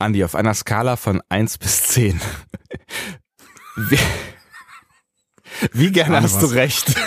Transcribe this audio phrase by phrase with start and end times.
[0.00, 2.20] Andi, auf einer Skala von 1 bis 10.
[3.76, 3.98] Wie,
[5.72, 6.50] wie gerne hast was.
[6.50, 6.94] du recht?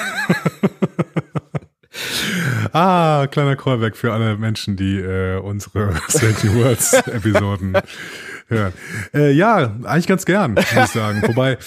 [2.74, 7.78] ah, kleiner Callback für alle Menschen, die äh, unsere Strange Words Episoden
[8.48, 8.74] hören.
[9.14, 11.22] Äh, ja, eigentlich ganz gern, muss ich sagen.
[11.26, 11.60] Wobei,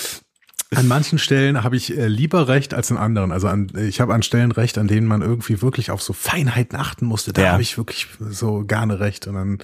[0.76, 3.32] an manchen Stellen habe ich äh, lieber recht als an anderen.
[3.32, 6.78] Also an, ich habe an Stellen recht, an denen man irgendwie wirklich auf so Feinheiten
[6.78, 7.32] achten musste.
[7.32, 7.52] Da ja.
[7.52, 9.26] habe ich wirklich so gerne recht.
[9.26, 9.58] Und an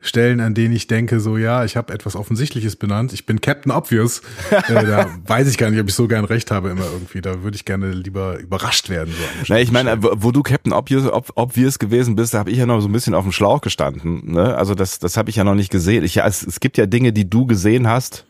[0.00, 3.12] Stellen, an denen ich denke, so ja, ich habe etwas Offensichtliches benannt.
[3.12, 4.22] Ich bin Captain Obvious.
[4.50, 7.20] äh, da weiß ich gar nicht, ob ich so gern recht habe immer irgendwie.
[7.20, 9.12] Da würde ich gerne lieber überrascht werden.
[9.12, 12.58] So Na, ich meine, wo du Captain Obvious, Ob Obvious gewesen bist, da habe ich
[12.58, 14.32] ja noch so ein bisschen auf dem Schlauch gestanden.
[14.32, 14.56] Ne?
[14.56, 16.04] Also das, das habe ich ja noch nicht gesehen.
[16.04, 18.26] Ich, ja, es, es gibt ja Dinge, die du gesehen hast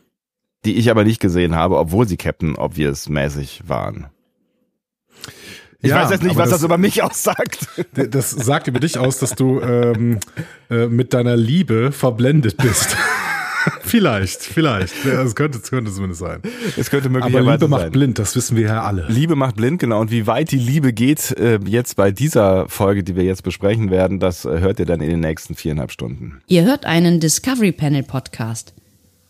[0.65, 4.07] die ich aber nicht gesehen habe, obwohl sie Captain Obvious mäßig waren.
[5.83, 7.67] Ich ja, weiß jetzt nicht, was das, das, über mich aussagt.
[7.93, 10.19] Das sagt über dich aus, dass du ähm,
[10.69, 12.95] äh, mit deiner Liebe verblendet bist.
[13.81, 14.93] vielleicht, vielleicht.
[15.05, 16.41] Das könnte, das könnte zumindest sein.
[16.77, 17.91] Es könnte möglicherweise Aber Liebe macht sein.
[17.91, 19.07] blind, das wissen wir ja alle.
[19.09, 19.99] Liebe macht blind, genau.
[19.99, 23.91] Und wie weit die Liebe geht äh, jetzt bei dieser Folge, die wir jetzt besprechen
[23.91, 26.41] werden, das äh, hört ihr dann in den nächsten viereinhalb Stunden.
[26.47, 28.73] Ihr hört einen Discovery Panel Podcast.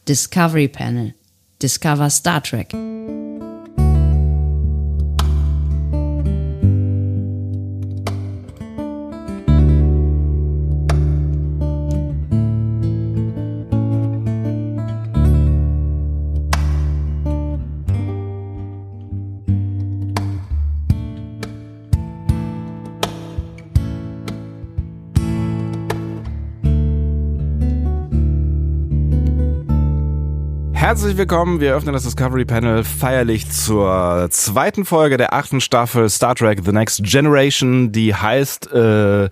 [0.08, 1.16] Discovery Panel.
[1.64, 2.74] Discover Star Trek.
[30.94, 36.36] Herzlich willkommen, wir öffnen das Discovery Panel feierlich zur zweiten Folge der achten Staffel Star
[36.36, 39.28] Trek The Next Generation, die heißt, äh,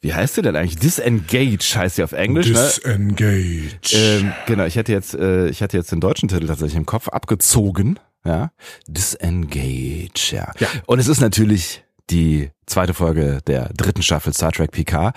[0.00, 0.76] wie heißt sie denn eigentlich?
[0.78, 2.46] Disengage heißt sie auf Englisch.
[2.46, 2.54] Ne?
[2.54, 3.68] Disengage.
[3.92, 3.98] Ne?
[3.98, 7.08] Ähm, genau, ich hätte jetzt, äh, ich hatte jetzt den deutschen Titel tatsächlich im Kopf
[7.08, 8.00] abgezogen.
[8.24, 8.50] Ja,
[8.86, 10.32] Disengage.
[10.32, 10.52] Ja.
[10.58, 10.68] ja.
[10.86, 15.12] Und es ist natürlich die zweite Folge der dritten Staffel Star Trek PK.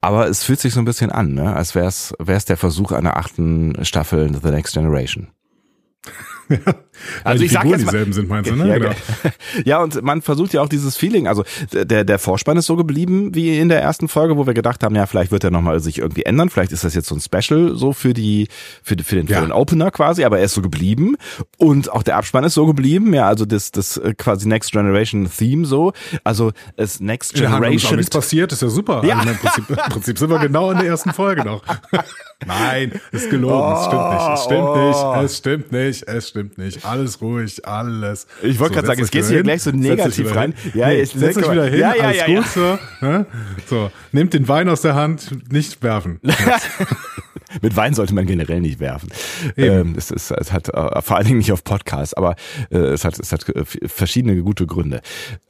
[0.00, 1.54] Aber es fühlt sich so ein bisschen an, ne?
[1.54, 5.28] als wäre es der Versuch einer achten Staffel The Next Generation.
[7.24, 8.68] also ich sage jetzt mal, dieselben sind, meinst du, ne?
[8.68, 8.94] Ja, genau.
[9.64, 13.34] ja, und man versucht ja auch dieses Feeling, also der, der Vorspann ist so geblieben
[13.34, 15.98] wie in der ersten Folge, wo wir gedacht haben, ja, vielleicht wird er nochmal sich
[15.98, 18.48] irgendwie ändern, vielleicht ist das jetzt so ein Special so für die,
[18.82, 19.38] für, für den, ja.
[19.38, 21.16] für den Opener quasi, aber er ist so geblieben
[21.58, 25.28] und auch der Abspann ist so geblieben, ja, also das, das äh, quasi Next Generation
[25.30, 25.92] Theme so,
[26.24, 27.72] also es Next Generation.
[27.72, 29.04] Ja, ist nichts passiert, ist ja super.
[29.04, 29.18] Ja.
[29.18, 31.62] Also Im, Prinzip, Im Prinzip sind wir genau in der ersten Folge noch.
[32.46, 34.76] Nein, ist gelogen, oh, es stimmt nicht, es stimmt oh.
[34.76, 38.26] nicht, es stimmt nicht, es stimmt nicht alles ruhig, alles.
[38.42, 40.54] Ich wollte so, gerade sagen, es geht hier gleich so negativ rein.
[40.74, 42.78] Ja, nee, ich setz euch wieder hin, ja, ja, alles ja, gut, ja.
[43.00, 43.26] So, ne?
[43.66, 46.20] so, nehmt den Wein aus der Hand, nicht werfen.
[47.62, 49.08] Mit Wein sollte man generell nicht werfen.
[49.56, 52.34] Ähm, es, es, es hat äh, vor allen Dingen nicht auf Podcasts, aber
[52.70, 55.00] äh, es hat, es hat äh, verschiedene gute Gründe.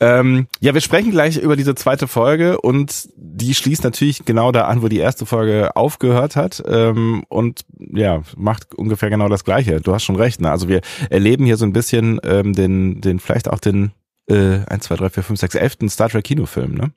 [0.00, 4.66] Ähm, ja, wir sprechen gleich über diese zweite Folge und die schließt natürlich genau da
[4.66, 9.80] an, wo die erste Folge aufgehört hat ähm, und ja, macht ungefähr genau das Gleiche.
[9.80, 10.41] Du hast schon recht.
[10.41, 10.50] Ne?
[10.50, 10.80] Also wir
[11.10, 13.92] erleben hier so ein bisschen ähm, den, den vielleicht auch den
[14.28, 15.76] äh, 1, 2, 3, 4, 5, 6, 11.
[15.88, 16.92] Star Trek Kinofilm, ne?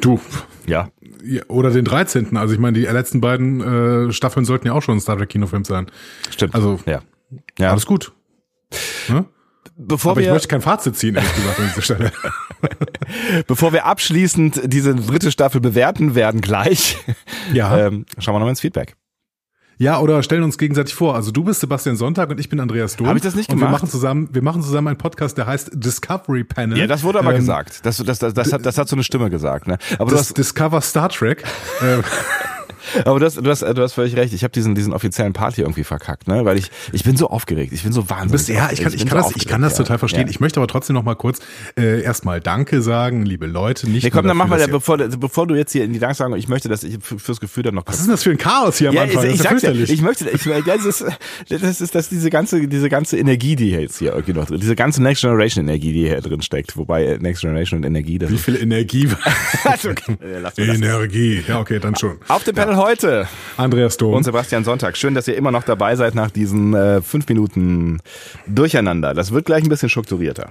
[0.00, 0.20] Du.
[0.66, 0.90] Ja.
[1.48, 2.36] Oder den 13.
[2.36, 5.28] Also ich meine, die letzten beiden äh, Staffeln sollten ja auch schon ein Star Trek
[5.28, 5.86] Kinofilm sein.
[6.30, 6.54] Stimmt.
[6.54, 7.02] Also ja.
[7.58, 7.70] ja.
[7.70, 8.12] alles gut.
[9.08, 9.26] Ne?
[9.78, 12.12] Bevor Aber wir, ich möchte kein Fazit ziehen, ehrlich gesagt, an dieser Stelle.
[13.46, 16.96] Bevor wir abschließend diese dritte Staffel bewerten werden gleich,
[17.52, 17.76] ja.
[17.86, 18.96] ähm, schauen wir noch mal ins Feedback.
[19.78, 21.14] Ja, oder stellen uns gegenseitig vor.
[21.14, 23.08] Also du bist Sebastian Sonntag und ich bin Andreas Dom.
[23.08, 23.70] Habe ich das nicht und gemacht?
[23.70, 26.78] Wir machen zusammen, wir machen zusammen einen Podcast, der heißt Discovery Panel.
[26.78, 27.84] Ja, das wurde aber ähm, gesagt.
[27.84, 29.66] Das, das, das, das, hat, das hat so eine Stimme gesagt.
[29.66, 29.76] Ne?
[29.98, 31.44] Aber das, du hast, Discover Star Trek.
[32.94, 34.32] äh, aber du hast, du hast, du hast völlig recht.
[34.32, 36.44] Ich habe diesen, diesen offiziellen Party irgendwie verkackt, ne?
[36.44, 37.72] Weil ich, ich bin so aufgeregt.
[37.72, 38.32] Ich bin so wahnsinnig.
[38.32, 40.26] Bist, ja, ich kann, ich, ich kann so das, ich kann das total verstehen.
[40.26, 40.30] Ja.
[40.30, 41.40] Ich möchte aber trotzdem noch mal kurz
[41.78, 43.88] äh, erstmal Danke sagen, liebe Leute.
[43.88, 46.34] Nicht nee, komm, dann mach mal, bevor, bevor du jetzt hier in die Dank sagen,
[46.36, 47.84] ich möchte, dass ich fürs Gefühl dann noch.
[47.86, 49.24] Was ist denn das für ein Chaos hier am ja, Anfang?
[49.26, 51.04] Ich, ich, das ist ja ich möchte, ich, das ist,
[51.48, 54.76] das ist, das diese ganze, diese ganze Energie, die jetzt hier irgendwie noch drin, diese
[54.76, 56.76] ganze Next Generation Energie, die hier drin steckt.
[56.76, 59.08] Wobei Next Generation und Energie, das Wie viel Energie?
[59.64, 60.16] also, okay.
[60.56, 61.42] Energie.
[61.46, 62.18] Ja, okay, dann schon.
[62.28, 63.28] Auf dem Panel heute.
[63.56, 64.14] Andreas Dom.
[64.14, 64.96] Und Sebastian Sonntag.
[64.96, 67.98] Schön, dass ihr immer noch dabei seid nach diesen äh, fünf Minuten
[68.46, 69.14] Durcheinander.
[69.14, 70.50] Das wird gleich ein bisschen strukturierter.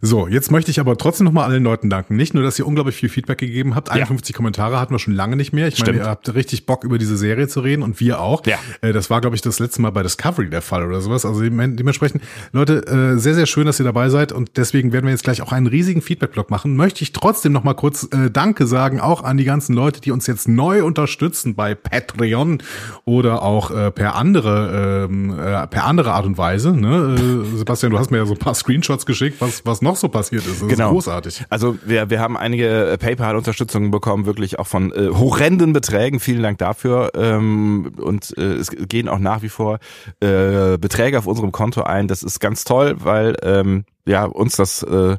[0.00, 2.16] So, jetzt möchte ich aber trotzdem nochmal allen Leuten danken.
[2.16, 3.90] Nicht nur, dass ihr unglaublich viel Feedback gegeben habt.
[3.90, 4.36] 51 ja.
[4.36, 5.68] Kommentare hatten wir schon lange nicht mehr.
[5.68, 5.88] Ich Stimmt.
[5.88, 8.44] meine, ihr habt richtig Bock, über diese Serie zu reden und wir auch.
[8.46, 8.58] Ja.
[8.80, 11.24] Äh, das war, glaube ich, das letzte Mal bei Discovery der Fall oder sowas.
[11.24, 12.22] Also dementsprechend,
[12.52, 15.42] Leute, äh, sehr, sehr schön, dass ihr dabei seid und deswegen werden wir jetzt gleich
[15.42, 16.76] auch einen riesigen Feedback-Blog machen.
[16.76, 20.26] Möchte ich trotzdem nochmal kurz äh, Danke sagen, auch an die ganzen Leute, die uns
[20.26, 22.60] jetzt neu unterstützen bei Patreon
[23.04, 26.72] oder auch äh, per andere ähm, äh, per andere Art und Weise.
[26.72, 27.14] Ne?
[27.54, 30.08] Äh, Sebastian, du hast mir ja so ein paar Screenshots geschickt, was was noch so
[30.08, 30.60] passiert ist.
[30.60, 30.86] Das Genau.
[30.88, 31.44] ist großartig.
[31.50, 36.18] Also wir, wir haben einige äh, PayPal-Unterstützungen bekommen, wirklich auch von äh, horrenden Beträgen.
[36.18, 37.12] Vielen Dank dafür.
[37.14, 39.78] Ähm, und äh, es gehen auch nach wie vor
[40.18, 42.08] äh, Beträge auf unserem Konto ein.
[42.08, 45.16] Das ist ganz toll, weil ähm, ja uns das äh,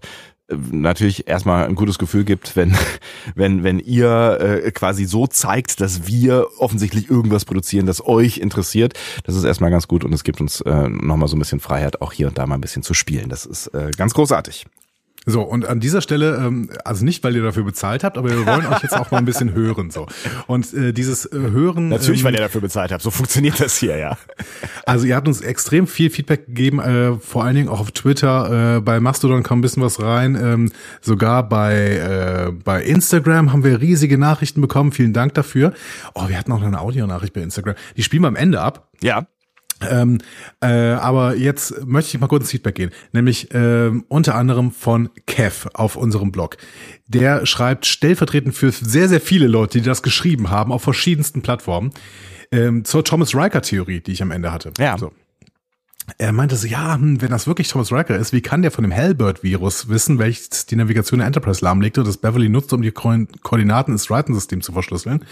[0.71, 2.75] natürlich erstmal ein gutes Gefühl gibt, wenn
[3.35, 8.93] wenn wenn ihr äh, quasi so zeigt, dass wir offensichtlich irgendwas produzieren, das euch interessiert.
[9.23, 12.01] Das ist erstmal ganz gut und es gibt uns äh, nochmal so ein bisschen Freiheit,
[12.01, 13.29] auch hier und da mal ein bisschen zu spielen.
[13.29, 14.65] Das ist äh, ganz großartig.
[15.25, 18.45] So, und an dieser Stelle, ähm, also nicht, weil ihr dafür bezahlt habt, aber wir
[18.45, 19.89] wollen euch jetzt auch mal ein bisschen hören.
[19.89, 20.07] so.
[20.47, 21.89] Und äh, dieses äh, Hören.
[21.89, 23.01] Natürlich, ähm, weil ihr dafür bezahlt habt.
[23.01, 24.17] So funktioniert das hier, ja.
[24.85, 28.77] Also ihr habt uns extrem viel Feedback gegeben, äh, vor allen Dingen auch auf Twitter.
[28.77, 30.35] Äh, bei Mastodon kam ein bisschen was rein.
[30.35, 34.91] Ähm, sogar bei, äh, bei Instagram haben wir riesige Nachrichten bekommen.
[34.91, 35.73] Vielen Dank dafür.
[36.15, 37.75] Oh, wir hatten auch noch eine Audionachricht bei Instagram.
[37.95, 38.89] Die spielen wir am Ende ab.
[39.01, 39.25] Ja,
[39.89, 40.19] Ähm,
[40.61, 45.09] äh, aber jetzt möchte ich mal kurz ins Feedback gehen, nämlich ähm, unter anderem von
[45.25, 46.57] Kev auf unserem Blog.
[47.07, 51.91] Der schreibt stellvertretend für sehr, sehr viele Leute, die das geschrieben haben, auf verschiedensten Plattformen,
[52.51, 54.71] ähm, zur Thomas Riker-Theorie, die ich am Ende hatte.
[54.77, 54.97] Ja.
[54.97, 55.11] So.
[56.17, 58.83] Er meinte so, ja, hm, wenn das wirklich Thomas Riker ist, wie kann der von
[58.83, 62.91] dem Hellbird-Virus wissen, welches die Navigation der Enterprise lahmlegte und das Beverly nutzt, um die
[62.91, 65.23] Ko Koordinaten ins Triton-System zu verschlüsseln?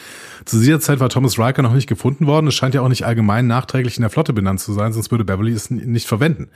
[0.46, 2.48] Zu dieser Zeit war Thomas Riker noch nicht gefunden worden.
[2.48, 5.26] Es scheint ja auch nicht allgemein nachträglich in der Flotte benannt zu sein, sonst würde
[5.26, 6.48] Beverly es nicht verwenden.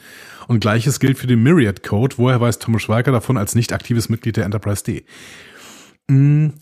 [0.48, 2.18] Und gleiches gilt für den Myriad-Code.
[2.18, 5.04] Woher weiß Thomas Riker davon als nicht aktives Mitglied der Enterprise D?
[6.10, 6.54] Hm,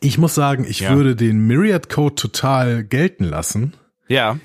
[0.00, 0.96] Ich muss sagen, ich Ja.
[0.96, 3.74] würde den Myriad-Code total gelten lassen.
[4.08, 4.38] ja.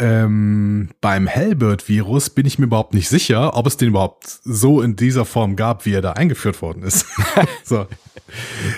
[0.00, 4.96] Ähm, beim Hellbird-Virus bin ich mir überhaupt nicht sicher, ob es den überhaupt so in
[4.96, 7.06] dieser Form gab, wie er da eingeführt worden ist.
[7.64, 7.86] so.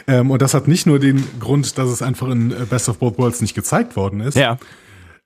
[0.09, 2.99] Ähm, und das hat nicht nur den Grund, dass es einfach in äh, Best of
[2.99, 4.59] Both Worlds nicht gezeigt worden ist, Ja.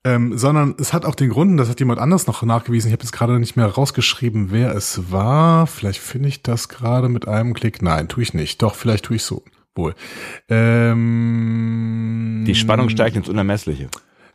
[0.05, 2.93] ähm, sondern es hat auch den Grund, und das hat jemand anders noch nachgewiesen, ich
[2.93, 5.67] habe jetzt gerade nicht mehr rausgeschrieben, wer es war.
[5.67, 7.81] Vielleicht finde ich das gerade mit einem Klick.
[7.83, 8.61] Nein, tue ich nicht.
[8.63, 9.43] Doch, vielleicht tue ich so.
[9.75, 9.95] Wohl.
[10.49, 13.89] Ähm, Die Spannung steigt ins Unermessliche.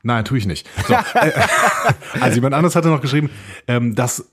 [0.03, 0.67] Nein, tue ich nicht.
[0.87, 0.95] So,
[2.21, 3.29] also jemand anderes hatte noch geschrieben,
[3.67, 4.31] ähm, dass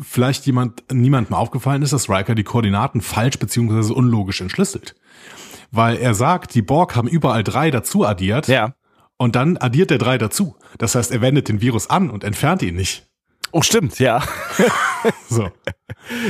[0.00, 4.94] vielleicht jemand niemandem aufgefallen ist, dass Riker die Koordinaten falsch beziehungsweise unlogisch entschlüsselt.
[5.70, 8.74] Weil er sagt, die Borg haben überall drei dazu addiert Ja.
[9.18, 10.56] und dann addiert er drei dazu.
[10.78, 13.06] Das heißt, er wendet den Virus an und entfernt ihn nicht.
[13.52, 14.22] Oh, stimmt, ja.
[15.28, 15.50] So.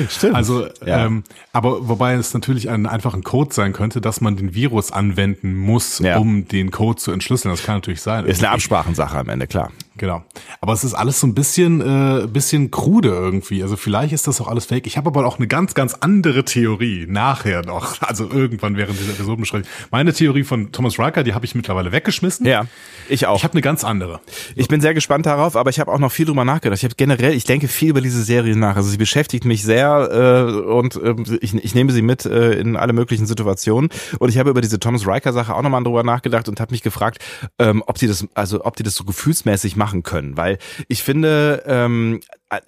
[0.08, 0.34] Stimmt.
[0.34, 1.06] Also, Ja.
[1.06, 5.54] ähm, aber wobei es natürlich ein einfacher Code sein könnte, dass man den Virus anwenden
[5.54, 6.19] muss, Ja.
[6.19, 7.52] um den Code zu entschlüsseln.
[7.52, 8.24] Das kann natürlich sein.
[8.26, 9.70] ist eine Absprachensache am Ende, klar.
[9.98, 10.24] Genau.
[10.60, 13.62] Aber es ist alles so ein bisschen, äh, bisschen krude irgendwie.
[13.62, 14.86] Also vielleicht ist das auch alles fake.
[14.86, 18.00] Ich habe aber auch eine ganz, ganz andere Theorie nachher noch.
[18.12, 19.66] Also irgendwann während dieser Episodenbeschreibung.
[19.90, 22.44] Meine Theorie von Thomas Riker, die habe ich mittlerweile weggeschmissen.
[22.44, 22.66] Ja,
[23.08, 23.36] ich auch.
[23.36, 24.20] Ich habe eine ganz andere.
[24.54, 26.78] Ich bin sehr gespannt darauf, aber ich habe auch noch viel drüber nachgedacht.
[26.78, 28.76] Ich habe generell, ich denke viel über diese Serie nach.
[28.76, 32.76] Also sie beschäftigt mich sehr äh, und äh, ich, ich nehme sie mit äh, in
[32.76, 33.88] alle möglichen Situationen.
[34.18, 36.82] Und ich habe über diese Thomas Riker Sache auch nochmal drüber nachgedacht und habe mich
[36.82, 37.18] gefragt,
[37.58, 40.58] ähm, ob die das, also ob die das so gefühlsmäßig machen können, weil
[40.88, 42.20] ich finde ähm,
[42.50, 42.61] äh,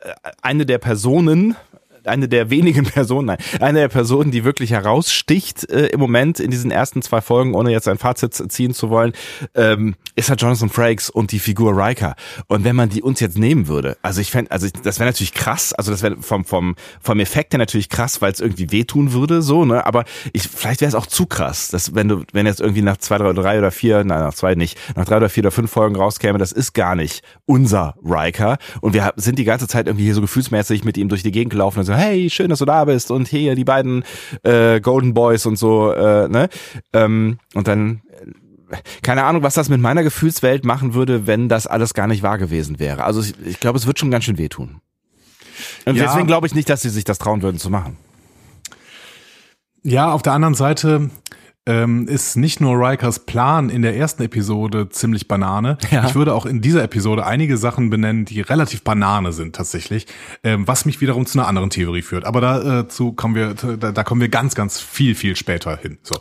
[0.43, 1.56] eine der Personen
[2.06, 6.50] eine der wenigen Personen, nein, eine der Personen, die wirklich heraussticht äh, im Moment in
[6.50, 9.12] diesen ersten zwei Folgen, ohne jetzt ein Fazit ziehen zu wollen,
[9.54, 12.14] ähm, ist halt Jonathan Frakes und die Figur Riker.
[12.48, 15.08] Und wenn man die uns jetzt nehmen würde, also ich fände, also ich, das wäre
[15.08, 18.70] natürlich krass, also das wäre vom vom vom Effekt her natürlich krass, weil es irgendwie
[18.70, 22.22] wehtun würde, so ne, aber ich vielleicht wäre es auch zu krass, dass wenn du
[22.32, 25.17] wenn jetzt irgendwie nach zwei, drei, drei oder vier, nein, nach zwei nicht, nach drei
[25.17, 29.38] oder vier oder fünf Folgen rauskäme, das ist gar nicht unser Riker und wir sind
[29.38, 32.03] die ganze Zeit irgendwie hier so gefühlsmäßig mit ihm durch die Gegend gelaufen und so,
[32.03, 34.05] hey, schön, dass du da bist und hier die beiden
[34.43, 36.48] äh, Golden Boys und so, äh, ne?
[36.93, 38.03] Ähm, und dann
[38.70, 42.22] äh, keine Ahnung, was das mit meiner Gefühlswelt machen würde, wenn das alles gar nicht
[42.22, 43.05] wahr gewesen wäre.
[43.05, 44.81] Also ich, ich glaube, es wird schon ganz schön wehtun.
[45.84, 46.05] Und Ja.
[46.05, 47.96] deswegen glaube ich nicht, dass sie sich das trauen würden zu machen.
[49.82, 51.10] Ja, auf der anderen Seite
[51.66, 55.78] ähm, ist nicht nur Rikers Plan in der ersten Episode ziemlich Banane.
[55.90, 56.06] Ja.
[56.06, 60.06] Ich würde auch in dieser Episode einige Sachen benennen, die relativ Banane sind tatsächlich,
[60.42, 62.24] ähm, was mich wiederum zu einer anderen Theorie führt.
[62.24, 65.98] Aber dazu kommen wir, da, da kommen wir ganz, ganz viel, viel später hin.
[66.02, 66.16] So,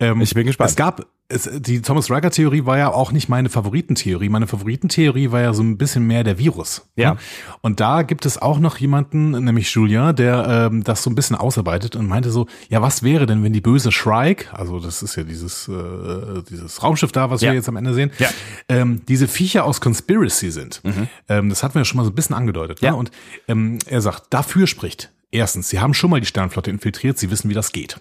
[0.00, 0.70] ähm, Ich bin gespannt.
[0.70, 4.28] Es gab es, die Thomas Riker Theorie war ja auch nicht meine Favoritentheorie.
[4.28, 6.86] Meine Favoritentheorie war ja so ein bisschen mehr der Virus.
[6.96, 7.14] Ja.
[7.14, 7.18] Ne?
[7.62, 11.34] Und da gibt es auch noch jemanden, nämlich Julien, der ähm, das so ein bisschen
[11.36, 15.16] ausarbeitet und meinte so, ja, was wäre denn, wenn die böse Shrike, also das ist
[15.16, 17.50] ja dieses äh, dieses Raumschiff da, was Ja.
[17.50, 18.28] wir jetzt am Ende sehen, Ja.
[18.68, 20.82] ähm, diese Viecher aus Conspiracy sind.
[21.28, 22.80] Ähm, das hatten wir ja schon mal so ein bisschen angedeutet.
[22.82, 22.90] Ja.
[22.90, 22.96] Ne?
[22.98, 23.10] Und
[23.48, 25.10] ähm, er sagt, dafür spricht.
[25.30, 27.98] Erstens, sie haben schon mal die Sternflotte infiltriert, sie wissen, wie das geht.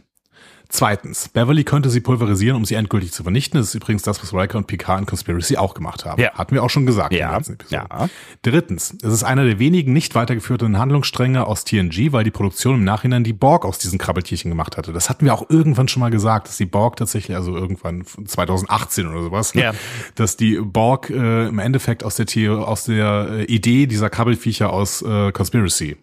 [0.75, 3.60] Zweitens, Beverly könnte sie pulverisieren, um sie endgültig zu vernichten.
[3.60, 6.20] Das ist übrigens das, was Riker und Picard in Conspiracy auch gemacht haben.
[6.20, 6.34] Ja.
[6.34, 7.13] Hatten wir auch schon gesagt.
[7.13, 7.20] Ja.
[7.20, 7.86] in der ganzen Episode.
[7.92, 8.10] Ja.
[8.42, 12.84] Drittens, es ist einer der wenigen nicht weitergeführten Handlungsstränge aus TNG, weil die Produktion im
[12.86, 14.94] Nachhinein die Borg aus diesen Krabbeltierchen gemacht hatte.
[14.94, 19.06] Das hatten wir auch irgendwann schon mal gesagt, dass die Borg tatsächlich, also irgendwann 2018
[19.06, 19.74] oder sowas, Ja.
[20.15, 24.74] dass die Borg äh, im Endeffekt aus der, The aus der äh, Idee dieser Krabbelfiecher
[24.74, 25.98] aus äh, Conspiracy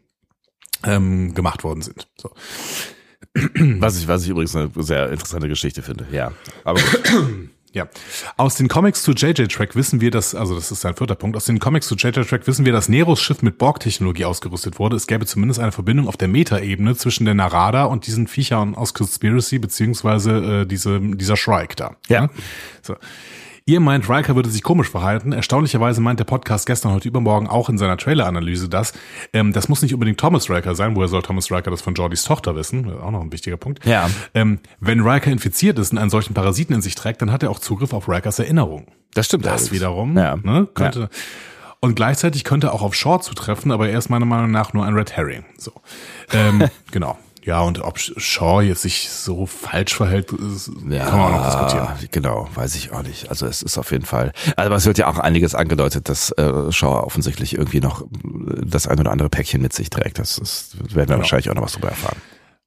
[0.85, 2.07] ähm, gemacht worden sind.
[2.17, 2.31] So.
[3.35, 6.07] Was ich, was ich übrigens eine sehr interessante Geschichte finde.
[6.13, 6.33] Ja.
[6.65, 6.81] Aber.
[7.73, 7.87] Ja.
[8.37, 11.37] Aus den Comics zu JJ Track wissen wir, dass, also das ist sein vierter Punkt,
[11.37, 14.97] aus den Comics zu JJ Track wissen wir, dass Neros Schiff mit Borg-Technologie ausgerüstet wurde.
[14.97, 18.93] Es gäbe zumindest eine Verbindung auf der Metaebene zwischen der Narada und diesen Viechern aus
[18.93, 21.97] Conspiracy, beziehungsweise äh, diese, dieser Shrike da.
[22.09, 22.29] Ja.
[22.83, 22.97] So.
[23.67, 25.33] Ihr meint, Riker würde sich komisch verhalten.
[25.33, 28.93] Erstaunlicherweise meint der Podcast gestern, heute übermorgen auch in seiner Trailer-Analyse das.
[29.33, 30.97] Ähm, das muss nicht unbedingt Thomas Riker sein.
[30.97, 32.91] Woher soll Thomas Riker das von Jordys Tochter wissen?
[33.01, 33.85] Auch noch ein wichtiger Punkt.
[33.85, 34.09] Ja.
[34.35, 37.51] Ähm, wenn Riker infiziert ist und einen solchen Parasiten in sich trägt, dann hat er
[37.51, 38.87] auch Zugriff auf Rikers Erinnerung.
[39.15, 39.45] das stimmt.
[39.45, 39.73] Das allerdings.
[39.73, 40.37] wiederum Ja.
[40.37, 41.09] ne, könnte.
[41.81, 44.95] Und gleichzeitig könnte auch auf Shaw zutreffen, aber er ist meiner Meinung nach nur ein
[44.95, 45.45] Red Herring.
[45.57, 45.73] So.
[46.33, 47.19] Ähm, genau.
[47.51, 51.47] Ja, und ob Shaw jetzt sich so falsch verhält, ist, Ja, kann man auch noch
[51.47, 51.89] diskutieren.
[52.13, 53.29] genau, weiß ich auch nicht.
[53.29, 56.71] Also es ist auf jeden Fall, aber es wird ja auch einiges angedeutet, dass äh,
[56.71, 58.07] Shaw offensichtlich irgendwie noch äh,
[58.65, 60.21] das ein oder andere Päckchen mit sich trägt.
[60.21, 61.19] Das, ist, werden wir Genau.
[61.19, 62.19] wahrscheinlich auch noch was drüber erfahren.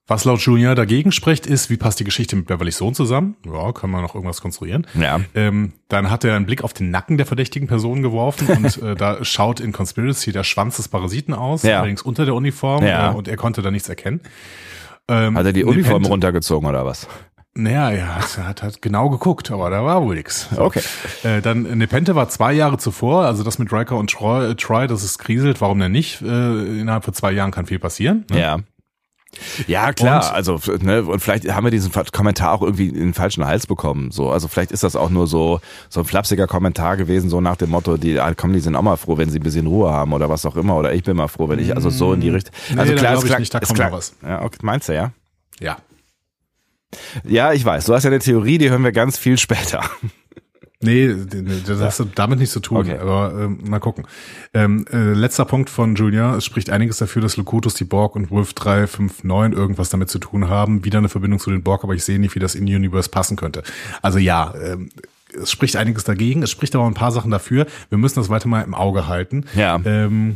[0.06, 3.38] Was laut Junior dagegen spricht, ist, wie passt die Geschichte mit Beverly's Sohn zusammen?
[3.46, 4.86] Ja, kann man noch irgendwas konstruieren.
[5.00, 5.22] Ja.
[5.34, 8.96] Ähm, dann hat er einen Blick auf den Nacken der verdächtigen Person geworfen und äh,
[8.96, 11.78] da schaut in Conspiracy der Schwanz des Parasiten aus, Ja.
[11.80, 13.12] allerdings unter der Uniform Ja.
[13.12, 14.20] äh, und er konnte da nichts erkennen.
[15.08, 17.08] Ähm, Hat er die Uniform Nepenthe- runtergezogen oder was?
[17.56, 20.50] Naja, ja, er hat halt genau geguckt, aber da war wohl nix.
[20.54, 20.60] So.
[20.64, 20.82] Okay.
[21.24, 24.88] Äh, dann Nepente war zwei Jahre zuvor, also das mit Riker und Troy, äh, Troy
[24.88, 26.22] das ist kriselt, warum denn nicht?
[26.24, 26.26] Äh,
[26.82, 28.26] innerhalb von zwei Jahren kann viel passieren.
[28.32, 28.40] Ne?
[28.40, 28.58] Ja.
[29.68, 33.13] Ja, klar, Und- also ne, und vielleicht haben wir diesen Kommentar auch irgendwie in den
[33.13, 34.12] falschen Hals bekommen.
[34.12, 35.60] So, also vielleicht ist das auch nur so
[35.90, 38.82] so ein flapsiger Kommentar gewesen, so nach dem Motto, die ah, komm, die sind auch
[38.82, 40.75] mal froh, wenn sie ein bisschen Ruhe haben oder was auch immer.
[40.78, 42.54] Oder ich bin mal froh, wenn ich also so in die Richtung.
[42.70, 43.92] Nee, Also da klar, ist ich klar, nicht, da ist kommt klar.
[43.92, 44.16] was.
[44.24, 45.12] Ja, okay, meinst du ja?
[45.60, 45.78] Ja.
[47.24, 47.86] Ja, ich weiß.
[47.86, 49.82] Du hast ja eine Theorie, die hören wir ganz viel später.
[50.84, 51.16] Nee,
[51.66, 52.98] das hat damit nichts zu tun, Okay.
[53.00, 54.06] aber ähm, mal gucken.
[54.54, 56.36] Ähm, äh, letzter Punkt von Junior.
[56.36, 60.50] Es spricht einiges dafür, dass Locutus, die Borg und Wolf 359 irgendwas damit zu tun
[60.50, 60.84] haben.
[60.86, 63.36] Wieder eine Verbindung zu den Borg, aber ich sehe nicht, wie das in Universe passen
[63.38, 63.63] könnte.
[64.02, 64.90] Also ja, ähm,
[65.42, 66.44] es spricht einiges dagegen.
[66.44, 67.66] Es spricht aber ein paar Sachen dafür.
[67.90, 69.46] Wir müssen das weiter mal im Auge halten.
[69.56, 69.80] Ja.
[69.86, 70.36] Ähm,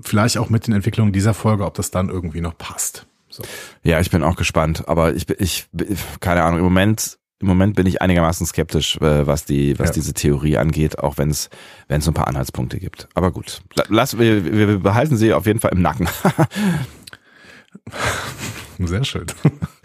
[0.00, 3.06] vielleicht auch mit den Entwicklungen dieser Folge, ob das dann irgendwie noch passt.
[3.28, 3.42] So.
[3.82, 7.48] Ja, ich bin auch gespannt, aber ich bin- ich ich- keine Ahnung, im Moment im
[7.48, 9.94] Moment bin ich einigermaßen skeptisch, äh, was die was Ja.
[9.94, 11.50] diese Theorie angeht, auch wenn es
[11.88, 13.08] wenn es so ein paar Anhaltspunkte gibt.
[13.14, 16.08] Aber gut, La- lass wir, wir behalten sie auf jeden Fall im Nacken.
[18.78, 19.26] Sehr schön.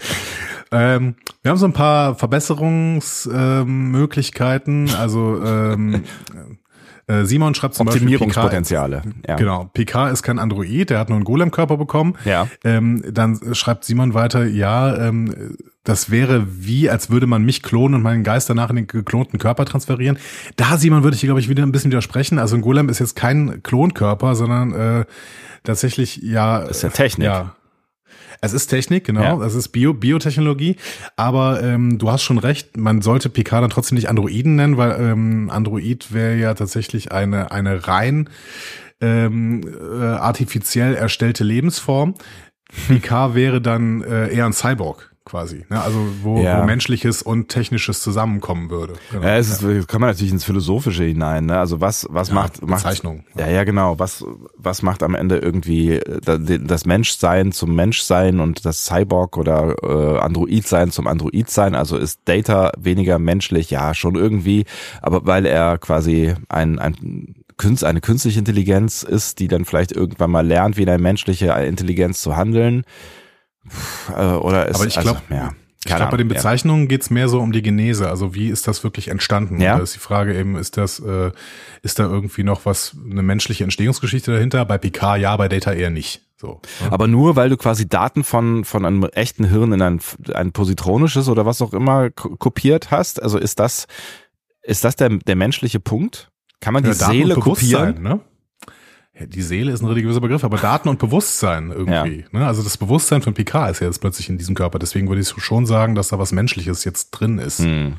[0.72, 4.88] ähm, wir haben so ein paar Verbesserungsmöglichkeiten.
[4.88, 6.04] Ähm, also ähm,
[7.08, 9.02] äh, Simon schreibt zum Beispiel, Optimierungspotenziale.
[9.28, 9.36] Ja.
[9.36, 12.16] Genau, PK ist kein Android, der hat nur einen Golem-Körper bekommen.
[12.26, 12.48] Ja.
[12.64, 17.96] Ähm, dann schreibt Simon weiter, ja, ähm, das wäre wie, als würde man mich klonen
[17.96, 20.18] und meinen Geist danach in den geklonten Körper transferieren.
[20.56, 22.38] Da, Simon, würde ich dir, glaube ich, wieder ein bisschen widersprechen.
[22.38, 25.06] Also ein Golem ist jetzt kein Klonkörper, sondern äh,
[25.64, 26.60] tatsächlich, ja.
[26.60, 27.26] ist ja Technik.
[27.26, 27.56] Ja.
[28.42, 29.40] Es ist Technik, genau.
[29.40, 29.46] Ja.
[29.46, 30.76] Es ist Bio, Biotechnologie.
[31.16, 35.00] Aber ähm, du hast schon recht, man sollte PK dann trotzdem nicht Androiden nennen, weil
[35.00, 38.30] ähm, Android wäre ja tatsächlich eine, eine rein
[39.00, 42.16] ähm, äh, artifiziell erstellte Lebensform.
[42.88, 45.66] PK wäre dann äh, eher ein Cyborg quasi.
[45.70, 45.82] Ne?
[45.82, 46.62] Also wo, Ja.
[46.62, 48.94] wo menschliches und technisches zusammenkommen würde.
[49.12, 49.24] Genau.
[49.24, 51.46] Ja, es ist, kann man natürlich ins Philosophische hinein.
[51.46, 51.58] Ne?
[51.60, 53.24] Also was was Ja, macht macht Bezeichnung.
[53.38, 54.00] Ja, ja, genau.
[54.00, 54.26] Was
[54.58, 59.76] was macht am Ende irgendwie äh, da- das Menschsein zum Menschsein und das Cyborg oder
[59.84, 61.76] äh, Android-Sein zum Android-Sein?
[61.76, 63.70] Also ist Data weniger menschlich?
[63.70, 64.66] Ja, schon irgendwie.
[65.02, 67.36] Aber weil er quasi ein ein
[67.84, 72.36] eine künstliche Intelligenz ist, die dann vielleicht irgendwann mal lernt, wie eine menschliche Intelligenz zu
[72.36, 72.86] handeln.
[74.16, 75.52] Äh, Oder ist Aber ich also, glaub- ja,
[75.84, 76.36] Ich glaube, bei den Ahnung, ja.
[76.36, 78.10] Bezeichnungen geht's mehr so um die Genese.
[78.10, 79.60] Also wie ist das wirklich entstanden?
[79.62, 79.78] Ja.
[79.78, 81.32] Da ist die Frage eben, ist das, äh,
[81.82, 84.66] ist da irgendwie noch was, eine menschliche Entstehungsgeschichte dahinter?
[84.66, 86.22] Bei PK ja, bei Data eher nicht.
[86.38, 86.60] So.
[86.84, 86.92] ne?
[86.92, 90.00] Aber nur, weil du quasi Daten von, von einem echten Hirn in ein,
[90.34, 93.22] ein positronisches oder was auch immer ko- kopiert hast.
[93.22, 93.86] Also ist das,
[94.64, 96.32] ist das der, der menschliche Punkt?
[96.60, 98.02] Kann man die Ja, Seele kopieren?
[98.02, 98.20] ne?
[99.22, 102.26] Ja, die Seele ist ein religiöser Begriff, aber Daten und Bewusstsein irgendwie.
[102.32, 102.46] Ne?
[102.46, 104.80] Also das Bewusstsein von PK ist ja jetzt plötzlich in diesem Körper.
[104.80, 107.60] Deswegen würde ich schon sagen, dass da was Menschliches jetzt drin ist.
[107.60, 107.98] Hm.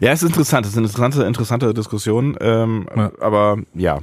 [0.00, 3.12] Ja, es ist interessant, es ist eine interessante, interessante Diskussion, ähm, Ja.
[3.20, 4.00] aber ja,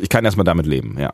[0.00, 1.12] ich kann erstmal damit leben, ja.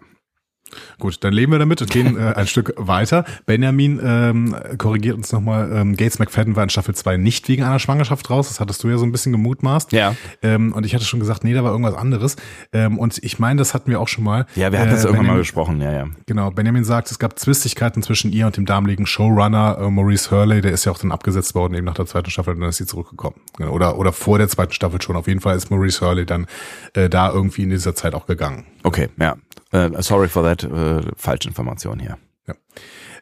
[0.98, 3.24] Gut, dann leben wir damit und gehen äh, ein Stück weiter.
[3.46, 7.78] Benjamin ähm, korrigiert uns nochmal, ähm, Gates McFadden war in Staffel 2 nicht wegen einer
[7.78, 8.48] Schwangerschaft raus.
[8.48, 9.92] Das hattest du ja so ein bisschen gemutmaßt.
[9.92, 10.14] Ja.
[10.42, 12.36] Ähm, und ich hatte schon gesagt, nee, da war irgendwas anderes.
[12.72, 14.46] Ähm, und ich meine, das hatten wir auch schon mal.
[14.54, 16.06] Ja, wir hatten Äh, das irgendwann mal Benjamin- besprochen, ja, ja.
[16.26, 20.60] Genau, Benjamin sagt, es gab Zwistigkeiten zwischen ihr und dem damaligen Showrunner äh, Maurice Hurley,
[20.60, 22.76] der ist ja auch dann abgesetzt worden, eben nach der zweiten Staffel, und dann ist
[22.78, 23.36] sie zurückgekommen.
[23.56, 25.16] Genau, Oder, oder vor der zweiten Staffel schon.
[25.16, 26.46] Auf jeden Fall ist Maurice Hurley dann
[26.94, 28.64] äh, da irgendwie in dieser Zeit auch gegangen.
[28.82, 29.36] Okay, ja.
[29.72, 32.18] Äh, sorry for that, äh, Falschinformation hier.
[32.46, 32.54] Ja.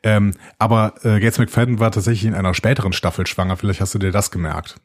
[0.02, 3.56] Ähm, aber äh, Gates McFadden war tatsächlich in einer späteren Staffel schwanger.
[3.56, 4.76] Vielleicht hast du dir das gemerkt.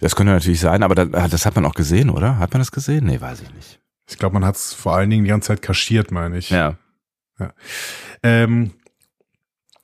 [0.00, 2.38] Das könnte natürlich sein, aber da, das hat man auch gesehen, oder?
[2.38, 3.06] Hat man das gesehen?
[3.06, 3.80] Nee, weiß ich nicht.
[4.08, 6.50] Ich glaube, man hat es vor allen Dingen die ganze Zeit kaschiert, meine ich.
[6.50, 6.76] Ja.
[8.22, 8.72] Ähm,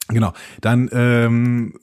[0.09, 0.33] genau.
[0.61, 1.79] Dann ähm,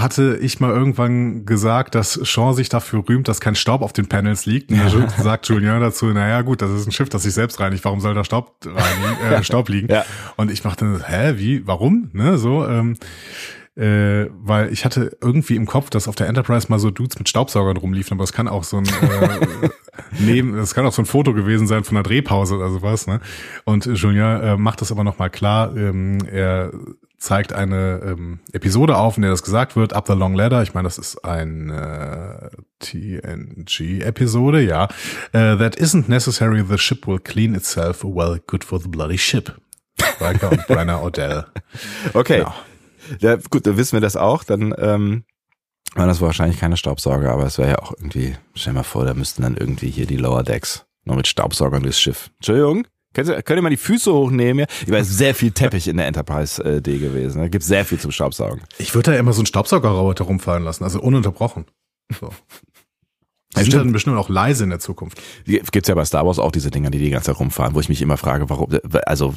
[0.00, 4.08] hatte ich mal irgendwann gesagt, dass Sean sich dafür rühmt, dass kein Staub auf den
[4.08, 4.70] Panels liegt.
[4.70, 7.84] Und da sagt Julien dazu, naja gut, das ist ein Schiff, das sich selbst reinigt.
[7.84, 9.88] Warum soll da Staub, reinigen, äh, Staub liegen?
[9.88, 10.04] Ja.
[10.36, 12.10] Und ich machte, hä, wie, warum?
[12.12, 12.96] Ne, so, ähm,
[13.76, 17.28] äh, weil ich hatte irgendwie im Kopf, dass auf der Enterprise mal so Dudes mit
[17.28, 19.68] Staubsaugern rumliefen, aber es kann auch so ein äh,
[20.18, 23.06] neben, es kann auch so ein Foto gewesen sein von einer Drehpause oder sowas.
[23.06, 23.20] Ne?
[23.64, 25.76] Und Julien äh, macht das aber nochmal klar.
[25.76, 26.72] Ähm, er
[27.18, 30.62] zeigt eine ähm, Episode auf, in der das gesagt wird, Up the Long Ladder.
[30.62, 34.84] Ich meine, das ist eine TNG-Episode, ja.
[35.32, 38.04] Äh, that isn't necessary, the ship will clean itself.
[38.04, 39.54] Well, good for the bloody ship.
[40.20, 41.46] Riker und Brenner Odell.
[42.14, 42.40] Okay.
[42.40, 42.54] Ja.
[43.20, 44.42] Ja, gut, dann wissen wir das auch.
[44.42, 45.24] Dann ähm,
[45.94, 49.14] war das wahrscheinlich keine Staubsauger, aber es wäre ja auch irgendwie, stell mal vor, da
[49.14, 52.30] müssten dann irgendwie hier die Lower Decks noch mit Staubsaugern durchs Schiff.
[52.36, 52.86] Entschuldigung?
[53.24, 54.60] Könnt ihr, mal die Füße hochnehmen?
[54.60, 54.66] Ja?
[54.86, 57.40] Ich weiß, sehr viel Teppich in der Enterprise äh, D gewesen.
[57.40, 58.62] Da gibt sehr viel zum Staubsaugen.
[58.78, 61.64] Ich würde da immer so einen Staubsaugerroboter rumfahren lassen, also ununterbrochen.
[62.20, 62.30] So.
[63.54, 65.22] Die Ja, sind dann bestimmt auch leise in der Zukunft.
[65.46, 67.80] Die- Gibt's ja bei Star Wars auch diese Dinger, die die ganze Zeit rumfahren, wo
[67.80, 68.68] ich mich immer frage, warum,
[69.06, 69.34] also,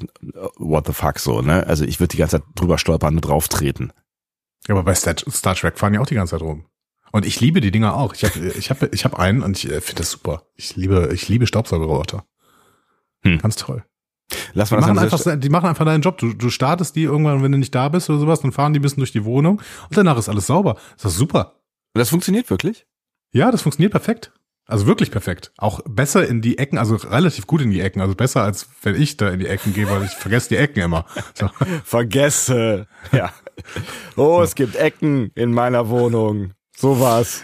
[0.57, 1.65] what the fuck so, ne?
[1.65, 3.93] Also ich würde die ganze Zeit drüber stolpern und drauf treten.
[4.67, 6.65] Ja, aber bei Star, Trek fahren ja auch die ganze Zeit rum.
[7.11, 8.13] Und ich liebe die Dinger auch.
[8.13, 10.43] Ich habe ich hab, ich hab einen und ich äh, finde das super.
[10.55, 12.25] Ich liebe, ich liebe Staubsaugerroboter.
[13.23, 13.39] Hm.
[13.39, 13.83] Ganz toll.
[14.53, 16.17] Lass Die mal das machen, einfach, die machen einfach deinen Job.
[16.17, 18.79] Du, du startest die irgendwann, wenn du nicht da bist oder sowas, dann fahren die
[18.79, 20.77] ein bisschen durch die Wohnung und danach ist alles sauber.
[21.01, 21.55] Das ist super.
[21.93, 22.85] Das funktioniert wirklich?
[23.31, 24.31] Ja, das funktioniert perfekt.
[24.67, 25.51] Also wirklich perfekt.
[25.57, 28.01] Auch besser in die Ecken, also relativ gut in die Ecken.
[28.01, 30.81] Also besser als wenn ich da in die Ecken gehe, weil ich vergesse die Ecken
[30.81, 31.05] immer.
[31.33, 31.49] So.
[31.83, 32.87] Vergesse.
[33.11, 33.33] Ja.
[34.15, 36.53] Oh, es gibt Ecken in meiner Wohnung.
[36.77, 37.43] Sowas.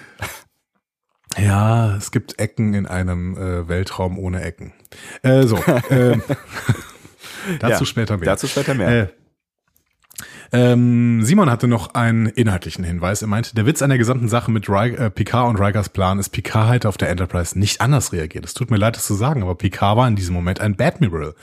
[1.38, 4.74] Ja, es gibt Ecken in einem äh, Weltraum ohne Ecken.
[5.21, 5.58] Äh, so,
[5.89, 6.21] ähm,
[7.60, 8.26] dazu Ja, später mehr.
[8.26, 9.10] Dazu später mehr.
[10.51, 13.21] Äh, ähm, Simon hatte noch einen inhaltlichen Hinweis.
[13.21, 16.19] Er meinte, der Witz an der gesamten Sache mit Ry äh, Picard und Rikers Plan
[16.19, 18.45] ist, Picard hätte auf der Enterprise nicht anders reagiert.
[18.45, 21.36] Es tut mir leid, das zu sagen, aber Picard war in diesem Moment ein Badmiral.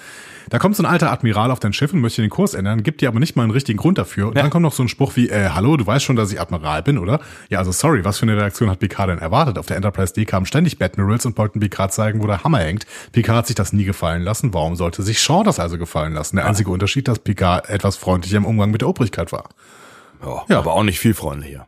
[0.50, 3.00] Da kommt so ein alter Admiral auf dein Schiff und möchte den Kurs ändern, gibt
[3.00, 4.26] dir aber nicht mal einen richtigen Grund dafür.
[4.28, 4.42] Und Ja.
[4.42, 6.82] dann kommt noch so ein Spruch wie, äh, hallo, du weißt schon, dass ich Admiral
[6.82, 7.20] bin, oder?
[7.48, 9.56] Ja, also sorry, was für eine Reaktion hat Picard denn erwartet?
[9.56, 12.86] Auf der Enterprise D kamen ständig Badmirals und wollten Picard zeigen, wo der Hammer hängt.
[13.12, 14.52] Picard hat sich das nie gefallen lassen.
[14.52, 16.36] Warum sollte sich Shaw das also gefallen lassen?
[16.36, 19.48] Der einzige Unterschied, dass Picard etwas freundlicher im Umgang mit der Obrigkeit war.
[20.24, 20.58] Ja, Ja.
[20.58, 21.66] Aber auch nicht viel freundlicher.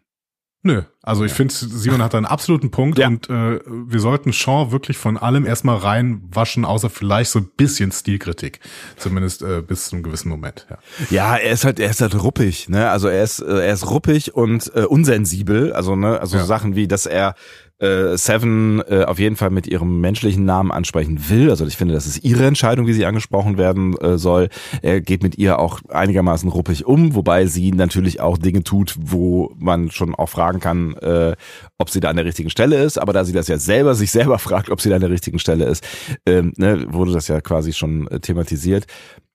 [0.67, 3.09] Nö, also ich finde, Simon hat einen absoluten Punkt Ja.
[3.09, 7.93] und äh, wir sollten Shaw wirklich von allem erstmal reinwaschen, außer vielleicht so ein bisschen
[7.93, 8.61] Stilkritik.
[8.97, 10.67] Zumindest äh, bis zu einem gewissen Moment.
[10.71, 10.79] Ja.
[11.11, 12.89] Ja, er ist halt, er ist halt ruppig, ne?
[12.89, 15.75] Also er ist, äh, er ist ruppig und äh, unsensibel.
[15.75, 16.45] Also ne, also Ja.
[16.47, 17.35] Sachen wie, dass er
[17.79, 21.51] äh, Seven äh, auf jeden Fall mit ihrem menschlichen Namen ansprechen will.
[21.51, 24.49] Also ich finde, das ist ihre Entscheidung, wie sie angesprochen werden äh, soll.
[24.83, 29.53] Er geht mit ihr auch einigermaßen ruppig um, wobei sie natürlich auch Dinge tut, wo
[29.59, 31.35] man schon auch fragen kann, äh,
[31.79, 32.99] ob sie da an der richtigen Stelle ist.
[32.99, 35.39] Aber da sie das ja selber sich selber fragt, ob sie da an der richtigen
[35.39, 35.85] Stelle ist,
[36.27, 38.87] ähm, ne, wurde das ja quasi schon äh, thematisiert.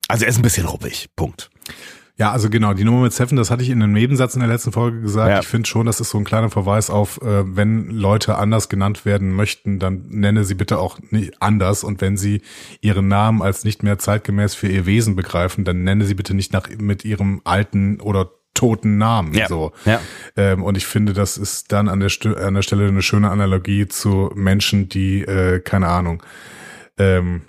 [0.08, 1.10] Also er ist ein bisschen ruppig.
[1.16, 1.50] Punkt.
[2.20, 4.50] Ja, also genau, die Nummer mit Seven, das hatte ich in einem Nebensatz in der
[4.50, 5.30] letzten Folge gesagt.
[5.30, 5.40] Ja.
[5.40, 9.06] Ich finde schon, das ist so ein kleiner Verweis auf, äh, wenn Leute anders genannt
[9.06, 11.86] werden möchten, dann nenne sie bitte auch nicht anders.
[11.86, 12.42] Und wenn sie
[12.82, 16.52] ihren Namen als nicht mehr zeitgemäß für ihr Wesen begreifen, dann nenne sie bitte nicht
[16.52, 19.34] nach mit ihrem alten oder toten Namen.
[19.34, 19.48] Ja.
[19.48, 19.72] So.
[19.86, 20.02] Ja.
[20.36, 22.12] Ähm, und ich finde, das ist dann an der,
[22.46, 26.22] an der Stelle eine schöne Analogie zu Menschen, die, äh, keine Ahnung,
[26.98, 27.44] ähm,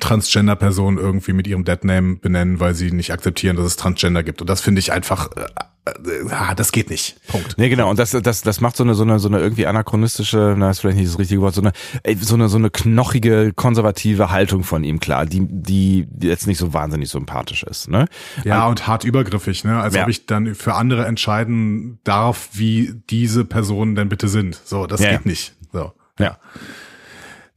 [0.00, 4.40] Transgender-Personen irgendwie mit ihrem Deadname benennen, weil sie nicht akzeptieren, dass es Transgender gibt.
[4.40, 5.44] Und das finde ich einfach, äh,
[5.86, 7.16] äh, ah, das geht nicht.
[7.28, 7.56] Punkt.
[7.58, 7.90] Nee, genau.
[7.90, 10.80] Und das, das, das macht so eine, so eine, so eine irgendwie anachronistische, na, ist
[10.80, 14.64] vielleicht nicht das richtige Wort, so eine, ey, so eine, so eine knochige, konservative Haltung
[14.64, 18.06] von ihm, klar, die, die jetzt nicht so wahnsinnig sympathisch ist, ne?
[18.44, 19.80] Ja, und hart übergriffig, ne?
[19.80, 20.04] Als Ja.
[20.04, 24.60] ob ich dann für andere entscheiden darf, wie diese Personen denn bitte sind.
[24.64, 25.54] So, das Ja, geht nicht.
[25.72, 25.92] So.
[26.18, 26.38] Ja.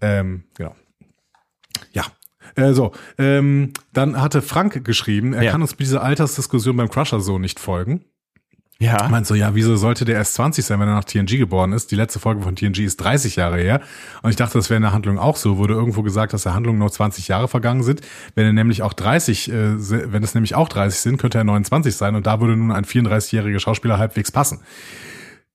[0.02, 0.76] Ähm, genau.
[1.92, 2.04] Ja.
[2.58, 5.52] Äh, so, ähm, dann hatte Frank geschrieben, er Ja.
[5.52, 8.02] kann uns bei dieser Altersdiskussion beim Crusher so nicht folgen.
[8.80, 8.98] Ja.
[8.98, 11.74] Er meint so, ja, wieso sollte der erst 20 sein, wenn er nach TNG geboren
[11.74, 11.90] ist?
[11.90, 13.82] Die letzte Folge von TNG ist 30 Jahre her.
[14.22, 15.58] Und ich dachte, das wäre in der Handlung auch so.
[15.58, 18.02] Wurde irgendwo gesagt, dass der Handlung nur 20 Jahre vergangen sind.
[18.36, 21.96] Wenn er nämlich auch 30, äh, wenn es nämlich auch 30 sind, könnte er 29
[21.96, 22.14] sein.
[22.16, 24.60] Und da würde nun ein 34-jähriger Schauspieler halbwegs passen.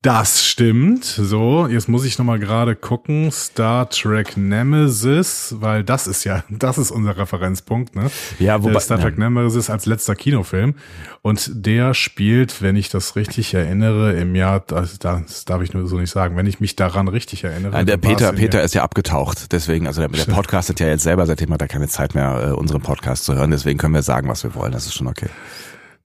[0.03, 1.05] Das stimmt.
[1.05, 3.31] So, jetzt muss ich nochmal gerade gucken.
[3.31, 8.11] Star Trek Nemesis, weil das ist ja, das ist unser Referenzpunkt, ne?
[8.41, 9.31] Ja, wobei- Star Trek ja.
[9.31, 10.75] Nemesis als letzter Kinofilm.
[11.23, 15.87] Und der spielt, wenn ich das richtig erinnere, im Jahr, das, das darf ich nur
[15.87, 17.71] so nicht sagen, wenn ich mich daran richtig erinnere.
[17.71, 19.53] Nein, der Peter, Peter ist ja abgetaucht.
[19.53, 22.49] Deswegen, also der, der Podcast hat ja jetzt selber, seitdem hat er keine Zeit mehr,
[22.49, 23.53] äh, unseren Podcast zu hören.
[23.53, 24.73] Deswegen können wir sagen, was wir wollen.
[24.73, 25.29] Das ist schon okay.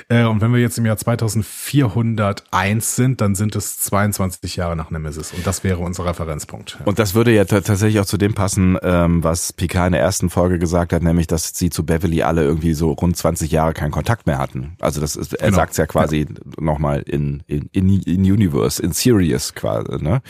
[0.09, 4.91] Äh, und wenn wir jetzt im Jahr 2401 sind, dann sind es 22 Jahre nach
[4.91, 5.33] Nemesis.
[5.33, 6.77] Und das wäre unser Referenzpunkt.
[6.85, 10.01] Und das würde ja ta- tatsächlich auch zu dem passen, ähm, was Picard in der
[10.01, 13.73] ersten Folge gesagt hat, nämlich, dass sie zu Beverly alle irgendwie so rund 20 Jahre
[13.73, 14.75] keinen Kontakt mehr hatten.
[14.79, 15.55] Also das ist, er Genau.
[15.57, 16.25] sagt's ja quasi
[16.59, 20.21] nochmal in, in, in, in Universe, in Sirius quasi, ne?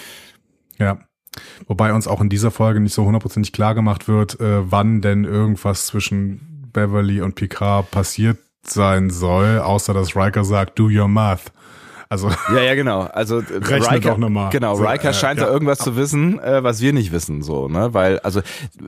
[0.80, 1.00] Ja.
[1.68, 5.24] Wobei uns auch in dieser Folge nicht so hundertprozentig klar gemacht wird, äh, wann denn
[5.24, 11.52] irgendwas zwischen Beverly und Picard passiert sein soll, außer dass Riker sagt, do your math.
[12.10, 13.02] Also, Ja, ja, genau.
[13.02, 14.50] Also äh, Riker, doch noch mal.
[14.50, 15.46] genau, So, Riker äh, scheint ja.
[15.46, 17.94] da irgendwas zu wissen, äh, was wir nicht wissen, so, ne?
[17.94, 18.42] Weil, also,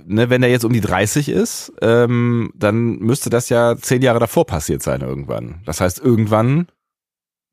[0.05, 4.19] ne, wenn er jetzt um die 30 ist, ähm, dann müsste das ja zehn Jahre
[4.19, 5.61] davor passiert sein irgendwann.
[5.65, 6.67] Das heißt, irgendwann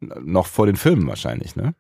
[0.01, 1.75] noch vor den Filmen wahrscheinlich, ne?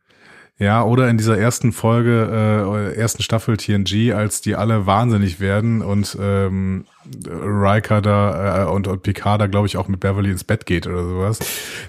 [0.58, 5.82] Ja, oder in dieser ersten Folge, äh, ersten Staffel TNG, als die alle wahnsinnig werden
[5.82, 6.86] und ähm,
[7.26, 10.86] Riker da äh, und, und Picard da, glaube ich, auch mit Beverly ins Bett geht
[10.86, 11.40] oder sowas.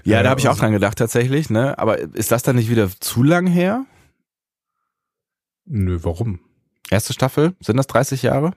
[0.04, 1.78] Ja, Äh, da habe ich auch also- dran gedacht tatsächlich, ne?
[1.78, 3.86] Aber ist das dann nicht wieder zu lang her?
[5.64, 6.40] Nö, warum?
[6.90, 7.54] Erste Staffel?
[7.60, 8.52] Sind das 30 Jahre?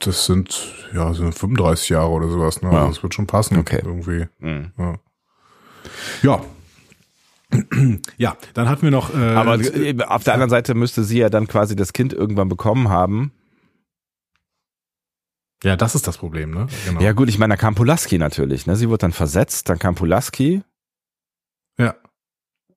[0.00, 2.70] Das sind, ja, sind 35 Jahre oder sowas, ne?
[2.72, 2.78] Ja.
[2.80, 3.80] Also das wird schon passen Okay.
[3.84, 4.26] irgendwie.
[4.38, 4.72] Mhm.
[4.78, 4.94] Ja.
[6.22, 6.40] Ja.
[8.16, 9.14] Ja, dann hatten wir noch.
[9.14, 12.48] Äh, Aber äh, auf der anderen Seite müsste sie ja dann quasi das Kind irgendwann
[12.48, 13.32] bekommen haben.
[15.64, 16.68] ja, das ist das Problem, ne?
[16.86, 17.00] Genau.
[17.00, 18.76] Ja gut, ich meine, da kam Pulaski natürlich, ne?
[18.76, 20.62] Sie wurde dann versetzt, dann kam Pulaski.
[21.78, 21.94] Ja.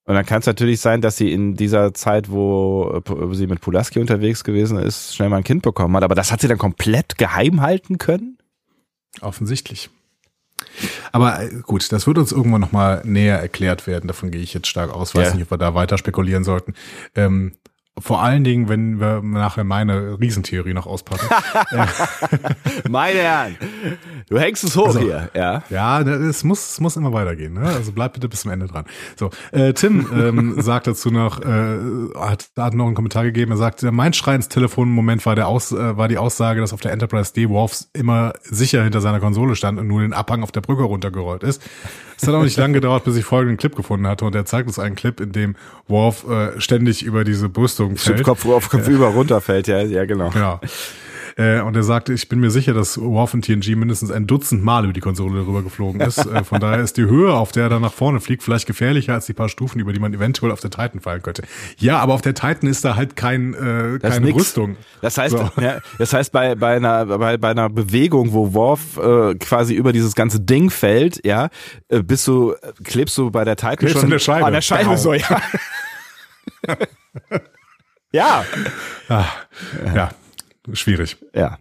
[0.06, 3.62] Und dann kann es natürlich sein, dass sie in dieser Zeit, wo wo sie mit
[3.62, 6.04] Pulaski unterwegs gewesen ist, schnell mal ein Kind bekommen hat.
[6.04, 8.38] Aber das hat sie dann komplett geheim halten können?
[9.22, 9.90] Offensichtlich.
[11.12, 14.08] Aber äh, gut, das wird uns irgendwann nochmal näher erklärt werden.
[14.08, 15.16] Davon gehe ich jetzt stark aus.
[15.16, 15.34] Weiß Ja.
[15.36, 16.74] nicht, ob wir da weiter spekulieren sollten.
[17.16, 17.54] Ähm,
[18.00, 21.28] vor allen Dingen, wenn wir nachher meine Riesentheorie noch auspacken.
[22.90, 23.56] Meine Herren,
[24.30, 25.64] du hängst es hoch Also- hier, ja.
[25.70, 27.54] Ja, es muss, es muss immer weitergehen.
[27.54, 27.62] Ne?
[27.62, 28.86] Also bleib bitte bis zum Ende dran.
[29.16, 31.78] So, äh, Tim ähm, sagt dazu noch, äh,
[32.16, 33.52] hat, hat noch einen Kommentar gegeben.
[33.52, 36.62] Er sagt, mein Schrei ins Telefon im Moment war der Aus, äh, war die Aussage,
[36.62, 40.14] dass auf der Enterprise D Worf immer sicher hinter seiner Konsole stand und nur den
[40.14, 41.62] Abhang auf der Brücke runtergerollt ist.
[42.18, 44.68] Es hat auch nicht lange gedauert, bis ich folgenden Clip gefunden hatte und er zeigt
[44.68, 45.56] uns einen Clip, in dem
[45.88, 48.24] Worf äh, ständig über diese Brüstung Stimmt, fällt.
[48.24, 50.32] Kopf auf Kopf über runterfällt, ja, ja, genau.
[50.36, 50.60] Ja.
[51.36, 54.64] Äh, und er sagte, ich bin mir sicher, dass Worf in TNG mindestens ein Dutzend
[54.64, 56.24] Mal über die Konsole darüber geflogen ist.
[56.34, 59.14] Äh, von daher ist die Höhe, auf der er dann nach vorne fliegt, vielleicht gefährlicher
[59.14, 61.44] als die paar Stufen, über die man eventuell auf der Titan fallen könnte.
[61.78, 64.34] Ja, aber auf der Titan ist da halt kein, äh, Das keine.
[64.34, 64.78] Rüstung.
[65.02, 65.50] Das heißt, So.
[65.62, 69.92] ja, das heißt bei, bei, einer, bei, bei einer Bewegung, wo Worf äh, quasi über
[69.92, 71.50] dieses ganze Ding fällt, ja,
[71.90, 74.46] äh, bist du, klebst du bei der Titan Klebst schon an der Scheibe.
[74.46, 74.96] An der Scheibe Genau.
[74.98, 75.42] so, ja.
[78.12, 78.46] ja.
[79.10, 79.26] Ah,
[79.94, 80.10] ja,
[80.72, 81.18] schwierig.
[81.34, 81.58] Ja.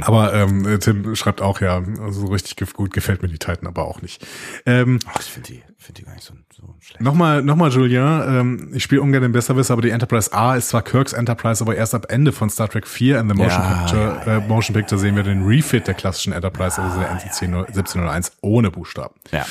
[0.00, 3.68] Aber ähm, Tim schreibt auch, ja, also so richtig gef- gut gefällt mir die Titan
[3.68, 4.26] aber auch nicht.
[4.66, 7.00] Ähm, Ach, ich finde die, finde die gar nicht so, so schlecht.
[7.00, 10.82] Nochmal, nochmal, Julien, ähm, ich spiele ungern den Besserwisser, aber die Enterprise A ist zwar
[10.82, 14.22] Kirks Enterprise, aber erst ab Ende von Star Trek 4 in the Motion Ja, Picture,
[14.26, 18.72] Äh, Motion Picture sehen wir den Refit der klassischen Enterprise, also der NCC 1701 ohne
[18.72, 19.14] Buchstaben.
[19.30, 19.46] Ja.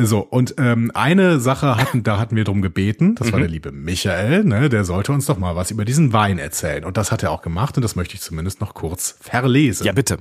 [0.00, 3.32] So, und ähm, eine Sache hatten, da hatten wir drum gebeten, das Mhm.
[3.32, 6.84] war der liebe Michael, ne, der sollte uns doch mal was über diesen Wein erzählen.
[6.84, 9.84] Und das hat er auch gemacht und das möchte ich zumindest noch kurz verlesen.
[9.86, 10.18] Ja, bitte.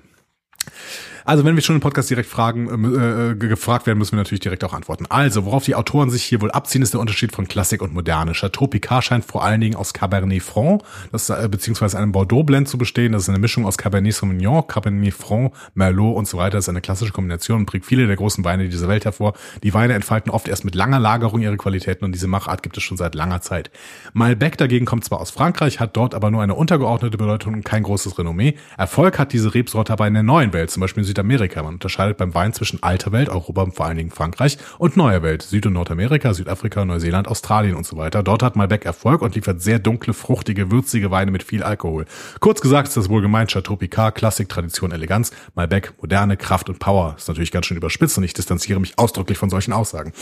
[1.28, 4.40] Also, wenn wir schon im Podcast direkt fragen, äh, äh, gefragt werden, müssen wir natürlich
[4.40, 5.08] direkt auch antworten.
[5.10, 8.32] Also, worauf die Autoren sich hier wohl abziehen, ist der Unterschied von Klassik und Moderne.
[8.32, 12.78] Chateau Picard scheint vor allen Dingen aus Cabernet Franc, das, äh, beziehungsweise einem Bordeaux-Blend zu
[12.78, 13.12] bestehen.
[13.12, 16.52] Das ist eine Mischung aus Cabernet Sauvignon, Cabernet Franc, Merlot und so weiter.
[16.52, 19.34] Das ist eine klassische Kombination und bringt viele der großen Weine dieser Welt hervor.
[19.64, 22.84] Die Weine entfalten oft erst mit langer Lagerung ihre Qualitäten und diese Machart gibt es
[22.84, 23.70] schon seit langer Zeit.
[24.14, 27.84] Malbec dagegen kommt zwar aus Frankreich, hat dort aber nur eine untergeordnete Bedeutung und kein
[27.84, 28.56] großes Renommee.
[28.78, 31.64] Erfolg hat diese Rebsorte aber in der neuen Welt, zum Beispiel in Südamerika.
[31.64, 35.42] Man unterscheidet beim Wein zwischen alter Welt, Europa, vor allen Dingen Frankreich, und neuer Welt,
[35.42, 38.22] Süd- und Nordamerika, Südafrika, Neuseeland, Australien und so weiter.
[38.22, 42.06] Dort hat Malbec Erfolg und liefert sehr dunkle, fruchtige, würzige Weine mit viel Alkohol.
[42.40, 47.16] Kurz gesagt ist das wohlgemeint Chateau Picard, Klassik, Tradition, Eleganz, Malbec, Moderne, Kraft und Power.
[47.18, 50.14] Ist natürlich ganz schön überspitzt und ich distanziere mich ausdrücklich von solchen Aussagen.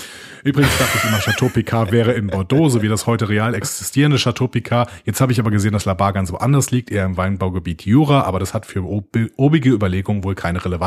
[0.45, 4.17] Übrigens dachte ich immer, Chateau Picard wäre in Bordeaux, so wie das heute real existierende
[4.17, 4.89] Chateau Picard.
[5.03, 8.39] Jetzt habe ich aber gesehen, dass Labar ganz woanders liegt, eher im Weinbaugebiet Jura, aber
[8.39, 10.84] das hat für obige Überlegungen wohl keine Relevanz.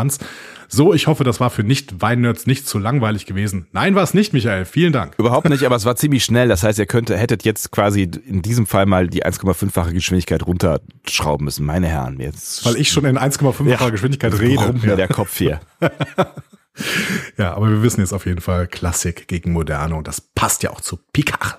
[0.70, 3.66] So, ich hoffe, das war für Nicht-Weinnerds nicht zu langweilig gewesen.
[3.72, 4.66] Nein, war es nicht, Michael.
[4.66, 5.14] Vielen Dank.
[5.18, 6.48] Überhaupt nicht, aber es war ziemlich schnell.
[6.48, 11.46] Das heißt, ihr könnt, hättet jetzt quasi in diesem Fall mal die 1,5-fache Geschwindigkeit runterschrauben
[11.46, 11.64] müssen.
[11.64, 12.66] Meine Herren, jetzt.
[12.66, 14.74] Weil ich schon in 1,5-facher ja, Geschwindigkeit rede.
[14.84, 14.96] Ja.
[14.96, 15.61] der Kopf hier.
[17.38, 20.70] ja, aber wir wissen jetzt auf jeden Fall Klassik gegen Moderne und das passt ja
[20.70, 21.58] auch zu Picard.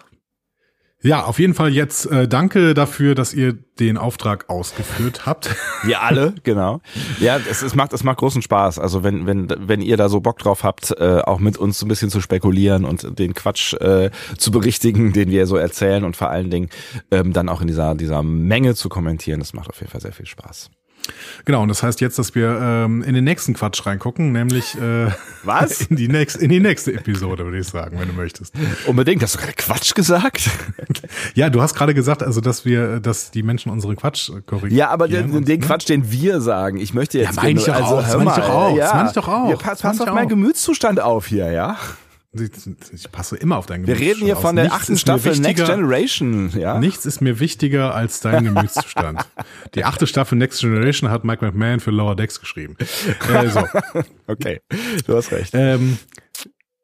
[1.02, 5.56] Ja, auf jeden Fall jetzt äh, danke dafür, dass ihr den Auftrag ausgeführt habt.
[5.84, 6.82] Wir alle, genau.
[7.22, 8.80] Ja, es, es macht es macht großen Spaß.
[8.80, 11.86] Also wenn wenn wenn ihr da so Bock drauf habt, äh, auch mit uns so
[11.86, 16.18] ein bisschen zu spekulieren und den Quatsch äh, zu berichtigen, den wir so erzählen und
[16.18, 16.70] vor allen Dingen
[17.12, 20.12] ähm, dann auch in dieser dieser Menge zu kommentieren, das macht auf jeden Fall sehr
[20.12, 20.70] viel Spaß.
[21.46, 25.08] Genau, und das heißt jetzt, dass wir ähm, in den nächsten Quatsch reingucken, nämlich äh,
[25.44, 25.82] Was?
[25.90, 28.54] In die, nächste, in die nächste Episode, würde ich sagen, wenn du möchtest.
[28.86, 30.50] Unbedingt, hast du gerade Quatsch gesagt?
[31.34, 34.76] ja, du hast gerade gesagt, also dass wir, dass die Menschen unsere Quatsch korrigieren.
[34.76, 35.66] Ja, aber den, den, den ne?
[35.66, 37.36] Quatsch, den wir sagen, ich möchte jetzt.
[37.36, 38.76] Ja, meine ich also, auch, das meine ich doch auch.
[38.76, 39.50] Ja, das meine ich doch auch.
[39.50, 41.78] Ja, pass, pass auf meinen Gemütszustand auf hier, ja?
[42.32, 44.08] Ich passe immer auf dein Gemütszustand.
[44.08, 46.52] Wir reden hier von der achten Staffel Next Generation.
[46.56, 46.80] Ja?
[46.80, 49.26] Nichts ist mir wichtiger als dein Gemütszustand.
[49.76, 52.78] Die achte Staffel Next Generation hat Mike McMahon für Lower Decks geschrieben.
[53.34, 53.64] Äh, so.
[54.28, 54.62] okay,
[55.08, 55.56] du hast recht.
[55.56, 55.98] Ähm,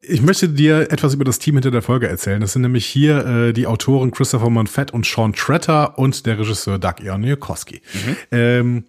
[0.07, 2.41] ich möchte dir etwas über das Team hinter der Folge erzählen.
[2.41, 6.79] Das sind nämlich hier äh, die Autoren Christopher Monfett und Sean Tretter und der Regisseur
[6.79, 7.81] Doug Ioniukowski.
[7.93, 8.17] Mhm.
[8.31, 8.83] Ähm,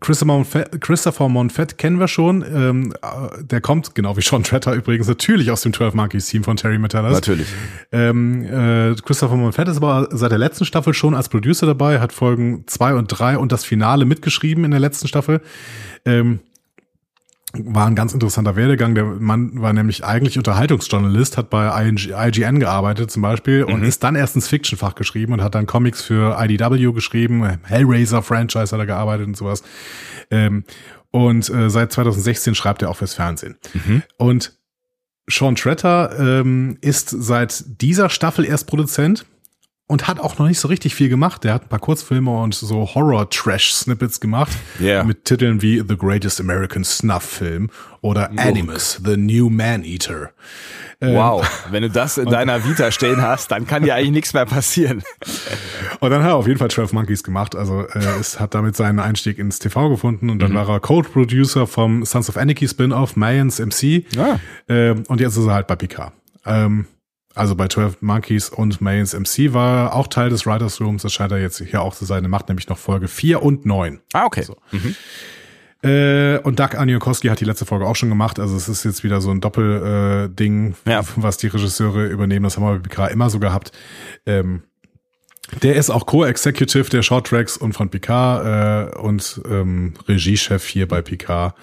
[0.00, 2.42] Christopher Monfett, Christopher Monfett kennen wir schon.
[2.42, 6.44] Ähm, äh, der kommt, genau wie Sean Tretter übrigens, natürlich aus dem 12 Monkeys Team
[6.44, 7.14] von Terry Metalis.
[7.14, 7.46] Natürlich.
[7.92, 12.12] Ähm, äh, Christopher Monfett ist aber seit der letzten Staffel schon als Producer dabei, hat
[12.12, 15.40] Folgen zwei und drei und das Finale mitgeschrieben in der letzten Staffel.
[16.04, 16.40] Ähm,
[17.52, 18.94] war ein ganz interessanter Werdegang.
[18.94, 23.84] Der Mann war nämlich eigentlich Unterhaltungsjournalist, hat bei IGN gearbeitet zum Beispiel und mhm.
[23.86, 28.80] ist dann erst ins Fiction-Fach geschrieben und hat dann Comics für IDW geschrieben, Hellraiser-Franchise hat
[28.80, 29.62] er gearbeitet und sowas.
[30.30, 30.64] Ähm,
[31.10, 33.56] und äh, seit 2016 schreibt er auch fürs Fernsehen.
[33.72, 34.02] Mhm.
[34.18, 34.58] Und
[35.28, 39.24] Sean Tretter ähm, ist seit dieser Staffel erst Produzent
[39.88, 41.44] und hat auch noch nicht so richtig viel gemacht.
[41.44, 45.04] Der hat ein paar Kurzfilme und so Horror-Trash-Snippets gemacht yeah.
[45.04, 47.70] mit Titeln wie The Greatest American Snuff Film
[48.00, 48.44] oder Look.
[48.44, 50.30] Animus, The New Man-Eater.
[51.00, 54.34] Ähm, wow, wenn du das in deiner Vita stehen hast, dann kann dir eigentlich nichts
[54.34, 55.02] mehr passieren.
[56.00, 57.54] Und dann hat er auf jeden Fall 12 Monkeys gemacht.
[57.54, 60.56] Also äh, es hat damit seinen Einstieg ins TV gefunden und dann mhm.
[60.56, 64.04] war er Code-Producer vom Sons of Anarchy Spin-off Mayans MC.
[64.18, 64.38] Ah.
[64.68, 66.12] Äh, und jetzt ist er halt bei Picard.
[66.44, 66.86] Ähm,
[67.36, 71.02] also bei 12 Monkeys und Mayans MC war auch Teil des Writers Rooms.
[71.02, 72.24] Das scheint er jetzt hier auch zu sein.
[72.24, 74.00] Er macht nämlich noch Folge 4 und 9.
[74.14, 74.42] Ah, okay.
[74.42, 74.56] So.
[74.72, 74.96] Mhm.
[75.82, 78.40] Äh, und Doug Aniokowski hat die letzte Folge auch schon gemacht.
[78.40, 81.02] Also es ist jetzt wieder so ein Doppelding, äh, ja.
[81.16, 82.44] was die Regisseure übernehmen.
[82.44, 83.72] Das haben wir bei Picard immer so gehabt.
[84.24, 84.62] Ähm,
[85.62, 90.88] der ist auch Co-Executive der Short Tracks und von Picard äh, und ähm, Regiechef hier
[90.88, 91.54] bei Picard.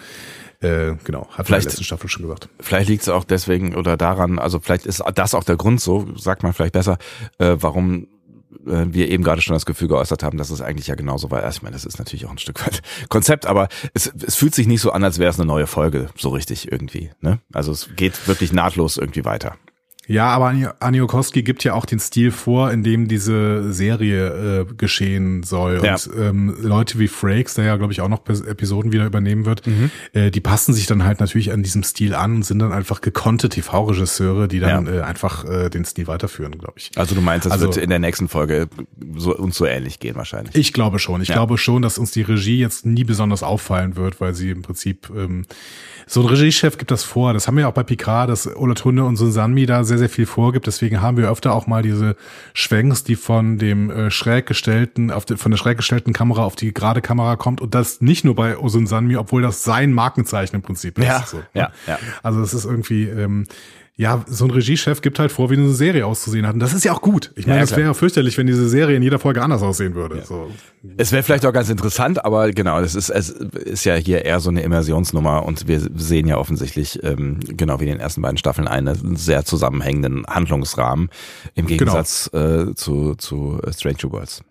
[0.64, 2.50] Äh, genau, hat vielleicht in der letzten Staffel schon gesagt.
[2.60, 6.08] Vielleicht liegt es auch deswegen oder daran, also vielleicht ist das auch der Grund, so
[6.16, 6.98] sagt man vielleicht besser,
[7.38, 8.08] äh, warum
[8.66, 11.48] äh, wir eben gerade schon das Gefühl geäußert haben, dass es eigentlich ja genauso war.
[11.50, 14.68] Ich meine, das ist natürlich auch ein Stück weit Konzept, aber es, es fühlt sich
[14.68, 17.12] nicht so an, als wäre es eine neue Folge, so richtig irgendwie.
[17.22, 17.40] Ne?
[17.52, 19.58] Also es geht wirklich nahtlos irgendwie weiter.
[20.08, 25.44] Ja, aber Aniokowski gibt ja auch den Stil vor, in dem diese Serie äh, geschehen
[25.44, 25.82] soll.
[25.84, 25.94] Ja.
[25.94, 29.66] Und ähm, Leute wie Frakes, der ja, glaube ich, auch noch Episoden wieder übernehmen wird,
[29.66, 29.92] mhm.
[30.12, 33.00] äh, die passen sich dann halt natürlich an diesem Stil an und sind dann einfach
[33.00, 34.94] gekonnte TV-Regisseure, die dann ja.
[34.94, 36.92] äh, einfach äh, den Stil weiterführen, glaube ich.
[36.96, 38.68] Also du meinst, das also, wird in der nächsten Folge
[39.16, 40.56] so, uns so ähnlich gehen wahrscheinlich.
[40.56, 41.22] Ich glaube schon.
[41.22, 41.36] Ich ja.
[41.36, 45.10] glaube schon, dass uns die Regie jetzt nie besonders auffallen wird, weil sie im Prinzip
[45.16, 45.46] ähm,
[46.08, 47.34] so ein Regiechef gibt das vor.
[47.34, 50.68] Das haben wir auch bei Picard, dass Olatunde und Susanmi da sehr, sehr viel vorgibt.
[50.68, 52.16] Deswegen haben wir öfter auch mal diese
[52.54, 56.56] Schwenks, die von dem äh, schräg gestellten, auf die, von der schräg gestellten Kamera auf
[56.56, 57.62] die gerade Kamera kommt.
[57.62, 61.06] Und das nicht nur bei Osun Sanmi, obwohl das sein Markenzeichen im Prinzip ist.
[61.06, 62.00] Ja, so, ja, ja.
[62.22, 63.46] Also es ist irgendwie, ähm,
[63.96, 66.56] ja, so ein Regiechef gibt halt vor, wie eine Serie auszusehen hat.
[66.56, 67.32] Und das ist ja auch gut.
[67.36, 69.94] Ich meine, es ja, wäre ja fürchterlich, wenn diese Serie in jeder Folge anders aussehen
[69.94, 70.18] würde.
[70.18, 70.26] Ja.
[70.26, 70.50] So.
[70.98, 74.40] Es wäre vielleicht auch ganz interessant, aber genau, das ist, es ist ja hier eher
[74.40, 78.38] so eine Immersionsnummer und wir sehen ja offensichtlich, ähm, genau wie in den ersten beiden
[78.38, 81.10] Staffeln, einen sehr zusammenhängenden Handlungsrahmen
[81.54, 81.78] im genau.
[81.78, 82.72] Gegensatz genau.
[82.72, 84.44] äh, zu, zu Stranger Worlds.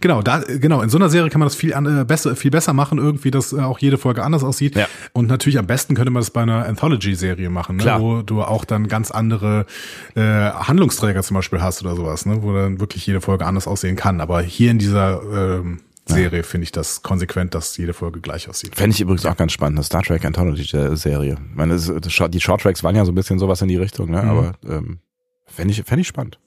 [0.00, 2.72] Genau, da, genau, in so einer Serie kann man das viel, äh, besser, viel besser
[2.72, 4.76] machen, irgendwie, dass äh, auch jede Folge anders aussieht.
[4.76, 4.86] Ja.
[5.12, 7.82] Und natürlich am besten könnte man das bei einer Anthology-Serie machen, ne?
[7.82, 8.00] Klar.
[8.00, 9.66] wo du auch dann ganz andere
[10.14, 12.42] äh, Handlungsträger zum Beispiel hast oder sowas, ne?
[12.42, 14.20] wo dann wirklich jede Folge anders aussehen kann.
[14.20, 18.76] Aber hier in dieser ähm, Serie finde ich das konsequent, dass jede Folge gleich aussieht.
[18.76, 21.32] Fände ich übrigens auch ganz spannend, eine Star Trek Anthology-Serie.
[21.50, 24.10] Ich meine, das, das, die Shorttracks waren ja so ein bisschen sowas in die Richtung,
[24.10, 24.22] ne?
[24.22, 24.98] aber ähm,
[25.46, 26.38] fände ich, fänd ich spannend.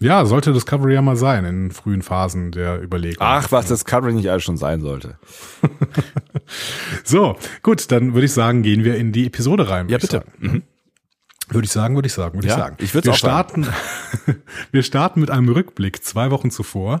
[0.00, 3.18] Ja, sollte Discovery ja mal sein in frühen Phasen der Überlegung.
[3.20, 5.18] Ach, was Discovery nicht alles schon sein sollte.
[7.04, 9.88] So, gut, dann würde ich sagen, gehen wir in die Episode rein.
[9.88, 10.24] Ja, bitte.
[10.38, 10.62] Mhm.
[11.50, 12.76] Würde ich sagen, würde ich sagen, würde Ja, ich sagen.
[12.80, 13.64] ich würd's wir auch sagen.
[13.64, 14.40] starten,
[14.72, 17.00] wir starten mit einem Rückblick zwei Wochen zuvor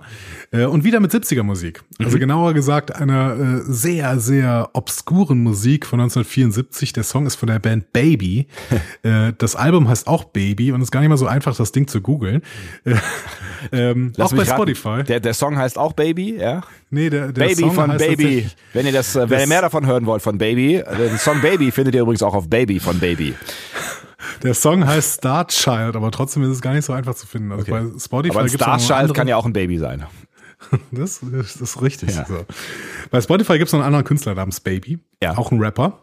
[0.50, 1.82] äh, und wieder mit 70er Musik.
[1.98, 2.20] Also Mhm.
[2.20, 6.92] genauer gesagt einer äh, sehr, sehr obskuren Musik von 1974.
[6.92, 8.46] Der Song ist von der Band Baby.
[9.02, 11.86] äh, das Album heißt auch Baby und ist gar nicht mal so einfach, das Ding
[11.88, 12.42] zu googeln.
[12.84, 12.94] Äh,
[13.72, 14.54] ähm, Lass auch bei raten.
[14.74, 15.04] Spotify.
[15.04, 16.62] Der, der Song heißt auch Baby, ja?
[16.90, 18.48] nee, der, der Baby Song von heißt Baby.
[18.72, 21.40] Wenn ihr das, äh, wenn ihr mehr davon hören wollt von Baby, äh, den Song
[21.42, 23.34] Baby findet ihr übrigens auch auf Baby von Baby.
[24.42, 27.52] Der Song heißt Star Child, aber trotzdem ist es gar nicht so einfach zu finden.
[27.52, 30.04] Also bei Spotify Aber ein Starchild andere- kann ja auch ein Baby sein.
[30.90, 32.16] Das, das ist richtig.
[32.16, 32.24] Ja.
[32.26, 32.44] So.
[33.12, 35.32] Bei Spotify gibt es noch einen anderen Künstler namens Baby, Ja.
[35.34, 35.38] Mhm.
[35.38, 36.00] auch ein Rapper.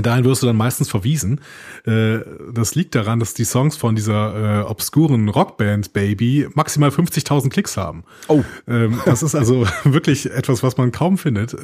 [0.00, 1.40] Dahin wirst du dann meistens verwiesen.
[1.84, 2.18] Äh,
[2.52, 7.76] Das liegt daran, dass die Songs von dieser äh, obskuren Rockband Baby maximal 50.000 Klicks
[7.76, 8.04] haben.
[8.28, 8.44] Oh.
[8.68, 11.56] Ähm, Das ist also wirklich etwas, was man kaum findet.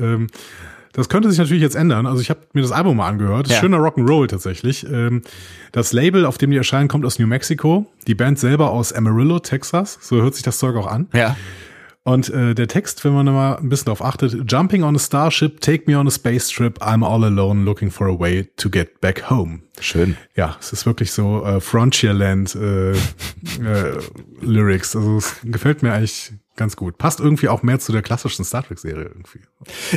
[0.92, 2.07] Das könnte sich natürlich jetzt ändern.
[2.07, 3.48] Also ich habe mir das Album mal angehört.
[3.48, 3.57] Ja.
[3.59, 4.87] Schöner Rock'n'Roll tatsächlich.
[4.90, 5.22] Ähm,
[5.72, 7.87] Das Label, auf dem die erscheinen, kommt aus New Mexico.
[8.07, 9.98] Die Band selber aus Amarillo, Texas.
[10.02, 11.09] So hört sich das Zeug auch an.
[11.14, 11.37] Ja.
[12.05, 14.98] Und äh, der Text, wenn man da mal ein bisschen drauf achtet, Jumping on a
[14.98, 18.68] starship, take me on a space trip, I'm all alone looking for a way to
[18.68, 19.61] get back home.
[19.81, 20.16] Schön.
[20.35, 22.96] Ja, es ist wirklich so äh, Frontierland äh, äh,
[24.40, 24.96] Lyrics.
[24.96, 26.96] Also es gefällt mir eigentlich ganz gut.
[26.96, 29.40] Passt irgendwie auch mehr zu der klassischen Star Trek Serie irgendwie.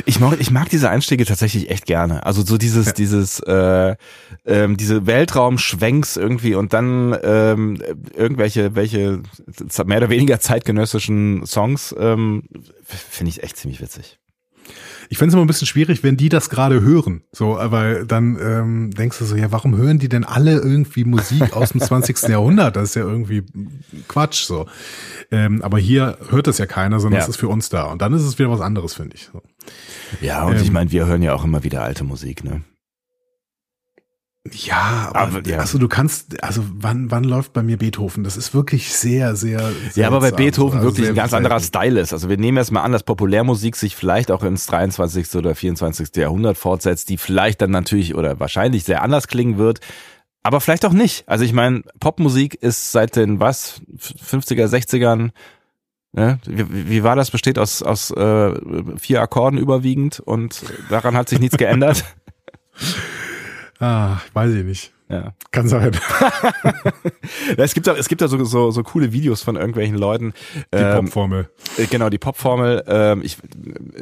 [0.04, 2.26] Ich mag, ich mag diese Einstiege tatsächlich echt gerne.
[2.26, 3.96] Also so dieses, dieses, äh,
[4.44, 7.80] ähm, diese Weltraumschwenks irgendwie und dann ähm,
[8.14, 9.22] irgendwelche, welche
[9.84, 12.42] mehr oder weniger zeitgenössischen Songs, ähm,
[12.84, 14.18] finde ich echt ziemlich witzig.
[15.08, 17.22] Ich finde es immer ein bisschen schwierig, wenn die das gerade hören.
[17.32, 21.54] So, weil dann ähm, denkst du so, ja, warum hören die denn alle irgendwie Musik
[21.54, 22.22] aus dem 20.
[22.28, 22.76] Jahrhundert?
[22.76, 23.42] Das ist ja irgendwie
[24.08, 24.66] Quatsch so.
[25.30, 27.24] Ähm, aber hier hört das ja keiner, sondern Ja.
[27.24, 27.84] es ist für uns da.
[27.84, 29.28] Und dann ist es wieder was anderes, finde ich.
[29.32, 29.42] So.
[30.20, 32.62] Ja, und ich Ähm, meine, wir hören ja auch immer wieder alte Musik, ne?
[34.52, 35.58] Ja, aber, Aber, ja.
[35.58, 38.24] also du kannst, also wann, wann läuft bei mir Beethoven?
[38.24, 39.72] Das ist wirklich sehr, sehr.
[39.94, 40.86] Ja, aber bei seltsam, Beethoven so.
[40.86, 42.12] Also wirklich ein ganz anderer Style ist.
[42.12, 45.34] Also wir nehmen erst mal an, dass Populärmusik sich vielleicht auch ins 23.
[45.36, 46.14] oder 24.
[46.16, 49.80] Jahrhundert fortsetzt, die vielleicht dann natürlich oder wahrscheinlich sehr anders klingen wird.
[50.42, 51.28] Aber vielleicht auch nicht.
[51.28, 55.30] Also ich meine, Popmusik ist seit den was 50er, 60ern.
[56.12, 56.38] Ne?
[56.46, 57.30] Wie, wie war das?
[57.30, 58.52] Besteht aus aus äh,
[58.96, 62.04] vier Akkorden überwiegend und daran hat sich nichts geändert.
[63.78, 64.92] Ah, weiß ich nicht.
[65.08, 65.34] Ja.
[65.52, 65.92] Kann sein.
[67.56, 70.32] Es gibt da, es gibt da so, so, so coole Videos von irgendwelchen Leuten.
[70.72, 71.48] Die ähm, Popformel.
[71.76, 72.84] Äh, Genau, die Popformel.
[72.86, 73.38] Ähm, ich,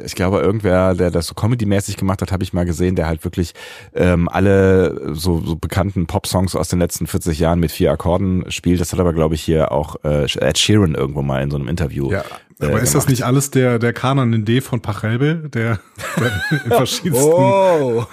[0.03, 3.23] ich glaube, irgendwer, der das so Comedy-mäßig gemacht hat, habe ich mal gesehen, der halt
[3.23, 3.53] wirklich
[3.93, 8.79] ähm, alle so, so bekannten Pop-Songs aus den letzten 40 Jahren mit vier Akkorden spielt.
[8.79, 11.67] Das hat aber, glaube ich, hier auch äh, Ed Sheeran irgendwo mal in so einem
[11.67, 12.11] Interview.
[12.11, 12.23] Ja,
[12.59, 15.79] äh, aber ist das nicht alles der, der Kanon in D von Pachelbel, der,
[16.17, 16.31] der
[16.65, 18.05] in verschiedensten, Oh!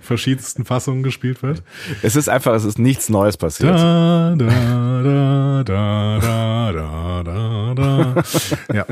[0.00, 1.62] verschiedensten Fassungen gespielt wird?
[2.02, 3.78] Es ist einfach, es ist nichts Neues passiert.
[3.78, 8.22] Da, da, da, da, da, da, da, da.
[8.74, 8.86] Ja,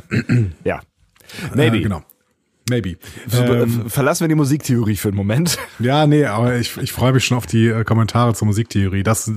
[0.64, 0.81] Ja.
[1.55, 1.79] Maybe.
[1.79, 2.03] Äh, genau.
[2.72, 2.96] Maybe.
[3.28, 5.58] So, Ähm, äh, Verlassen wir die Musiktheorie für einen Moment.
[5.78, 9.02] ja, nee, aber ich, ich freue mich schon auf die äh, Kommentare zur Musiktheorie.
[9.02, 9.30] Das,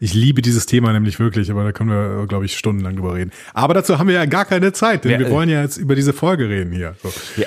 [0.00, 3.32] ich liebe dieses Thema nämlich wirklich, aber da können wir, glaube ich, stundenlang drüber reden.
[3.54, 5.30] Aber dazu haben wir ja gar keine Zeit, denn Ja, wir äh.
[5.30, 6.94] wollen ja jetzt über diese Folge reden hier.
[7.02, 7.12] So.
[7.36, 7.46] Ja.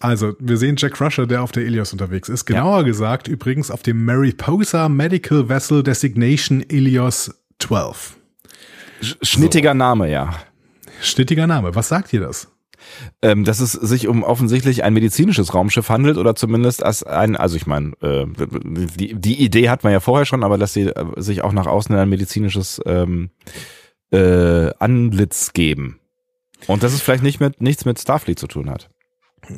[0.00, 2.44] Also, wir sehen Jack Crusher, der auf der Ilios unterwegs ist.
[2.46, 8.16] Genauer gesagt übrigens auf dem Mariposa Medical Vessel Designation Ilios 12.
[9.02, 10.34] Sch- Schnittiger Name, ja.
[11.00, 11.74] Stittiger Name.
[11.76, 12.48] Was sagt ihr das?
[13.22, 17.56] Ähm, dass es sich um offensichtlich ein medizinisches Raumschiff handelt oder zumindest als ein, also
[17.56, 18.26] ich meine, äh,
[18.96, 21.66] die, die Idee hat man ja vorher schon, aber dass sie äh, sich auch nach
[21.66, 23.30] außen ein medizinisches ähm,
[24.10, 26.00] äh, Antlitz geben.
[26.66, 28.90] Und dass es vielleicht nicht mit nichts mit Starfleet zu tun hat.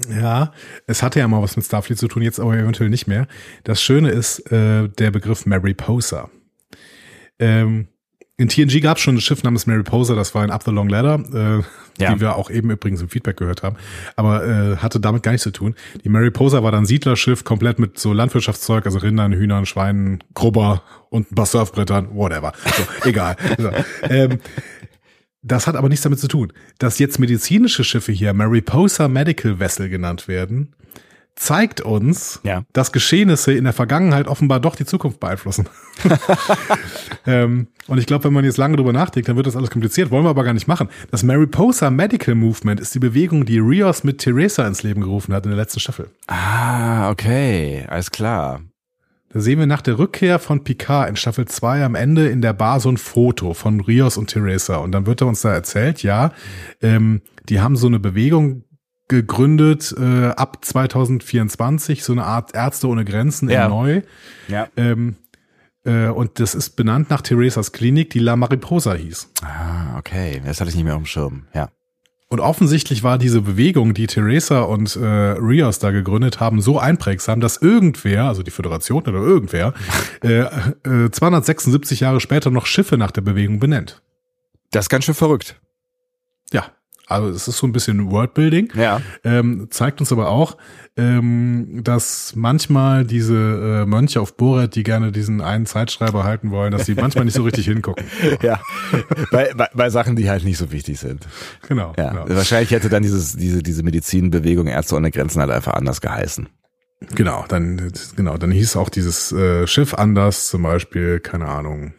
[0.08, 0.52] Ja,
[0.86, 3.26] es hatte ja mal was mit Starfleet zu tun, jetzt aber eventuell nicht mehr.
[3.64, 6.30] Das Schöne ist äh, der Begriff Mariposa.
[7.38, 7.88] Ähm,
[8.40, 10.88] in TNG gab es schon ein Schiff namens Mariposa, das war in Up the Long
[10.88, 11.22] Ladder,
[11.60, 12.14] äh, Ja.
[12.14, 13.76] die wir auch eben übrigens im Feedback gehört haben,
[14.16, 15.74] aber äh, hatte damit gar nichts zu tun.
[16.04, 21.30] Die Mariposa war dann Siedlerschiff, komplett mit so Landwirtschaftszeug, also Rindern, Hühnern, Schweinen, Grubber und
[21.30, 22.52] ein paar Surfbrettern, whatever.
[22.64, 23.36] So, egal.
[23.58, 23.70] So,
[24.08, 24.38] ähm,
[25.42, 26.52] Das hat aber nichts damit zu tun.
[26.78, 30.74] Dass jetzt medizinische Schiffe hier Mariposa Medical Vessel genannt werden,
[31.36, 32.64] zeigt uns, Ja.
[32.72, 35.68] dass Geschehnisse in der Vergangenheit offenbar doch die Zukunft beeinflussen.
[37.26, 40.10] ähm, und ich glaube, wenn man jetzt lange drüber nachdenkt, dann wird das alles kompliziert.
[40.10, 40.88] Wollen wir aber gar nicht machen.
[41.10, 45.44] Das Mariposa Medical Movement ist die Bewegung, die Rios mit Teresa ins Leben gerufen hat
[45.44, 46.10] in der letzten Staffel.
[46.26, 48.60] Ah, okay, alles klar.
[49.32, 52.52] Da sehen wir nach der Rückkehr von Picard in Staffel 2 am Ende in der
[52.52, 54.76] Bar so ein Foto von Rios und Teresa.
[54.78, 56.32] Und dann wird er uns da erzählt, ja,
[56.82, 58.64] ähm, die haben so eine Bewegung
[59.10, 63.64] gegründet äh, ab 2024, so eine Art Ärzte ohne Grenzen Ja.
[63.64, 64.02] in Neu.
[64.48, 64.68] Ja.
[64.76, 65.16] Ähm,
[65.84, 69.28] äh, und das ist benannt nach Teresas Klinik, die La Mariposa hieß.
[69.42, 70.40] Ah, okay.
[70.46, 71.46] Das hatte ich nicht mehr auf dem Schirm.
[71.54, 71.70] Ja.
[72.28, 77.40] Und offensichtlich war diese Bewegung, die Teresa und äh, Rios da gegründet haben, so einprägsam,
[77.40, 79.74] dass irgendwer, also die Föderation oder irgendwer,
[80.22, 80.42] äh,
[80.88, 84.00] äh, 276 Jahre später noch Schiffe nach der Bewegung benennt.
[84.70, 85.60] Das ist ganz schön verrückt.
[86.52, 86.66] Ja,
[87.10, 88.72] also es ist so ein bisschen Wordbuilding.
[88.74, 89.00] Ja.
[89.24, 90.56] Ähm, zeigt uns aber auch,
[90.96, 96.72] ähm, dass manchmal diese äh, Mönche auf Borat, die gerne diesen einen Zeitschreiber halten wollen,
[96.72, 98.04] dass sie manchmal nicht so richtig hingucken.
[98.42, 98.60] Ja.
[99.30, 101.26] bei, bei, bei Sachen, die halt nicht so wichtig sind.
[101.68, 101.92] Genau.
[101.98, 102.10] Ja.
[102.10, 102.24] genau.
[102.28, 106.48] Wahrscheinlich hätte dann dieses, diese, diese Medizinbewegung Ärzte ohne Grenzen halt einfach anders geheißen.
[107.14, 111.94] Genau, dann, genau, dann hieß auch dieses äh, Schiff anders, zum Beispiel, keine Ahnung,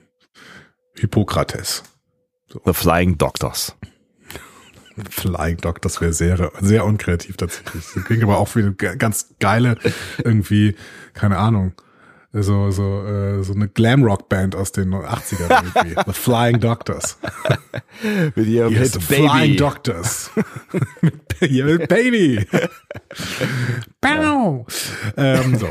[0.96, 1.84] Hippokrates.
[2.66, 3.76] The Flying Doctors.
[5.10, 7.84] Flying Dog, das wäre sehr, sehr unkreativ tatsächlich.
[7.94, 9.78] Das klingt aber auch wie eine ganz geile,
[10.24, 10.76] irgendwie,
[11.14, 11.74] keine Ahnung,
[12.34, 16.02] so, so, äh, so eine Glamrock-Band aus den 80ern irgendwie.
[16.06, 17.18] The Flying Doctors.
[18.36, 20.32] Mit ihrem Hit the Flying Doctors.
[21.02, 22.46] mit, mit Baby.
[24.02, 24.66] Pow.
[25.18, 25.70] ähm, so.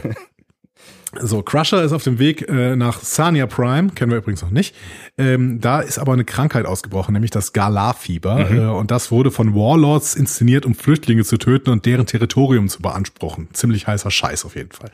[1.18, 4.76] So, Crusher ist auf dem Weg äh, nach Sania Prime, kennen wir übrigens noch nicht.
[5.18, 8.50] Ähm, da ist aber eine Krankheit ausgebrochen, nämlich das Galar-Fieber.
[8.50, 12.80] Äh, und das wurde von Warlords inszeniert, um Flüchtlinge zu töten und deren Territorium zu
[12.80, 13.48] beanspruchen.
[13.52, 14.90] Ziemlich heißer Scheiß auf jeden Fall.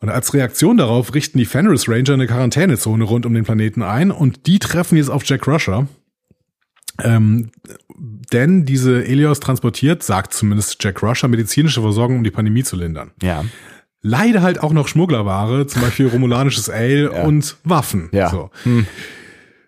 [0.00, 4.10] Und als Reaktion darauf richten die Fenris Ranger eine Quarantänezone rund um den Planeten ein
[4.10, 5.88] und die treffen jetzt auf Jack Crusher.
[7.02, 7.50] Ähm,
[7.96, 13.10] denn diese Elios transportiert, sagt zumindest Jack Crusher, medizinische Versorgung, um die Pandemie zu lindern.
[13.22, 13.44] Ja.
[14.00, 17.24] Leider halt auch noch Schmugglerware, zum Beispiel romulanisches Ale Ja.
[17.24, 18.08] und Waffen.
[18.12, 18.30] Ja.
[18.30, 18.50] So.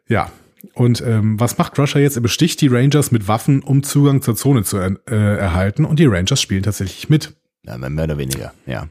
[0.09, 0.31] Ja.
[0.75, 2.17] Und ähm, was macht Crusher jetzt?
[2.17, 5.85] Er besticht die Rangers mit Waffen, um Zugang zur Zone zu er äh, erhalten.
[5.85, 7.35] Und die Rangers spielen tatsächlich mit.
[7.65, 7.77] ja.
[7.79, 8.53] Mehr oder weniger.
[8.67, 8.89] Ja.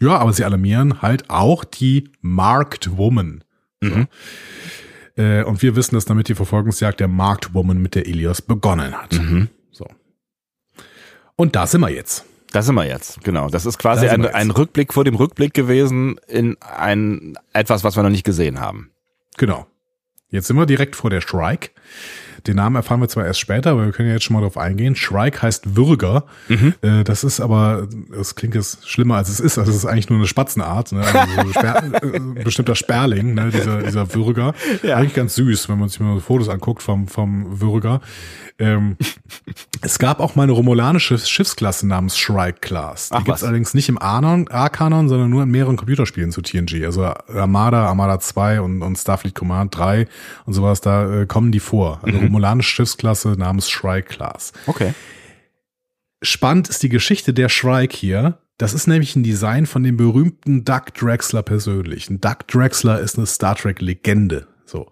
[0.00, 3.42] Ja, aber sie alarmieren halt auch die Marked Woman.
[3.82, 4.06] So.
[5.16, 8.92] Äh, und wir wissen, dass damit die Verfolgungsjagd der Marked Woman mit der Ilios begonnen
[8.94, 9.14] hat.
[9.14, 9.48] Mhm.
[9.72, 9.86] So.
[11.36, 12.24] Und da sind wir jetzt.
[12.52, 13.48] Das sind wir jetzt, genau.
[13.48, 17.84] Das ist quasi Da sind ein, ein Rückblick vor dem Rückblick gewesen in ein etwas,
[17.84, 18.90] was wir noch nicht gesehen haben.
[19.36, 19.66] Genau.
[20.30, 21.70] Jetzt sind wir direkt vor der Shrike.
[22.46, 24.56] Den Namen erfahren wir zwar erst später, aber wir können ja jetzt schon mal drauf
[24.56, 24.94] eingehen.
[24.94, 26.24] Shrike heißt Würger.
[26.82, 29.58] Äh, das ist aber, das klingt jetzt schlimmer als es ist.
[29.58, 31.00] Also es ist eigentlich nur eine Spatzenart, ne?
[31.00, 31.82] also so ein Sper
[32.38, 33.50] äh, bestimmter Sperling, ne?
[33.52, 34.54] dieser, dieser Würger.
[34.82, 34.96] Ja.
[34.96, 38.00] Eigentlich ganz süß, wenn man sich mal Fotos anguckt vom, vom Würger.
[38.60, 38.96] Ähm,
[39.82, 43.08] es gab auch mal eine romulanische Schiffsklasse namens Shrike Class.
[43.08, 43.44] Die Ach, gibt's was.
[43.44, 46.84] allerdings nicht im A-Kanon, sondern nur in mehreren Computerspielen zu TNG.
[46.84, 50.08] Also Armada, Armada 2 und, und Starfleet Command 3
[50.46, 52.00] und sowas, da äh, kommen die vor.
[52.04, 52.27] Mhm.
[52.28, 54.52] Eine romulanische Schiffsklasse namens Shrike Class.
[54.66, 54.92] Okay.
[56.22, 58.38] Spannend ist die Geschichte der Shrike hier.
[58.58, 62.10] Das ist nämlich ein Design von dem berühmten Doug Drexler persönlich.
[62.10, 64.48] Ein Doug Drexler ist eine Star Trek Legende.
[64.66, 64.90] So.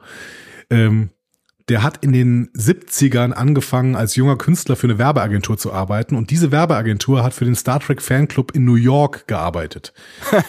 [0.71, 1.11] Ähm,
[1.69, 6.15] der hat in den 70ern angefangen, als junger Künstler für eine Werbeagentur zu arbeiten.
[6.15, 9.93] Und diese Werbeagentur hat für den Star Trek Fanclub in New York gearbeitet.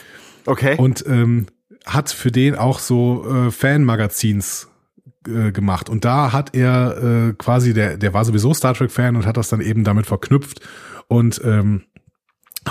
[0.50, 0.78] Okay.
[0.78, 1.48] Und ähm,
[1.86, 4.70] hat für den auch so äh, Fanmagazins
[5.28, 5.90] äh, gemacht.
[5.90, 9.50] Und da hat er äh, quasi, der, der war sowieso Star Trek-Fan und hat das
[9.50, 10.62] dann eben damit verknüpft
[11.08, 11.84] und ähm,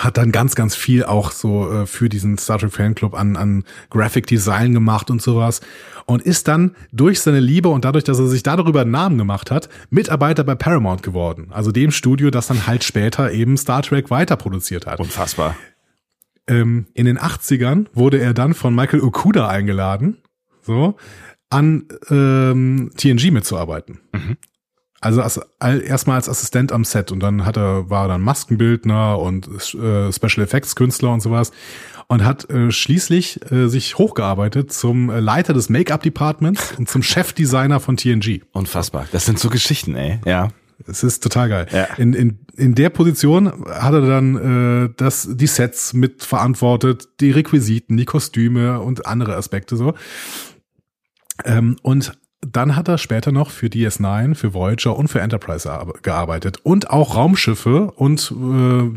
[0.04, 3.64] hat dann ganz, ganz viel auch so äh, für diesen Star Trek Fanclub an, an
[3.90, 5.61] Graphic Design gemacht und sowas.
[6.04, 9.50] Und ist dann durch seine Liebe und dadurch, dass er sich darüber einen Namen gemacht
[9.50, 11.48] hat, Mitarbeiter bei Paramount geworden.
[11.50, 15.00] Also dem Studio, das dann halt später eben Star Trek weiter produziert hat.
[15.00, 15.57] Unfassbar.
[16.46, 20.18] Ähm, in den 80ern wurde er dann von Michael Okuda eingeladen,
[20.62, 20.96] so,
[21.51, 24.01] an ähm, TNG mitzuarbeiten.
[25.01, 29.18] Also als, erstmal als Assistent am Set und dann hat er, war er dann Maskenbildner
[29.18, 31.53] und äh, Special Effects Künstler und sowas
[32.09, 37.03] und hat äh, schließlich äh, sich hochgearbeitet zum äh, Leiter des Make-up Departments und zum
[37.03, 38.42] Chefdesigner von TNG.
[38.53, 39.07] Unfassbar.
[39.12, 40.18] Das sind so Geschichten, ey.
[40.24, 40.49] Ja.
[40.86, 41.66] Es ist total geil.
[41.72, 41.84] Ja.
[41.97, 47.97] In, in, in der Position hat er dann äh, das, die Sets mitverantwortet, die Requisiten,
[47.97, 49.94] die Kostüme und andere Aspekte so.
[51.45, 55.68] Ähm, und dann hat er später noch für DS9, für Voyager und für Enterprise
[56.03, 58.34] gearbeitet und auch Raumschiffe und äh,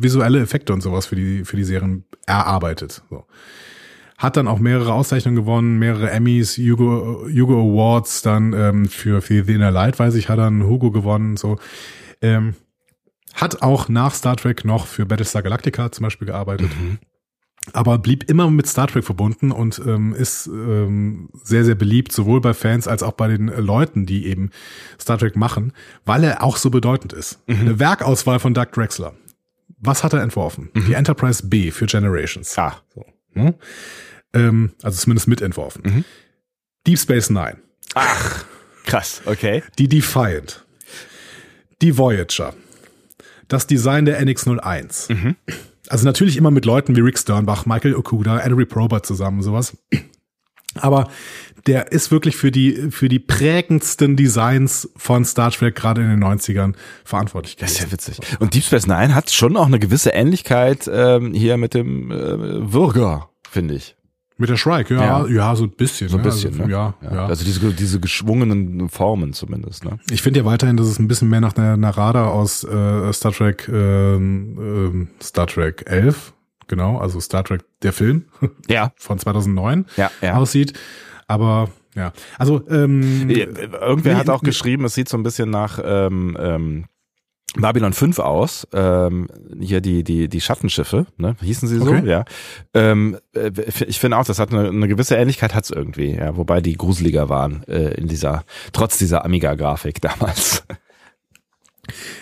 [0.04, 3.02] visuelle Effekte und sowas für die für die Serien erarbeitet.
[3.10, 3.26] So.
[4.18, 9.46] Hat dann auch mehrere Auszeichnungen gewonnen, mehrere Emmys, Hugo, Hugo Awards, dann ähm, für, für
[9.46, 11.38] The Inner Light, weiß ich, hat er einen Hugo gewonnen.
[11.38, 11.58] So.
[12.22, 12.56] Ähm,
[13.34, 16.70] hat auch nach Star Trek noch für Battlestar Galactica zum Beispiel gearbeitet.
[16.80, 17.00] Mhm
[17.74, 22.42] aber blieb immer mit Star Trek verbunden und ähm, ist ähm, sehr, sehr beliebt, sowohl
[22.42, 24.52] bei Fans als auch bei den äh, Leuten, die eben
[25.00, 25.74] Star Trek machen,
[26.06, 27.40] weil er auch so bedeutend ist.
[27.48, 27.60] Mhm.
[27.60, 29.14] Eine Werkauswahl von Doug Drexler.
[29.80, 30.70] Was hat er entworfen?
[30.74, 30.86] Mhm.
[30.86, 32.58] Die Enterprise B für Generations.
[32.58, 32.82] Ah.
[32.94, 33.06] So.
[33.34, 33.54] Hm?
[34.34, 35.82] Ähm, also zumindest mitentworfen.
[35.86, 36.06] Mhm.
[36.86, 37.58] Deep Space Nine.
[37.96, 38.46] Ach,
[38.86, 39.64] krass, okay.
[39.78, 40.66] Die Defiant.
[41.82, 42.54] Die Voyager.
[43.48, 45.36] Das Design der NX-01.
[45.90, 49.76] Also natürlich immer mit Leuten wie Rick Sternbach, Michael Okuda, Henry Probert zusammen, sowas.
[50.76, 51.10] Aber
[51.66, 56.24] der ist wirklich für die, für die prägendsten Designs von Star Trek gerade in den
[56.24, 57.74] 90ern verantwortlich gewesen.
[57.74, 58.40] Das ist ja witzig.
[58.40, 62.72] Und Deep Space Nine hat schon auch eine gewisse Ähnlichkeit ähm, hier mit dem äh,
[62.72, 63.96] Würger, finde ich.
[64.40, 66.08] Mit der Shrike, ja, ja, ja, so ein bisschen.
[66.08, 66.30] So ein ne?
[66.30, 66.72] bisschen, also, ne?
[66.72, 67.26] ja, ja, ja.
[67.26, 70.00] Also diese, diese geschwungenen Formen zumindest, ne?
[70.12, 73.34] Ich finde ja weiterhin, dass es ein bisschen mehr nach einer Narada aus äh, Star
[73.34, 76.34] Trek, äh, äh, Star Trek 11,
[76.70, 78.28] genau, also Star Trek, der Film.
[78.70, 78.94] Ja.
[78.96, 80.36] Von 2009 ja, ja.
[80.38, 80.72] aussieht.
[81.28, 86.38] Aber, ja, also, ähm, Irgendwer hat auch geschrieben, es sieht so ein bisschen nach, ähm,
[86.40, 86.86] ähm,
[87.56, 89.28] Babylon 5 aus, ähm,
[89.60, 91.36] hier die, die, die Schattenschiffe, ne?
[91.42, 92.08] Hießen sie so, Okay.
[92.08, 92.26] ja.
[92.74, 93.52] Ähm, äh,
[93.88, 97.28] ich finde auch, das hat eine, eine gewisse Ähnlichkeit, hat's irgendwie, ja, wobei die gruseliger
[97.30, 100.64] waren äh, in dieser, trotz dieser Amiga-Grafik damals.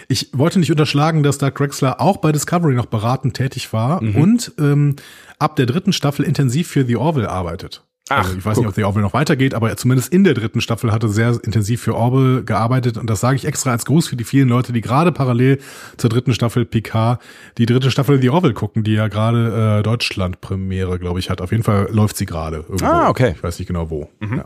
[0.07, 4.53] Ich wollte nicht unterschlagen, dass Doug Drexler auch bei Discovery noch beratend tätig war und
[4.59, 4.95] ähm,
[5.39, 7.83] ab der dritten Staffel intensiv für The Orville arbeitet.
[8.09, 8.63] Ach, also ich weiß guck.
[8.63, 11.39] nicht, ob The Orville noch weitergeht, aber zumindest in der dritten Staffel hat er sehr
[11.43, 14.73] intensiv für Orville gearbeitet und das sage ich extra als Gruß für die vielen Leute,
[14.73, 15.59] die gerade parallel
[15.97, 17.21] zur dritten Staffel Picard
[17.57, 21.41] die dritte Staffel The Orville gucken, die ja gerade äh, Deutschland-Premiere, glaube ich, hat.
[21.41, 22.85] Auf jeden Fall läuft sie gerade irgendwo.
[22.85, 23.33] Ah, okay.
[23.35, 24.09] Ich weiß nicht genau wo.
[24.21, 24.45] Ja.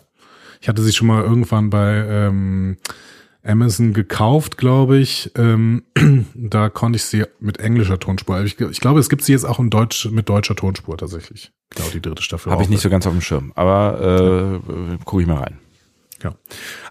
[0.62, 2.78] Ich hatte sie schon mal irgendwann bei ähm,
[3.44, 5.32] Amazon gekauft, glaube ich.
[5.36, 5.84] Ähm,
[6.36, 8.42] da konnte ich sie mit englischer Tonspur.
[8.44, 11.52] Ich, ich glaube, es gibt sie jetzt auch in Deutsch mit deutscher Tonspur tatsächlich.
[11.70, 12.52] Genau, die dritte Staffel.
[12.52, 15.61] Habe ich nicht so ganz auf dem Schirm, aber äh, gucke ich mal rein.
[16.24, 16.34] Ja.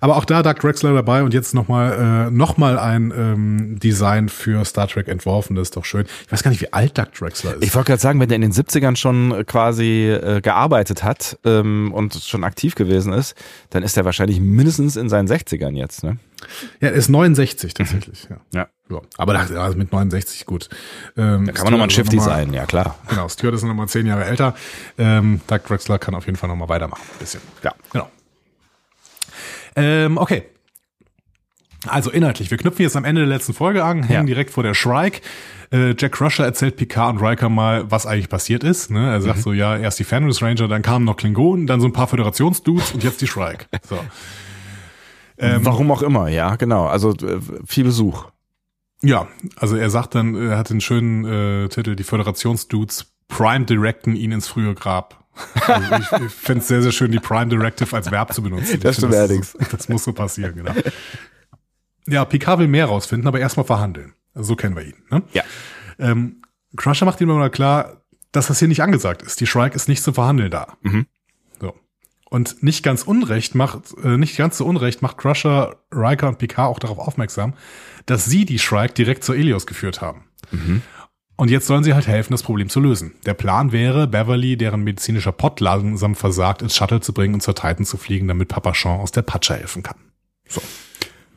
[0.01, 4.29] Aber auch da Doug Drexler dabei und jetzt nochmal äh, noch mal ein ähm, Design
[4.29, 5.57] für Star Trek entworfen.
[5.57, 6.07] Das ist doch schön.
[6.27, 7.63] Ich weiß gar nicht, wie alt Doug Drexler ist.
[7.65, 11.93] Ich wollte gerade sagen, wenn der in den 70ern schon quasi äh, gearbeitet hat ähm,
[11.93, 13.35] und schon aktiv gewesen ist,
[13.71, 16.19] dann ist er wahrscheinlich mindestens in seinen 60ern jetzt, ne?
[16.81, 18.27] ja, er ist 69 tatsächlich.
[18.31, 18.37] Ja.
[18.53, 18.69] Ja.
[18.91, 19.01] Ja.
[19.19, 20.69] Aber da, also mit 69 gut.
[21.17, 22.97] Ähm, Da kann man nochmal ein Shifty sein, ja klar.
[23.09, 24.55] Genau, Stuart ist nochmal zehn Jahre älter.
[24.99, 27.03] Ähm, Doug Drexler kann auf jeden Fall nochmal weitermachen.
[27.13, 27.41] Ein bisschen.
[27.63, 27.73] Ja.
[27.93, 28.11] Genau.
[29.77, 30.45] Ähm, okay.
[31.87, 34.35] Also inhaltlich, wir knüpfen jetzt am Ende der letzten Folge an, hängen Ja.
[34.35, 35.21] direkt vor der Shrike.
[35.73, 38.91] Äh, Jack Crusher erzählt Picard und Riker mal, was eigentlich passiert ist.
[38.91, 39.11] Ne?
[39.11, 39.43] Er sagt Mhm.
[39.43, 42.93] so, ja, erst die Fenris Ranger, dann kamen noch Klingonen, dann so ein paar Föderationsdudes
[42.93, 43.65] und jetzt die Shrike.
[43.89, 43.99] So.
[45.39, 46.87] Ähm, Warum auch immer, ja, genau.
[46.87, 48.27] Also äh, viel Besuch.
[49.03, 54.17] Ja, also er sagt dann, er hat den schönen äh, Titel, die Föderationsdudes Prime directen
[54.17, 55.20] ihn ins frühe Grab.
[55.67, 58.81] Also ich ich finde es sehr, sehr schön, die Prime Directive als Verb zu benutzen.
[58.81, 59.53] Das stimmt allerdings.
[59.53, 60.73] Das, das muss so passieren, genau.
[62.07, 64.15] Ja, Picard will mehr rausfinden, aber erstmal verhandeln.
[64.35, 64.95] So kennen wir ihn.
[65.11, 65.23] Ne?
[65.33, 65.43] Ja.
[65.99, 66.43] Ähm,
[66.77, 69.41] Crusher macht ihm mal klar, dass das hier nicht angesagt ist.
[69.41, 70.77] Die Shrike ist nicht zum Verhandeln da.
[70.83, 71.07] Mhm.
[71.61, 71.75] So.
[72.31, 76.69] Und nicht ganz unrecht macht, äh, nicht ganz so unrecht macht Crusher, Riker und Picard
[76.69, 77.55] auch darauf aufmerksam,
[78.07, 80.25] dass sie die Shrike direkt zur Elios geführt haben.
[81.41, 83.13] Und jetzt sollen sie halt helfen, das Problem zu lösen.
[83.25, 87.55] Der Plan wäre, Beverly, deren medizinischer Pott langsam versagt, ins Shuttle zu bringen und zur
[87.55, 89.97] Titan zu fliegen, damit Papa Sean aus der Patsche helfen kann.
[90.47, 90.61] So.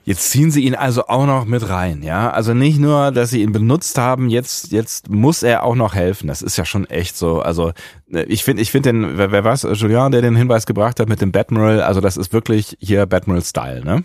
[0.03, 2.29] Jetzt ziehen sie ihn also auch noch mit rein, ja.
[2.31, 6.27] Also nicht nur, dass sie ihn benutzt haben, jetzt, jetzt muss er auch noch helfen.
[6.27, 7.39] Das ist ja schon echt so.
[7.39, 7.71] Also
[8.11, 11.07] äh, ich finde, ich finde den, wer, wer was, Julian, der den Hinweis gebracht hat
[11.07, 14.03] mit dem Batmiral, also das ist wirklich hier Batmiral-Style, ne?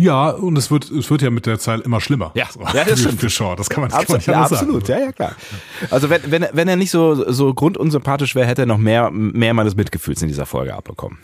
[0.00, 2.32] Ja, und es wird, es wird ja mit der Zeit immer schlimmer.
[2.34, 2.46] Ja.
[2.50, 3.20] so, Ja, das stimmt.
[3.20, 3.54] für Shaw.
[3.54, 5.00] Das kann man, das kann man Absolut, nicht ja, absolut, sagen.
[5.00, 5.36] ja, ja, klar.
[5.90, 9.52] Also wenn, wenn, wenn er nicht so, so grundunsympathisch wäre, hätte er noch mehr, mehr
[9.52, 11.18] meines Mitgefühls in dieser Folge abbekommen.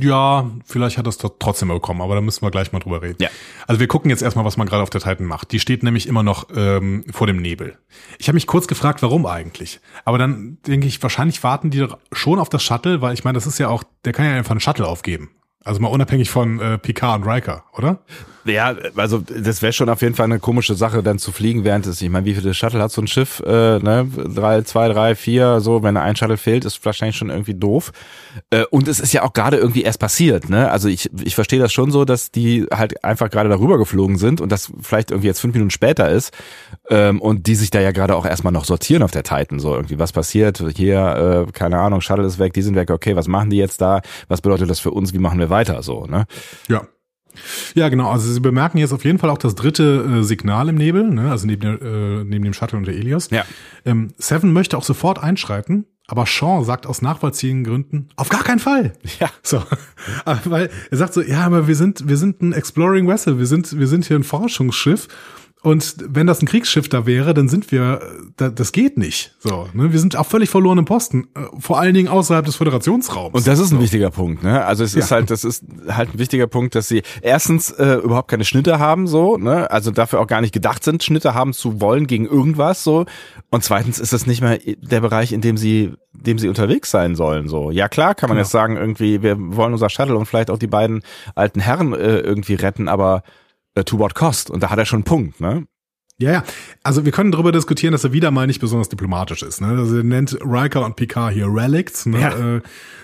[0.00, 3.00] Ja, vielleicht hat er es doch trotzdem bekommen, aber da müssen wir gleich mal drüber
[3.00, 3.22] reden.
[3.22, 3.28] Ja.
[3.66, 5.52] Also wir gucken jetzt erstmal, was man gerade auf der Titan macht.
[5.52, 7.78] Die steht nämlich immer noch ähm, vor dem Nebel.
[8.18, 9.80] Ich habe mich kurz gefragt, warum eigentlich.
[10.04, 13.36] Aber dann denke ich, wahrscheinlich warten die doch schon auf das Shuttle, weil ich meine,
[13.36, 15.30] das ist ja auch, der kann ja einfach einen Shuttle aufgeben.
[15.64, 17.98] Also mal unabhängig von äh, Picard und Riker, oder?
[18.46, 21.86] Ja, also das wäre schon auf jeden Fall eine komische Sache, dann zu fliegen, während
[21.86, 23.40] es, ich meine, wie viele Shuttle hat so ein Schiff?
[23.40, 24.06] Äh, ne?
[24.34, 27.92] Drei, zwei, drei, vier, so, wenn ein Shuttle fehlt, ist wahrscheinlich schon irgendwie doof.
[28.50, 30.70] Äh, und es ist ja auch gerade irgendwie erst passiert, ne?
[30.70, 34.40] Also ich, ich verstehe das schon so, dass die halt einfach gerade darüber geflogen sind
[34.40, 36.32] und das vielleicht irgendwie jetzt fünf Minuten später ist
[36.90, 39.74] ähm, und die sich da ja gerade auch erstmal noch sortieren auf der Titan, so
[39.74, 40.62] irgendwie, was passiert?
[40.76, 43.80] Hier, äh, keine Ahnung, Shuttle ist weg, die sind weg, okay, was machen die jetzt
[43.80, 44.02] da?
[44.28, 45.14] Was bedeutet das für uns?
[45.14, 45.82] Wie machen wir weiter?
[45.82, 46.26] So, ne?
[46.68, 46.86] Ja.
[47.74, 48.10] Ja, genau.
[48.10, 51.30] Also Sie bemerken jetzt auf jeden Fall auch das dritte äh, Signal im Nebel, ne?
[51.30, 53.30] also neben, der, äh, neben dem Shuttle und der Elios.
[53.30, 53.44] Ja.
[53.84, 58.58] Ähm, Seven möchte auch sofort einschreiten, aber Sean sagt aus nachvollziehenden Gründen, auf gar keinen
[58.58, 58.92] Fall.
[59.20, 59.30] Ja.
[59.42, 59.62] So.
[60.44, 63.78] Weil er sagt so, ja, aber wir sind, wir sind ein Exploring Vessel, wir sind,
[63.78, 65.08] wir sind hier ein Forschungsschiff
[65.64, 68.00] und wenn das ein Kriegsschiff da wäre, dann sind wir,
[68.36, 69.34] das geht nicht.
[69.38, 69.92] So, ne?
[69.92, 73.34] Wir sind auf völlig verlorenem Posten, äh, vor allen Dingen außerhalb des Föderationsraums.
[73.34, 73.82] Und das ist ein so.
[73.82, 74.62] wichtiger Punkt, ne?
[74.62, 75.16] Also es ist ja.
[75.16, 79.06] halt, das ist halt ein wichtiger Punkt, dass sie erstens äh, überhaupt keine Schnitte haben,
[79.06, 79.70] so, ne?
[79.70, 83.06] Also dafür auch gar nicht gedacht sind, Schnitte haben zu wollen gegen irgendwas, so.
[83.48, 87.14] Und zweitens ist das nicht mehr der Bereich, in dem sie, dem sie unterwegs sein
[87.14, 87.70] sollen, so.
[87.70, 88.44] Ja klar, kann man genau.
[88.44, 91.02] jetzt sagen, irgendwie, wir wollen unser Shuttle und vielleicht auch die beiden
[91.34, 93.22] alten Herren äh, irgendwie retten, aber
[93.74, 94.50] äh, to what cost?
[94.50, 95.66] Und da hat er schon einen Punkt, ne?
[96.18, 96.44] Ja, ja.
[96.84, 99.60] Also wir können darüber diskutieren, dass er wieder mal nicht besonders diplomatisch ist.
[99.60, 99.68] Ne?
[99.68, 102.06] Also er nennt Riker und Picard hier Relics.
[102.06, 102.20] Ne?
[102.20, 102.56] Ja.
[102.56, 102.60] Äh,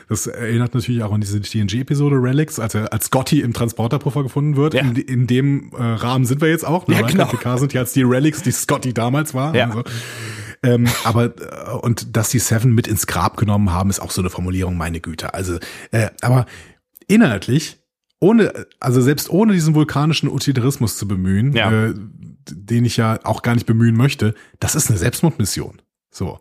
[0.09, 4.57] das erinnert natürlich auch an diese TNG-Episode Relics, als er als Scotty im Transporterpuffer gefunden
[4.57, 4.75] wird.
[4.75, 4.83] Ja.
[4.83, 6.87] In, in, dem äh, Rahmen sind wir jetzt auch.
[6.87, 6.95] Ne?
[6.95, 7.25] Ja, Riker genau.
[7.25, 9.57] und Picard sind ja als die Relics, die Scotty damals war.
[9.57, 9.66] Ja.
[9.71, 9.83] Also.
[10.62, 14.23] Ähm, aber äh, und dass die Seven mit ins Grab genommen haben, ist auch so
[14.23, 15.35] eine Formulierung, meine Güte.
[15.35, 15.59] Also,
[15.91, 16.47] äh, aber
[17.09, 17.80] inhaltlich
[18.21, 21.89] ohne, also selbst ohne diesen vulkanischen Utilitarismus zu bemühen, ja.
[21.89, 21.95] äh,
[22.51, 25.81] den ich ja auch gar nicht bemühen möchte, das ist eine Selbstmordmission.
[26.11, 26.39] So.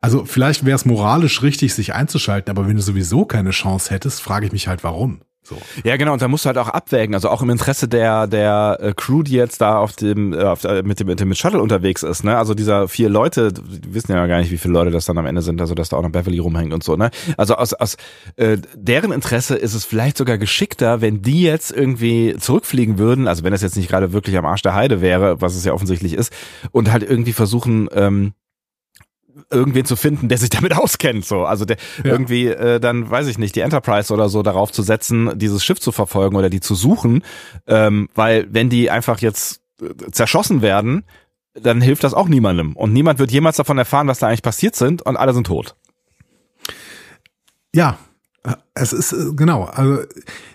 [0.00, 4.22] Also vielleicht wäre es moralisch richtig, sich einzuschalten, aber wenn du sowieso keine Chance hättest,
[4.22, 5.20] frage ich mich halt, warum.
[5.50, 5.58] So.
[5.82, 8.78] Ja, genau, und da musst du halt auch abwägen, also auch im Interesse der der
[8.80, 11.60] äh, Crew, die jetzt da auf dem äh, auf, äh, mit dem mit dem Shuttle
[11.60, 12.38] unterwegs ist, ne?
[12.38, 15.26] Also dieser vier Leute, die wissen ja gar nicht, wie viele Leute das dann am
[15.26, 17.10] Ende sind, also dass da auch noch Beverly rumhängt und so, ne?
[17.36, 17.96] Also aus aus
[18.36, 23.42] äh, deren Interesse ist es vielleicht sogar geschickter, wenn die jetzt irgendwie zurückfliegen würden, also
[23.42, 26.12] wenn das jetzt nicht gerade wirklich am Arsch der Heide wäre, was es ja offensichtlich
[26.12, 26.32] ist,
[26.70, 28.34] und halt irgendwie versuchen ähm,
[29.50, 31.24] irgendwen zu finden, der sich damit auskennt.
[31.24, 32.10] So, also der ja.
[32.10, 35.80] irgendwie äh, dann, weiß ich nicht, die Enterprise oder so darauf zu setzen, dieses Schiff
[35.80, 37.22] zu verfolgen oder die zu suchen,
[37.66, 41.04] ähm, weil wenn die einfach jetzt äh, zerschossen werden,
[41.54, 44.76] dann hilft das auch niemandem und niemand wird jemals davon erfahren, was da eigentlich passiert
[44.76, 45.74] sind und alle sind tot.
[47.74, 47.98] Ja,
[48.74, 49.64] es ist äh, genau.
[49.64, 50.02] Also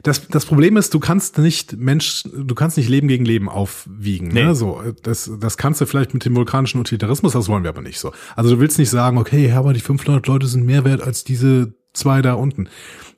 [0.04, 4.30] das das Problem ist, du kannst nicht Mensch, du kannst nicht Leben gegen Leben aufwiegen.
[4.30, 4.44] Nee.
[4.44, 4.56] Ne?
[4.56, 8.00] So das das kannst du vielleicht mit dem vulkanischen Utilitarismus, das wollen wir aber nicht
[8.00, 8.12] so.
[8.36, 11.74] Also du willst nicht sagen, okay, aber die 500 Leute sind mehr wert als diese
[11.94, 12.70] zwei da unten.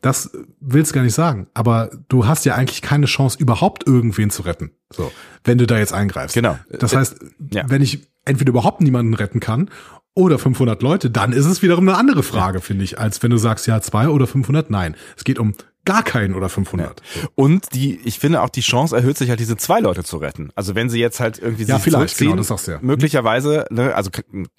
[0.01, 1.47] Das willst gar nicht sagen.
[1.53, 4.71] Aber du hast ja eigentlich keine Chance, überhaupt irgendwen zu retten.
[4.93, 5.11] So,
[5.43, 6.35] wenn du da jetzt eingreifst.
[6.35, 6.57] Genau.
[6.69, 7.17] Das heißt,
[7.51, 7.63] ja.
[7.67, 9.69] wenn ich entweder überhaupt niemanden retten kann
[10.17, 13.37] oder 500 Leute, dann ist es wiederum eine andere Frage, finde ich, als wenn du
[13.37, 14.69] sagst, ja, zwei oder 500.
[14.71, 15.53] Nein, es geht um
[15.85, 16.99] gar keinen oder 500.
[16.99, 17.29] Ja.
[17.35, 20.49] Und die, ich finde auch die Chance erhöht sich halt, diese zwei Leute zu retten.
[20.53, 22.79] Also wenn sie jetzt halt irgendwie ja, sich vielleicht, genau, das sagst du ja.
[22.81, 24.09] möglicherweise, ne, also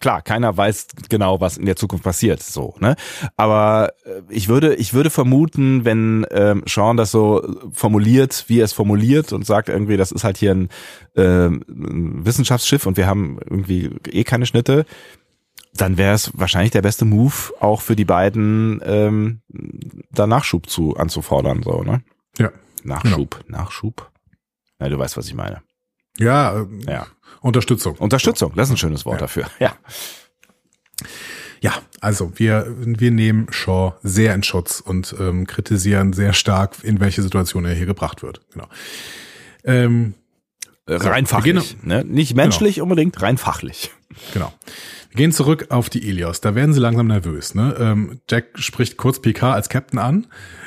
[0.01, 2.97] klar, keiner weiß genau, was in der Zukunft passiert, so, ne.
[3.37, 8.65] Aber äh, ich würde, ich würde vermuten, wenn ähm, Sean das so formuliert, wie er
[8.65, 10.69] es formuliert und sagt irgendwie, das ist halt hier ein,
[11.15, 14.87] äh, ein Wissenschaftsschiff und wir haben irgendwie eh keine Schnitte,
[15.75, 19.43] dann wäre es wahrscheinlich der beste Move, auch für die beiden ähm,
[20.11, 22.03] da Nachschub zu anzufordern, so, ne?
[22.39, 22.51] Ja.
[22.85, 23.59] Nachschub, genau.
[23.59, 24.11] Nachschub.
[24.81, 25.63] Ja, du weißt, was ich meine.
[26.19, 27.07] Ja, äh, ja.
[27.41, 27.97] Unterstützung.
[27.97, 29.21] Unterstützung, das ist ein schönes Wort ja.
[29.21, 29.47] dafür.
[29.59, 29.73] Ja.
[31.61, 37.01] Ja, also wir, wir nehmen Shaw sehr in Schutz und ähm, kritisieren sehr stark, in
[37.01, 38.41] welche Situation er hier gebracht wird.
[38.53, 38.69] Genau.
[39.65, 40.15] Ähm,
[40.89, 41.77] rein fachlich.
[41.83, 42.05] Ne?
[42.05, 42.85] Nicht menschlich genau.
[42.85, 43.91] unbedingt, rein fachlich.
[44.33, 44.53] Genau.
[45.11, 46.41] Wir gehen zurück auf die Ilios.
[46.41, 47.55] Da werden sie langsam nervös.
[47.55, 47.75] Ne?
[47.79, 50.27] Ähm, Jack spricht kurz Picard als Captain an,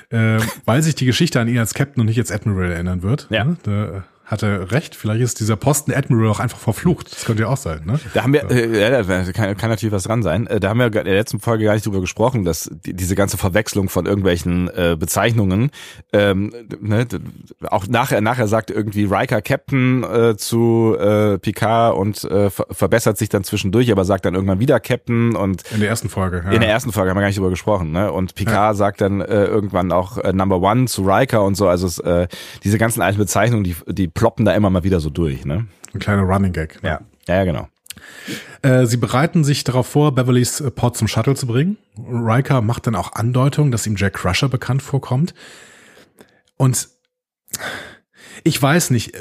[0.09, 3.27] äh, weil sich die Geschichte an ihn als Captain und nicht als Admiral erinnern wird.
[3.29, 3.43] Ja.
[3.43, 3.57] Ne?
[3.63, 4.95] Da, hat er recht.
[4.95, 7.11] Vielleicht ist dieser Posten Admiral auch einfach verflucht.
[7.11, 7.81] Das könnte ja auch sein.
[7.85, 7.99] Ne?
[8.13, 10.47] Da haben wir, äh, ja, da kann, kann natürlich was dran sein.
[10.47, 13.15] Äh, da haben wir in der letzten Folge gar nicht drüber gesprochen, dass die, diese
[13.15, 15.71] ganze Verwechslung von irgendwelchen äh, Bezeichnungen,
[16.13, 17.05] ähm, ne,
[17.67, 23.17] auch nachher, nachher sagt irgendwie Riker Captain äh, zu äh, Picard und äh, ver verbessert
[23.17, 26.41] sich dann zwischendurch, aber sagt dann irgendwann wieder Captain und in der ersten Folge.
[26.45, 26.51] Ja.
[26.51, 27.91] In der ersten Folge haben wir gar nicht drüber gesprochen.
[27.91, 28.11] Ne?
[28.11, 28.73] Und Picard ja.
[28.73, 31.67] sagt dann äh, irgendwann auch äh, Number One zu Riker und so.
[31.67, 32.29] Also es, äh,
[32.63, 35.65] diese ganzen alten Bezeichnungen, die die ploppen da immer mal wieder so durch, ne?
[35.95, 36.83] Ein kleiner Running Gag.
[36.83, 36.89] Ne?
[36.89, 37.67] Ja, ja, ja genau.
[38.61, 41.77] Äh, sie bereiten sich darauf vor, Beverlys äh, Pod zum Shuttle zu bringen.
[41.97, 45.33] Riker macht dann auch Andeutung, dass ihm Jack Crusher bekannt vorkommt.
[46.55, 46.89] Und
[48.43, 49.13] ich weiß nicht,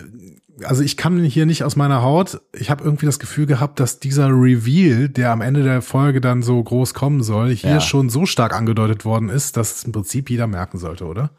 [0.65, 2.43] also ich kann hier nicht aus meiner Haut.
[2.53, 6.43] Ich habe irgendwie das Gefühl gehabt, dass dieser Reveal, der am Ende der Folge dann
[6.43, 7.81] so groß kommen soll, hier Ja.
[7.81, 11.31] schon so stark angedeutet worden ist, dass es im Prinzip jeder merken sollte, oder?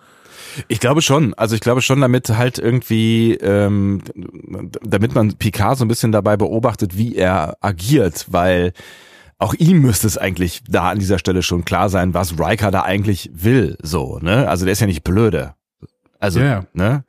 [0.67, 1.33] Ich glaube schon.
[1.35, 4.01] Also ich glaube schon, damit halt irgendwie, ähm,
[4.81, 8.73] damit man Picard so ein bisschen dabei beobachtet, wie er agiert, weil
[9.37, 12.83] auch ihm müsste es eigentlich da an dieser Stelle schon klar sein, was Riker da
[12.83, 14.47] eigentlich will, so, ne?
[14.47, 15.55] Also der ist ja nicht blöde.
[16.19, 16.65] Also, ja.
[16.73, 17.03] ne?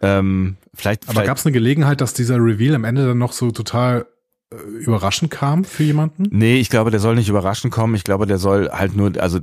[0.00, 3.50] Ähm, vielleicht, Aber gab es eine Gelegenheit, dass dieser Reveal am Ende dann noch so
[3.50, 4.06] total
[4.50, 6.24] überraschend kam für jemanden?
[6.30, 7.96] Nee, ich glaube, der soll nicht überraschend kommen.
[7.96, 9.40] Ich glaube, der soll halt nur, also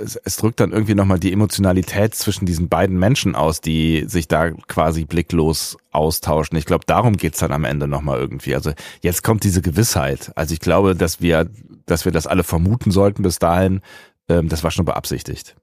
[0.00, 4.28] es, es drückt dann irgendwie nochmal die Emotionalität zwischen diesen beiden Menschen aus, die sich
[4.28, 6.56] da quasi blicklos austauschen.
[6.56, 8.54] Ich glaube, darum geht's dann am Ende nochmal irgendwie.
[8.54, 8.72] Also
[9.02, 10.30] jetzt kommt diese Gewissheit.
[10.36, 11.50] Also ich glaube, dass wir,
[11.86, 13.80] dass wir das alle vermuten sollten bis dahin.
[14.28, 15.56] Ähm, das war schon beabsichtigt.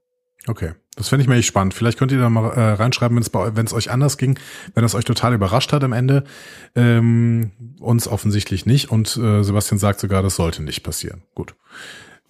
[0.48, 1.74] Okay, das fände ich mir echt spannend.
[1.74, 4.38] Vielleicht könnt ihr da mal äh, reinschreiben, wenn es euch anders ging,
[4.74, 6.24] wenn es euch total überrascht hat am Ende.
[6.74, 8.90] Ähm, uns offensichtlich nicht.
[8.90, 11.22] Und äh, Sebastian sagt sogar, das sollte nicht passieren.
[11.34, 11.54] Gut.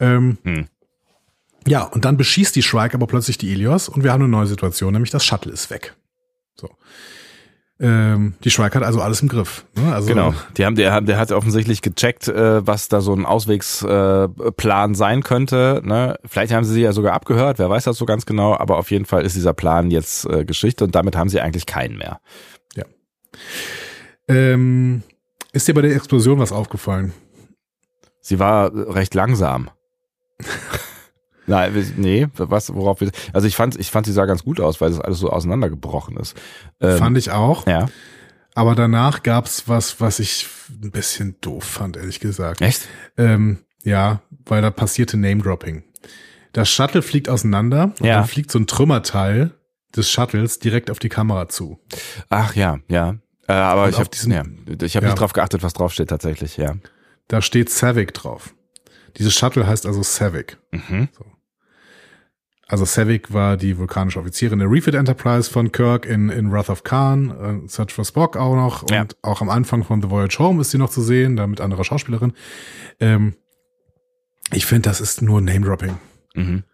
[0.01, 0.69] Ähm, Hm.
[1.67, 4.47] Ja, und dann beschießt die Shrike aber plötzlich die Ilios und wir haben eine neue
[4.47, 5.97] Situation, nämlich das Shuttle ist weg.
[6.55, 6.71] So.
[7.79, 9.67] Ähm, die Shrike hat also alles im Griff.
[9.75, 9.95] Ne?
[9.95, 10.33] Also, Genau.
[10.57, 15.23] Die haben, der, der hat offensichtlich gecheckt, äh, was da so ein Auswegsplan äh, sein
[15.23, 15.83] könnte.
[15.85, 16.19] Ne?
[16.25, 18.91] Vielleicht haben sie sie ja sogar abgehört, wer weiß das so ganz genau, aber auf
[18.91, 22.21] jeden Fall ist dieser Plan jetzt äh, Geschichte und damit haben sie eigentlich keinen mehr.
[24.29, 25.03] Ähm,
[25.53, 27.13] ist dir bei der Explosion was aufgefallen?
[28.21, 29.71] Sie war recht langsam.
[31.47, 34.81] Nein, nee, was, worauf wir, also ich fand, ich fand, sie sah ganz gut aus,
[34.81, 36.37] weil das alles so auseinandergebrochen ist.
[36.81, 37.67] Ähm, Fand ich auch.
[37.67, 37.87] Ja.
[38.55, 40.47] Aber danach gab's was, was ich
[40.83, 42.61] ein bisschen doof fand, ehrlich gesagt.
[42.63, 42.89] Echt?
[43.17, 45.85] Ähm, ja, weil da passierte Name-Dropping.
[46.53, 48.17] Das Shuttle fliegt auseinander und Ja.
[48.21, 49.53] dann fliegt so ein Trümmerteil
[49.95, 51.79] des Shuttles direkt auf die Kamera zu.
[52.31, 53.17] Ach ja, ja.
[53.47, 54.43] Äh, aber Und ich habe diesen- ja,
[54.83, 55.11] ich hab Ja.
[55.11, 56.75] nicht drauf geachtet, was draufsteht tatsächlich, ja.
[57.29, 58.55] Da steht Savick drauf.
[59.19, 60.59] Dieses Shuttle heißt also Savick.
[60.73, 61.09] Mhm.
[62.69, 66.83] Also Savick war die vulkanische Offizierin der Refit Enterprise von Kirk in, in Wrath of
[66.83, 69.07] Khan, äh, Search for Spock auch noch und Ja.
[69.23, 71.85] auch am Anfang von The Voyage Home ist sie noch zu sehen, da mit anderer
[71.85, 72.33] Schauspielerin.
[72.99, 73.35] Ähm,
[74.53, 75.97] ich finde, das ist nur Name-Dropping.
[76.35, 76.65] Mhm.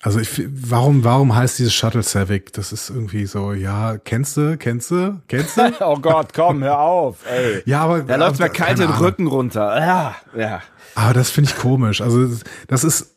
[0.00, 2.52] Also ich, warum, warum heißt dieses Shuttle Savick?
[2.52, 5.72] Das ist irgendwie so, ja, kennst du, kennst du, kennst du?
[5.80, 7.62] Oh Gott, komm, hör auf, ey.
[7.66, 8.90] Ja, aber Da läuft mir kalt den.
[8.90, 9.76] Rücken runter.
[9.80, 10.62] Ja, ja.
[10.94, 12.00] Aber das finde ich komisch.
[12.00, 12.28] Also
[12.68, 13.16] das ist,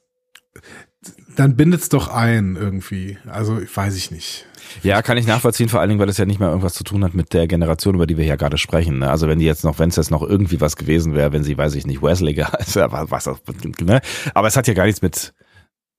[1.36, 3.18] dann bindet's doch ein irgendwie.
[3.28, 4.46] Also weiß ich nicht.
[4.84, 7.04] Ja, kann ich nachvollziehen, vor allen Dingen, weil das ja nicht mehr irgendwas zu tun
[7.04, 9.00] hat mit der Generation, über die wir hier gerade sprechen.
[9.00, 9.10] Ne?
[9.10, 11.58] Also wenn die jetzt noch, wenn es jetzt noch irgendwie was gewesen wäre, wenn sie,
[11.58, 13.40] weiß ich nicht, Wesley geheißen, was, was auch,
[13.82, 14.02] ne?
[14.34, 15.34] Aber es hat ja gar nichts mit,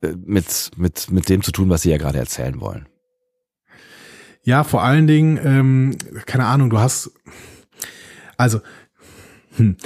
[0.02, 2.86] äh, mit, mit, mit dem zu tun, was sie ja gerade erzählen wollen.
[4.44, 7.12] Ja, vor allen Dingen, ähm, keine Ahnung, du hast,
[8.36, 8.60] also,
[9.56, 9.76] hm,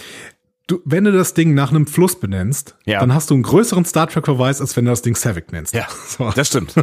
[0.67, 3.01] du, wenn du das Ding nach einem Fluss benennst, Ja.
[3.01, 5.75] dann hast du einen größeren Star Trek-Verweis, als wenn du das Ding Savick nennst.
[5.75, 6.31] Ja, so.
[6.35, 6.75] das stimmt.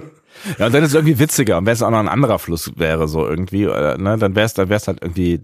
[0.58, 1.58] Ja, und dann ist es irgendwie witziger.
[1.58, 4.54] Und wenn es auch noch ein anderer Fluss wäre, so irgendwie, äh, ne, dann wär's,
[4.54, 5.42] dann wär's halt irgendwie,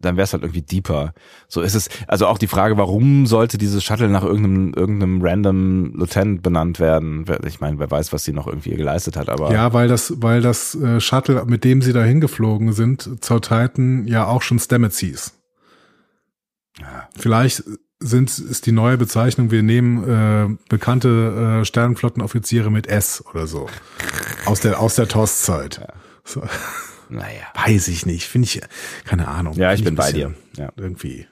[0.00, 1.12] dann wär's halt irgendwie deeper.
[1.46, 5.92] So ist es, also auch die Frage, warum sollte dieses Shuttle nach irgendeinem, irgendeinem random
[5.94, 7.28] Lieutenant benannt werden?
[7.28, 9.52] Wer- Ich meine, wer weiß, was sie noch irgendwie geleistet hat, aber.
[9.52, 14.06] Ja, weil das, weil das äh, Shuttle, mit dem sie da hingeflogen sind, zur Titan
[14.06, 15.34] ja auch schon Stamets hieß.
[17.18, 17.64] Vielleicht
[18.00, 23.68] sind, ist die neue Bezeichnung, wir nehmen äh, bekannte äh, Sternenflottenoffiziere mit S oder so.
[24.46, 25.86] Aus der, aus der TOS-Zeit.
[26.24, 26.42] So,
[27.10, 27.42] Naja.
[27.54, 28.26] weiß ich nicht.
[28.26, 28.60] Finde ich,
[29.04, 29.54] keine Ahnung.
[29.54, 30.34] Ja, ich bin bei dir.
[30.56, 30.70] Ja.
[30.76, 31.26] Irgendwie.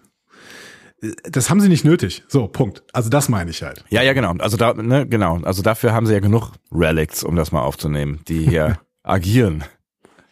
[1.30, 2.24] Das haben sie nicht nötig.
[2.28, 2.82] So, Punkt.
[2.92, 3.84] Also das meine ich halt.
[3.88, 4.32] ja, ja, genau.
[4.38, 5.38] Also da, ne, genau.
[5.42, 9.64] Also dafür haben sie ja genug Relics, um das mal aufzunehmen, die hier agieren.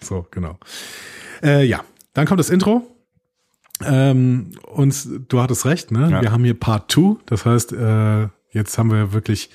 [0.01, 0.59] So, genau.
[1.43, 1.83] Äh, ja,
[2.15, 2.96] dann kommt das Intro.
[3.85, 6.11] Ähm, und du hattest recht, ne?
[6.11, 6.23] Ja.
[6.23, 7.17] Wir haben hier Part 2.
[7.27, 9.51] Das heißt, äh, jetzt haben wir wirklich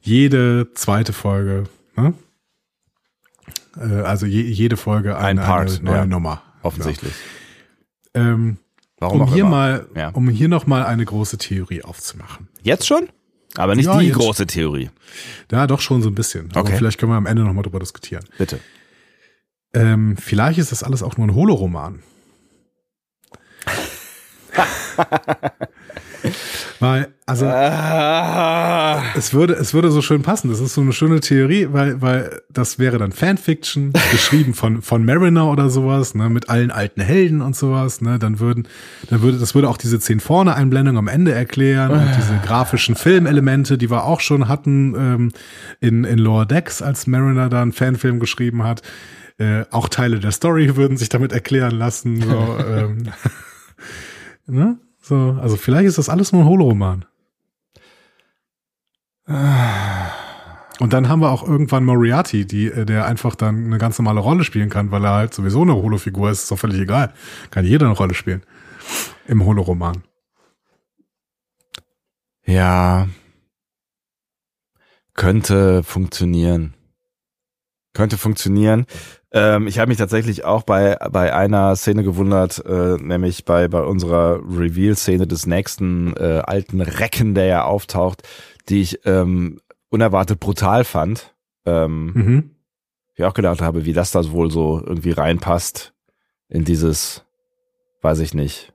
[0.00, 1.64] jede zweite Folge,
[1.96, 2.14] ne?
[3.76, 6.06] Äh, also je, jede Folge Ein eine, Part, eine neue ja.
[6.06, 6.42] Nummer.
[6.62, 7.14] Offensichtlich.
[8.14, 8.22] Ja.
[8.32, 8.58] Ähm,
[8.98, 9.50] Warum um hier immer.
[9.50, 10.08] mal, Ja.
[10.10, 12.48] um hier noch mal eine große Theorie aufzumachen.
[12.62, 13.08] Jetzt schon?
[13.56, 14.16] Aber nicht die jetzt.
[14.18, 14.90] große Theorie.
[15.50, 16.50] Ja, doch schon so ein bisschen.
[16.52, 16.76] Aber Okay.
[16.78, 18.24] vielleicht können wir am Ende noch mal drüber diskutieren.
[18.38, 18.60] Bitte.
[19.74, 22.02] Ähm, vielleicht ist das alles auch nur ein Holoroman.
[26.78, 29.02] Weil, also Ah.
[29.16, 30.48] es würde, es würde so schön passen.
[30.50, 35.04] Das ist so eine schöne Theorie, weil, weil das wäre dann Fanfiction, geschrieben von, von
[35.04, 38.68] Mariner oder sowas, ne, mit allen alten Helden und sowas, ne, dann würden,
[39.10, 42.94] dann würde, das würde auch diese zehn vorne Einblendung am Ende erklären und diese grafischen
[42.94, 45.32] Filmelemente, die wir auch schon hatten, ähm,
[45.80, 48.82] in, in Lower Decks, als Mariner da einen Fanfilm geschrieben hat.
[49.38, 53.04] Äh, auch Teile der Story würden sich damit erklären lassen, so, ähm,
[54.52, 54.78] ne?
[55.00, 57.04] So, also vielleicht ist das alles nur ein Holoroman.
[60.80, 64.20] Und dann haben wir auch irgendwann Moriarty, die, äh, der einfach dann eine ganz normale
[64.20, 67.12] Rolle spielen kann, weil er halt sowieso eine Holofigur ist, ist doch völlig egal.
[67.50, 68.42] Kann jeder eine Rolle spielen.
[69.26, 70.02] Im Holoroman.
[72.44, 73.08] Ja.
[75.14, 76.74] Könnte funktionieren.
[77.92, 78.86] Könnte funktionieren.
[79.34, 83.80] Ähm, ich habe mich tatsächlich auch bei, bei einer Szene gewundert, äh, nämlich bei, bei
[83.82, 88.22] unserer Reveal-Szene des nächsten äh, alten Recken, der ja auftaucht,
[88.68, 91.34] die ich ähm, unerwartet brutal fand.
[91.64, 92.50] Ähm, Mhm.
[93.14, 95.92] ich auch gedacht habe, wie das da wohl so irgendwie reinpasst
[96.48, 97.24] in dieses,
[98.02, 98.72] weiß ich nicht.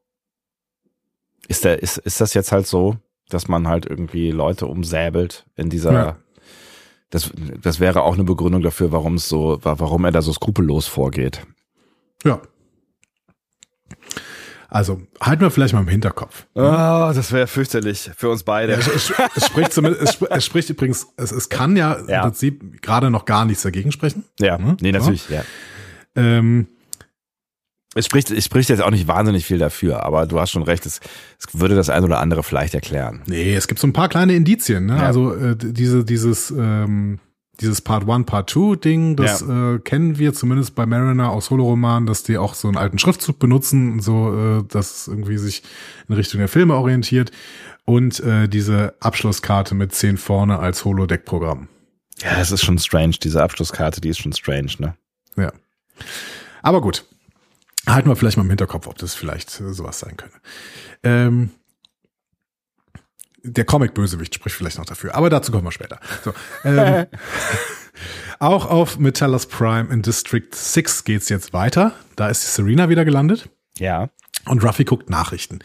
[1.47, 2.97] Ist der, ist, ist das jetzt halt so,
[3.30, 6.18] dass man halt irgendwie Leute umsäbelt in dieser, Ja.
[7.10, 7.32] Das,
[7.62, 10.88] das wäre auch eine Begründung dafür, warum es so, wa- warum er da so skrupellos
[10.88, 11.41] vorgeht.
[12.24, 12.41] Ja.
[14.70, 16.45] Also, halten wir vielleicht mal im Hinterkopf.
[16.53, 18.74] Ah, das wäre fürchterlich für uns beide.
[18.74, 22.18] Es, es, es spricht zumindest, es, sp- es spricht übrigens, es, es kann ja, Ja.
[22.18, 24.26] im Prinzip gerade noch gar nichts dagegen sprechen.
[24.39, 24.76] Ja, Hm?
[24.82, 25.43] nee, natürlich, ja.
[26.16, 26.68] Ähm,
[27.96, 30.86] Es spricht, es spricht jetzt auch nicht wahnsinnig viel dafür, aber du hast schon recht,
[30.86, 31.00] es,
[31.40, 33.24] es würde das ein oder andere vielleicht erklären.
[33.26, 34.86] Nee, es gibt so ein paar kleine Indizien.
[34.86, 34.98] Ne?
[34.98, 35.08] Ja.
[35.08, 37.20] Also äh, diese, dieses, ähm,
[37.60, 42.06] dieses Part 1, Part 2 Ding, das äh, kennen wir zumindest bei Mariner aus Holoroman,
[42.06, 45.64] dass die auch so einen alten Schriftzug benutzen und so, äh, dass es irgendwie sich
[46.08, 47.32] in Richtung der Filme orientiert.
[47.86, 51.70] Und äh, diese Abschlusskarte mit 10 vorne als Holodeck-Programm.
[52.22, 54.96] Ja, das ist schon strange, diese Abschlusskarte, die ist schon strange, ne?
[55.38, 55.54] Ja.
[56.62, 57.06] Aber gut.
[57.88, 60.38] Halten wir vielleicht mal im Hinterkopf, ob das vielleicht äh, sowas sein könnte.
[61.04, 61.52] Ähm,
[63.44, 66.00] der Comic-Bösewicht spricht vielleicht noch dafür, aber dazu kommen wir später.
[66.24, 66.34] So,
[66.64, 67.06] ähm,
[68.40, 71.94] auch auf Metallus Prime in District 6 geht's jetzt weiter.
[72.16, 73.50] Da ist die Serena wieder gelandet.
[73.78, 74.10] Ja.
[74.46, 75.60] Und Ruffy guckt Nachrichten,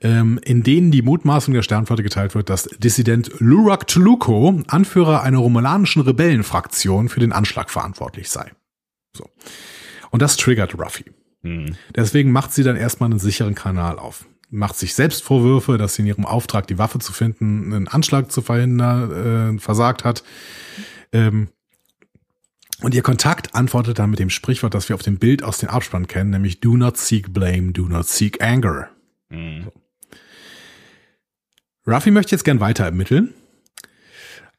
[0.00, 5.38] ähm, in denen die Mutmaßung der Sternflotte geteilt wird, dass Dissident Lurak Tuluko, Anführer einer
[5.38, 8.52] romulanischen Rebellenfraktion, für den Anschlag verantwortlich sei.
[9.16, 9.28] So.
[10.10, 11.04] Und das triggert Ruffy.
[11.42, 11.76] Hm.
[11.94, 14.26] Deswegen macht sie dann erstmal einen sicheren Kanal auf.
[14.50, 18.32] Macht sich selbst Vorwürfe, dass sie in ihrem Auftrag, die Waffe zu finden, einen Anschlag
[18.32, 20.24] zu verhindern, äh, versagt hat.
[21.12, 21.48] Ähm,
[22.82, 25.68] und ihr Kontakt antwortet dann mit dem Sprichwort, das wir auf dem Bild aus dem
[25.68, 28.88] Abspann kennen, nämlich Do not seek blame, do not seek anger.
[29.28, 29.68] Hm.
[31.86, 33.34] Ruffy möchte jetzt gern weiter ermitteln,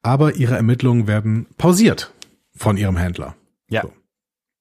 [0.02, 2.14] aber ihre Ermittlungen werden pausiert
[2.56, 3.36] von ihrem Händler.
[3.70, 3.84] Ja.
[3.84, 3.94] So.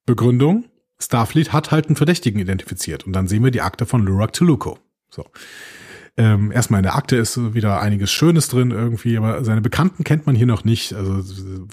[0.07, 0.64] Begründung,
[1.01, 4.79] Starfleet hat halt einen Verdächtigen identifiziert und dann sehen wir die Akte von Lurak Tuluko.
[5.11, 5.25] So.
[6.17, 10.27] Ähm, erstmal in der Akte ist wieder einiges Schönes drin irgendwie, aber seine Bekannten kennt
[10.27, 10.93] man hier noch nicht.
[10.93, 11.23] Also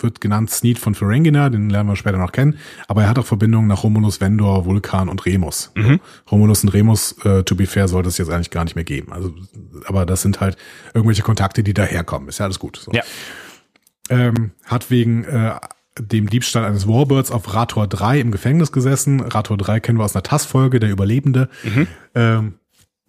[0.01, 2.57] wird genannt Sneed von Ferengina, den lernen wir später noch kennen,
[2.87, 5.71] aber er hat auch Verbindungen nach Romulus, Vendor, Vulkan und Remus.
[5.75, 5.99] Mhm.
[6.31, 9.11] Romulus und Remus, äh, to be fair, sollte es jetzt eigentlich gar nicht mehr geben.
[9.11, 9.33] Also,
[9.85, 10.55] aber das sind halt
[10.93, 12.29] irgendwelche Kontakte, die daherkommen.
[12.29, 12.77] Ist ja alles gut.
[12.77, 12.91] So.
[12.93, 13.03] Ja.
[14.09, 15.55] Ähm, hat wegen äh,
[15.99, 19.21] dem Diebstahl eines Warbirds auf Rator 3 im Gefängnis gesessen.
[19.21, 21.49] Rator 3 kennen wir aus einer TAS-Folge, der Überlebende.
[22.15, 22.55] Ähm,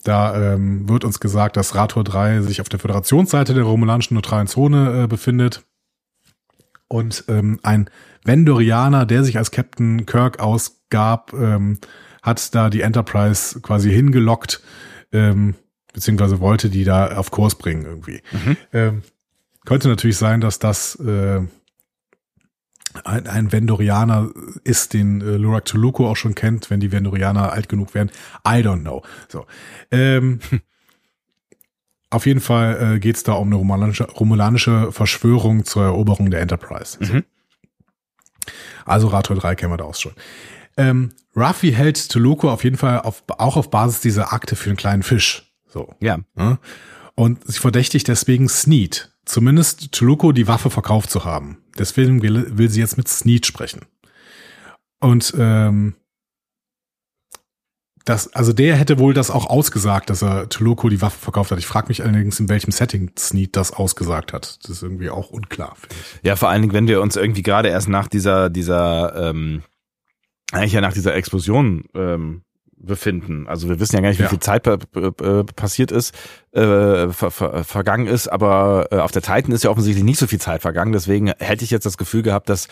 [0.04, 4.46] da ähm, wird uns gesagt, dass Rator 3 sich auf der Föderationsseite der romulanischen neutralen
[4.46, 5.64] Zone äh, befindet.
[6.88, 7.90] Und ähm, ein
[8.24, 11.78] Vendorianer, der sich als Captain Kirk ausgab, ähm,
[12.22, 14.62] hat da die Enterprise quasi hingelockt,
[15.12, 15.54] ähm,
[15.92, 18.22] beziehungsweise wollte die da auf Kurs bringen irgendwie.
[18.72, 19.02] Ähm,
[19.64, 21.42] könnte natürlich sein, dass das äh,
[23.04, 24.30] ein, ein Vendorianer
[24.64, 28.10] ist, den äh, Lurak Tuluko auch schon kennt, wenn die Vendorianer alt genug werden.
[28.46, 29.02] I don't know.
[29.28, 29.46] So.
[29.90, 30.40] Ähm,
[32.10, 36.40] auf jeden Fall äh, geht es da um eine romulanische, romulanische Verschwörung zur Eroberung der
[36.40, 36.98] Enterprise.
[37.00, 37.14] So.
[37.14, 37.24] Mhm.
[38.84, 40.12] Also Rator 3 kennen wir da auch schon.
[40.76, 44.76] Ähm, Ruffy hält Tuluko auf jeden Fall auf, auch auf Basis dieser Akte für einen
[44.76, 45.52] kleinen Fisch.
[45.68, 45.94] So.
[46.00, 46.18] Ja.
[46.34, 46.58] Ne?
[47.14, 51.58] Und sie verdächtigt deswegen Sneed, zumindest Tuluko die Waffe verkauft zu haben.
[51.78, 53.82] Deswegen will, will sie jetzt mit Sneed sprechen.
[55.00, 55.94] Und ähm,
[58.04, 61.58] das, also der hätte wohl das auch ausgesagt, dass er Tuluko die Waffe verkauft hat.
[61.58, 64.58] Ich frage mich allerdings, in welchem Setting Sneed das ausgesagt hat.
[64.62, 65.76] Das ist irgendwie auch unklar.
[66.22, 69.62] Ja, vor allen Dingen, wenn wir uns irgendwie gerade erst nach dieser, dieser, ähm,
[70.52, 72.42] eigentlich ja nach dieser Explosion ähm,
[72.80, 73.46] befinden.
[73.48, 74.28] Also wir wissen ja gar nicht, wie Ja.
[74.28, 74.78] viel Zeit äh,
[75.56, 76.14] passiert ist,
[76.52, 80.26] äh, ver ver vergangen ist, aber äh, auf der Titan ist ja offensichtlich nicht so
[80.26, 80.92] viel Zeit vergangen.
[80.92, 82.68] Deswegen hätte ich jetzt das Gefühl gehabt, dass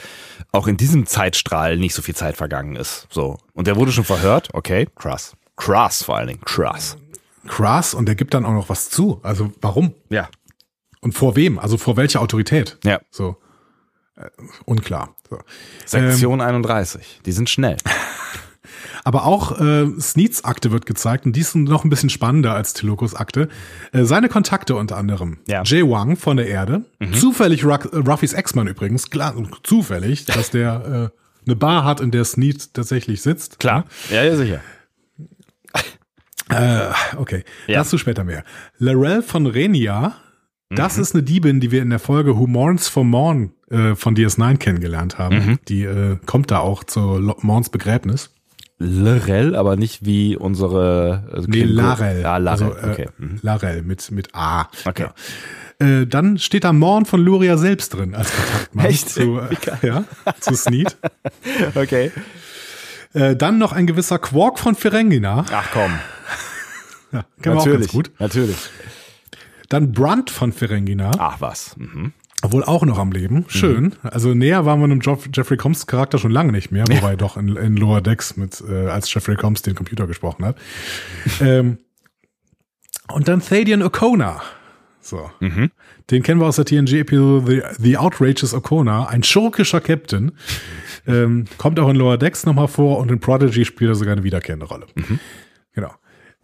[0.52, 3.06] auch in diesem Zeitstrahl nicht so viel Zeit vergangen ist.
[3.10, 4.48] So und der wurde schon verhört.
[4.52, 6.96] Okay, krass, krass vor allen Dingen, krass.
[7.48, 9.20] Krass und der gibt dann auch noch was zu.
[9.22, 9.94] Also warum?
[10.10, 10.28] Ja,
[11.00, 11.58] Und vor wem?
[11.58, 12.78] Also vor welcher Autorität?
[12.84, 13.00] ja.
[13.10, 13.36] So.
[14.16, 14.30] Äh,
[14.64, 15.14] unklar.
[15.28, 15.38] So.
[15.84, 17.20] Sektion 31.
[17.26, 17.76] Die sind schnell.
[19.04, 22.74] Aber auch äh, Sneeds Akte wird gezeigt und die ist noch ein bisschen spannender als
[22.74, 23.48] Tilokos Akte.
[23.92, 25.38] Äh, seine Kontakte unter anderem.
[25.48, 25.62] Ja.
[25.64, 26.84] Jay Wang von der Erde.
[27.12, 29.10] Zufällig Ruck, äh, Ruffys Ex-Mann übrigens.
[29.10, 33.58] Klar, zufällig, dass der äh, eine Bar hat, in der Sneed tatsächlich sitzt.
[33.60, 33.84] Klar.
[34.10, 34.60] Ja, ja, sicher.
[36.48, 37.78] Äh, okay, Ja.
[37.80, 38.44] dazu später mehr.
[38.78, 40.14] Larell von Renia,
[40.70, 40.76] Mhm.
[40.76, 44.14] das ist eine Diebin, die wir in der Folge Who Mourns for Morn äh, von
[44.14, 45.36] DS9 kennengelernt haben.
[45.44, 45.58] Mhm.
[45.68, 47.00] Die äh, kommt da auch zu
[47.40, 48.30] Morns Begräbnis.
[48.78, 51.24] Lorel, aber nicht wie unsere.
[51.32, 52.20] Also Nee, Larell.
[52.22, 52.72] Ja, Larell.
[52.72, 53.08] Also, äh, okay.
[53.18, 53.38] Mhm.
[53.42, 54.68] Larell mit, mit A.
[54.84, 55.08] Okay.
[55.80, 55.86] Ja.
[55.86, 59.08] Äh, dann steht da Morn von Luria selbst drin als Kontaktmann Echt?
[59.10, 60.04] zu, äh, ja,
[60.40, 60.96] zu Sneed.
[61.74, 62.12] Okay.
[63.12, 65.44] Äh, dann noch ein gewisser Quark von Ferengina.
[65.52, 65.92] Ach komm.
[67.12, 67.92] Ja, kennen wir auch ganz Natürlich.
[67.92, 68.10] gut.
[68.18, 68.56] Natürlich.
[69.68, 71.12] Dann Brunt von Ferengina.
[71.18, 71.76] Ach was.
[71.76, 72.12] Mhm.
[72.46, 73.44] Obwohl auch noch am Leben.
[73.48, 73.96] Schön.
[74.04, 77.16] Also näher waren wir einem Jeff Jeffrey Combs Charakter schon lange nicht mehr, wobei er
[77.16, 80.56] doch in, in Lower Decks mit, äh, als Jeffrey Combs den Computer gesprochen hat.
[81.40, 81.78] ähm,
[83.12, 84.40] und dann Thadian O'Connor.
[85.00, 85.28] So.
[85.40, 85.72] Mhm.
[86.12, 90.30] Den kennen wir aus der TNG-Episode The, The Outrageous O'Connor, ein schurkischer Captain.
[91.08, 94.22] ähm, kommt auch in Lower Decks nochmal vor und in Prodigy spielt er sogar eine
[94.22, 94.86] wiederkehrende Rolle.
[95.72, 95.90] Genau.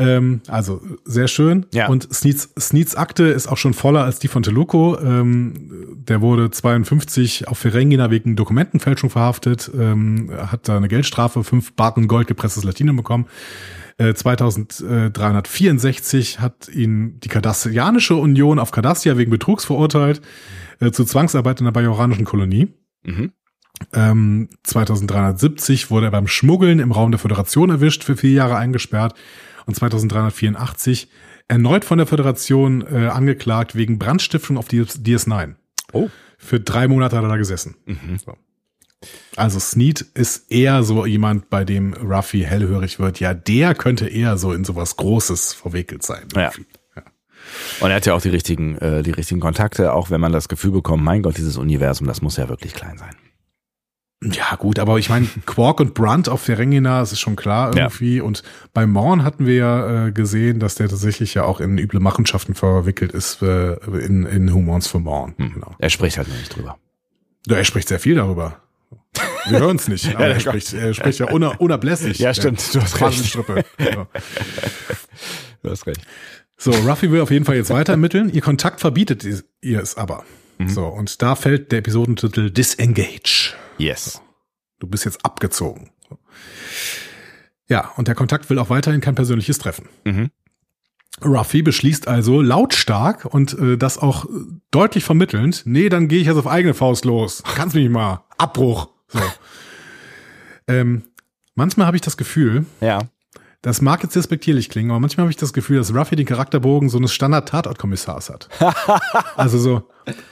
[0.03, 1.67] Ähm, also sehr schön.
[1.73, 1.89] Ja.
[1.89, 4.99] Und Sneeds, Sneeds Akte ist auch schon voller als die von Teloko.
[4.99, 11.75] Ähm, der wurde 52 auf Ferengina wegen Dokumentenfälschung verhaftet, ähm, hat da eine Geldstrafe, fünf
[11.75, 13.27] Barken Gold gepresstes Latinum bekommen.
[13.99, 20.21] Äh, 2364 hat ihn die Kardassianische Union auf Cardassia wegen Betrugs verurteilt,
[20.81, 22.69] äh, zu Zwangsarbeit in der bajoranischen Kolonie.
[23.05, 23.33] Mhm.
[23.93, 29.15] Ähm, 2370 wurde er beim Schmuggeln im Raum der Föderation erwischt, für vier Jahre eingesperrt.
[29.67, 31.09] Und 2384
[31.49, 35.55] erneut von der Föderation äh, angeklagt wegen Brandstiftung auf die DS9.
[35.93, 36.09] Oh.
[36.39, 37.77] Für drei Monate hat er da gesessen.
[37.87, 38.19] Mhm.
[38.19, 38.37] So.
[39.37, 43.21] Also Sneed ist eher so jemand, bei dem Ruffy hellhörig wird.
[43.21, 46.29] Ja, der könnte eher so in sowas Großes verwickelt sein.
[46.35, 46.51] Ja.
[46.51, 46.67] irgendwie.
[47.81, 50.49] Und er hat ja auch die richtigen, äh, die richtigen Kontakte, auch wenn man das
[50.49, 53.15] Gefühl bekommt, mein Gott, dieses Universum, das muss ja wirklich klein sein.
[54.25, 58.21] Ja, gut, aber ich meine, Quark und Brunt auf Ferengina, das ist schon klar irgendwie.
[58.21, 58.43] Und
[58.73, 62.55] bei Morn hatten wir ja äh, gesehen, dass der tatsächlich ja auch in üble Machenschaften
[62.55, 65.35] verwickelt ist äh, in, in Mourns for Morn.
[65.39, 65.55] Hm.
[65.55, 65.75] Genau.
[65.79, 66.79] Er spricht halt noch nicht drüber.
[67.49, 68.59] Ja, er spricht sehr viel darüber.
[69.49, 72.19] Wir hören es nicht, aber Ja, er, spricht, er spricht ja una, unablässig.
[72.19, 73.35] Ja, stimmt, du hast recht.
[73.79, 74.07] Ja.
[75.63, 76.01] Du hast recht.
[76.57, 78.31] So, Ruffy will auf jeden Fall jetzt weiter ermitteln.
[78.33, 79.27] Ihr Kontakt verbietet
[79.61, 80.25] ihr es aber.
[80.65, 80.69] Mhm.
[80.69, 83.55] So, und da fällt der Episodentitel Disengage.
[83.79, 84.21] Yes.
[84.79, 85.91] Du bist jetzt abgezogen.
[86.09, 86.19] So.
[87.69, 89.89] Ja, und der Kontakt will auch weiterhin kein persönliches Treffen.
[90.05, 90.31] Mhm.
[91.25, 94.27] Ruffy beschließt also lautstark und äh, das auch
[94.71, 97.43] deutlich vermittelnd, nee, dann gehe ich jetzt auf eigene Faust los.
[97.55, 98.25] Kannst mich mal.
[98.39, 98.89] Abbruch.
[99.09, 99.21] So.
[100.69, 101.03] ähm,
[101.55, 102.99] manchmal habe ich das Gefühl, Ja.
[103.63, 106.89] Das mag jetzt despektierlich klingen, aber manchmal habe ich das Gefühl, dass Ruffy den Charakterbogen
[106.89, 108.49] so eines Standard-Tatort-Kommissars hat.
[109.37, 109.83] also so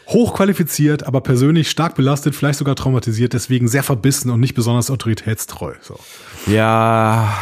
[0.09, 5.75] hochqualifiziert, aber persönlich stark belastet, vielleicht sogar traumatisiert, deswegen sehr verbissen und nicht besonders autoritätstreu.
[5.81, 5.99] So.
[6.47, 7.33] Ja,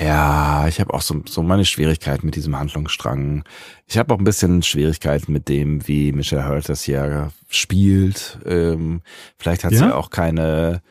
[0.00, 3.44] ja, ich habe auch so, so meine Schwierigkeiten mit diesem Handlungsstrang.
[3.86, 8.38] Ich habe auch ein bisschen Schwierigkeiten mit dem, wie Michelle Hurt das hier spielt.
[8.46, 9.02] Ähm,
[9.38, 9.88] vielleicht hat sie Ja?
[9.88, 10.82] ja auch keine,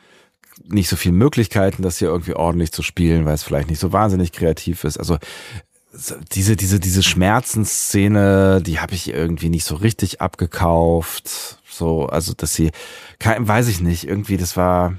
[0.66, 3.92] nicht so viele Möglichkeiten, das hier irgendwie ordentlich zu spielen, weil es vielleicht nicht so
[3.92, 4.98] wahnsinnig kreativ ist.
[4.98, 5.18] Also
[5.92, 11.58] so diese, diese, diese Schmerzensszene, die habe ich irgendwie nicht so richtig abgekauft.
[11.68, 12.70] So, also dass sie,
[13.18, 14.96] kein, weiß ich nicht, irgendwie, das war,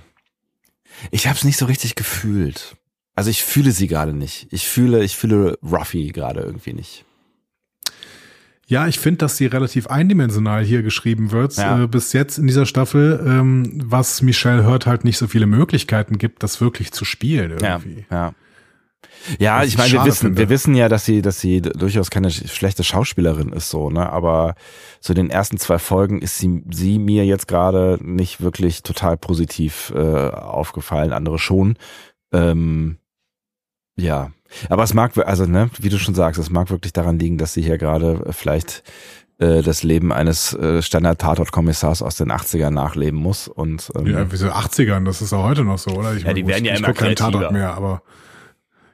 [1.11, 2.75] ich habe es nicht so richtig gefühlt.
[3.15, 4.47] Also ich fühle sie gerade nicht.
[4.51, 7.04] Ich fühle, ich fühle Ruffy gerade irgendwie nicht.
[8.67, 11.83] Ja, ich finde, dass sie relativ eindimensional hier geschrieben wird, Ja.
[11.83, 16.17] äh, bis jetzt in dieser Staffel, ähm, was Michelle Hurt halt nicht so viele Möglichkeiten
[16.17, 18.05] gibt, das wirklich zu spielen irgendwie.
[18.09, 18.33] Ja, ja.
[19.39, 20.37] Ja, Was ich meine, wir wissen, finde.
[20.39, 24.07] wir wissen ja, dass sie, dass sie durchaus keine sch- schlechte Schauspielerin ist, so, ne?
[24.11, 24.55] Aber
[24.99, 29.91] zu den ersten zwei Folgen ist sie, sie mir jetzt gerade nicht wirklich total positiv
[29.95, 29.99] äh,
[30.29, 31.75] aufgefallen, andere schon.
[32.33, 32.97] Ähm,
[33.95, 34.31] ja,
[34.69, 37.53] aber es mag, also ne, wie du schon sagst, es mag wirklich daran liegen, dass
[37.53, 38.83] sie hier gerade vielleicht
[39.39, 44.35] äh, das Leben eines äh, Standard-Tatort-Kommissars aus den 80ern nachleben muss und ähm, Ja, wie
[44.37, 46.13] so 80ern, das ist auch heute noch so, oder?
[46.15, 47.15] Ich Ja, die gut, werden ja ich immer guck keinen.
[47.15, 48.01] Tatort mehr, aber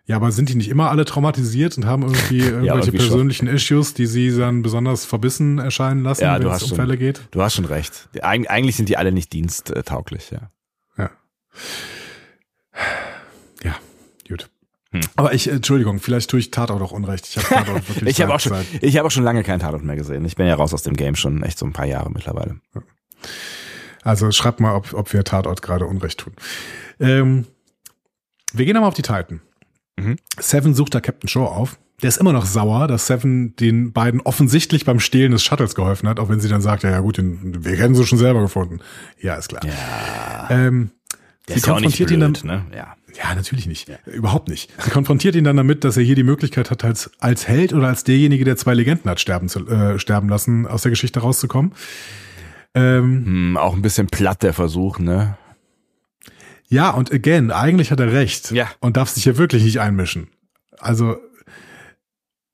[0.08, 3.08] Ja, aber sind die nicht immer alle traumatisiert und haben irgendwie irgendwelche irgendwie schon.
[3.10, 6.98] persönlichen Issues, die sie dann besonders verbissen erscheinen lassen, Ja, wenn es um schon, Fälle
[6.98, 7.22] geht?
[7.32, 8.10] du hast schon recht.
[8.16, 10.50] Die- eig- Eigentlich sind die alle nicht diensttauglich, ja.
[10.98, 11.04] Ja.
[11.04, 11.10] Ja.
[14.94, 15.02] Hm.
[15.16, 17.28] Aber ich, Entschuldigung, vielleicht tue ich Tatort auch Unrecht.
[17.28, 17.82] Ich habe
[18.14, 20.26] seit- auch schon, ich habe auch schon lange keinen Tatort mehr gesehen.
[20.26, 22.60] Ich bin ja raus aus dem Game schon echt so ein paar Jahre mittlerweile.
[24.04, 26.34] Also schreibt mal, ob, ob wir Tatort gerade Unrecht tun.
[27.00, 27.46] Ähm,
[28.54, 29.42] wir gehen aber auf die Titan.
[29.98, 30.18] Mhm.
[30.40, 31.78] Seven sucht da Captain Shaw auf.
[32.02, 36.10] Der ist immer noch sauer, dass Seven den beiden offensichtlich beim Stehlen des Shuttles geholfen
[36.10, 38.42] hat, auch wenn sie dann sagt, ja, ja gut, den, wir hätten sie schon selber
[38.42, 38.80] gefunden.
[39.20, 39.62] Ja, ist klar.
[39.64, 40.48] Ja.
[40.50, 40.90] Ähm,
[41.48, 42.66] sie konfrontiert ihn dann, blöd, ne?
[42.76, 42.96] Ja.
[43.18, 43.92] Ja, natürlich nicht.
[44.06, 44.72] Überhaupt nicht.
[44.84, 47.88] Sie konfrontiert ihn dann damit, dass er hier die Möglichkeit hat, als, als Held oder
[47.88, 51.74] als derjenige, der zwei Legenden hat sterben, zu, äh, sterben lassen, aus der Geschichte rauszukommen.
[52.74, 55.38] Ähm, Hm, auch ein bisschen platt der Versuch, ne?
[56.68, 58.52] Ja, und again, eigentlich hat er recht.
[58.52, 58.70] Ja.
[58.80, 60.30] Und darf sich hier wirklich nicht einmischen.
[60.80, 61.18] Also,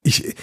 [0.02, 0.36] ich,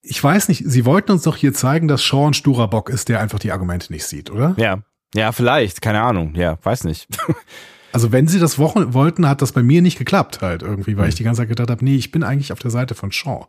[0.00, 3.20] ich weiß nicht, sie wollten uns doch hier zeigen, dass ein sturer Bock ist, der
[3.20, 4.54] einfach die Argumente nicht sieht, oder?
[4.58, 4.82] Ja.
[5.14, 6.34] Ja, vielleicht, keine Ahnung.
[6.36, 7.08] Ja, weiß nicht.
[7.96, 11.08] Also, wenn sie das Wochen wollten, hat das bei mir nicht geklappt halt irgendwie, weil
[11.08, 13.46] ich die ganze Zeit gedacht habe, nee, ich bin eigentlich auf der Seite von Shaw.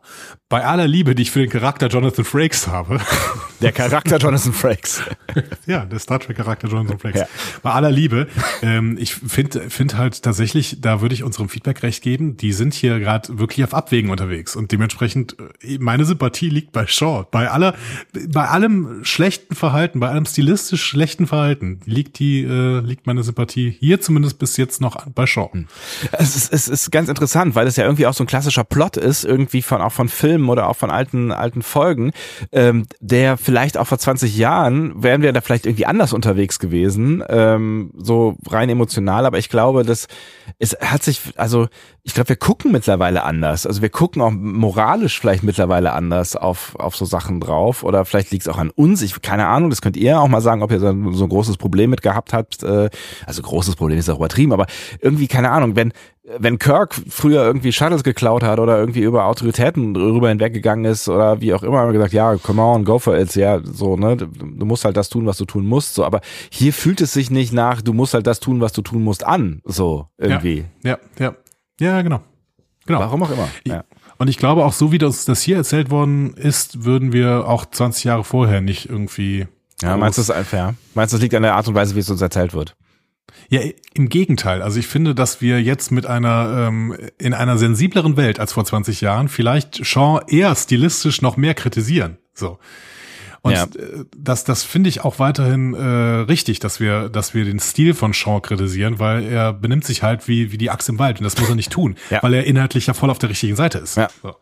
[0.48, 2.98] Bei aller Liebe, die ich für den Charakter Jonathan Frakes habe.
[3.60, 5.02] Der Charakter Jonathan Frakes.
[5.66, 7.20] Ja, der Star Trek Charakter Jonathan Frakes.
[7.20, 7.28] Ja.
[7.62, 8.28] Bei aller Liebe,
[8.62, 12.74] ähm, ich finde find halt tatsächlich, da würde ich unserem Feedback recht geben, die sind
[12.74, 17.26] hier gerade wirklich auf Abwägen unterwegs und dementsprechend äh, meine Sympathie liegt bei Shaw.
[17.30, 17.74] Bei aller,
[18.28, 23.76] bei allem schlechten Verhalten, bei allem stilistisch schlechten Verhalten liegt die, äh, liegt meine Sympathie
[23.78, 25.50] hier zumindest bis jetzt noch bei Shaw.
[26.12, 28.96] Es ist, es ist ganz interessant, weil es ja irgendwie auch so ein klassischer Plot
[28.96, 32.12] ist, irgendwie von auch von Filmen oder auch von alten alten Folgen,
[32.52, 37.24] ähm, der vielleicht auch vor 20 Jahren wären wir da vielleicht irgendwie anders unterwegs gewesen,
[37.30, 39.24] ähm, so rein emotional.
[39.24, 40.06] Aber ich glaube, dass
[40.58, 41.68] es hat sich, also
[42.02, 43.64] ich glaube, wir gucken mittlerweile anders.
[43.64, 48.32] Also wir gucken auch moralisch vielleicht mittlerweile anders auf auf so Sachen drauf oder vielleicht
[48.32, 49.00] liegt es auch an uns.
[49.00, 49.70] Ich keine Ahnung.
[49.70, 52.02] Das könnt ihr auch mal sagen, ob ihr so ein, so ein großes Problem mit
[52.02, 52.62] gehabt habt.
[52.62, 52.90] Äh,
[53.24, 54.66] also großes Problem ist auch übertrieben, aber
[55.00, 55.94] irgendwie keine Ahnung, wenn
[56.38, 61.40] wenn Kirk früher irgendwie Shuttles geklaut hat oder irgendwie über Autoritäten drüber hinweggegangen ist oder
[61.40, 64.16] wie auch immer, haben wir gesagt, ja, come on, go for it, ja, so, ne,
[64.16, 66.20] du, musst halt das tun, was du tun musst, so, aber
[66.50, 69.24] hier fühlt es sich nicht nach, du musst halt das tun, was du tun musst,
[69.24, 70.64] an, so, irgendwie.
[70.82, 71.34] Ja, ja,
[71.80, 72.20] ja, genau.
[72.86, 73.00] Genau.
[73.00, 73.48] Warum auch immer.
[73.64, 73.84] Ich- Ja.
[74.20, 77.64] Und ich glaube auch, so wie das, das hier erzählt worden ist, würden wir auch
[77.66, 79.46] 20 Jahre vorher nicht irgendwie.
[79.80, 80.74] Ja, meinst du das einfach, ja?
[80.94, 82.74] Meinst du, das liegt an der Art und Weise, wie es uns erzählt wird?
[83.50, 83.60] Ja,
[83.94, 84.60] im Gegenteil.
[84.62, 88.64] Also ich finde, dass wir jetzt mit einer ähm, in einer sensibleren Welt als vor
[88.64, 92.18] 20 Jahren vielleicht Shaw eher stilistisch noch mehr kritisieren.
[92.34, 92.58] So.
[93.40, 93.64] Und Ja.
[93.64, 97.94] äh, das, das finde ich auch weiterhin äh, richtig, dass wir, dass wir den Stil
[97.94, 101.24] von Shaw kritisieren, weil er benimmt sich halt wie, wie die Axt im Wald und
[101.24, 102.22] das muss er nicht tun, Ja.
[102.22, 103.96] weil er inhaltlich ja voll auf der richtigen Seite ist.
[103.96, 104.08] Ja.
[104.22, 104.34] So.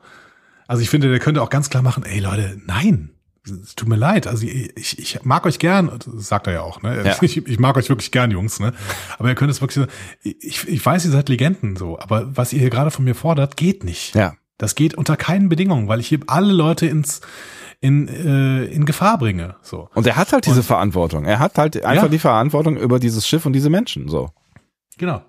[0.66, 3.10] Also ich finde, der könnte auch ganz klar machen, ey Leute, nein,
[3.46, 4.26] es tut mir leid.
[4.26, 7.04] Also ich, ich mag euch gern, sagt er ja auch, ne?
[7.04, 7.16] Ja.
[7.22, 8.72] Ich, ich mag euch wirklich gern, Jungs, ne?
[9.18, 9.86] Aber ihr könnt es wirklich so,
[10.22, 13.56] ich, ich weiß, ihr seid Legenden so, aber was ihr hier gerade von mir fordert,
[13.56, 14.14] geht nicht.
[14.14, 14.34] Ja.
[14.58, 17.20] Das geht unter keinen Bedingungen, weil ich hier alle Leute ins
[17.80, 19.56] in, äh, in Gefahr bringe.
[19.62, 19.88] So.
[19.94, 21.24] Und er hat halt diese Verantwortung.
[21.26, 22.08] Er hat halt einfach Ja.
[22.08, 24.30] die Verantwortung über dieses Schiff und diese Menschen, so.
[24.96, 25.22] Genau.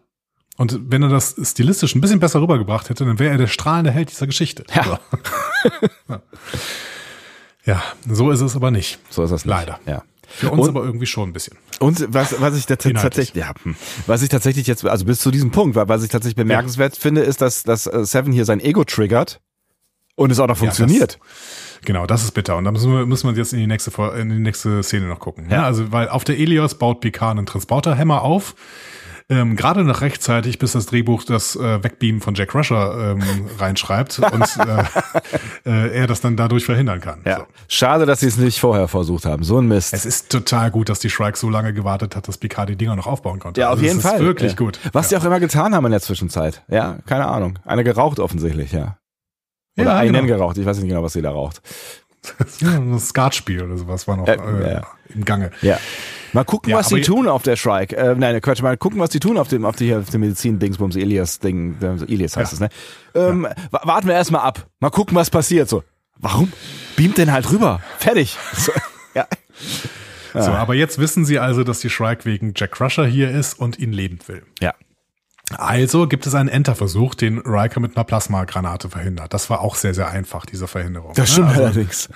[0.56, 3.92] Und wenn er das stilistisch ein bisschen besser rübergebracht hätte, dann wäre er der strahlende
[3.92, 4.64] Held dieser Geschichte.
[4.74, 4.84] Ja.
[4.84, 4.98] So.
[6.10, 6.22] ja.
[7.68, 8.98] Ja, so ist es aber nicht.
[9.12, 9.54] So ist das nicht.
[9.54, 9.80] Leider.
[9.86, 10.02] Ja.
[10.30, 11.58] Für uns Und- aber irgendwie schon ein bisschen.
[11.80, 13.76] Und was, was ich tatsächlich, ja, hm.
[14.08, 17.22] was ich tatsächlich jetzt, also bis zu diesem Punkt, wa- was ich tatsächlich bemerkenswert finde,
[17.22, 19.40] ist, dass, dass äh, Seven hier sein Ego triggert
[20.16, 21.20] und es auch noch funktioniert.
[21.86, 22.58] Genau, das ist bitter.
[22.58, 25.20] Und da müssen wir, müssen wir jetzt in die nächste, in die nächste Szene noch
[25.20, 25.46] gucken.
[25.50, 25.58] Ja.
[25.58, 25.64] Ja.
[25.66, 28.56] also, weil auf der Elios baut Picard einen Transporterhammer auf.
[29.30, 33.22] Ähm, gerade noch rechtzeitig, bis das Drehbuch das äh, Wegbeamen von Jack Rusher ähm,
[33.60, 34.84] reinschreibt und äh,
[35.70, 37.22] äh, er das dann dadurch verhindern kann.
[37.26, 37.40] Ja.
[37.40, 37.46] So.
[37.68, 39.44] Schade, dass sie es nicht vorher versucht haben.
[39.44, 39.94] So ein Mist.
[39.94, 42.96] Es ist total gut, dass die Shrike so lange gewartet hat, dass Picard die Dinger
[42.96, 43.60] noch aufbauen konnte.
[43.60, 44.16] ja, auf Also jeden Fall.
[44.16, 44.58] Ist wirklich ja.
[44.58, 44.80] gut.
[44.94, 45.18] Was ja.
[45.20, 46.64] die auch immer getan haben in der Zwischenzeit.
[46.70, 47.60] Ja, keine Ahnung.
[47.66, 48.98] Eine geraucht offensichtlich, ja.
[49.78, 50.28] Oder Ja, einen genau.
[50.28, 50.58] geraucht.
[50.58, 51.62] Ich weiß nicht genau, was sie da raucht.
[52.92, 54.82] Das Skatspiel oder sowas war noch Äh, äh, ja.
[55.14, 55.52] im Gange.
[55.62, 55.78] Ja.
[56.34, 57.96] Mal gucken, Ja, was die tun auf der Shrike.
[57.96, 60.96] Äh, nein, Quatsch, mal gucken, was die tun auf dem, auf die, auf dem Medizin-Dingsbums,
[60.96, 61.78] Elias-Ding.
[61.82, 62.70] äh, Elias heißt es, ne?
[63.16, 64.68] Ähm, wa- Warten wir erstmal ab.
[64.80, 65.70] Mal gucken, was passiert.
[65.70, 65.84] So.
[66.20, 66.52] Warum?
[66.96, 67.82] Beamt den halt rüber.
[67.98, 68.38] Fertig.
[68.54, 68.72] So.
[69.16, 69.28] Ja.
[70.34, 73.80] So, aber jetzt wissen sie also, dass die Shrike wegen Jack Crusher hier ist und
[73.80, 74.44] ihn lebend will.
[74.62, 74.74] Ja.
[75.56, 79.34] Also gibt es einen Enterversuch, den Riker mit einer Plasmagranate verhindert.
[79.34, 81.14] Das war auch sehr, sehr einfach, diese Verhinderung.
[81.14, 81.34] Das ne?
[81.34, 82.10] stimmt Also, allerdings.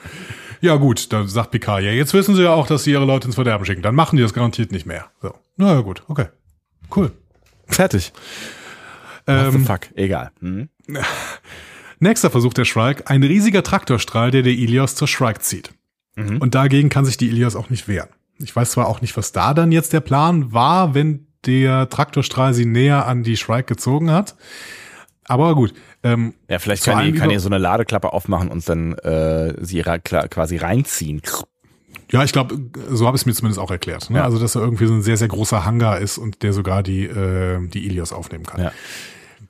[0.60, 3.26] ja gut, dann sagt Picard, ja, jetzt wissen sie ja auch, dass sie ihre Leute
[3.26, 3.80] ins Verderben schicken.
[3.82, 5.06] Dann machen die das garantiert nicht mehr.
[5.22, 5.34] So.
[5.56, 6.26] Na ja, gut, okay.
[6.94, 7.10] Cool.
[7.66, 8.12] Fertig.
[9.24, 9.88] What the Ähm, fuck?
[9.94, 10.30] Egal.
[10.40, 10.68] Hm?
[12.00, 15.70] nächster Versuch der Shrike, ein riesiger Traktorstrahl, der der Ilios zur Shrike zieht.
[16.16, 16.36] Mhm.
[16.36, 18.10] Und dagegen kann sich die Ilios auch nicht wehren.
[18.38, 22.54] Ich weiß zwar auch nicht, was da dann jetzt der Plan war, wenn der Traktorstrahl
[22.54, 24.36] sie näher an die Shrike gezogen hat.
[25.24, 25.72] Aber gut.
[26.02, 29.82] Ähm, Ja, vielleicht kann ihr, kann ihr so eine Ladeklappe aufmachen und dann äh, sie
[29.82, 31.22] quasi reinziehen.
[32.10, 32.58] ja, ich glaube,
[32.90, 34.10] so habe ich es mir zumindest auch erklärt.
[34.10, 34.18] Ne?
[34.18, 34.24] Ja.
[34.24, 37.04] Also, dass er irgendwie so ein sehr, sehr großer Hangar ist und der sogar die,
[37.06, 38.60] äh, die Ilios aufnehmen kann.
[38.60, 38.72] Ja.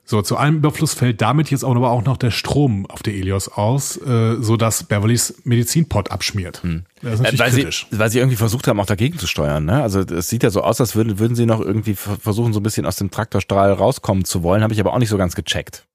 [0.07, 3.15] So, zu allem Überfluss fällt damit jetzt auch aber auch noch der Strom auf der
[3.15, 6.61] Ilios aus, äh, so dass Beverlys Medizinpot abschmiert.
[7.01, 7.87] Das ist Äh, natürlich weil, sie, kritisch.
[7.91, 9.65] weil sie irgendwie versucht haben, auch dagegen zu steuern.
[9.65, 9.81] Ne?
[9.81, 12.59] Also es sieht ja so aus, als würden, würden sie noch irgendwie ver- versuchen, so
[12.59, 14.61] ein bisschen aus dem Traktorstrahl rauskommen zu wollen.
[14.61, 15.85] Habe ich aber auch nicht so ganz gecheckt.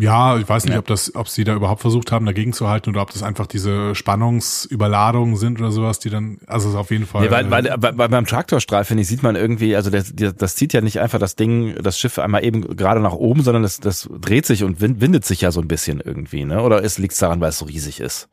[0.00, 0.78] Ja, ich weiß nicht, Ja.
[0.78, 3.48] ob das, ob sie da überhaupt versucht haben, dagegen zu halten oder ob das einfach
[3.48, 7.22] diese Spannungsüberladungen sind oder sowas, die dann, also es ist auf jeden Fall.
[7.24, 10.54] Nee, weil, weil, weil, weil beim Traktorstrahl, finde ich, sieht man irgendwie, also das, das
[10.54, 13.80] zieht ja nicht einfach das Ding, das Schiff einmal eben gerade nach oben, sondern das,
[13.80, 16.62] das dreht sich und win- windet sich ja so ein bisschen irgendwie, ne?
[16.62, 18.28] Oder es liegt daran, weil es so riesig ist?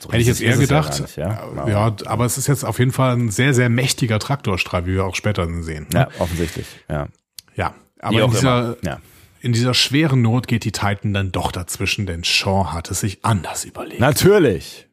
[0.00, 0.90] So Hätte ich jetzt eher ja gedacht.
[0.92, 4.18] gar nicht, ja, ja, Aber- es ist jetzt auf jeden Fall ein sehr, sehr mächtiger
[4.18, 5.86] Traktorstrahl, wie wir auch später sehen.
[5.94, 6.00] ne?
[6.00, 7.06] ja, offensichtlich, ja.
[7.54, 7.74] ja.
[8.00, 8.76] Aber in dieser.
[8.82, 8.98] Ja.
[9.46, 13.24] In dieser schweren Not geht die Titan dann doch dazwischen, denn Shaw hat es sich
[13.24, 14.00] anders überlegt.
[14.00, 14.88] Natürlich.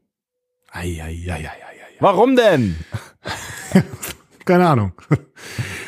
[0.71, 1.95] Ei, ei, ei, ei, ei, ei.
[1.99, 2.77] Warum denn?
[4.45, 4.93] Keine Ahnung.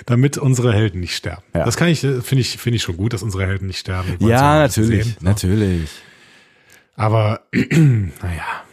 [0.07, 1.43] Damit unsere Helden nicht sterben.
[1.53, 1.63] Ja.
[1.63, 4.17] Das kann ich, finde ich, finde ich schon gut, dass unsere Helden nicht sterben.
[4.19, 5.29] Ja, natürlich, sehen, ne?
[5.29, 5.89] natürlich.
[6.95, 8.64] Aber naja,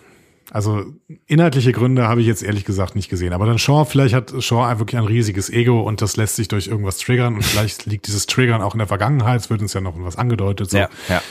[0.52, 0.84] also
[1.26, 3.32] inhaltliche Gründe habe ich jetzt ehrlich gesagt nicht gesehen.
[3.32, 6.46] Aber dann Shaw, vielleicht hat Shaw einfach wirklich ein riesiges Ego und das lässt sich
[6.48, 9.40] durch irgendwas triggern und vielleicht liegt dieses Triggern auch in der Vergangenheit.
[9.40, 10.68] Es wird uns ja noch was angedeutet.
[10.68, 10.76] So.
[10.76, 11.22] Ja, ja.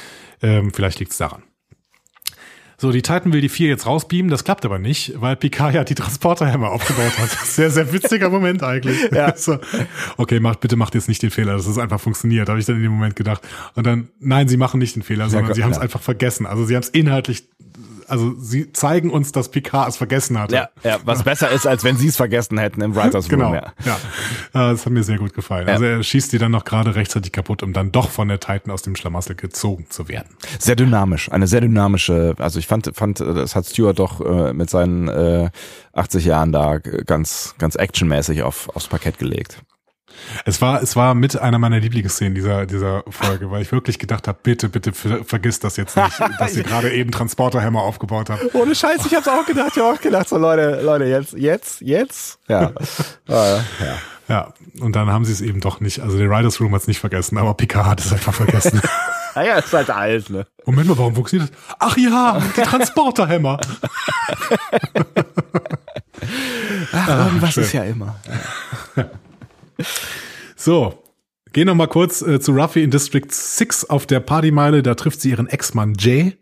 [0.41, 1.43] Ähm, vielleicht liegt es daran.
[2.81, 5.83] So, die Titan will die vier jetzt rausbeamen, das klappt aber nicht, weil Picard ja
[5.83, 7.29] die Transporterhämmer aufgebaut hat.
[7.45, 8.97] Sehr, sehr witziger Moment eigentlich.
[9.11, 9.35] Ja.
[9.37, 9.59] So,
[10.17, 12.77] okay, macht, bitte macht jetzt nicht den Fehler, dass es einfach funktioniert, habe ich dann
[12.77, 13.47] in dem Moment gedacht.
[13.75, 15.83] Und dann, nein, sie machen nicht den Fehler, sondern Gott, sie haben es ja.
[15.83, 16.47] einfach vergessen.
[16.47, 17.43] Also sie haben es inhaltlich,
[18.11, 20.53] also sie zeigen uns, dass Picard es vergessen hatte.
[20.55, 23.39] Ja, ja, was besser ist, als wenn sie es vergessen hätten im Writers Room.
[23.39, 23.73] Genau, Ja.
[23.85, 23.95] ja.
[24.53, 25.67] Äh, Das hat mir sehr gut gefallen.
[25.69, 28.71] Also er schießt die dann noch gerade rechtzeitig kaputt, um dann doch von der Titan
[28.71, 30.27] aus dem Schlamassel gezogen zu werden.
[30.59, 34.69] Sehr dynamisch, eine sehr dynamische, also ich fand, fand, das hat Stewart doch äh, mit
[34.69, 35.49] seinen äh,
[35.93, 39.61] 80 Jahren da ganz, ganz actionmäßig auf, aufs Parkett gelegt.
[40.45, 44.27] Es war, es war mit einer meiner Lieblingsszenen dieser, dieser Folge, weil ich wirklich gedacht
[44.27, 48.53] habe, bitte, bitte ver vergiss das jetzt nicht, dass ihr gerade eben Transporterhammer aufgebaut habt.
[48.55, 51.81] Ohne Scheiß, ich hab's auch gedacht, ich hab auch gedacht, so Leute, Leute, jetzt, jetzt,
[51.81, 52.39] jetzt.
[52.47, 52.71] Ja.
[53.27, 53.63] äh, ja.
[54.27, 55.99] Ja, und dann haben sie es eben doch nicht.
[55.99, 58.81] Also der Writers Room hat es nicht vergessen, aber Picard hat es einfach vergessen.
[59.33, 60.45] Naja, ist halt alt, ne?
[60.65, 61.75] Moment mal, warum funktioniert das?
[61.79, 63.61] Ach ja, die Transporterhammer.
[66.91, 67.63] Ach, irgendwas schön.
[67.63, 68.19] ist ja immer.
[70.55, 71.03] So,
[71.53, 74.83] gehen noch mal kurz äh, zu Ruffy in District 6 auf der Partymeile.
[74.83, 76.37] Da trifft sie ihren Ex-Mann Jay.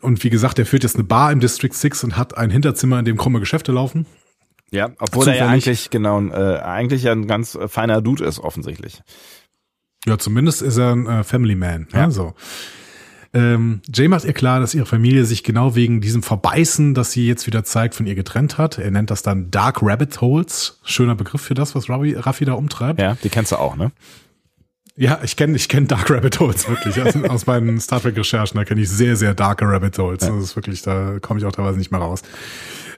[0.00, 2.98] Und wie gesagt, der führt jetzt eine Bar im District 6 und hat ein Hinterzimmer,
[2.98, 4.06] in dem krumme Geschäfte laufen.
[4.70, 5.66] Ja, obwohl er ja Zufällig.
[5.66, 9.02] eigentlich, genau, äh, eigentlich ja ein ganz äh, feiner Dude ist, offensichtlich.
[10.06, 11.88] Ja, zumindest ist er ein äh, Family Man.
[11.92, 12.00] Ja.
[12.00, 12.10] Ja.
[12.10, 12.34] so.
[13.34, 17.26] Ähm, Jay macht ihr klar, dass ihre Familie sich genau wegen diesem Verbeißen, das sie
[17.26, 18.78] jetzt wieder zeigt, von ihr getrennt hat.
[18.78, 20.78] Er nennt das dann Dark Rabbit Holes.
[20.84, 23.00] Schöner Begriff für das, was Raffi, Raffi da umtreibt.
[23.00, 23.90] Ja, die kennst du auch, ne?
[24.96, 27.02] Ja, ich kenne ich kenn Dark Rabbit Holes wirklich.
[27.02, 30.20] aus, aus meinen Star Trek Recherchen, da kenne ich sehr, sehr darke Rabbit Holes.
[30.20, 32.22] Das ist wirklich, da komme ich auch teilweise nicht mehr raus.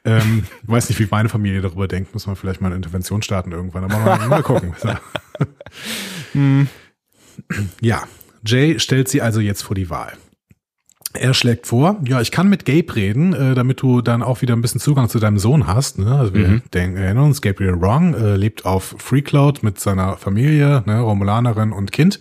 [0.04, 2.12] Ähm, weiß nicht, wie meine Familie darüber denkt.
[2.12, 3.84] Muss man vielleicht mal eine Intervention starten irgendwann.
[3.84, 4.74] Aber mal, mal gucken.
[7.82, 8.04] Ja,
[8.46, 10.16] Jay stellt sie also jetzt vor die Wahl.
[11.18, 14.54] Er schlägt vor, ja, ich kann mit Gabe reden, äh, damit du dann auch wieder
[14.54, 15.98] ein bisschen Zugang zu deinem Sohn hast.
[15.98, 16.18] Ne?
[16.18, 21.00] Also wir denken, erinnern uns, Gabriel Wrong äh, lebt auf Freecloud mit seiner Familie, ne,
[21.00, 22.20] Romulanerin und Kind.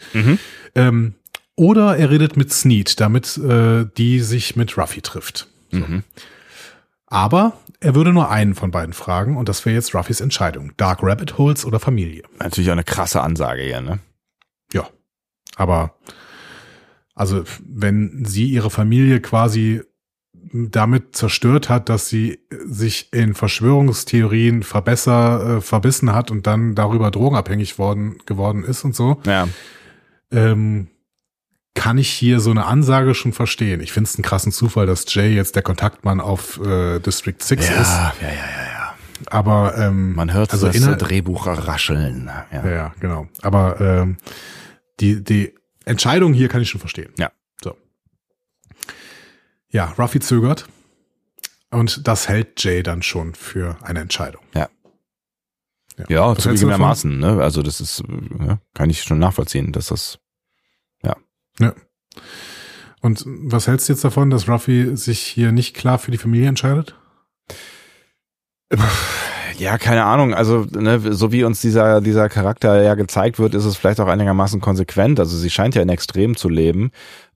[0.76, 1.14] Ähm,
[1.56, 5.48] oder er redet mit Sneed, damit äh, die sich mit Ruffy trifft.
[5.72, 5.80] So.
[7.08, 10.74] Aber er würde nur einen von beiden fragen und das wäre jetzt Ruffys Entscheidung.
[10.78, 12.24] Dark Rabbit Holes oder Familie.
[12.40, 14.00] Natürlich auch eine krasse Ansage hier, ne?
[14.74, 14.90] Ja.
[15.56, 15.96] Aber
[17.16, 19.82] also wenn sie ihre Familie quasi
[20.54, 27.12] damit zerstört hat, dass sie sich in Verschwörungstheorien verbesser, äh, verbissen hat und dann darüber
[27.12, 29.48] drogenabhängig worden, geworden ist und so, Ja.
[30.32, 30.88] ähm,
[31.74, 33.82] kann ich hier so eine Ansage schon verstehen.
[33.82, 37.66] Ich finde es einen krassen Zufall, dass Jay jetzt der Kontaktmann auf äh, District 6
[37.66, 37.72] ist.
[37.72, 38.96] Ja, ja, ja, ja, ja.
[39.28, 42.30] Aber ähm, Man hört also das Drehbuch rascheln.
[42.52, 42.66] Ja.
[42.66, 43.28] Ja, ja, genau.
[43.42, 44.18] Aber ähm,
[45.02, 45.55] die, die
[45.86, 47.14] Entscheidung hier kann ich schon verstehen.
[47.18, 47.32] Ja.
[47.64, 47.78] So.
[49.70, 50.68] Ja, Ruffy zögert.
[51.72, 54.42] Und das hält Jay dann schon für eine Entscheidung.
[54.54, 54.70] Ja,
[56.08, 57.42] ja zugegebenermaßen, ne?
[57.42, 58.04] Also das ist,
[58.40, 60.20] ja, kann ich schon nachvollziehen, dass das,
[61.04, 61.16] ja.
[61.60, 61.74] Ja.
[63.02, 66.48] Und was hältst du jetzt davon, dass Ruffy sich hier nicht klar für die Familie
[66.48, 66.96] entscheidet?
[69.58, 70.34] Ja, keine Ahnung.
[70.34, 74.08] Also, ne, so wie uns dieser, dieser Charakter ja gezeigt wird, ist es vielleicht auch
[74.08, 75.20] einigermaßen konsequent.
[75.20, 76.92] Also sie scheint ja in Extrem zu leben.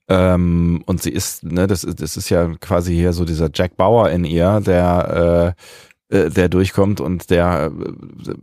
[0.10, 4.10] Ähm, und sie ist, ne, das, das ist ja quasi hier so dieser Jack Bauer
[4.10, 5.56] in ihr, der,
[6.10, 8.34] äh, äh der durchkommt und der äh,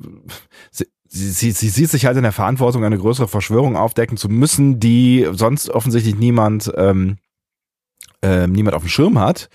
[1.08, 4.78] sie, sie, sie sieht sich halt in der Verantwortung, eine größere Verschwörung aufdecken zu müssen,
[4.80, 7.18] die sonst offensichtlich niemand, ähm,
[8.22, 9.48] äh, niemand auf dem Schirm hat.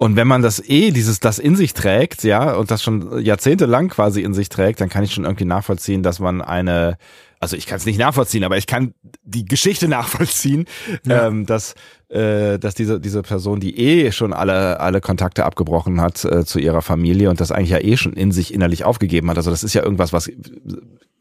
[0.00, 3.88] Und wenn man das eh, dieses, das in sich trägt, ja, und das schon jahrzehntelang
[3.88, 6.98] quasi in sich trägt, dann kann ich schon irgendwie nachvollziehen, dass man eine,
[7.40, 8.94] also ich kann es nicht nachvollziehen, aber ich kann
[9.24, 10.66] die Geschichte nachvollziehen,
[11.04, 11.26] ja.
[11.26, 11.74] ähm, dass
[12.10, 16.60] äh, dass diese diese Person, die eh schon alle alle Kontakte abgebrochen hat äh, zu
[16.60, 19.36] ihrer Familie und das eigentlich ja eh schon in sich innerlich aufgegeben hat.
[19.36, 20.30] Also das ist ja irgendwas, was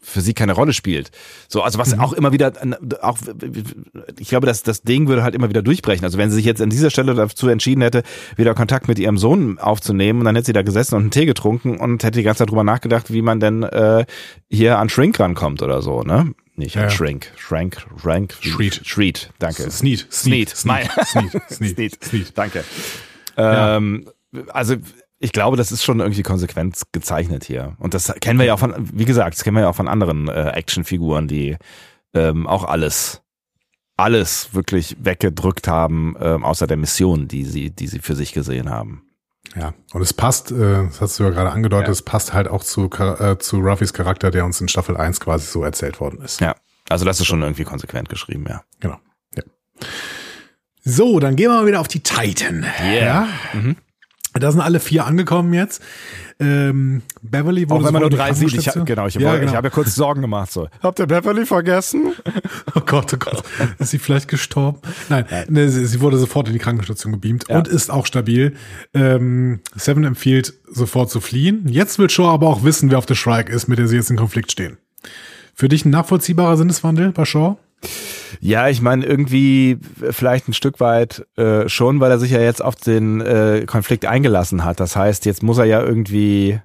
[0.08, 1.12] für sie keine Rolle spielt.
[1.48, 2.00] So, also was mhm.
[2.00, 2.54] auch immer wieder,
[3.02, 3.18] auch
[4.18, 6.06] ich glaube, dass das Ding würde halt immer wieder durchbrechen.
[6.06, 8.04] Also wenn sie sich jetzt an dieser Stelle dazu entschieden hätte,
[8.36, 11.78] wieder Kontakt mit ihrem Sohn aufzunehmen, dann hätte sie da gesessen und einen Tee getrunken
[11.78, 14.06] und hätte die ganze Zeit drüber nachgedacht, wie man denn äh,
[14.50, 16.34] hier an Shrink rankommt oder so, ne?
[16.56, 16.84] Nicht ja.
[16.84, 17.32] an Shrink.
[17.36, 18.34] Shrank, Shrank.
[18.40, 18.82] Shreed.
[18.84, 19.70] Shreed, danke.
[19.70, 20.08] Sneed.
[20.12, 20.50] Sneed.
[20.50, 20.90] Sneed.
[21.06, 21.32] Sneed.
[21.52, 22.04] Sneed.
[22.04, 22.32] Sneed.
[22.36, 22.64] Danke.
[23.38, 24.10] Ähm,
[24.48, 24.76] also
[25.20, 27.76] ich glaube, das ist schon irgendwie konsequent gezeichnet hier.
[27.80, 29.88] Und das kennen wir ja auch von, wie gesagt, das kennen wir ja auch von
[29.88, 31.58] anderen äh, Actionfiguren, die
[32.14, 33.22] ähm, auch alles,
[33.96, 38.70] alles wirklich weggedrückt haben, ähm, außer der Mission, die sie, die sie für sich gesehen
[38.70, 39.04] haben.
[39.56, 41.94] Ja, und es passt, äh, das hast du ja gerade angedeutet, ja.
[41.94, 45.48] es passt halt auch zu, äh, zu Ruffys Charakter, der uns in Staffel 1 quasi
[45.48, 46.42] so erzählt worden ist.
[46.42, 46.56] Ja,
[46.90, 48.64] also das ist schon irgendwie konsequent geschrieben, ja.
[48.82, 49.00] Genau.
[49.36, 49.44] Ja.
[50.84, 52.66] So, dann gehen wir mal wieder auf die Titan.
[52.82, 52.94] Yeah.
[52.94, 53.28] Ja.
[53.54, 53.78] Mhm.
[54.40, 55.82] Da sind alle vier angekommen jetzt.
[56.40, 59.54] Ähm, Beverly wurde Auch wenn man nur drei sieht, ich, genau, ich, ja, genau.
[59.54, 60.52] habe ja kurz Sorgen gemacht.
[60.52, 60.68] So.
[60.84, 62.14] Habt ihr Beverly vergessen?
[62.76, 63.44] oh Gott, oh Gott.
[63.80, 64.80] Ist sie vielleicht gestorben?
[65.10, 67.58] Nein, Ne, sie, sie, wurde sofort in die Krankenstation gebeamt ja.
[67.58, 68.56] und ist auch stabil.
[68.94, 71.68] Ähm, Seven empfiehlt, sofort zu fliehen.
[71.68, 74.12] Jetzt will Shaw aber auch wissen, wer auf der Shrike ist, mit der sie jetzt
[74.12, 74.78] in Konflikt stehen.
[75.56, 77.58] Für dich ein nachvollziehbarer Sinneswandel bei Shaw?
[78.40, 79.80] Ja, ich meine, irgendwie
[80.12, 84.06] vielleicht ein Stück weit äh, schon, weil er sich ja jetzt auf den äh, Konflikt
[84.06, 84.80] eingelassen hat.
[84.80, 86.60] Das heißt, jetzt muss er ja irgendwie,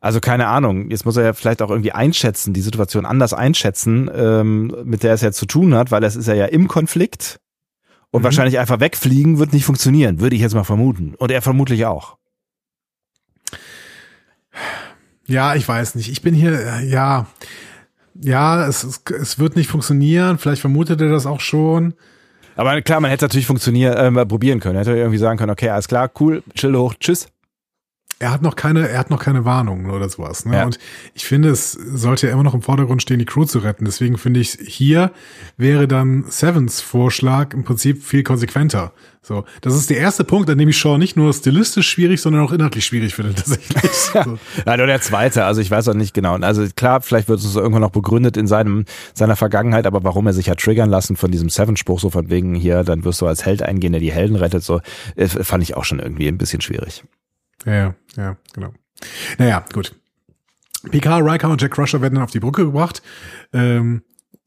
[0.00, 4.10] also keine Ahnung, jetzt muss er ja vielleicht auch irgendwie einschätzen, die Situation anders einschätzen,
[4.14, 7.40] ähm, mit der es ja zu tun hat, weil es ist er ja im Konflikt
[8.10, 8.24] und mhm.
[8.24, 11.14] wahrscheinlich einfach wegfliegen wird nicht funktionieren, würde ich jetzt mal vermuten.
[11.16, 12.16] Und er vermutlich auch.
[15.26, 16.10] Ja, ich weiß nicht.
[16.10, 17.26] Ich bin hier, ja
[18.20, 20.38] ja, es, es, es wird nicht funktionieren.
[20.38, 21.94] Vielleicht vermutet er das auch schon.
[22.56, 24.78] Aber klar, man hätte es natürlich funktionieren, äh, probieren können.
[24.78, 27.26] Hätte irgendwie sagen können, okay, alles klar, cool, chill hoch, tschüss
[28.24, 30.46] er hat noch keine, er hat noch keine Warnungen oder sowas.
[30.46, 30.56] Ne?
[30.56, 30.64] Ja.
[30.64, 30.78] Und
[31.12, 33.84] ich finde, es sollte ja immer noch im Vordergrund stehen, die Crew zu retten.
[33.84, 35.12] Deswegen finde ich, hier
[35.58, 38.92] wäre dann Sevens Vorschlag im Prinzip viel konsequenter.
[39.20, 42.42] So, das ist der erste Punkt, an dem ich Shaw nicht nur stilistisch schwierig, sondern
[42.42, 43.90] auch inhaltlich schwierig finde tatsächlich.
[43.92, 44.38] So.
[44.66, 45.44] ja, nur der zweite.
[45.44, 46.36] Also ich weiß auch nicht genau.
[46.36, 50.32] Also klar, vielleicht wird es irgendwann noch begründet in seinem seiner Vergangenheit, aber warum er
[50.32, 53.44] sich hat triggern lassen von diesem Seven-Spruch so von wegen hier, dann wirst du als
[53.44, 54.62] Held eingehen, der die Helden rettet.
[54.62, 54.80] So,
[55.16, 57.04] äh, fand ich auch schon irgendwie ein bisschen schwierig.
[57.64, 58.72] Ja, ja, genau.
[59.38, 59.94] Naja, gut.
[60.90, 63.02] Picard, Riker und Jack Crusher werden dann auf die Brücke gebracht.
[63.52, 64.02] Ähm,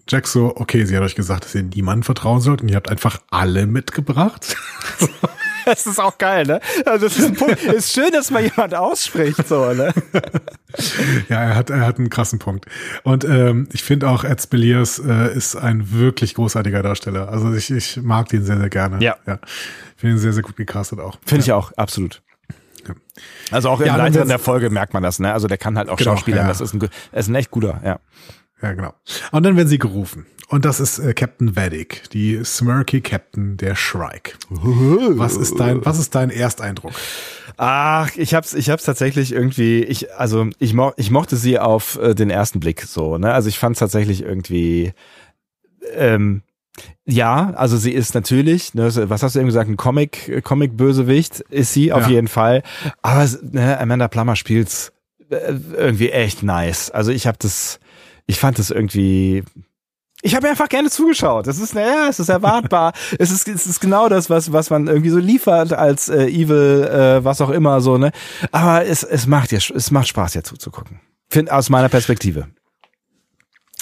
[0.07, 2.89] Jack so, okay, sie hat euch gesagt, dass ihr niemandem vertrauen sollt und ihr habt
[2.89, 4.55] einfach alle mitgebracht.
[5.67, 6.61] Das ist auch geil, ne?
[6.85, 7.61] Also das ist ein Punkt.
[7.61, 9.93] Ist schön, dass mal jemand ausspricht, so, ne?
[11.27, 12.67] ja, er hat, er hat einen krassen Punkt.
[13.03, 17.27] Und ähm, ich finde auch, Ed Spiliers äh, ist ein wirklich großartiger Darsteller.
[17.27, 19.03] Also ich, ich mag den sehr, sehr gerne.
[19.03, 19.17] Ja.
[19.25, 19.39] ja.
[19.97, 21.19] Finde ihn sehr, sehr gut gecastet auch.
[21.25, 21.47] Finde ja.
[21.47, 22.21] ich auch, absolut.
[23.51, 25.33] Also auch im ja, Leiter der Folge merkt man das, ne?
[25.33, 26.37] Also der kann halt auch genau, Schauspieler.
[26.37, 26.47] Ja.
[26.47, 27.99] Das ist ein, ist ein echt guter, ja.
[28.61, 28.93] Ja, genau.
[29.31, 30.25] Und dann werden sie gerufen.
[30.49, 34.33] Und das ist äh, Captain Vedic, die Smirky Captain der Shrike.
[34.49, 36.93] Was ist dein, was ist dein Ersteindruck?
[37.57, 41.99] Ach, ich hab's, ich hab's tatsächlich irgendwie, ich, also ich, mo ich mochte sie auf
[41.99, 43.33] äh, den ersten Blick so, ne?
[43.33, 44.93] Also ich fand's tatsächlich irgendwie,
[45.93, 46.43] ähm,
[47.05, 51.73] ja, also sie ist natürlich, ne, was hast du eben gesagt, ein Comic, Comic-Bösewicht ist
[51.73, 52.09] sie auf ja.
[52.09, 52.63] jeden Fall.
[53.01, 54.91] Aber ne, Amanda Plummer spielt's
[55.29, 56.91] äh, irgendwie echt nice.
[56.91, 57.79] Also ich habe das,
[58.25, 59.43] ich fand das irgendwie,
[60.21, 61.47] ich habe einfach gerne zugeschaut.
[61.47, 62.93] Das ist, naja, es ist erwartbar.
[63.19, 66.83] es ist, es ist genau das, was, was man irgendwie so liefert als äh, Evil,
[66.83, 68.11] äh, was auch immer so, ne.
[68.51, 70.99] Aber es, es macht ja, es macht Spaß, ja zuzugucken.
[71.29, 72.47] Find, aus meiner Perspektive.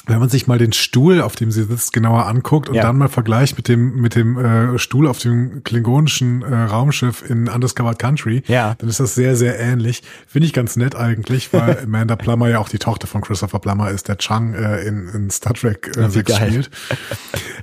[0.07, 2.83] Wenn man sich mal den Stuhl, auf dem sie sitzt, genauer anguckt und Ja.
[2.83, 7.47] dann mal vergleicht mit dem mit dem äh, Stuhl auf dem klingonischen äh, Raumschiff in
[7.49, 8.75] Undiscovered Country, Ja.
[8.77, 10.03] dann ist das sehr sehr ähnlich.
[10.27, 13.89] Finde ich ganz nett eigentlich, weil Amanda Plummer ja auch die Tochter von Christopher Plummer
[13.91, 16.47] ist, der Chang äh, in, in Star Trek äh, Ja, wie 6 geil.
[16.49, 16.69] spielt.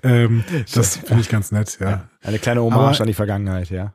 [0.02, 0.44] ähm,
[0.74, 2.04] das finde ich ganz nett, ja.
[2.22, 3.92] Eine kleine Hommage Aber- an die Vergangenheit, ja.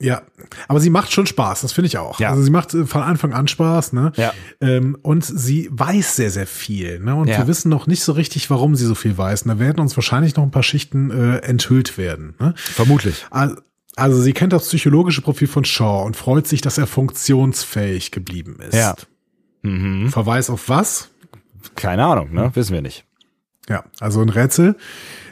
[0.00, 0.22] Ja,
[0.68, 2.20] aber sie macht schon Spaß, das finde ich auch.
[2.20, 2.30] Ja.
[2.30, 4.12] Also sie macht äh, von Anfang an Spaß, ne?
[4.16, 4.32] Ja.
[4.60, 7.16] Ähm, und sie weiß sehr, sehr viel, ne?
[7.16, 7.38] Und Ja.
[7.38, 9.42] wir wissen noch nicht so richtig, warum sie so viel weiß.
[9.42, 12.34] Und da werden uns wahrscheinlich noch ein paar Schichten äh, enthüllt werden.
[12.38, 12.54] Ne?
[12.56, 13.26] Vermutlich.
[13.30, 13.56] Al-
[13.96, 18.58] Also sie kennt das psychologische Profil von Shaw und freut sich, dass er funktionsfähig geblieben
[18.60, 18.74] ist.
[18.74, 18.94] Ja.
[19.62, 20.10] Mhm.
[20.10, 21.08] Verweis auf was?
[21.74, 22.52] Keine Ahnung, ne?
[22.54, 23.04] Wissen wir nicht.
[23.68, 24.76] Ja, also ein Rätsel.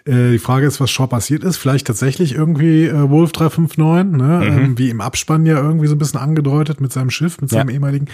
[0.06, 1.56] Äh, die Frage ist, was Shaw passiert ist.
[1.56, 4.50] Vielleicht tatsächlich irgendwie äh, Wolf 359, ne?
[4.50, 4.58] Mhm.
[4.64, 7.58] Ähm, wie im Abspann ja irgendwie so ein bisschen angedeutet mit seinem Schiff, mit Ja.
[7.58, 8.06] seinem ehemaligen.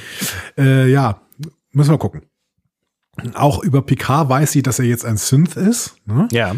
[0.59, 1.21] Äh, ja,
[1.73, 2.23] müssen wir gucken.
[3.35, 5.97] Auch über Picard weiß sie, dass er jetzt ein Synth ist.
[6.07, 6.29] Ne?
[6.33, 6.57] Ja.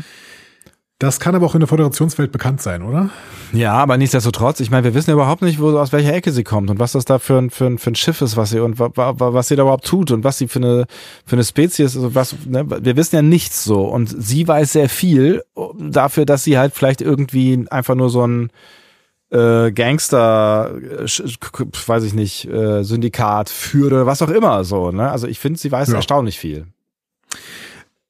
[1.01, 3.11] Das kann aber auch in der Föderationswelt bekannt sein, oder?
[3.53, 6.45] Ja, aber nichtsdestotrotz, ich meine, wir wissen ja überhaupt nicht, wo, aus welcher Ecke sie
[6.45, 8.61] kommt und was das da für ein, für ein, für ein Schiff ist, was sie
[8.61, 10.87] und wa, wa, wa- was sie da überhaupt tut und was sie für eine,
[11.27, 14.89] für eine Spezies ist was, ne, wir wissen ja nichts so und sie weiß sehr
[14.89, 15.43] viel
[15.79, 18.51] dafür, dass sie halt vielleicht irgendwie einfach nur so ein
[19.31, 21.07] äh, Gangster, äh,
[21.87, 25.11] weiß ich nicht, äh, Syndikat führt oder was auch immer so, ne?
[25.11, 25.97] Also ich finde, sie weiß Ja.
[25.97, 26.67] erstaunlich viel.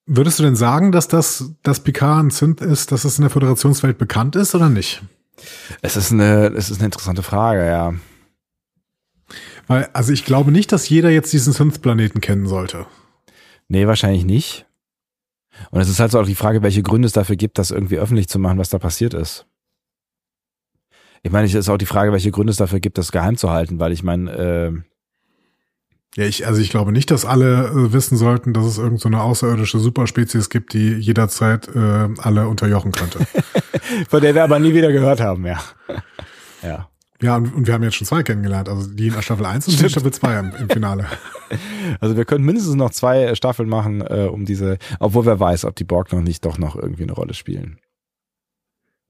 [0.07, 3.31] Würdest du denn sagen, dass das, dass Picard ein Synth ist, dass es in der
[3.31, 5.03] Föderationswelt bekannt ist oder nicht?
[5.81, 7.95] Es ist eine, es ist eine interessante Frage, ja.
[9.67, 12.87] Weil, also ich glaube nicht, dass jeder jetzt diesen Synth-Planeten kennen sollte.
[13.69, 14.67] Nee, wahrscheinlich nicht.
[15.71, 17.99] Und es ist halt so auch die Frage, welche Gründe es dafür gibt, das irgendwie
[17.99, 19.47] öffentlich zu machen, was da passiert ist.
[21.23, 23.51] Ich meine, es ist auch die Frage, welche Gründe es dafür gibt, das geheim zu
[23.51, 24.73] halten, weil ich meine, äh,
[26.17, 29.09] Ja, ich, also ich glaube nicht, dass alle äh, wissen sollten, dass es irgendeine so
[29.09, 33.27] eine außerirdische Superspezies gibt, die jederzeit äh, alle unterjochen könnte.
[34.09, 35.61] von der wir aber nie wieder gehört haben, ja.
[36.63, 36.89] Ja.
[37.21, 39.79] ja, und, und wir haben jetzt schon zwei kennengelernt, also die in Staffel 1 und
[39.79, 41.07] die in Staffel 2 im, im Finale.
[42.01, 45.77] Also wir können mindestens noch zwei Staffeln machen, äh, um diese, obwohl wer weiß, ob
[45.77, 47.79] die Borg noch nicht doch noch irgendwie eine Rolle spielen.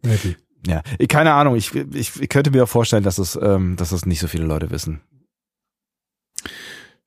[0.02, 0.34] Maybe.
[0.66, 1.54] Ja, keine Ahnung.
[1.54, 4.44] Ich, ich, ich könnte mir auch vorstellen, dass es, ähm, dass es nicht so viele
[4.44, 5.00] Leute wissen.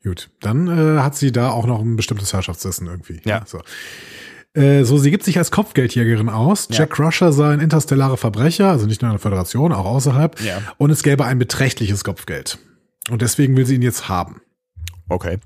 [0.08, 3.20] Gut, dann äh, hat sie da auch noch ein bestimmtes Herrschaftswissen irgendwie.
[3.26, 3.44] Ja.
[3.46, 3.62] So.
[4.54, 6.70] Äh, so, sie gibt sich als Kopfgeldjägerin aus.
[6.72, 6.80] Ja.
[6.80, 10.40] Jack Crusher sei ein interstellarer Verbrecher, also nicht nur in der Föderation, auch außerhalb.
[10.42, 10.62] Ja.
[10.78, 12.58] Und es gäbe ein beträchtliches Kopfgeld.
[13.10, 14.42] Und deswegen will sie ihn jetzt haben.
[15.10, 15.40] Okay.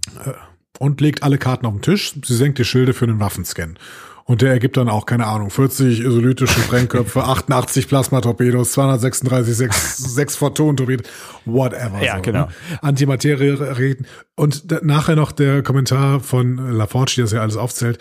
[0.80, 2.16] und legt alle Karten auf den Tisch.
[2.24, 3.78] Sie senkt die Schilde für einen Waffenscan.
[4.26, 10.36] Und der ergibt dann auch, keine Ahnung, 40 isolytische Sprengköpfe, 88 Plasmatorpedos, 236 6, 6
[10.36, 11.08] Photon-Torpedos,
[11.46, 12.04] whatever.
[12.04, 12.46] Ja, genau.
[12.46, 12.48] Ne?
[12.82, 14.08] Antimaterie-Reden.
[14.36, 17.98] Und da, nachher noch der Kommentar von LaForge, die das ja alles aufzählt.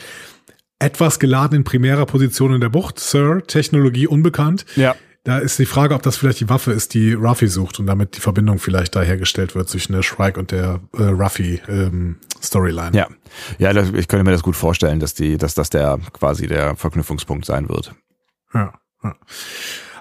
[0.78, 4.64] Etwas geladen in primärer Position in der Bucht, Sir, Technologie unbekannt.
[4.76, 4.94] Ja.
[5.24, 8.16] Da ist die Frage, ob das vielleicht die Waffe ist, die Ruffy sucht und damit
[8.16, 12.96] die Verbindung vielleicht da hergestellt wird zwischen der Shrike und der äh, Ruffy ähm, Storyline.
[12.96, 13.06] Ja.
[13.58, 16.74] Ja, das, ich könnte mir das gut vorstellen, dass die, dass das der quasi der
[16.76, 17.94] Verknüpfungspunkt sein wird.
[18.54, 18.72] Ja,
[19.04, 19.14] ja.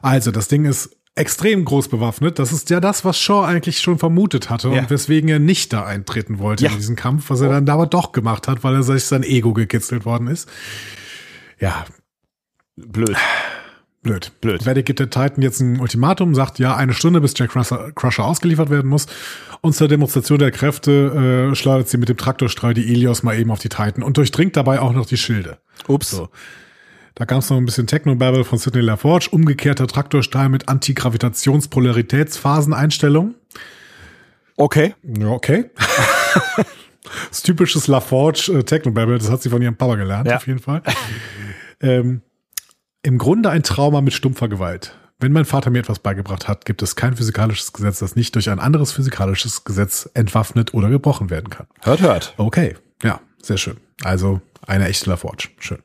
[0.02, 2.40] Also, das Ding ist extrem groß bewaffnet.
[2.40, 4.80] Das ist ja das, was Shaw eigentlich schon vermutet hatte Ja.
[4.84, 6.72] und weswegen er nicht da eintreten wollte Ja.
[6.72, 9.52] in diesen Kampf, was er dann aber doch gemacht hat, weil er sich sein Ego
[9.52, 10.48] gekitzelt worden ist.
[11.60, 11.84] Ja,
[12.78, 13.18] Blöd.
[14.02, 14.32] Blöd.
[14.42, 14.66] Blöd.
[14.66, 18.26] Vedic gibt der Titan jetzt ein Ultimatum, sagt ja eine Stunde, bis Jack Crusher, Crusher
[18.26, 19.08] ausgeliefert werden muss.
[19.62, 23.52] Und zur Demonstration der Kräfte äh, schleudert sie mit dem Traktorstrahl die Ilios mal eben
[23.52, 25.58] auf die Titan und durchdringt dabei auch noch die Schilde.
[25.88, 26.12] Ups.
[26.12, 26.30] So.
[27.16, 33.36] Da gab es noch ein bisschen Technobabble von Sidney LaForge, umgekehrter Traktorstrahl mit Antigravitations-Polaritätsphaseneinstellung.
[34.56, 34.96] Okay.
[35.04, 35.66] Ja, okay.
[37.30, 40.38] das typisches LaForge äh, Technobabble, das hat sie von ihrem Papa gelernt, Ja.
[40.38, 40.82] auf jeden Fall.
[41.82, 42.22] ähm,
[43.02, 44.96] Im Grunde ein Trauma mit stumpfer Gewalt.
[45.20, 48.50] Wenn mein Vater mir etwas beigebracht hat, gibt es kein physikalisches Gesetz, das nicht durch
[48.50, 51.68] ein anderes physikalisches Gesetz entwaffnet oder gebrochen werden kann.
[51.82, 52.34] Hört, hört.
[52.38, 53.78] Okay, ja, sehr schön.
[54.04, 55.50] Also eine echte LaForge.
[55.60, 55.80] Schön.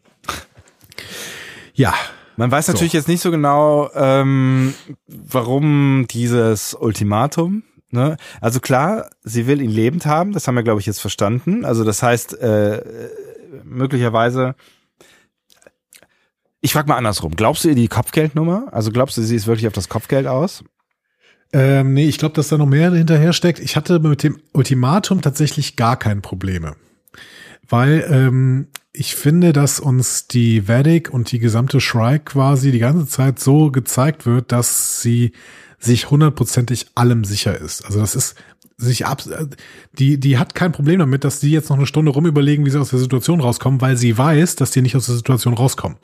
[1.74, 1.95] Ja,
[2.36, 4.74] Man weiß natürlich jetzt nicht so genau, ähm,
[5.07, 7.62] warum dieses Ultimatum.
[7.91, 8.16] Ne?
[8.41, 11.65] Also klar, sie will ihn lebend haben, das haben wir, glaube ich, jetzt verstanden.
[11.65, 12.82] Also das heißt, äh,
[13.62, 14.57] möglicherweise.
[16.65, 17.36] Ich frage mal andersrum.
[17.36, 18.69] Glaubst du ihr die Kopfgeldnummer?
[18.73, 20.65] Also glaubst du, sie ist wirklich auf das Kopfgeld aus?
[21.53, 23.59] Ähm, nee, ich glaube, dass da noch mehr hinterher steckt.
[23.59, 26.74] Ich hatte mit dem Ultimatum tatsächlich gar keine Probleme.
[27.69, 33.07] Weil ähm, ich finde, dass uns die Vedic und die gesamte Shrike quasi die ganze
[33.07, 35.32] Zeit so gezeigt wird, dass sie
[35.78, 37.85] sich hundertprozentig allem sicher ist.
[37.85, 38.36] Also das ist
[38.78, 39.23] sich ab,
[39.93, 42.81] die, die hat kein Problem damit, dass die jetzt noch eine Stunde rumüberlegen, wie sie
[42.81, 45.99] aus der Situation rauskommen, weil sie weiß, dass die nicht aus der Situation rauskommen.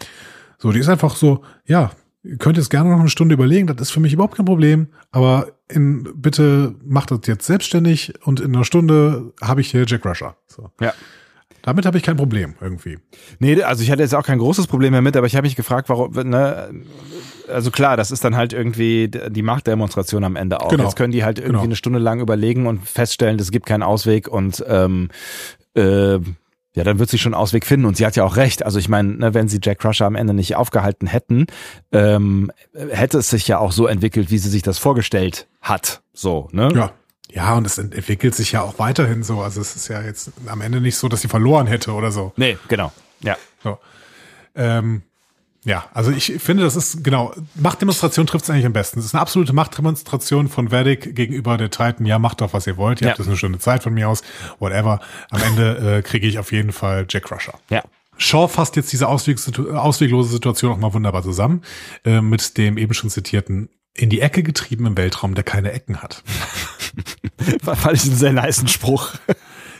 [0.60, 1.90] So, die ist einfach so, ja,
[2.22, 4.88] ihr könnt jetzt gerne noch eine Stunde überlegen, das ist für mich überhaupt kein Problem,
[5.10, 10.04] aber in, bitte macht das jetzt selbstständig und in einer Stunde habe ich hier Jack
[10.04, 10.36] Rusher.
[10.46, 10.70] So.
[10.80, 10.92] Ja.
[11.62, 12.98] Damit habe ich kein Problem irgendwie.
[13.38, 15.88] Nee, also ich hatte jetzt auch kein großes Problem damit, aber ich habe mich gefragt,
[15.88, 16.70] warum, ne,
[17.48, 20.68] also klar, das ist dann halt irgendwie die Machtdemonstration am Ende auch.
[20.68, 20.84] Genau.
[20.84, 21.64] Jetzt können die halt irgendwie Genau.
[21.64, 25.08] eine Stunde lang überlegen und feststellen, es gibt keinen Ausweg und ähm,
[25.74, 26.18] äh,
[26.74, 28.64] ja, dann wird sie schon einen Ausweg finden und sie hat ja auch recht.
[28.64, 31.46] Also ich meine, ne, wenn sie Jack Crusher am Ende nicht aufgehalten hätten,
[31.92, 32.52] ähm,
[32.90, 36.02] hätte es sich ja auch so entwickelt, wie sie sich das vorgestellt hat.
[36.12, 36.70] So, ne?
[36.74, 36.92] Ja.
[37.32, 39.40] Ja, und es ent- entwickelt sich ja auch weiterhin so.
[39.40, 42.32] Also es ist ja jetzt am Ende nicht so, dass sie verloren hätte oder so.
[42.36, 42.92] Nee, genau.
[43.22, 43.36] Ja.
[43.62, 43.78] So.
[44.56, 45.02] Ähm,
[45.64, 48.98] ja, also ich finde, das ist, genau, Machtdemonstration trifft es eigentlich am besten.
[48.98, 52.06] Es ist eine absolute Machtdemonstration von Vedic gegenüber der Titan.
[52.06, 53.00] Ja, macht doch, was ihr wollt.
[53.00, 53.10] Ihr Ja.
[53.10, 54.22] habt jetzt eine schöne Zeit von mir aus.
[54.58, 55.00] Whatever.
[55.30, 57.54] Am Ende äh, kriege ich auf jeden Fall Jack Crusher.
[57.68, 57.82] Ja.
[58.16, 61.62] Shaw fasst jetzt diese ausweglose Situation auch mal wunderbar zusammen
[62.04, 66.02] äh, mit dem eben schon zitierten in die Ecke getrieben im Weltraum, der keine Ecken
[66.02, 66.22] hat.
[67.62, 69.12] Fand ich einen sehr niceen Spruch.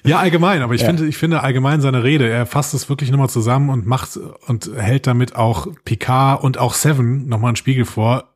[0.05, 3.29] Ja, allgemein, aber ich finde, ich finde allgemein seine Rede, er fasst es wirklich nochmal
[3.29, 8.30] zusammen und macht und hält damit auch Picard und auch Seven nochmal einen Spiegel vor.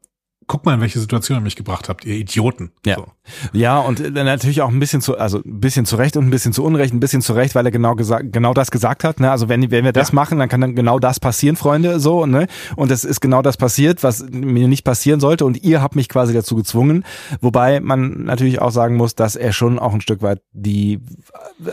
[0.47, 2.73] Guck mal, in welche Situation ihr mich gebracht habt, ihr Idioten.
[2.85, 2.97] Ja.
[2.97, 3.07] So.
[3.53, 6.31] Ja, und äh, natürlich auch ein bisschen zu, also ein bisschen zu Recht und ein
[6.31, 9.21] bisschen zu Unrecht, ein bisschen zu Recht, weil er genau gesagt, genau das gesagt hat.
[9.21, 9.31] Ne?
[9.31, 10.15] Also wenn, wenn wir das Ja.
[10.15, 12.47] machen, dann kann dann genau das passieren, Freunde, so, ne?
[12.77, 15.45] Und es ist genau das passiert, was mir nicht passieren sollte.
[15.47, 17.05] Und ihr habt mich quasi dazu gezwungen.
[17.41, 21.01] Wobei man natürlich auch sagen muss, dass er schon auch ein Stück weit die,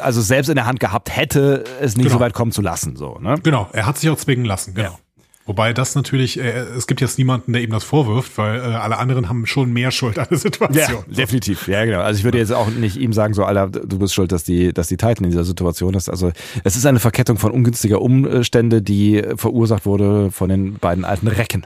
[0.02, 2.18] also selbst in der Hand gehabt hätte, es nicht Genau.
[2.18, 3.36] so weit kommen zu lassen, so, ne?
[3.44, 4.90] Genau, er hat sich auch zwingen lassen, genau.
[4.92, 4.98] Ja.
[5.46, 6.44] Wobei das natürlich, äh,
[6.78, 9.92] es gibt jetzt niemanden, der ihm das vorwirft, weil äh, alle anderen haben schon mehr
[9.92, 11.04] Schuld an der Situation.
[11.08, 11.68] definitiv.
[11.68, 12.02] Ja, genau.
[12.02, 14.74] Also ich würde jetzt auch nicht ihm sagen, so, Alter, du bist schuld, dass die,
[14.74, 16.10] dass die Titan in dieser Situation ist.
[16.10, 16.32] Also
[16.64, 21.66] es ist eine Verkettung von ungünstiger Umstände, die verursacht wurde von den beiden alten Recken.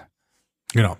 [0.73, 0.97] Genau.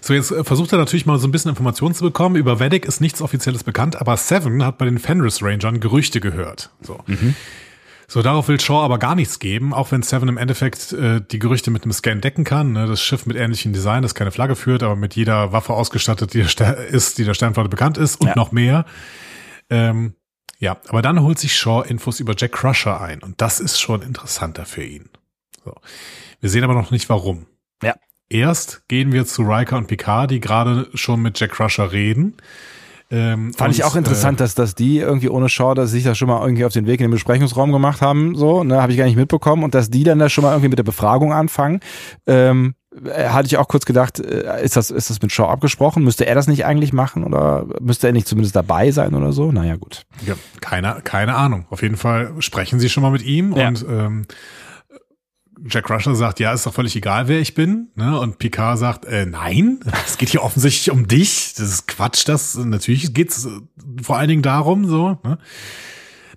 [0.00, 2.36] So, jetzt äh, versucht er natürlich mal so ein bisschen Informationen zu bekommen.
[2.36, 6.70] Über Vedic ist nichts Offizielles bekannt, aber Seven hat bei den Fenris Rangern Gerüchte gehört.
[6.80, 6.98] So.
[8.12, 11.38] So, darauf will Shaw aber gar nichts geben, auch wenn Seven im Endeffekt äh, die
[11.38, 12.72] Gerüchte mit einem Scan decken kann.
[12.72, 12.86] Ne?
[12.86, 16.40] Das Schiff mit ähnlichem Design, das keine Flagge führt, aber mit jeder Waffe ausgestattet, die
[16.40, 18.34] ist, die der Sternflotte bekannt ist und Ja.
[18.36, 18.84] noch mehr.
[19.70, 20.12] Ähm,
[20.58, 24.02] ja, aber dann holt sich Shaw Infos über Jack Crusher ein und das ist schon
[24.02, 25.08] interessanter für ihn.
[25.64, 25.74] So.
[26.42, 27.46] Wir sehen aber noch nicht warum.
[27.82, 27.94] Ja.
[28.28, 32.36] Erst gehen wir zu Riker und Picard, die gerade schon mit Jack Crusher reden.
[33.14, 36.04] Ähm, Fand ich auch interessant, Äh, dass, dass die irgendwie ohne Shaw, dass sie sich
[36.04, 38.90] da schon mal irgendwie auf den Weg in den Besprechungsraum gemacht haben, so, ne, habe
[38.90, 41.30] ich gar nicht mitbekommen und dass die dann da schon mal irgendwie mit der Befragung
[41.32, 41.80] anfangen.
[42.26, 42.74] Ähm,
[43.04, 46.04] äh, hatte ich auch kurz gedacht, äh, ist das, ist das mit Shaw abgesprochen?
[46.04, 49.52] Müsste er das nicht eigentlich machen oder müsste er nicht zumindest dabei sein oder so?
[49.52, 50.04] Naja, gut.
[50.26, 51.66] ja, keine, keine Ahnung.
[51.68, 53.68] Auf jeden Fall sprechen sie schon mal mit ihm Ja.
[53.68, 54.26] und ähm,
[55.68, 57.88] Jack Crusher sagt, ja, ist doch völlig egal, wer ich bin.
[57.94, 58.18] Ne?
[58.18, 61.54] Und Picard sagt, äh, nein, es geht hier offensichtlich um dich.
[61.56, 62.28] Das ist Quatsch.
[62.28, 63.60] Das natürlich geht's äh,
[64.02, 64.86] vor allen Dingen darum.
[64.86, 65.18] So.
[65.22, 65.38] Ne?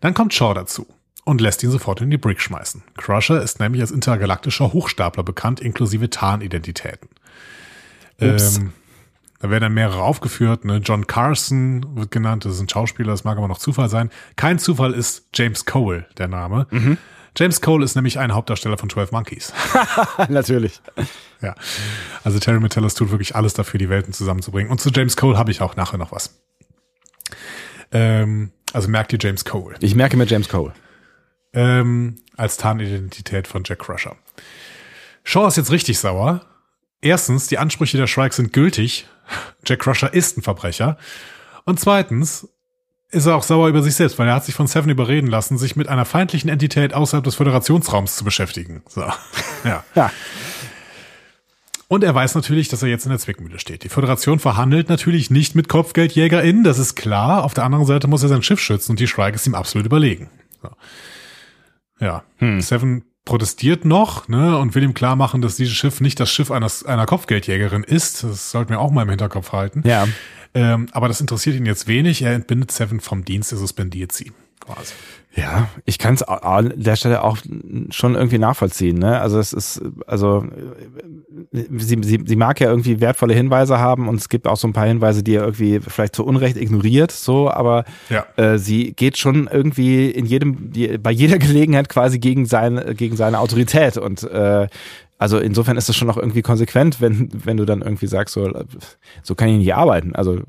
[0.01, 0.85] Dann kommt Shaw dazu
[1.23, 2.83] und lässt ihn sofort in die Brick schmeißen.
[2.97, 7.09] Crusher ist nämlich als intergalaktischer Hochstapler bekannt, inklusive Tarnidentitäten.
[8.21, 8.57] Ups.
[8.57, 8.73] Ähm,
[9.39, 10.65] da werden dann mehrere aufgeführt.
[10.65, 10.77] Ne?
[10.77, 14.09] John Carson wird genannt, das ist ein Schauspieler, das mag aber noch Zufall sein.
[14.35, 16.67] Kein Zufall ist James Cole der Name.
[17.37, 19.53] James Cole ist nämlich ein Hauptdarsteller von 12 Monkeys.
[20.29, 20.81] Natürlich.
[21.41, 21.55] ja.
[22.23, 24.71] Also Terry Metellus tut wirklich alles dafür, die Welten zusammenzubringen.
[24.71, 26.39] Und zu James Cole habe ich auch nachher noch was.
[27.91, 29.75] Ähm, also merkt ihr James Cole.
[29.79, 30.73] Ich merke mir James Cole.
[31.53, 34.17] ähm, als Tarnidentität von Jack Crusher.
[35.23, 36.41] Shaw ist jetzt richtig sauer.
[37.01, 39.07] Erstens, die Ansprüche der Shrike sind gültig.
[39.65, 40.97] Jack Crusher ist ein Verbrecher.
[41.65, 42.47] Und zweitens
[43.15, 45.57] ist er auch sauer über sich selbst, weil er hat sich von Seven überreden lassen,
[45.57, 48.83] sich mit einer feindlichen Entität außerhalb des Föderationsraums zu beschäftigen.
[48.87, 49.03] So.
[49.63, 49.83] Ja.
[49.95, 50.11] Ja.
[51.87, 53.83] Und er weiß natürlich, dass er jetzt in der Zwickmühle steht.
[53.83, 57.43] Die Föderation verhandelt natürlich nicht mit KopfgeldjägerInnen, das ist klar.
[57.43, 59.87] Auf der anderen Seite muss er sein Schiff schützen und die Shrike ist ihm absolut
[59.87, 60.29] überlegen.
[60.61, 60.69] So.
[61.99, 62.23] Ja,
[62.59, 66.51] Seven protestiert noch ne, und will ihm klar machen, dass dieses Schiff nicht das Schiff
[66.51, 68.23] eines, einer Kopfgeldjägerin ist.
[68.23, 69.81] Das sollten wir auch mal im Hinterkopf halten.
[69.85, 70.07] Ja.
[70.55, 72.21] Ähm, aber das interessiert ihn jetzt wenig.
[72.23, 74.31] Er entbindet Seven vom Dienst, er suspendiert sie.
[74.61, 74.93] Quasi.
[75.35, 77.37] Ja, ich kann es an der Stelle auch
[77.89, 78.97] schon irgendwie nachvollziehen.
[78.97, 79.19] Ne?
[79.19, 80.45] Also es ist, also
[81.53, 84.65] äh, sie, sie, sie mag ja irgendwie wertvolle Hinweise haben und es gibt auch so
[84.65, 88.25] ein paar Hinweise, die er irgendwie vielleicht zu Unrecht ignoriert, so, aber Ja.
[88.37, 90.71] äh, sie geht schon irgendwie in jedem,
[91.03, 94.67] bei jeder Gelegenheit quasi gegen seine, gegen seine Autorität und äh,
[95.17, 98.51] Also insofern ist das schon noch irgendwie konsequent, wenn, wenn du dann irgendwie sagst, so,
[99.23, 100.13] so kann ich nicht arbeiten.
[100.13, 100.41] Also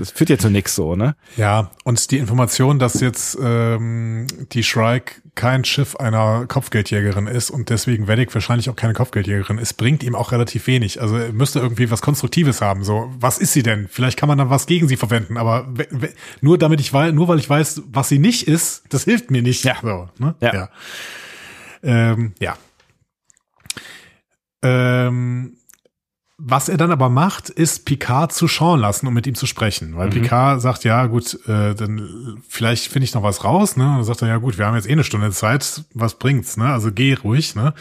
[0.00, 1.14] es führt ja zu nichts so, ne?
[1.36, 7.68] Ja, und die Information, dass jetzt ähm, die Shrike kein Schiff einer Kopfgeldjägerin ist und
[7.68, 11.02] deswegen Weddick wahrscheinlich auch keine Kopfgeldjägerin ist, bringt ihm auch relativ wenig.
[11.02, 12.84] Also er müsste irgendwie was Konstruktives haben.
[12.84, 13.88] So, was ist sie denn?
[13.88, 15.68] Vielleicht kann man dann was gegen sie verwenden, aber
[16.40, 19.42] nur damit ich weiß, nur weil ich weiß, was sie nicht ist, das hilft mir
[19.42, 19.64] nicht.
[19.64, 19.76] Ja.
[19.82, 20.34] So, ne?
[20.40, 20.54] Ja.
[20.54, 20.68] Ja.
[21.82, 22.56] Ähm, ja.
[24.62, 25.56] Ähm,
[26.44, 29.96] was er dann aber macht, ist Picard zu schauen lassen, um mit ihm zu sprechen.
[29.96, 30.12] Weil mhm.
[30.12, 33.76] Picard sagt, ja gut, äh, dann vielleicht finde ich noch was raus.
[33.76, 33.84] Ne?
[33.84, 36.56] Und dann sagt er, ja gut, wir haben jetzt eh eine Stunde Zeit, was bringt's?
[36.56, 36.64] Ne?
[36.64, 37.54] Also geh ruhig.
[37.54, 37.74] Ne?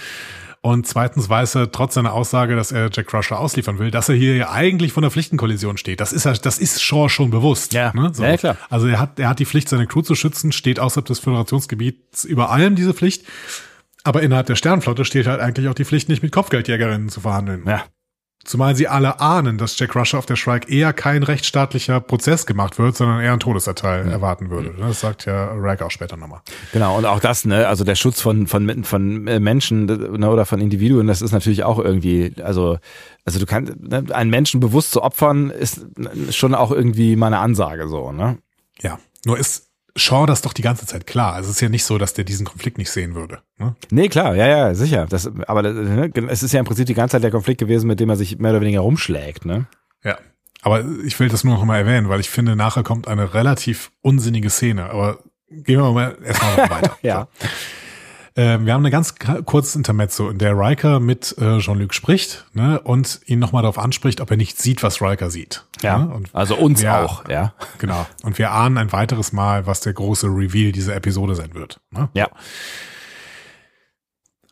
[0.63, 4.15] Und zweitens weiß er trotz seiner Aussage, dass er Jack Crusher ausliefern will, dass er
[4.15, 5.99] hier ja eigentlich von der Pflichtenkollision steht.
[5.99, 7.73] Das ist er, das ist Shaw schon bewusst.
[7.73, 8.11] Ja, ne?
[8.13, 8.23] so.
[8.23, 8.57] ja klar.
[8.69, 12.25] Also er hat, er hat die Pflicht, seine Crew zu schützen, steht außerhalb des Föderationsgebiets
[12.25, 13.25] über allem diese Pflicht.
[14.03, 17.63] Aber innerhalb der Sternflotte steht halt eigentlich auch die Pflicht, nicht mit Kopfgeldjägerinnen zu verhandeln.
[17.67, 17.83] Ja.
[18.43, 22.79] Zumal sie alle ahnen, dass Jack Rusher auf der Shrike eher kein rechtsstaatlicher Prozess gemacht
[22.79, 24.11] wird, sondern eher ein Todesurteil ja.
[24.11, 24.73] erwarten würde.
[24.79, 26.41] Das sagt ja Rack auch später nochmal.
[26.73, 30.47] Genau, und auch das, ne, also der Schutz von, von, von äh, Menschen ne, oder
[30.47, 32.79] von Individuen, das ist natürlich auch irgendwie, also,
[33.25, 35.85] also du kannst, ne, einen Menschen bewusst zu opfern, ist
[36.31, 38.39] schon auch irgendwie mal eine Ansage so, ne?
[38.81, 38.97] Ja.
[39.23, 41.39] Nur ist Shaw das doch die ganze Zeit klar.
[41.39, 43.41] Es ist ja nicht so, dass der diesen Konflikt nicht sehen würde.
[43.57, 43.75] Ne?
[43.89, 45.05] Nee, klar, ja, ja, sicher.
[45.09, 47.99] Das, aber ne, es ist ja im Prinzip die ganze Zeit der Konflikt gewesen, mit
[47.99, 49.67] dem er sich mehr oder weniger rumschlägt, ne?
[50.03, 50.17] Ja.
[50.61, 53.91] Aber ich will das nur noch mal erwähnen, weil ich finde, nachher kommt eine relativ
[54.01, 54.89] unsinnige Szene.
[54.89, 55.19] Aber
[55.49, 56.97] gehen wir mal erstmal weiter.
[57.01, 57.27] ja.
[57.39, 57.47] So.
[58.35, 62.79] Ähm, wir haben eine ganz kurzes Intermezzo, in der Riker mit äh, Jean-Luc spricht ne,
[62.79, 65.65] und ihn nochmal darauf anspricht, ob er nicht sieht, was Riker sieht.
[65.81, 66.13] Ja, ne?
[66.13, 67.53] und also uns wir, auch, ja.
[67.79, 68.05] Genau.
[68.23, 71.81] Und wir ahnen ein weiteres Mal, was der große Reveal dieser Episode sein wird.
[71.91, 72.09] Ne?
[72.13, 72.29] Ja.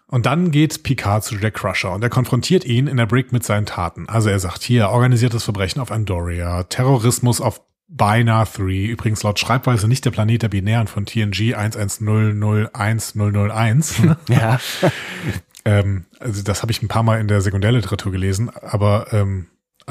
[0.08, 3.44] Und dann geht Picard zu Jack Crusher und er konfrontiert ihn in der Brick mit
[3.46, 4.10] seinen Taten.
[4.10, 9.88] Also er sagt hier, organisiertes Verbrechen auf Andoria, Terrorismus auf Binar 3, übrigens laut Schreibweise
[9.88, 14.16] nicht der Planet der Binären von TNG 11001001.
[14.30, 14.60] ja.
[15.66, 19.48] ähm, also das habe ich ein paar Mal in der Sekundärliteratur gelesen, aber ähm,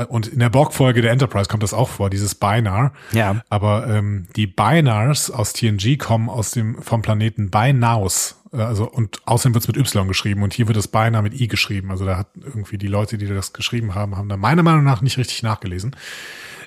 [0.07, 2.93] und in der Borg-Folge der Enterprise kommt das auch vor, dieses Binar.
[3.11, 3.43] Ja.
[3.49, 8.41] Aber ähm, die Binars aus TNG kommen aus dem vom Planeten Binaus.
[8.53, 11.41] Äh, also und außerdem wird es mit Y geschrieben und hier wird das Binar mit
[11.41, 11.91] I geschrieben.
[11.91, 15.03] Also da hat irgendwie die Leute, die das geschrieben haben, haben da meiner Meinung nach
[15.03, 15.97] nicht richtig nachgelesen.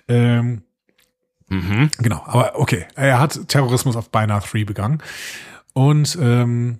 [0.09, 0.63] Ähm,
[1.51, 1.91] Mhm.
[1.97, 2.85] Genau, aber okay.
[2.95, 5.03] Er hat Terrorismus auf Beinahe 3 begangen.
[5.73, 6.79] Und ähm,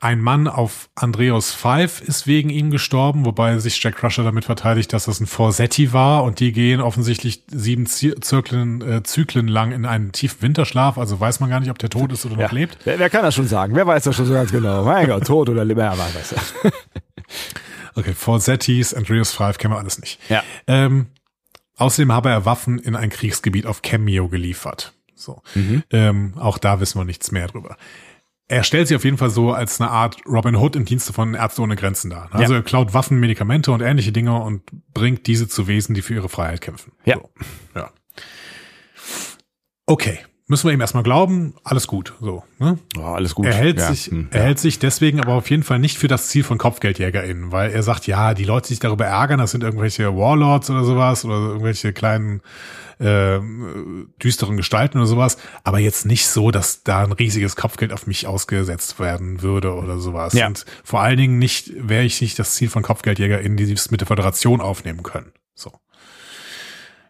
[0.00, 4.92] ein Mann auf Andreas 5 ist wegen ihm gestorben, wobei sich Jack Crusher damit verteidigt,
[4.92, 9.84] dass das ein Forsetti war und die gehen offensichtlich sieben Zyklen, äh, Zyklen lang in
[9.84, 12.46] einen tiefen Winterschlaf, also weiß man gar nicht, ob der tot ist oder ja.
[12.46, 12.78] noch lebt.
[12.84, 13.74] Wer, wer, kann das schon sagen?
[13.76, 14.84] Wer weiß das schon so ganz genau?
[14.84, 16.54] Mein Gott, tot oder lebt, ja, weiß das.
[17.94, 20.18] okay, Forsettis, Andreas 5 kennen wir alles nicht.
[20.30, 20.42] Ja.
[20.66, 21.08] Ähm,
[21.80, 24.92] Außerdem habe er Waffen in ein Kriegsgebiet auf Cameo geliefert.
[25.14, 25.42] So.
[25.54, 25.82] Mhm.
[25.90, 27.76] Ähm, auch da wissen wir nichts mehr drüber.
[28.48, 31.34] Er stellt sich auf jeden Fall so als eine Art Robin Hood im Dienste von
[31.34, 32.28] Ärzte ohne Grenzen dar.
[32.32, 32.58] Also ja.
[32.58, 34.62] er klaut Waffen, Medikamente und ähnliche Dinge und
[34.92, 36.92] bringt diese zu Wesen, die für ihre Freiheit kämpfen.
[37.04, 37.16] Ja.
[37.16, 37.30] So.
[37.76, 37.90] ja.
[39.86, 40.20] Okay
[40.50, 42.42] müssen wir ihm erstmal glauben, alles gut, so.
[42.58, 42.76] Ne?
[42.98, 43.46] Oh, alles gut.
[43.46, 43.86] Er hält ja.
[43.86, 44.46] sich, hm, er ja.
[44.46, 47.84] hält sich deswegen aber auf jeden Fall nicht für das Ziel von KopfgeldjägerInnen, weil er
[47.84, 51.36] sagt, ja, die Leute, die sich darüber ärgern, das sind irgendwelche Warlords oder sowas oder
[51.36, 52.42] irgendwelche kleinen
[52.98, 53.38] äh,
[54.22, 58.26] düsteren Gestalten oder sowas, aber jetzt nicht so, dass da ein riesiges Kopfgeld auf mich
[58.26, 60.32] ausgesetzt werden würde oder sowas.
[60.32, 60.48] Ja.
[60.48, 64.00] Und vor allen Dingen nicht, wäre ich nicht das Ziel von KopfgeldjägerInnen, die es mit
[64.00, 65.32] der Föderation aufnehmen können.
[65.54, 65.72] So.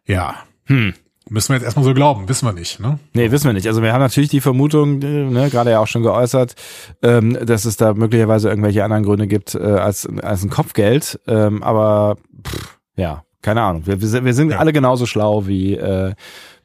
[0.05, 0.45] Ja.
[0.67, 0.93] Hm.
[1.31, 2.99] Müssen wir jetzt erstmal so glauben, wissen wir nicht, ne?
[3.13, 3.69] Nee, wissen wir nicht.
[3.69, 6.57] Also wir haben natürlich die Vermutung, äh, ne, gerade ja auch schon geäußert,
[7.03, 11.21] ähm, dass es da möglicherweise irgendwelche anderen Gründe gibt äh, als, als ein Kopfgeld.
[11.29, 13.87] Ähm, aber pff, ja, keine Ahnung.
[13.87, 14.59] Wir, wir, wir sind ja.
[14.59, 16.15] alle genauso schlau wie äh,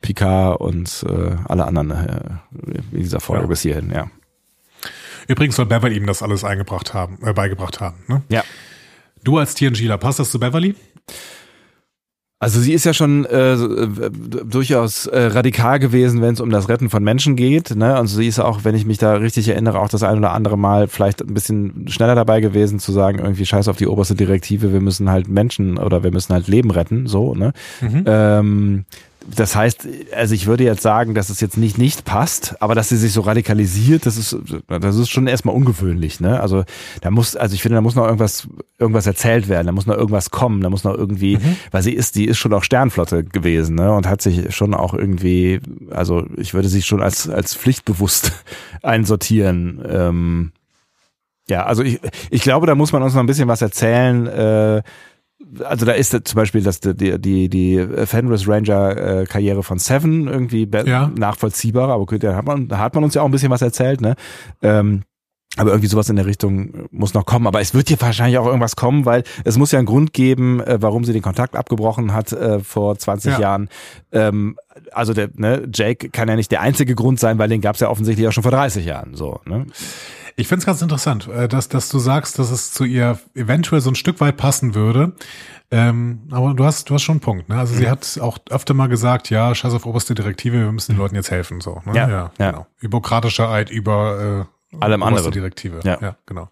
[0.02, 2.20] Picard und äh, alle anderen äh,
[2.92, 3.48] in dieser Folge ja.
[3.48, 4.08] bis hierhin, ja.
[5.28, 8.24] Übrigens soll Beverly ihm das alles eingebracht haben, äh, beigebracht haben, ne?
[8.30, 8.44] Ja.
[9.24, 10.76] Du als TNGler, passt das zu Beverly?
[12.38, 13.56] Also sie ist ja schon äh,
[14.45, 17.74] durchaus äh, radikal gewesen, wenn es um das Retten von Menschen geht.
[17.76, 17.98] Ne?
[17.98, 20.57] Und sie ist auch, wenn ich mich da richtig erinnere, auch das ein oder andere
[20.57, 24.74] Mal vielleicht ein bisschen schneller dabei gewesen, zu sagen, irgendwie scheiß auf die oberste Direktive,
[24.74, 27.07] wir müssen halt Menschen oder wir müssen halt Leben retten.
[27.07, 27.53] So, ne?
[27.80, 28.03] Mhm.
[28.06, 28.86] Ähm,
[29.28, 32.90] das heißt, also ich würde jetzt sagen, dass es jetzt nicht nicht passt, aber dass
[32.90, 34.38] sie sich so radikalisiert, das ist
[34.68, 36.40] das ist schon erstmal ungewöhnlich, ne?
[36.40, 36.64] Also
[37.02, 38.48] da muss also ich finde, da muss noch irgendwas
[38.78, 41.58] irgendwas erzählt werden, da muss noch irgendwas kommen, da muss noch irgendwie, mhm.
[41.72, 43.92] weil sie ist, die ist schon auch Sternflotte gewesen, ne?
[43.94, 48.32] Und hat sich schon auch irgendwie, also ich würde sich schon als als pflichtbewusst
[48.84, 49.82] einsortieren.
[49.88, 50.52] Ähm,
[51.48, 52.00] Ja, also ich,
[52.32, 54.26] ich glaube, da muss man uns noch ein bisschen was erzählen.
[54.28, 54.82] Äh,
[55.64, 60.28] also da ist zum Beispiel das, die, die, die Fenris Ranger äh, Karriere von Seven
[60.28, 61.12] irgendwie ja.
[61.16, 63.62] nachvollziehbar, aber gut, da hat man, da hat man uns ja auch ein bisschen was
[63.62, 64.16] erzählt, ne?
[64.62, 65.04] Ähm,
[65.58, 67.48] aber irgendwie sowas in der Richtung muss noch kommen.
[67.48, 70.60] Aber es wird hier wahrscheinlich auch irgendwas kommen, weil es muss ja einen Grund geben,
[70.60, 73.40] äh, warum sie den Kontakt abgebrochen hat äh, vor 20 ja.
[73.40, 73.70] Jahren.
[74.12, 74.58] Ähm,
[74.92, 77.82] also der ne, Jake kann ja nicht der einzige Grund sein, weil den gab es
[77.82, 79.16] ja offensichtlich auch schon vor 30 Jahren.
[79.16, 79.66] So, ne?
[80.38, 83.82] Ich finde es ganz interessant, äh, dass, dass du sagst, dass es zu ihr eventuell
[83.82, 85.14] so ein Stück weit passen würde.
[85.72, 87.49] Ähm, aber du hast, du hast schon einen Punkt.
[87.49, 87.57] Ne?
[87.57, 87.78] Also mhm.
[87.80, 91.16] sie hat auch öfter mal gesagt, ja, scheiß auf oberste Direktive, wir müssen den Leuten
[91.16, 91.62] jetzt helfen.
[91.62, 91.95] So, ne?
[91.95, 92.52] ja, ja, ja.
[92.52, 92.68] Genau.
[92.82, 95.32] Bürokratischer Eid über äh, allem anderen.
[95.32, 95.80] Direktive.
[95.84, 95.99] Ja.
[96.02, 96.49] ja, genau.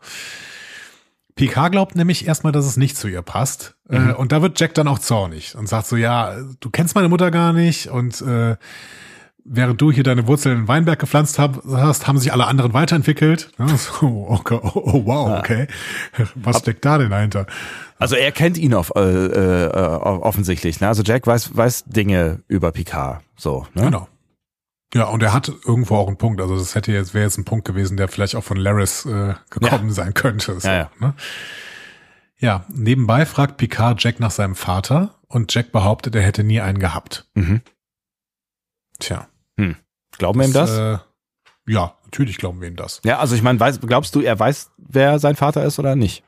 [1.36, 3.76] Picard glaubt nämlich erstmal, dass es nicht zu ihr passt.
[3.90, 4.10] Äh, mhm.
[4.10, 7.10] Äh, und da wird Jack dann auch zornig und sagt so, ja, du kennst meine
[7.10, 8.56] Mutter gar nicht und äh,
[9.46, 13.52] während du hier deine Wurzeln in Weinberg gepflanzt hast, haben sich alle anderen weiterentwickelt.
[13.78, 15.68] So, okay, oh, oh, wow, okay.
[16.36, 17.46] Was steckt da denn dahinter?
[17.98, 20.82] Also er kennt ihn auf, äh, äh, offensichtlich.
[20.82, 20.88] Ne?
[20.88, 23.24] Also Jack weiß, weiß Dinge über Picard.
[23.36, 23.84] So, ne?
[23.84, 24.08] Genau.
[24.94, 26.40] Ja, und er hat irgendwo auch einen Punkt.
[26.40, 29.34] Also das hätte jetzt wäre jetzt ein Punkt gewesen, der vielleicht auch von Laris äh,
[29.50, 29.94] gekommen ja.
[29.94, 30.60] sein könnte.
[30.60, 30.92] So, ja, ja.
[31.00, 31.16] Ne?
[32.38, 36.78] ja, nebenbei fragt Picard Jack nach seinem Vater und Jack behauptet, er hätte nie einen
[36.78, 37.26] gehabt.
[37.34, 37.62] Mhm.
[39.00, 39.28] Tja.
[40.18, 40.72] Glauben wir ihm das?
[40.72, 40.98] Äh,
[41.68, 43.02] ja, natürlich glauben wir ihm das.
[43.04, 46.24] Ja, also ich meine, glaubst du, er weiß, wer sein Vater ist oder nicht?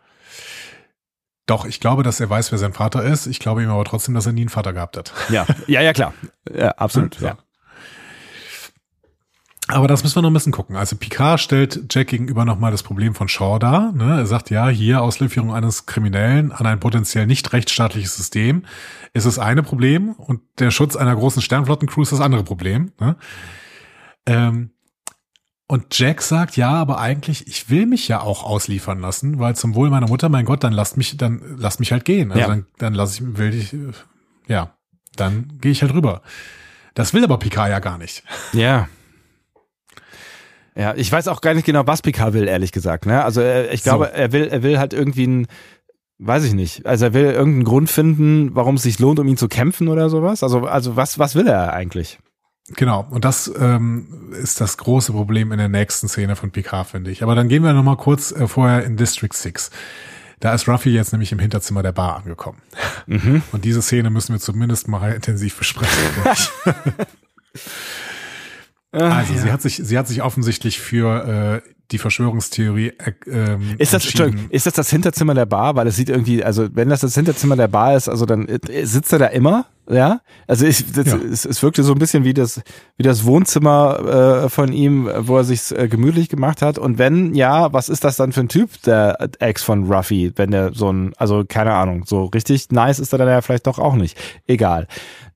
[1.45, 3.27] Doch, ich glaube, dass er weiß, wer sein Vater ist.
[3.27, 5.13] Ich glaube ihm aber trotzdem, dass er nie einen Vater gehabt hat.
[5.29, 6.13] Ja, ja, ja, klar.
[6.51, 7.19] Ja, absolut.
[7.21, 7.37] Ja.
[9.67, 10.75] Aber das müssen wir noch ein bisschen gucken.
[10.75, 13.91] Also Picard stellt Jack gegenüber nochmal das Problem von Shaw dar.
[13.93, 14.19] Ne?
[14.19, 18.65] Er sagt, ja, hier Auslieferung eines Kriminellen an ein potenziell nicht rechtsstaatliches System
[19.13, 22.91] ist das eine Problem und der Schutz einer großen Sternflottencrew ist das andere Problem.
[22.99, 23.15] Ne?
[24.25, 24.71] Ähm,
[25.67, 29.73] und Jack sagt, ja, aber eigentlich, ich will mich ja auch ausliefern lassen, weil zum
[29.73, 32.31] Wohl meiner Mutter, mein Gott, dann lasst mich, dann lasst mich halt gehen.
[32.31, 32.47] Also ja.
[32.47, 33.75] dann, dann lass ich, will ich,
[34.47, 34.75] ja,
[35.15, 36.21] dann gehe ich halt rüber.
[36.93, 38.23] Das will aber Picard ja gar nicht.
[38.53, 38.87] Ja.
[40.77, 43.05] Ja, ich weiß auch gar nicht genau, was Picard will, ehrlich gesagt.
[43.05, 43.23] Ne?
[43.23, 44.11] Also äh, ich glaube, so.
[44.11, 45.47] er will, er will halt irgendwie ein,
[46.17, 46.85] weiß ich nicht.
[46.85, 50.09] Also er will irgendeinen Grund finden, warum es sich lohnt, um ihn zu kämpfen oder
[50.09, 50.43] sowas.
[50.43, 52.19] Also, also was, was will er eigentlich?
[52.69, 57.11] Genau, und das ähm, ist das große Problem in der nächsten Szene von Picard, finde
[57.11, 57.21] ich.
[57.21, 59.69] Aber dann gehen wir nochmal kurz äh, vorher in District 6.
[60.39, 62.61] Da ist Ruffy jetzt nämlich im Hinterzimmer der Bar angekommen.
[63.05, 63.43] Mhm.
[63.51, 65.93] Und diese Szene müssen wir zumindest mal intensiv besprechen.
[68.91, 69.41] Also ja.
[69.41, 72.93] sie hat sich, sie hat sich offensichtlich für äh, die Verschwörungstheorie.
[72.97, 74.05] Äh, ähm, ist das
[74.49, 75.75] ist das das Hinterzimmer der Bar?
[75.75, 78.85] Weil es sieht irgendwie, also wenn das das Hinterzimmer der Bar ist, also dann äh,
[78.85, 80.21] sitzt er da immer, ja.
[80.47, 81.17] Also ich, das, ja.
[81.17, 82.61] es, es wirkte so ein bisschen wie das
[82.97, 86.77] wie das Wohnzimmer äh, von ihm, wo er sich äh, gemütlich gemacht hat.
[86.77, 90.51] Und wenn ja, was ist das dann für ein Typ, der Ex von Ruffy, wenn
[90.51, 93.79] der so ein, also keine Ahnung, so richtig nice ist er dann ja vielleicht doch
[93.79, 94.17] auch nicht.
[94.47, 94.87] Egal.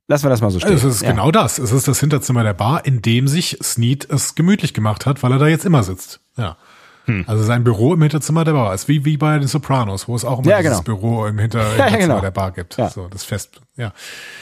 [0.09, 0.71] Lassen wir das mal so stehen.
[0.71, 1.11] Also es ist ja.
[1.11, 1.59] genau das.
[1.59, 5.31] Es ist das Hinterzimmer der Bar, in dem sich Sneed es gemütlich gemacht hat, weil
[5.33, 6.19] er da jetzt immer sitzt.
[6.35, 6.57] Ja.
[7.05, 7.25] Hm.
[7.27, 10.25] Also sein Büro im Hinterzimmer der Bar ist wie, wie bei den Sopranos, wo es
[10.25, 10.97] auch immer ja, dieses genau.
[10.97, 12.21] Büro im Hinter ja, Hinterzimmer genau.
[12.21, 12.77] der Bar gibt.
[12.77, 12.89] Ja.
[12.89, 13.93] So, das Fest, ja.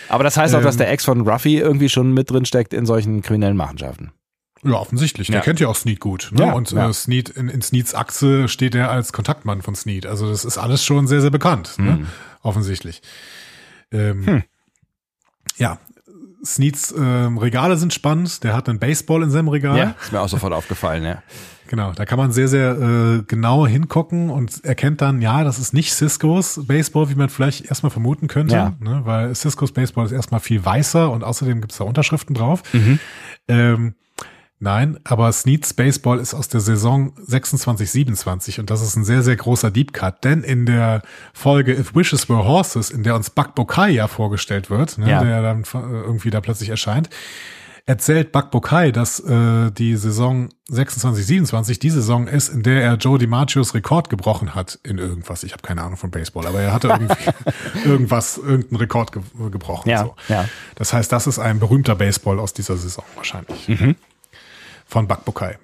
[0.07, 2.73] Aber das heißt auch, dass ähm, der Ex von Ruffy irgendwie schon mit drin steckt
[2.73, 4.13] in solchen kriminellen Machenschaften.
[4.63, 5.27] Ja, offensichtlich.
[5.27, 6.29] Der kennt ja auch Sneed gut.
[6.31, 6.45] Ne?
[6.45, 10.05] Ja, und äh, Sneed, in, in Sneeds Achse steht er als Kontaktmann von Sneed.
[10.05, 11.75] Also das ist alles schon sehr, sehr bekannt.
[11.77, 11.91] Ne?
[11.91, 11.99] Hm.
[11.99, 12.07] Ne?
[12.41, 13.01] Offensichtlich.
[13.91, 14.43] Ähm, hm.
[15.57, 15.79] Ja,
[16.45, 18.43] Sneeds äh, Regale sind spannend.
[18.43, 19.77] Der hat einen Baseball in seinem Regal.
[19.77, 21.21] Ja, ist mir auch sofort aufgefallen, ja.
[21.67, 25.73] Genau, da kann man sehr, sehr äh, genau hingucken und erkennt dann, ja, das ist
[25.73, 28.73] nicht Ciscos Baseball, wie man vielleicht erstmal vermuten könnte, ja.
[28.79, 32.63] ne, weil Ciscos Baseball ist erstmal viel weißer und außerdem gibt's da Unterschriften drauf.
[32.73, 32.99] Mhm.
[33.49, 33.95] Ähm,
[34.59, 39.21] Nein, aber Sneeds Baseball ist aus der Saison 26, 27 und das ist ein sehr,
[39.21, 43.29] sehr großer Deep Cut, denn in der Folge If Wishes Were Horses, in der uns
[43.29, 45.23] Buck Bokai ja vorgestellt wird, ne, ja.
[45.23, 47.11] der dann irgendwie da plötzlich erscheint,
[47.85, 52.95] erzählt Buck Bokai, dass äh, die Saison 26, 27 die Saison ist, in der er
[52.95, 55.43] Joe DiMaggios Rekord gebrochen hat in irgendwas.
[55.43, 57.15] Ich habe keine Ahnung von Baseball, aber er hatte irgendwie
[57.85, 59.21] irgendwas, irgendeinen Rekord ge
[59.51, 59.89] gebrochen.
[59.89, 60.15] Ja, so.
[60.29, 60.45] ja.
[60.73, 63.67] Das heißt, das ist ein berühmter Baseball aus dieser Saison wahrscheinlich.
[63.67, 63.95] Mhm
[64.87, 65.57] von Bakbokai.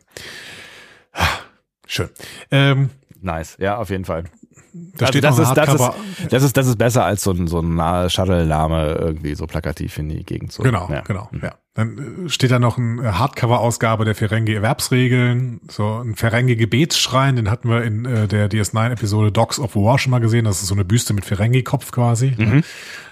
[1.88, 2.10] Schön.
[2.52, 2.90] Ähm,
[3.22, 4.26] nice, ja, auf jeden Fall.
[4.74, 7.60] Da also das, ist, das, ist, das, ist, das ist besser als so ein, so
[7.60, 10.64] ein Shuttle-Name irgendwie so plakativ in die Gegend zu.
[10.64, 11.02] Genau, ja.
[11.02, 11.42] genau, mhm.
[11.44, 11.54] ja.
[11.76, 17.84] Dann äh, steht da noch eine Hardcover-Ausgabe der Ferengi-Erwerbsregeln, so ein Ferengi-Gebetsschrein, den hatten wir
[17.84, 20.46] in äh, der DS9-Episode Dogs of War schon mal gesehen.
[20.46, 22.34] Das ist so eine Büste mit Ferengi-Kopf quasi.
[22.36, 22.64] Mhm.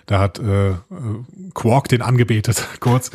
[0.07, 0.73] Da hat äh,
[1.53, 3.11] Quark den angebetet, kurz.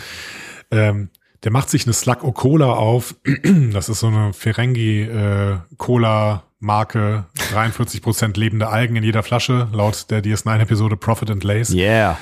[0.71, 1.11] Ähm,
[1.45, 3.15] Der macht sich eine Slug O Cola auf.
[3.73, 7.27] Das ist so eine Ferengi äh, Cola Marke.
[7.53, 11.71] 43 Prozent lebende Algen in jeder Flasche, laut der DS9-Episode Profit and Lace.
[11.71, 12.19] Yeah.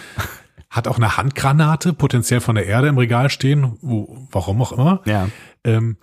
[0.71, 5.03] Hat auch eine Handgranate, potenziell von der Erde im Regal stehen, wo, warum auch immer.
[5.05, 5.29] Ja.
[5.63, 5.97] Ähm,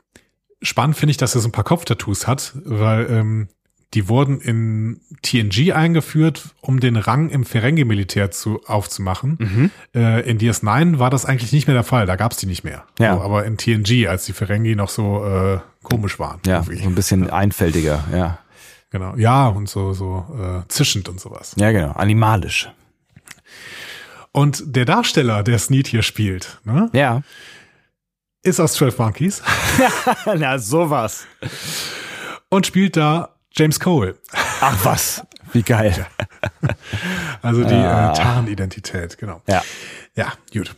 [0.62, 3.50] spannend finde ich, dass er so ein paar Kopftattoos hat, weil ähm,
[3.94, 9.38] die wurden in TNG eingeführt, um den Rang im Ferengi-Militär zu aufzumachen.
[9.40, 9.72] Mhm.
[9.94, 12.86] Äh, in DS9 war das eigentlich nicht mehr der Fall, da gab's die nicht mehr.
[13.00, 13.16] Ja.
[13.18, 16.40] So, aber in TNG, als die Ferengi noch so äh, komisch waren.
[16.46, 16.78] Ja, irgendwie.
[16.84, 18.38] so ein bisschen einfältiger, ja.
[18.92, 19.16] Genau.
[19.16, 21.54] Ja, und so, so äh, zischend und sowas.
[21.58, 21.92] Ja, genau.
[21.92, 22.70] Animalisch.
[24.34, 27.22] Und der Darsteller, der Sneed hier spielt, ne, Ja.
[28.44, 29.42] ist aus 12 Monkeys
[30.38, 31.26] Na, sowas.
[32.50, 34.18] und spielt da James Cole.
[34.62, 35.22] Ach was.
[35.54, 36.08] Wie geil.
[37.42, 38.12] Also die Ah.
[38.12, 39.42] äh, Tarnidentität, genau.
[39.48, 39.62] Ja.
[40.16, 40.76] Ja, gut.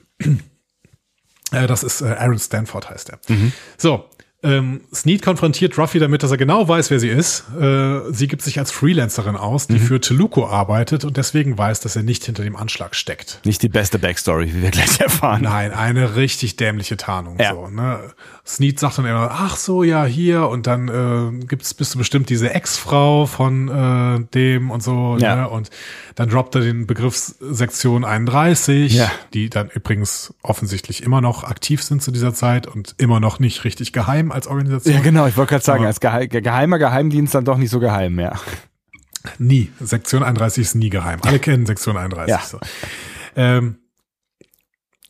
[1.51, 3.19] Äh, das ist äh, Aaron Stanford heißt er.
[3.27, 3.51] Mhm.
[3.77, 4.09] So,
[4.43, 7.43] ähm, Sneed konfrontiert Ruffy damit, dass er genau weiß, wer sie ist.
[7.59, 9.73] Äh, sie gibt sich als Freelancerin aus, Mhm.
[9.73, 13.39] die für Teluco arbeitet und deswegen weiß, dass er nicht hinter dem Anschlag steckt.
[13.45, 15.41] Nicht die beste Backstory, wie wir gleich erfahren.
[15.43, 17.37] Nein, eine richtig dämliche Tarnung.
[17.39, 17.53] Ja.
[17.53, 17.99] So, ne?
[18.45, 22.29] Sneed sagt dann immer, ach so, ja, hier, und dann äh, gibt's bist du bestimmt
[22.29, 25.35] diese Ex-Frau von äh, dem und so, Ja.
[25.37, 25.49] ne?
[25.49, 25.69] Und
[26.15, 29.09] dann droppt er den Begriff Sektion 31, Ja.
[29.33, 33.63] die dann übrigens offensichtlich immer noch aktiv sind zu dieser Zeit und immer noch nicht
[33.63, 34.93] richtig geheim als Organisation.
[34.95, 37.79] Ja, genau, ich wollte gerade sagen, Aber- als geheim, geheimer Geheimdienst dann doch nicht so
[37.79, 38.39] geheim mehr.
[39.37, 39.71] Nie.
[39.79, 41.19] Sektion 31 ist nie geheim.
[41.23, 42.29] Alle kennen Sektion 31.
[42.29, 42.41] Ja.
[42.45, 42.59] So.
[43.35, 43.77] Ähm,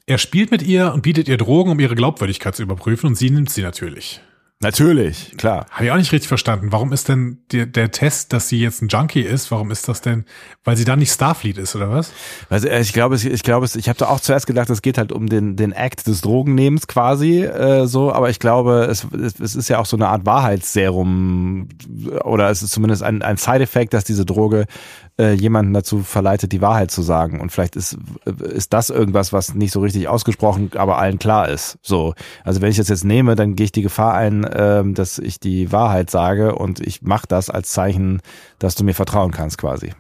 [0.05, 3.29] er spielt mit ihr und bietet ihr Drogen, um ihre Glaubwürdigkeit zu überprüfen und sie
[3.29, 4.21] nimmt sie natürlich.
[4.64, 5.65] Natürlich, klar.
[5.72, 6.72] Habe ich auch nicht richtig verstanden.
[6.72, 10.02] Warum ist denn der, der Test, dass sie jetzt ein Junkie ist, warum ist das
[10.02, 10.26] denn,
[10.64, 12.11] weil sie dann nicht Starfleet ist oder was?
[12.49, 15.11] Also äh, ich glaube, ich glaube, ich habe da auch zuerst gedacht, es geht halt
[15.11, 19.56] um den den Act des Drogennehmens quasi äh, so, aber ich glaube, es, es, es
[19.56, 21.69] ist ja auch so eine Art Wahrheitsserum
[22.23, 24.65] oder es ist zumindest ein, ein Side-Effekt, dass diese Droge
[25.19, 29.53] äh, jemanden dazu verleitet, die Wahrheit zu sagen und vielleicht ist ist das irgendwas, was
[29.53, 31.77] nicht so richtig ausgesprochen, aber allen klar ist.
[31.81, 32.14] So,
[32.44, 35.40] also wenn ich das jetzt nehme, dann gehe ich die Gefahr ein, ähm, dass ich
[35.40, 38.22] die Wahrheit sage und ich mache das als Zeichen,
[38.60, 39.94] dass du mir vertrauen kannst quasi.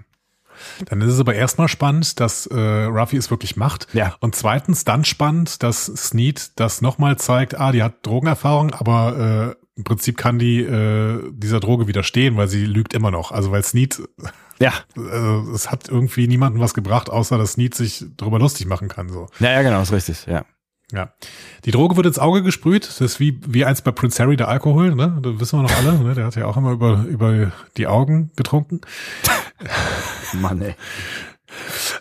[0.85, 3.87] Dann ist es aber erstmal spannend, dass äh, Ruffy es wirklich macht.
[3.93, 4.15] Ja.
[4.19, 9.63] Und zweitens dann spannend, dass Sneed das nochmal zeigt, ah, die hat Drogenerfahrung, aber äh,
[9.75, 13.31] im Prinzip kann die äh, dieser Droge widerstehen, weil sie lügt immer noch.
[13.31, 14.01] Also weil Sneed,
[14.63, 18.87] Ja, äh, es hat irgendwie niemandem was gebracht, außer dass Sneed sich darüber lustig machen
[18.87, 19.09] kann.
[19.09, 19.27] So.
[19.39, 20.45] ja, ja genau, ist richtig, ja.
[20.91, 21.11] Ja.
[21.65, 22.85] Die Droge wird ins Auge gesprüht.
[22.87, 25.17] Das ist wie, wie eins bei Prince Harry, der Alkohol, ne?
[25.23, 26.13] Das wissen wir noch alle, ne?
[26.13, 28.81] Der hat ja auch immer über, über die Augen getrunken.
[30.33, 30.75] Mann, ey.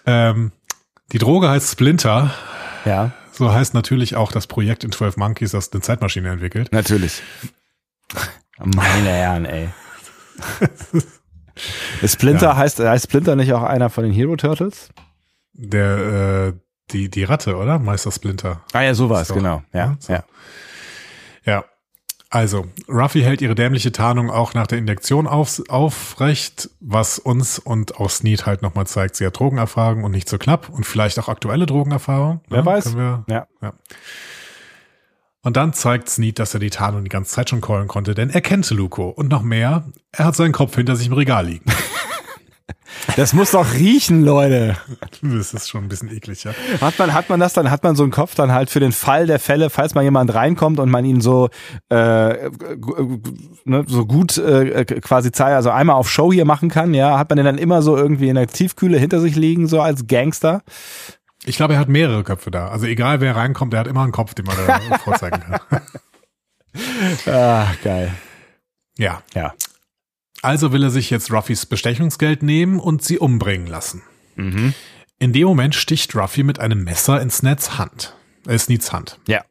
[0.05, 0.53] Ähm,
[1.13, 2.35] die Droge heißt Splinter.
[2.85, 6.71] Ja, So heißt natürlich auch das Projekt in 12 Monkeys, das eine Zeitmaschine entwickelt.
[6.73, 7.23] natürlich.
[8.59, 9.69] Meine Herren, ey.
[12.07, 12.57] Splinter Ja.
[12.57, 14.89] heißt, heißt Splinter nicht auch einer von den Hero Turtles?
[15.55, 16.53] Der, äh,
[16.91, 17.79] die, die Ratte, oder?
[17.79, 18.63] Meister Splinter.
[18.73, 19.35] Ah ja, So.
[19.35, 19.63] genau.
[19.73, 20.13] Ja, Ja, so.
[20.13, 20.25] ja.
[21.45, 21.65] Ja.
[22.31, 27.97] Also, Ruffy hält ihre dämliche Tarnung auch nach der Injektion auf, aufrecht, was uns und
[28.01, 31.29] auch Sneed halt nochmal zeigt, sie hat Drogenerfahrung und nicht so knapp und vielleicht auch
[31.29, 32.41] aktuelle Drogenerfahrung.
[32.49, 32.97] Wer Ja, weiß.
[32.97, 33.47] Wir, Ja.
[33.61, 33.73] ja.
[35.45, 38.31] Und dann zeigt Sneed, dass er die Tarnung die ganze Zeit schon callen konnte, denn
[38.31, 39.09] er kennt Luko.
[39.09, 41.65] Und noch mehr, er hat seinen Kopf hinter sich im Regal liegen.
[43.17, 44.77] Das muss doch riechen, Leute.
[45.23, 46.53] Das ist schon ein bisschen eklig, ja.
[46.81, 48.93] Hat man, hat man das dann, hat man so einen Kopf dann halt für den
[48.93, 51.49] Fall der Fälle, falls mal jemand reinkommt und man ihn so,
[51.89, 53.19] äh, g-
[53.65, 57.29] ne, so gut äh, quasi zeigt, also einmal auf Show hier machen kann, ja, hat
[57.31, 60.63] man den dann immer so irgendwie in der Tiefkühle hinter sich liegen, so als Gangster?
[61.45, 62.69] Ich glaube, er hat mehrere Köpfe da.
[62.69, 65.61] Also egal wer reinkommt, er hat immer einen Kopf, den man da vorzeigen kann.
[67.27, 68.15] Ah, geil.
[68.97, 69.23] Ja.
[69.35, 69.53] Ja.
[70.41, 74.03] Also will er sich jetzt Ruffys Bestechungsgeld nehmen und sie umbringen lassen.
[74.37, 74.73] Mhm.
[75.19, 78.17] In dem Moment sticht Ruffy mit einem Messer in Sneds Hand.
[78.47, 79.19] Äh, Sneeds Hand.
[79.29, 79.45] Ja.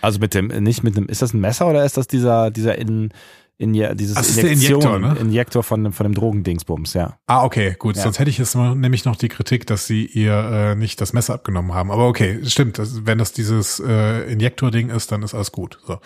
[0.00, 2.76] Also mit dem, nicht mit dem, ist das ein Messer oder ist das dieser, dieser
[2.76, 3.12] in,
[3.58, 5.16] in dieses Das ist der Injektor, ne?
[5.18, 7.18] Injektor von dem, von dem Drogendingsbums, ja.
[7.26, 7.96] Ah, okay, gut.
[7.96, 8.02] Ja.
[8.02, 11.14] Sonst hätte ich jetzt mal, nämlich noch die Kritik, dass sie ihr äh, nicht das
[11.14, 11.90] Messer abgenommen haben.
[11.90, 12.78] Aber okay, stimmt.
[12.78, 15.78] Das, wenn das dieses äh, Injektor-Ding ist, dann ist alles gut.
[15.86, 16.00] So.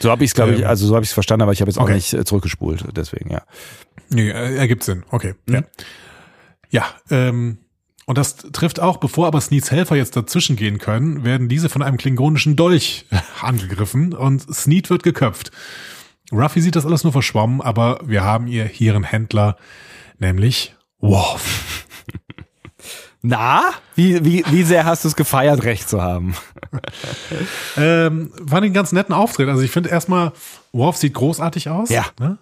[0.00, 1.60] So habe ich es, glaube ich, Ähm, also so habe ich es verstanden, aber ich
[1.60, 1.94] habe jetzt auch okay.
[1.94, 3.42] nicht äh, zurückgespult, deswegen, ja.
[4.08, 5.04] Nee, äh, ergibt Sinn.
[5.10, 5.34] Okay.
[5.48, 5.64] Ja.
[6.70, 7.58] Ja, ähm,
[8.06, 11.82] und das trifft auch, bevor aber Sneeds Helfer jetzt dazwischen gehen können, werden diese von
[11.82, 13.04] einem klingonischen Dolch
[13.42, 15.50] angegriffen und Sneed wird geköpft.
[16.32, 19.56] Ruffy sieht das alles nur verschwommen, aber wir haben ihr hier einen Händler,
[20.18, 21.86] nämlich Worf.
[23.22, 23.62] Na?
[23.94, 26.36] Wie, wie, wie sehr hast du es gefeiert, recht zu haben?
[27.76, 29.48] Ähm, fand ich einen ganz netten Auftritt.
[29.48, 30.32] Also ich finde erstmal,
[30.72, 31.88] Worf sieht großartig aus.
[31.88, 32.06] Ja.
[32.20, 32.38] Ne?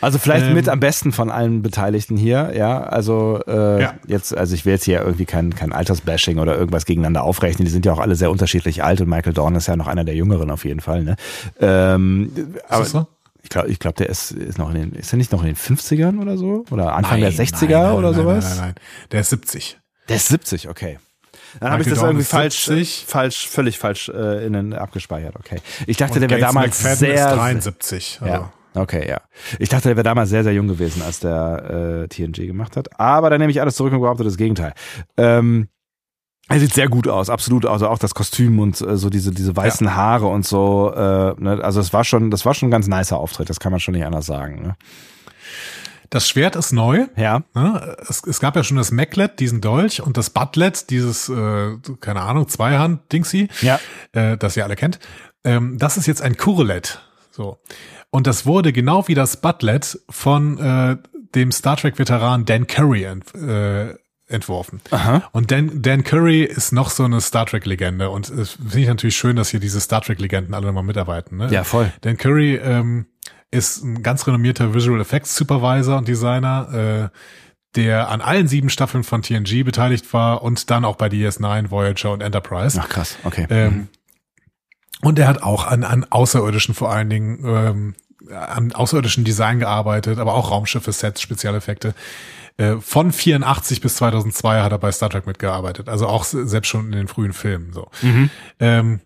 [0.00, 0.54] Also vielleicht Ähm.
[0.54, 2.82] mit am besten von allen Beteiligten hier, ja.
[2.82, 3.94] Also äh, Ja.
[4.06, 7.64] jetzt, also ich will jetzt hier irgendwie kein, kein Altersbashing oder irgendwas gegeneinander aufrechnen.
[7.64, 10.04] Die sind ja auch alle sehr unterschiedlich alt und Michael Dorn ist ja noch einer
[10.04, 11.02] der Jüngeren auf jeden Fall.
[11.02, 11.16] Ne?
[11.60, 12.32] Ähm,
[12.68, 13.06] aber das so?
[13.42, 15.48] ich glaube, ich glaub, der ist, ist noch in den, ist er nicht noch in
[15.48, 16.64] den 50ern oder so?
[16.70, 18.44] Oder Anfang Nein, der 60er nein, nein, oder sowas?
[18.44, 18.84] Nein, nein, nein.
[19.10, 19.78] Der ist 70.
[20.08, 20.98] Der ist 70, okay.
[21.60, 23.04] Dann habe ich das Dorn irgendwie ist falsch, 70.
[23.06, 25.60] falsch, völlig falsch äh, innen abgespeichert, okay.
[25.86, 28.18] Ich dachte, Und der wäre damals McFadden sehr, ist 73.
[28.22, 28.32] Also.
[28.32, 28.52] ja.
[28.74, 29.20] Okay, ja.
[29.58, 32.98] Ich dachte, der wäre damals sehr, sehr jung gewesen, als der äh, TNG gemacht hat.
[32.98, 34.72] Aber dann nehme ich alles zurück und behaupte das Gegenteil.
[35.16, 35.68] Ähm,
[36.48, 37.66] er sieht sehr gut aus, absolut.
[37.66, 40.92] Also auch das Kostüm und äh, so diese diese weißen Haare und so.
[40.94, 41.60] Äh, ne?
[41.62, 43.48] Also es war schon, das war schon ein ganz nicer Auftritt.
[43.50, 44.62] Das kann man schon nicht anders sagen.
[44.62, 44.74] Ne?
[46.10, 47.06] Das Schwert ist neu.
[47.16, 47.42] Ja.
[47.54, 47.96] Ne?
[48.06, 52.20] Es, es gab ja schon das Maclet, diesen Dolch, und das Butlet, dieses, äh, keine
[52.20, 53.78] Ahnung, Zweihand-Dingsy, Ja.
[54.12, 54.98] äh, das ihr alle kennt.
[55.44, 57.00] Ähm, das ist jetzt ein Kurlet.
[57.32, 57.58] So.
[58.10, 60.96] Und das wurde genau wie das Butlet von äh,
[61.34, 63.94] dem Star Trek-Veteran Dan Curry ent, äh,
[64.28, 64.80] entworfen.
[64.90, 65.28] Aha.
[65.32, 68.10] Und Dan, Dan Curry ist noch so eine Star Trek-Legende.
[68.10, 71.38] Und es finde ich natürlich schön, dass hier diese Star Trek-Legenden alle nochmal mitarbeiten.
[71.38, 71.48] Ne?
[71.50, 71.92] Ja, voll.
[72.02, 73.06] Dan Curry ähm,
[73.50, 77.18] ist ein ganz renommierter Visual Effects Supervisor und Designer, äh,
[77.76, 82.12] der an allen sieben Staffeln von TNG beteiligt war und dann auch bei DS9, Voyager
[82.12, 82.78] und Enterprise.
[82.82, 83.46] Ach krass, okay.
[83.48, 83.88] Ähm,
[85.02, 87.94] und er hat auch an, an außerirdischen vor allen Dingen, ähm,
[88.34, 91.94] an außerirdischen Design gearbeitet, aber auch Raumschiffe, Sets, Spezialeffekte.
[92.56, 96.68] Äh, von 84 bis 2002 hat er bei Star Trek mitgearbeitet, also auch se- selbst
[96.68, 97.72] schon in den frühen Filmen.
[97.72, 97.88] So.
[98.02, 98.30] Mhm.
[98.60, 99.00] Ähm,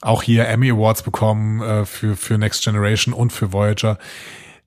[0.00, 3.98] auch hier Emmy Awards bekommen äh, für, für Next Generation und für Voyager.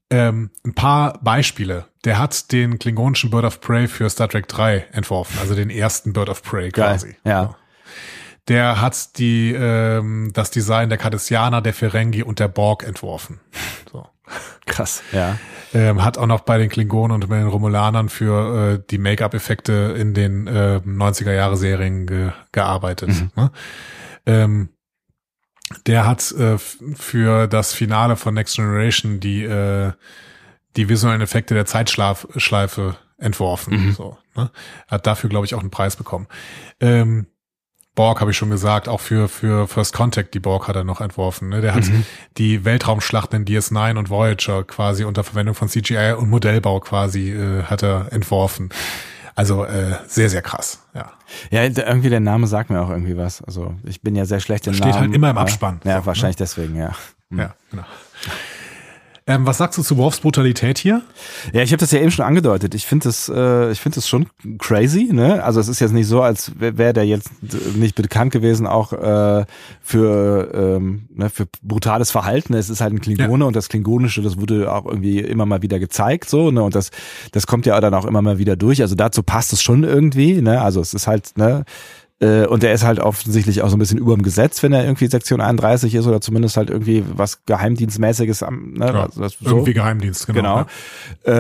[0.10, 1.86] Ähm, ein paar Beispiele.
[2.06, 6.14] Der hat den klingonischen Bird of Prey für Star Trek 3 entworfen, also den ersten
[6.14, 7.16] Bird of Prey Geil, quasi.
[7.24, 7.56] ja.
[8.48, 13.40] Der hat die, ähm, das Design der Cardassianer, der Ferengi und der Borg entworfen.
[13.92, 14.08] So.
[14.66, 15.38] Krass, ja.
[15.74, 19.96] Ähm, hat auch noch bei den Klingonen und bei den Romulanern für äh, die Make-up-Effekte
[19.98, 23.10] in den äh, 90er-Jahre-Serien ge gearbeitet.
[23.36, 23.52] Ne?
[24.26, 24.70] Ähm,
[25.86, 29.92] der hat äh, für das Finale von Next Generation die, äh,
[30.76, 33.94] die visuellen Effekte der Zeitschleife entworfen.
[33.94, 34.52] So, ne?
[34.88, 36.28] Hat dafür, glaube ich, auch einen Preis bekommen.
[36.80, 37.28] Ähm,
[37.98, 41.02] Borg habe ich schon gesagt, auch für, für First Contact, die Borg hat er noch
[41.02, 41.50] entworfen.
[41.50, 41.60] Ne?
[41.62, 41.84] Der hat
[42.38, 47.64] die Weltraumschlachten in DS9 und Voyager quasi unter Verwendung von CGI und Modellbau quasi äh,
[47.64, 48.70] hat er entworfen.
[49.36, 51.12] Also äh, sehr, sehr krass, ja.
[51.52, 53.42] Ja, irgendwie der Name sagt mir auch irgendwie was.
[53.44, 55.00] Also ich bin ja sehr schlecht im Steht Namen.
[55.02, 55.82] halt immer im Abspann.
[55.84, 56.06] Ja, So, ne?
[56.06, 56.92] wahrscheinlich deswegen, ja.
[57.32, 57.84] Ja, genau.
[59.30, 61.02] Ähm, was sagst du zu Worfs Brutalität hier?
[61.52, 62.74] Ja, ich habe das ja eben schon angedeutet.
[62.74, 64.28] Ich finde das, äh, ich finde das schon
[64.58, 65.10] crazy.
[65.12, 65.44] Ne?
[65.44, 67.30] Also es ist jetzt nicht so, als wäre wär der jetzt
[67.76, 69.46] nicht bekannt gewesen auch äh,
[69.82, 72.54] für ähm, ne, für brutales Verhalten.
[72.54, 75.80] Es ist halt ein Klingone und das Klingonische, das wurde auch irgendwie immer mal wieder
[75.80, 76.50] gezeigt so.
[76.50, 76.64] Ne?
[76.64, 76.92] Und das,
[77.34, 78.82] das kommt ja dann auch immer mal wieder durch.
[78.82, 80.42] Also dazu passt es schon irgendwie.
[80.42, 80.62] Ne?
[80.62, 81.66] Also es ist halt ne.
[82.20, 84.84] Äh, Und der ist halt offensichtlich auch so ein bisschen über dem Gesetz, wenn er
[84.84, 89.46] irgendwie Sektion 31 ist oder zumindest halt irgendwie was Geheimdienstmäßiges am, ne, Ja, also so.
[89.46, 90.38] Irgendwie Geheimdienst, genau.
[90.38, 90.56] Genau.
[90.58, 90.68] Ja.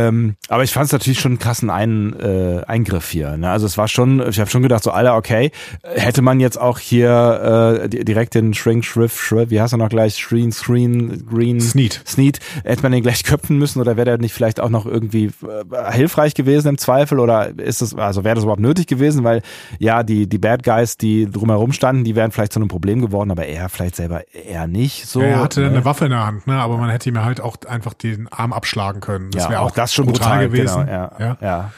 [0.07, 3.37] Ähm, aber ich fand es natürlich schon einen krassen Ein, äh, Eingriff hier.
[3.37, 3.49] Ne?
[3.49, 5.51] Also es war schon, ich habe schon gedacht, so Alter, okay,
[5.83, 9.77] hätte man jetzt auch hier äh, di- direkt den Shrink, Shrift, Shrift, wie heißt er
[9.77, 12.01] noch gleich, Screen, Screen, Green, Sneed.
[12.05, 15.31] Sneed, hätte man den gleich köpfen müssen oder wäre der nicht vielleicht auch noch irgendwie
[15.71, 19.41] äh, hilfreich gewesen im Zweifel oder ist es, also wäre das überhaupt nötig gewesen, weil
[19.79, 23.31] ja, die, die Bad Guys, die drumherum standen, die wären vielleicht zu einem Problem geworden,
[23.31, 25.21] aber er vielleicht selber eher nicht so.
[25.21, 25.67] er hatte ne?
[25.67, 26.55] eine Waffe in der Hand, ne?
[26.59, 29.31] aber man hätte ihm halt auch einfach den Arm abschlagen können.
[29.31, 30.85] Das ja, wäre auch, das schon brutal, brutal, gewesen.
[30.85, 31.37] Genau, ja, ja.
[31.39, 31.71] ja.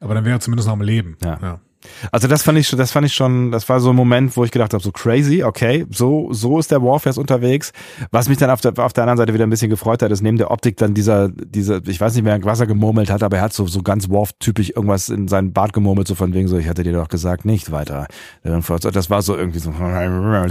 [0.00, 1.18] Aber dann wäre er zumindest noch am Leben.
[1.22, 1.60] Ja.
[2.02, 2.08] Ja.
[2.12, 4.44] Also das fand ich schon, das fand ich schon, das war so ein Moment, wo
[4.44, 7.72] ich gedacht habe, so crazy, okay, so so ist der Warfare jetzt unterwegs.
[8.10, 10.22] Was mich dann auf der auf der anderen Seite wieder ein bisschen gefreut hat, ist
[10.22, 13.36] neben der Optik dann dieser dieser, ich weiß nicht mehr, was er gemurmelt hat, aber
[13.38, 16.58] er hat so so ganz Worf-typisch irgendwas in seinen Bart gemurmelt, so von wegen so,
[16.58, 18.06] ich hatte dir doch gesagt, nicht weiter.
[18.42, 19.78] Das war so irgendwie so, so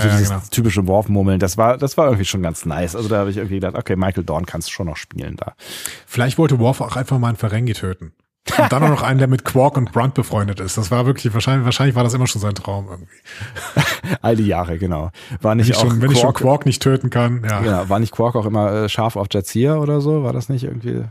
[0.09, 0.41] dieses genau.
[0.51, 1.39] typische Worf-Murmeln.
[1.39, 2.95] Das war das war irgendwie schon ganz nice.
[2.95, 5.53] Also da habe ich irgendwie gedacht, okay, Michael Dorn kannst schon noch spielen da.
[6.05, 8.13] Vielleicht wollte Worf auch einfach mal einen Ferengi töten.
[8.57, 10.77] Und dann auch noch einen, der mit Quark und Brunt befreundet ist.
[10.77, 13.15] Das war wirklich, wahrscheinlich, wahrscheinlich war das immer schon sein Traum irgendwie.
[14.21, 15.11] All die Jahre, genau.
[15.41, 17.61] War Wenn nicht ich auch schon, wenn ich schon Quark- Quark nicht töten kann, ja.
[17.61, 17.65] ja.
[17.71, 20.23] Ja, war nicht Quark auch immer äh, scharf auf Jazia oder so?
[20.23, 21.05] War das nicht irgendwie?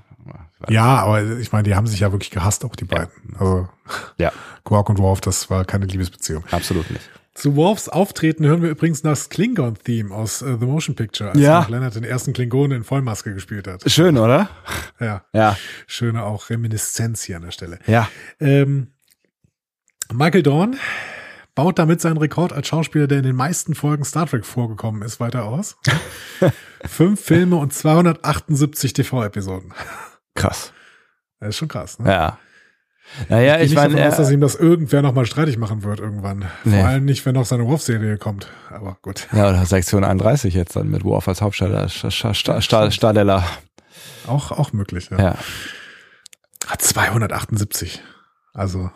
[1.00, 3.10] aber ich meine, die haben sich ja wirklich gehasst, auch die beiden.
[3.38, 3.66] Also
[4.18, 4.30] Ja,
[4.64, 6.44] Quark und Worf, das war keine Liebesbeziehung.
[6.52, 7.09] absolut nicht.
[7.34, 11.66] Zu Worfs Auftreten hören wir übrigens das Klingon-Theme aus äh, The Motion Picture, als Ja.
[11.68, 13.82] Leonard den ersten Klingonen in Vollmaske gespielt hat.
[13.90, 14.50] Schön, oder?
[15.00, 15.24] Ja.
[15.32, 15.56] Ja,
[15.86, 17.78] Schöne auch Reminiszenz hier an der Stelle.
[17.86, 18.09] ja.
[18.38, 18.88] Ähm,
[20.12, 20.76] Michael Dorn
[21.54, 25.20] baut damit seinen Rekord als Schauspieler, der in den meisten Folgen Star Trek vorgekommen ist,
[25.20, 25.76] weiter aus.
[26.84, 29.72] Fünf Filme und 278 TV-Episoden.
[30.34, 30.72] Krass.
[31.40, 32.10] Das ist schon krass, ne?
[32.10, 32.38] Ja.
[33.28, 35.82] Naja, Ich, ich ich meine, meine, aus, dass äh, ihm das irgendwer nochmal streitig machen
[35.82, 36.43] wird irgendwann.
[36.43, 36.80] Vor Nee.
[36.82, 38.48] allem nicht, wenn noch seine Wolf-Serie kommt.
[38.70, 39.28] Aber gut.
[39.32, 41.43] ja, oder Sektion 31 jetzt dann mit Worf als
[42.32, 43.44] Sta- Sta- Stadeller.
[44.26, 45.18] Auch, auch möglich, ja.
[45.20, 45.39] Ja.
[46.68, 48.02] Ah, 278.
[48.55, 48.90] Also,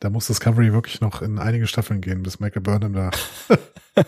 [0.00, 3.10] da muss Discovery wirklich noch in einige Staffeln gehen, bis Michael Burnham da.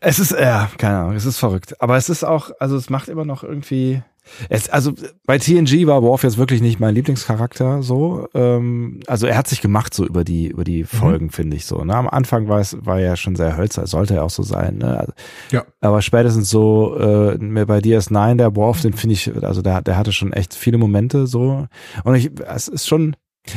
[0.00, 1.80] Es ist, ja, keine Ahnung, es ist verrückt.
[1.82, 4.02] Aber es ist auch, also es macht immer noch irgendwie.
[4.48, 4.92] Es, also
[5.26, 8.28] bei TNG war Worf jetzt wirklich nicht mein Lieblingscharakter so.
[8.34, 11.82] Ähm, also er hat sich gemacht so über die, über die Folgen, finde ich so.
[11.82, 11.94] Ne?
[11.94, 14.78] Am Anfang war es, war er schon sehr hölzer, sollte er auch so sein.
[14.78, 15.00] Ne?
[15.00, 15.12] Also,
[15.50, 15.64] Ja.
[15.80, 20.12] aber spätestens so äh, bei DS9, der Worf, den finde ich, also der, der hatte
[20.12, 21.66] schon echt viele Momente so.
[22.04, 23.16] Und ich, es ist schon,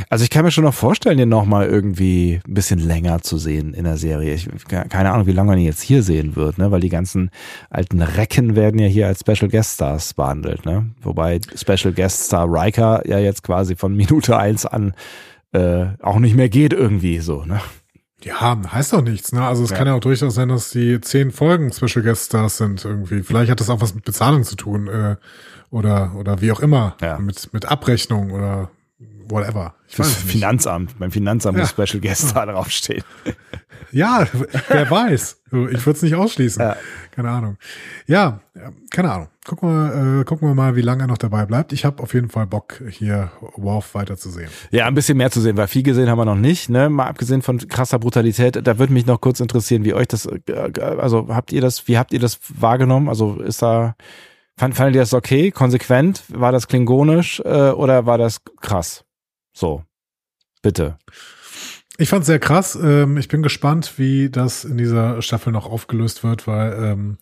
[0.09, 3.73] also ich kann mir schon noch vorstellen, den nochmal irgendwie ein bisschen länger zu sehen
[3.73, 4.33] in der Serie.
[4.33, 6.71] Ich keine Ahnung, wie lange man ihn jetzt hier sehen wird, ne?
[6.71, 7.29] Weil die ganzen
[7.69, 10.91] alten Recken werden ja hier als Special Guest Stars behandelt, ne?
[11.01, 14.93] Wobei Special Guest Star Riker ja jetzt quasi von Minute eins an
[15.53, 17.61] äh, auch nicht mehr geht irgendwie so, ne?
[18.23, 19.45] Ja, heißt doch nichts, ne?
[19.45, 19.77] Also es Ja.
[19.77, 23.21] kann ja auch durchaus sein, dass die zehn Folgen Special Guest Stars sind irgendwie.
[23.21, 25.17] Vielleicht hat das auch was mit Bezahlung zu tun, äh,
[25.71, 26.95] oder, oder wie auch immer.
[27.01, 27.19] Ja.
[27.19, 28.69] Mit, mit Abrechnung oder
[29.29, 29.75] whatever.
[29.87, 30.13] Ich weiß.
[30.15, 30.97] Finanzamt.
[30.99, 31.63] Beim Finanzamt Ja.
[31.63, 33.03] muss Special Guest Star draufstehen.
[33.91, 34.25] Ja,
[34.69, 35.41] wer weiß.
[35.45, 35.51] Ich
[35.85, 36.59] würde es nicht ausschließen.
[36.63, 36.77] Ja.
[37.11, 37.57] Keine Ahnung.
[38.07, 39.27] Ja, ja, keine Ahnung.
[39.45, 41.73] Gucken wir, äh, gucken wir mal, wie lange er noch dabei bleibt.
[41.73, 44.49] Ich habe auf jeden Fall Bock, hier Worf weiterzusehen.
[44.71, 46.89] Ja, ein bisschen mehr zu sehen, weil viel gesehen haben wir noch nicht, ne?
[46.89, 50.41] Mal abgesehen von krasser Brutalität, da würde mich noch kurz interessieren, wie euch das, äh,
[50.81, 53.09] also habt ihr das, wie habt ihr das wahrgenommen?
[53.09, 53.95] Also ist da,
[54.57, 56.23] fand, fandet ihr das okay, konsequent?
[56.29, 59.03] War das klingonisch äh, oder war das krass?
[59.53, 59.83] So,
[60.61, 60.97] bitte.
[61.97, 62.75] Ich fand sehr krass.
[62.75, 67.17] Ähm, ich bin gespannt, wie das in dieser Staffel noch aufgelöst wird, weil ähm,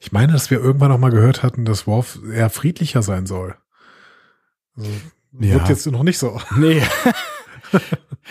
[0.00, 3.54] ich meine, dass wir irgendwann noch mal gehört hatten, dass Worf eher friedlicher sein soll.
[4.76, 4.90] Also,
[5.38, 5.54] Ja.
[5.54, 6.40] Wirkt jetzt noch nicht so.
[6.56, 6.82] Nee.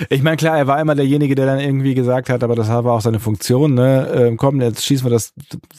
[0.10, 2.86] Ich meine, klar, er war immer derjenige, der dann irgendwie gesagt hat, aber das war
[2.86, 4.12] auch seine Funktion, ne?
[4.14, 5.34] Ähm, komm, jetzt schießen wir das,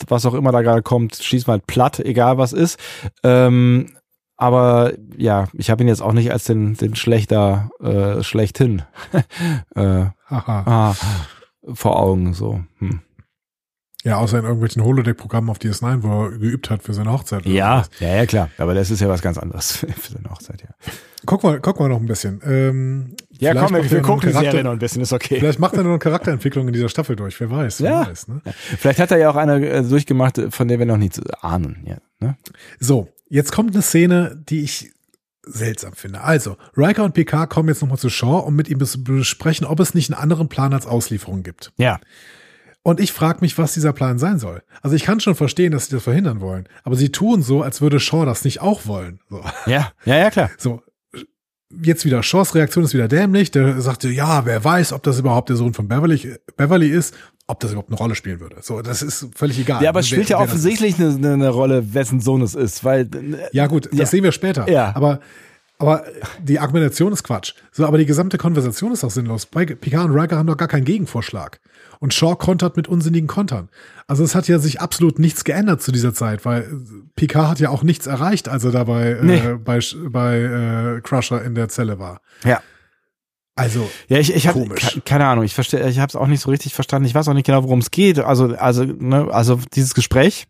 [0.08, 2.78] was auch immer da gerade kommt, schießen wir halt platt, egal was ist.
[3.22, 3.96] Ähm,
[4.38, 8.82] aber ja, ich habe ihn jetzt auch nicht als den, den Schlechter äh, schlechthin
[9.74, 10.94] äh, ah,
[11.74, 12.32] vor Augen.
[12.32, 12.60] So.
[12.78, 13.00] Hm.
[14.04, 17.44] Ja, außer in irgendwelchen Holodeck-Programmen auf DS9, wo er geübt hat für seine Hochzeit.
[17.44, 17.90] oder Ja, was.
[17.98, 18.48] ja, ja, klar.
[18.56, 20.68] Aber das ist ja was ganz anderes für seine Hochzeit, ja.
[21.26, 22.40] Gucken wir, gucken wir noch ein bisschen.
[22.44, 25.40] Ähm, Ja, komm, wir, wir gucken die Charakter- Serie noch ein bisschen, ist okay.
[25.40, 27.40] Vielleicht macht er noch eine Charakterentwicklung in dieser Staffel durch.
[27.40, 28.06] Wer weiß, wer Ja.
[28.08, 28.28] weiß.
[28.28, 28.40] Ne?
[28.54, 31.82] Vielleicht hat er ja auch eine äh, durchgemacht, von der wir noch nichts ahnen.
[31.84, 32.36] Ja, ne?
[32.78, 34.92] So, jetzt kommt eine Szene, die ich
[35.46, 36.20] seltsam finde.
[36.22, 39.80] Also, Riker und Picard kommen jetzt nochmal zu Shaw, um mit ihm zu besprechen, ob
[39.80, 41.72] es nicht einen anderen Plan als Auslieferung gibt.
[41.76, 41.98] ja.
[42.84, 44.62] Und ich frage mich, was dieser Plan sein soll.
[44.80, 47.82] Also ich kann schon verstehen, dass sie das verhindern wollen, aber sie tun so, als
[47.82, 49.20] würde Shaw das nicht auch wollen.
[49.28, 50.50] So, Ja, ja, ja, klar.
[50.56, 50.82] so.
[51.82, 53.50] jetzt wieder Shaws Reaktion ist wieder dämlich.
[53.50, 57.14] Der sagte, ja, wer weiß, ob das überhaupt der Sohn von Beverly, Beverly ist,
[57.48, 58.56] ob das überhaupt eine Rolle spielen würde.
[58.60, 59.82] So, das ist völlig egal.
[59.82, 60.60] Ja, aber es Wer- spielt ja wer das ist.
[60.60, 64.06] offensichtlich eine, eine Rolle, wessen Sohn es ist, weil äh, Ja, gut, das Ja.
[64.06, 64.70] sehen wir später.
[64.70, 64.92] Ja.
[64.94, 65.20] Aber,
[65.78, 66.04] aber
[66.42, 67.54] die Argumentation ist Quatsch.
[67.72, 69.46] So, aber die gesamte Konversation ist auch sinnlos.
[69.46, 71.58] Picard und Riker haben doch gar keinen Gegenvorschlag.
[72.00, 73.70] Und Shaw kontert mit unsinnigen Kontern.
[74.06, 76.66] Also es hat ja sich absolut nichts geändert zu dieser Zeit, weil äh,
[77.16, 79.38] Picard hat ja auch nichts erreicht, als er dabei Nee.
[79.38, 80.38] äh, bei, bei
[80.96, 82.20] äh, Crusher in der Zelle war.
[82.44, 82.60] ja.
[83.58, 85.00] Also, Ja, ich, ich habe Komisch.
[85.04, 87.06] keine Ahnung, ich verstehe, ich habe es auch nicht so richtig verstanden.
[87.06, 88.18] Ich weiß auch nicht genau, worum es geht.
[88.18, 90.46] Also, also, ne, also dieses Gespräch,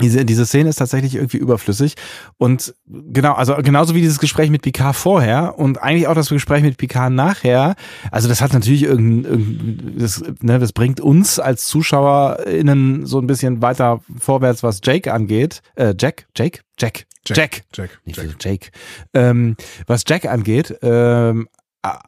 [0.00, 1.94] diese, diese Szene ist tatsächlich irgendwie überflüssig.
[2.36, 6.62] Und genau, also genauso wie dieses Gespräch mit Picard vorher und eigentlich auch das Gespräch
[6.62, 7.74] mit Picard nachher.
[8.12, 13.26] Also das hat natürlich irgendein, irgendein das, ne, das bringt uns als ZuschauerInnen so ein
[13.26, 15.62] bisschen weiter vorwärts, was Jake angeht.
[15.74, 17.62] Äh, Jack, Jake, Jack, Jack.
[17.74, 17.98] Jack.
[18.04, 18.26] Nicht Jack.
[18.26, 18.36] Jake.
[18.40, 18.70] Jake.
[19.14, 19.56] Ähm,
[19.88, 21.48] was Jack angeht, ähm,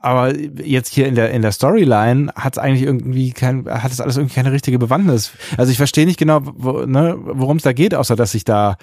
[0.00, 4.00] aber jetzt hier in der in der Storyline hat es eigentlich irgendwie kein hat es
[4.00, 5.32] alles irgendwie keine richtige Bewandtnis.
[5.56, 8.76] Also ich verstehe nicht genau, wo, ne, worum es da geht, außer dass sich da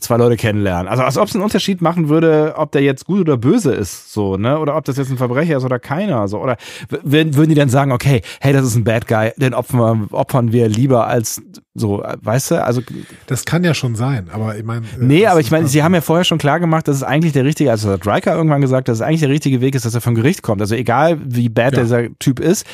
[0.00, 0.88] zwei Leute kennenlernen.
[0.88, 4.12] Also als ob es einen Unterschied machen würde, ob der jetzt gut oder böse ist,
[4.12, 4.58] so, ne?
[4.58, 6.26] Oder ob das jetzt ein Verbrecher ist oder keiner.
[6.26, 6.40] So.
[6.40, 6.56] Oder
[6.88, 10.50] würden die dann sagen, okay, hey, das ist ein Bad Guy, den opfern wir, opfern
[10.50, 11.40] wir lieber als
[11.78, 12.82] So, äh, weißt du, also
[13.26, 14.86] Das kann ja schon sein, aber ich meine.
[14.86, 17.32] äh, Nee, aber ich meine, sie haben ja vorher schon klar gemacht, dass es eigentlich
[17.32, 19.94] der richtige, also hat Riker irgendwann gesagt, dass es eigentlich der richtige Weg ist, dass
[19.94, 20.60] er vom Gericht kommt.
[20.60, 21.82] Also egal wie bad Ja.
[21.82, 22.66] dieser Typ ist,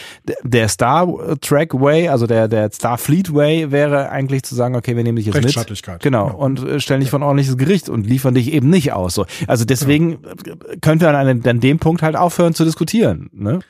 [0.43, 1.07] der Star
[1.41, 5.27] Trek Way, also der, der Starfleet Way wäre eigentlich zu sagen, okay, wir nehmen dich
[5.27, 5.45] jetzt mit.
[5.45, 6.03] Rechtsstaatlichkeit.
[6.03, 6.29] Genau.
[6.29, 6.33] Ja.
[6.35, 9.15] Und äh, stellen dich vor ein ordentliches Gericht und liefern dich eben nicht aus.
[9.15, 9.27] So.
[9.47, 13.31] Also deswegen äh, können wir an, einem, an dem Punkt halt aufhören zu diskutieren.
[13.33, 13.61] Ne?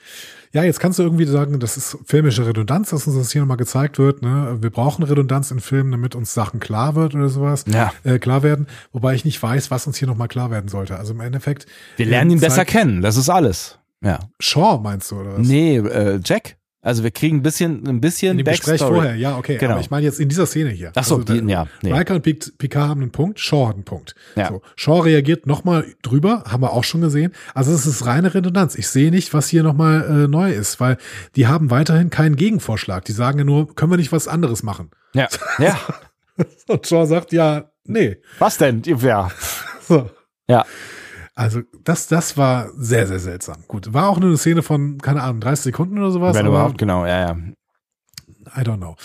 [0.55, 3.57] Ja, jetzt kannst du irgendwie sagen, das ist filmische Redundanz, dass uns das hier nochmal
[3.57, 4.23] gezeigt wird.
[4.23, 4.59] Ne?
[4.61, 7.65] Wir brauchen Redundanz in Filmen, damit uns Sachen klar wird oder sowas.
[7.67, 7.93] Ja.
[8.05, 8.69] Äh, klar werden.
[8.93, 10.97] Wobei ich nicht weiß, was uns hier nochmal klar werden sollte.
[10.97, 11.67] Also im Endeffekt.
[11.97, 13.81] Wir lernen ihn äh, besser kennen, das ist alles.
[14.01, 14.21] Ja.
[14.39, 15.47] Shaw meinst du, oder was?
[15.49, 16.57] Nee, äh, Jack.
[16.85, 19.57] Also wir kriegen ein bisschen, ein bisschen In dem Gespräch vorher, ja, okay.
[19.57, 19.73] Genau.
[19.73, 20.93] Aber ich meine jetzt in dieser Szene hier.
[20.95, 21.93] Ach so, der- die- ja, nee.
[21.93, 24.15] Riker und Pic- Picard haben einen Punkt, Shaw hat einen Punkt.
[24.37, 24.49] Ja.
[24.51, 27.33] So, Shaw reagiert nochmal drüber, haben wir auch schon gesehen.
[27.55, 28.77] Also es ist reine Redundanz.
[28.77, 30.99] Ich sehe nicht, was hier nochmal äh, neu ist, weil
[31.37, 33.05] die haben weiterhin keinen Gegenvorschlag.
[33.07, 34.91] Die sagen ja nur, können wir nicht was anderes machen?
[35.15, 35.29] Ja.
[35.59, 35.79] ja.
[36.69, 38.19] Und Shaw sagt, ja, nee.
[38.39, 38.83] Was denn?
[38.85, 39.31] Ja.
[39.87, 40.09] So.
[40.49, 40.65] Ja.
[41.35, 43.65] Also das, das war sehr, sehr seltsam.
[43.67, 46.37] Gut, war auch nur eine Szene von, keine Ahnung, 30 Sekunden oder sowas.
[46.37, 47.37] Wenn überhaupt, genau, ja, ja.
[48.57, 48.97] I don't know.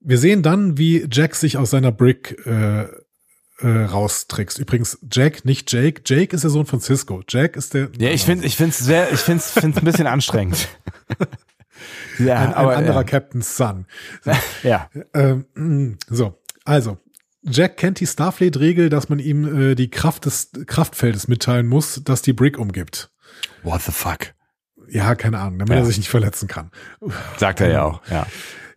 [0.00, 2.86] Wir sehen dann, wie Jack sich aus seiner Brick äh,
[3.60, 4.58] äh, raustrickst.
[4.58, 6.02] Übrigens, Jack, nicht Jake.
[6.04, 7.22] Jake ist der Sohn von Cisco.
[7.28, 7.88] Jack ist der.
[7.98, 10.68] Ja, ich finde, ich finde es sehr, ich finde es ein bisschen anstrengend.
[12.18, 13.04] ja, ein, ein aber anderer ja.
[13.04, 13.86] Captain's Son.
[14.62, 14.88] ja.
[15.14, 16.98] Ähm, so, also.
[17.42, 22.22] Jack kennt die Starfleet-Regel, dass man ihm äh, die Kraft des Kraftfeldes mitteilen muss, das
[22.22, 23.10] die Brick umgibt.
[23.62, 24.34] What the fuck?
[24.88, 25.76] Ja, keine Ahnung, damit Ja.
[25.80, 26.70] er sich nicht verletzen kann.
[27.36, 28.00] Sagt er ja auch.
[28.10, 28.26] Ja.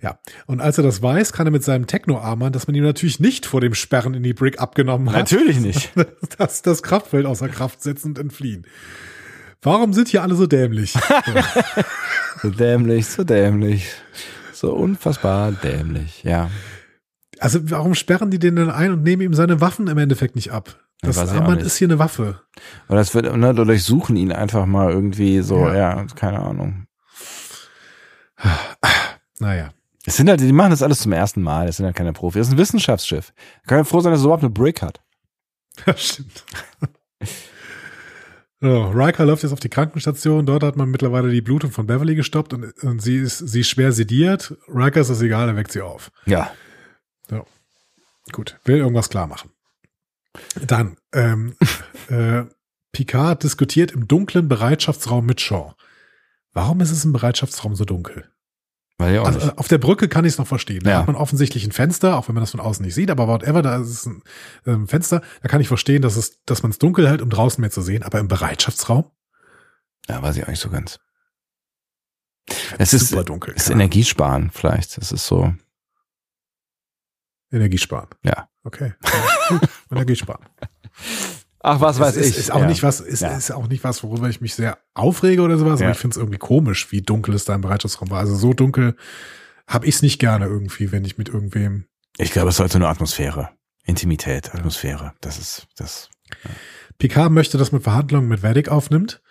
[0.02, 0.18] Ja,
[0.48, 3.46] und als er das weiß, kann er mit seinem Techno-Armband, das man ihm natürlich nicht
[3.46, 5.92] vor dem Sperren in die Brick abgenommen hat, Natürlich nicht.
[6.40, 8.66] das, das Kraftfeld außer Kraft setzen und entfliehen.
[9.62, 10.96] Warum sind hier alle so dämlich?
[12.42, 13.88] So dämlich, so dämlich.
[14.54, 16.50] So unfassbar dämlich, ja.
[17.42, 20.52] Also warum sperren die den denn ein und nehmen ihm seine Waffen im Endeffekt nicht
[20.52, 20.80] ab?
[21.02, 22.40] Das Armband ist hier eine Waffe.
[22.88, 25.76] Und das wird, ne, dadurch suchen ihn einfach mal irgendwie so, Ja.
[25.76, 26.86] ja, keine Ahnung.
[29.40, 29.72] Naja.
[30.06, 32.42] Es sind halt, die machen das alles zum ersten Mal, es sind halt keine Profis.
[32.42, 33.34] Es ist ein Wissenschaftsschiff.
[33.66, 35.02] Kann ja froh sein, dass es überhaupt eine Brick hat.
[35.96, 36.44] Stimmt.
[38.60, 40.46] So, Riker läuft jetzt auf die Krankenstation.
[40.46, 43.70] Dort hat man mittlerweile die Blutung von Beverly gestoppt und, und sie ist sie ist
[43.70, 44.56] schwer sediert.
[44.68, 46.12] Riker ist das egal, er weckt sie auf.
[46.28, 46.52] Ja.
[48.32, 49.52] Gut, will irgendwas klar machen.
[50.62, 51.56] Dann, ähm,
[52.10, 52.44] äh,
[52.92, 55.74] Picard diskutiert im dunklen Bereitschaftsraum mit Shaw.
[56.54, 58.30] Warum ist es im Bereitschaftsraum so dunkel?
[59.00, 60.84] Also, auf der Brücke kann ich es noch verstehen.
[60.84, 61.00] Da Ja.
[61.00, 63.64] hat man offensichtlich ein Fenster, auch wenn man das von außen nicht sieht, aber whatever,
[63.64, 64.22] da ist es ein
[64.68, 65.24] ähm, Fenster.
[65.42, 67.82] Da kann ich verstehen, dass es, dass man es dunkel hält, um draußen mehr zu
[67.82, 68.04] sehen.
[68.04, 69.10] Aber im Bereitschaftsraum?
[70.08, 71.00] Ja, weiß ich auch nicht so ganz.
[72.78, 73.56] Es ist, super dunkel.
[73.56, 73.70] ist.
[73.72, 74.98] Energiesparen vielleicht.
[74.98, 75.52] Das ist so,
[77.52, 78.10] Energiesparen.
[78.24, 78.48] ja.
[78.64, 78.94] Okay.
[79.04, 79.60] Ja.
[79.92, 80.46] Energiesparen.
[81.64, 82.38] Ach, was weiß ist, ich.
[82.38, 82.68] Ist auch ja.
[82.68, 83.36] nicht was, ist, Ja.
[83.36, 85.88] ist auch nicht was, worüber ich mich sehr aufrege oder sowas, Ja.
[85.88, 88.20] aber ich finde es irgendwie komisch, wie dunkel es da im Bereitschaftsraum war.
[88.20, 88.96] Also so dunkel
[89.68, 91.86] habe ich es nicht gerne irgendwie, wenn ich mit irgendwem.
[92.18, 93.50] Ich glaube, es sollte nur Atmosphäre.
[93.84, 95.14] Intimität, Atmosphäre.
[95.22, 96.10] Das ist, das.
[97.00, 99.22] Picard möchte, dass man Verhandlungen mit Vedic aufnimmt.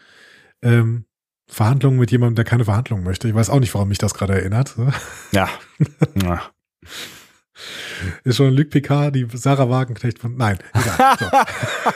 [0.62, 1.04] Ähm,
[1.46, 3.28] Verhandlungen mit jemandem, der keine Verhandlungen möchte.
[3.28, 4.74] Ich weiß auch nicht, warum mich das gerade erinnert.
[5.32, 5.48] Ja.
[6.22, 6.42] ja.
[8.24, 10.36] Ist schon Luc Picard, die Sarah Wagenknecht von.
[10.36, 11.18] Nein, egal.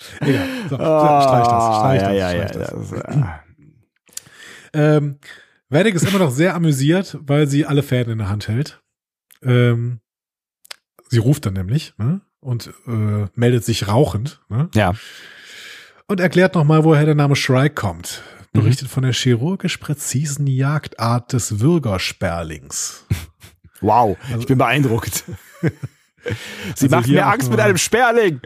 [0.00, 0.26] So.
[0.26, 0.46] egal.
[0.70, 2.58] So, streich das, streich Ah, das, ja, ja, streich ja.
[2.58, 2.90] das.
[2.90, 3.40] Das, ah.
[4.72, 5.18] Ähm,
[5.70, 8.80] ist immer noch sehr amüsiert, weil sie alle Fäden in der Hand hält.
[9.42, 10.00] Ähm,
[11.08, 12.20] sie ruft dann nämlich ne?
[12.40, 14.68] und äh, meldet sich rauchend ne?
[14.74, 14.94] ja.
[16.06, 18.22] und erklärt nochmal, woher der Name Shrike kommt.
[18.52, 18.60] Mhm.
[18.60, 23.06] Berichtet von der chirurgisch präzisen Jagdart des Würgersperlings.
[23.80, 24.16] Wow.
[24.38, 25.24] Ich bin beeindruckt.
[26.74, 28.40] Sie Also macht mir Angst mit einem Sperling.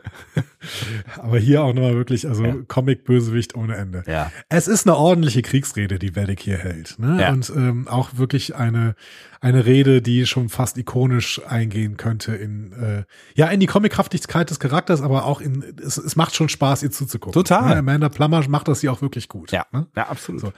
[1.19, 2.55] Aber hier auch nochmal wirklich, also Ja.
[2.69, 4.05] Comic-Bösewicht ohne Ende.
[4.07, 4.31] Ja.
[4.49, 6.99] Es ist eine ordentliche Kriegsrede, die Vedic hier hält.
[6.99, 7.21] Ne?
[7.21, 7.33] Ja.
[7.33, 8.95] Und ähm, auch wirklich eine,
[9.41, 13.05] eine Rede, die schon fast ikonisch eingehen könnte in, äh,
[13.35, 16.93] ja, in die Comichaftigkeit des Charakters, aber auch in, es, es macht schon Spaß, ihr
[16.93, 17.33] zuzugucken.
[17.33, 17.71] Total.
[17.71, 17.77] Ne?
[17.79, 19.51] Amanda Plummer macht das hier auch wirklich gut.
[19.51, 19.67] Ja.
[19.73, 19.87] Ne?
[19.97, 20.41] Ja, absolut.
[20.41, 20.53] So.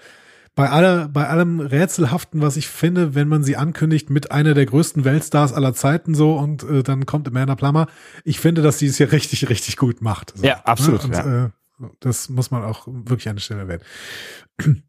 [0.57, 4.65] Bei aller, bei allem Rätselhaften, was ich finde, wenn man sie ankündigt mit einer der
[4.67, 7.87] größten Weltstars aller Zeiten so und äh, dann kommt Amanda Plummer,
[8.25, 10.33] ich finde, dass sie es hier richtig, richtig gut macht.
[10.37, 11.45] So, Ja, absolut, Und, ja.
[11.47, 11.51] Äh,
[12.01, 13.83] das muss man auch wirklich an der Stelle erwähnen.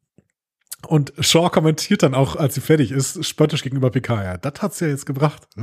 [0.88, 4.24] Und Shaw kommentiert dann auch, als sie fertig ist, spöttisch gegenüber Picard.
[4.24, 5.48] Ja, das hat's ja jetzt gebracht.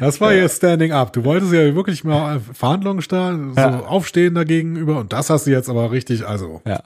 [0.00, 1.12] Das war jetzt Standing Up.
[1.12, 3.80] Du wolltest ja wirklich mal Verhandlungen starten, so Ja.
[3.86, 6.82] aufstehen dagegen über und das hast du jetzt aber richtig, also Ja.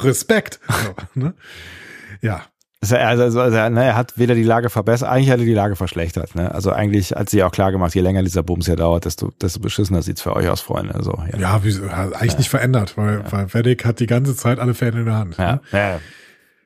[0.00, 0.60] Respekt.
[0.68, 1.34] So, ne?
[2.20, 2.42] Ja.
[2.80, 6.34] Also, also, ne, er hat weder die Lage verbessert, eigentlich hat er die Lage verschlechtert.
[6.34, 6.52] Ne?
[6.52, 9.60] Also eigentlich hat sie auch klar gemacht, je länger dieser Bums hier dauert, desto, desto
[9.60, 11.00] beschissener sieht's für euch aus, Freunde.
[11.00, 12.38] So, ja, ja wie, eigentlich ja.
[12.38, 13.32] nicht verändert, weil, ja.
[13.32, 15.36] weil Vedic hat die ganze Zeit alle Fäden in der Hand.
[15.38, 15.52] Ja.
[15.52, 15.60] Ne?
[15.72, 16.00] ja.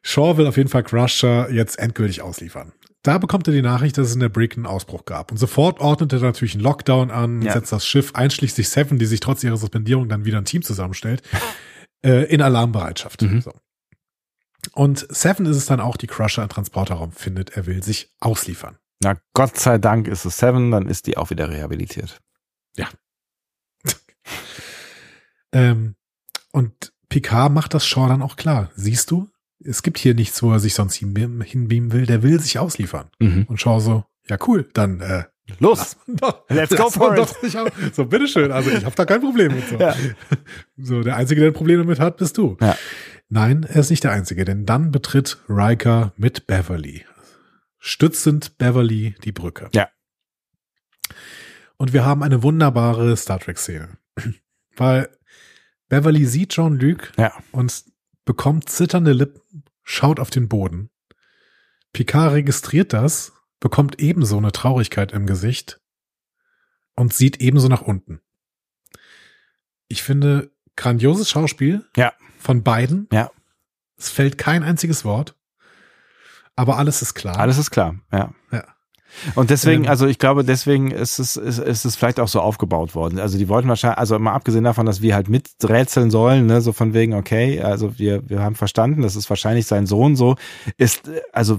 [0.03, 2.73] Shaw will auf jeden Fall Crusher jetzt endgültig ausliefern.
[3.03, 5.31] Da bekommt er die Nachricht, dass es in der Brick einen Ausbruch gab.
[5.31, 7.53] Und sofort ordnet er natürlich einen Lockdown an, ja.
[7.53, 11.23] setzt das Schiff, einschließlich Seven, die sich trotz ihrer Suspendierung dann wieder ein Team zusammenstellt,
[12.05, 13.23] äh, in Alarmbereitschaft.
[13.23, 13.41] Mhm.
[13.41, 13.53] So.
[14.73, 17.57] Und Seven ist es dann auch, die Crusher im Transporterraum findet.
[17.57, 18.79] Er will sich ausliefern.
[19.01, 22.21] Na, Gott sei Dank ist es Seven, dann ist die auch wieder rehabilitiert.
[22.77, 22.89] Ja.
[25.53, 25.97] ähm,
[26.53, 28.71] und Picard macht das Shaw dann auch klar.
[28.75, 29.29] Siehst du,
[29.65, 32.07] es gibt hier nichts, wo er sich sonst hinbeamen will.
[32.07, 33.11] Der will sich ausliefern.
[33.19, 33.45] Mhm.
[33.49, 35.25] Und Shaw so, ja cool, dann äh,
[35.61, 37.95] Los, doch, let's go for it.
[37.95, 38.51] so, bitteschön.
[38.51, 39.77] Also ich habe da kein Problem mit so.
[39.77, 39.95] Ja.
[40.77, 42.57] So, der Einzige, der ein Problem damit hat, bist du.
[42.61, 42.77] Ja.
[43.29, 47.05] Nein, er ist nicht der Einzige, denn dann betritt Riker mit Beverly.
[47.79, 49.69] Stützend Beverly die Brücke.
[49.73, 49.89] Ja.
[51.77, 53.99] Und wir haben eine wunderbare Star Trek-Szene.
[54.77, 55.09] Weil
[55.89, 57.33] Beverly sieht John Luke ja.
[57.53, 57.85] und
[58.25, 60.91] bekommt zitternde Lippen, schaut auf den Boden.
[61.93, 63.33] Picard registriert das,
[63.69, 65.81] bekommt ebenso eine Traurigkeit im Gesicht
[66.95, 68.21] und sieht ebenso nach unten.
[69.89, 71.85] Ich finde, grandioses Schauspiel.
[71.97, 72.13] Ja
[72.47, 73.09] von beiden.
[73.13, 73.31] Ja.
[73.99, 75.37] Es fällt kein einziges Wort.
[76.55, 77.39] Aber alles ist klar.
[77.39, 78.33] Alles ist klar, ja.
[78.51, 78.76] Ja.
[79.35, 82.41] Und deswegen, ähm, also ich glaube, deswegen ist es, ist, ist es vielleicht auch so
[82.41, 83.19] aufgebaut worden.
[83.19, 86.73] Also die wollten wahrscheinlich, also mal abgesehen davon, dass wir halt miträtseln sollen, ne, so
[86.73, 90.37] von wegen, okay, also wir, wir haben verstanden, das ist wahrscheinlich sein Sohn so,
[90.77, 91.59] ist, also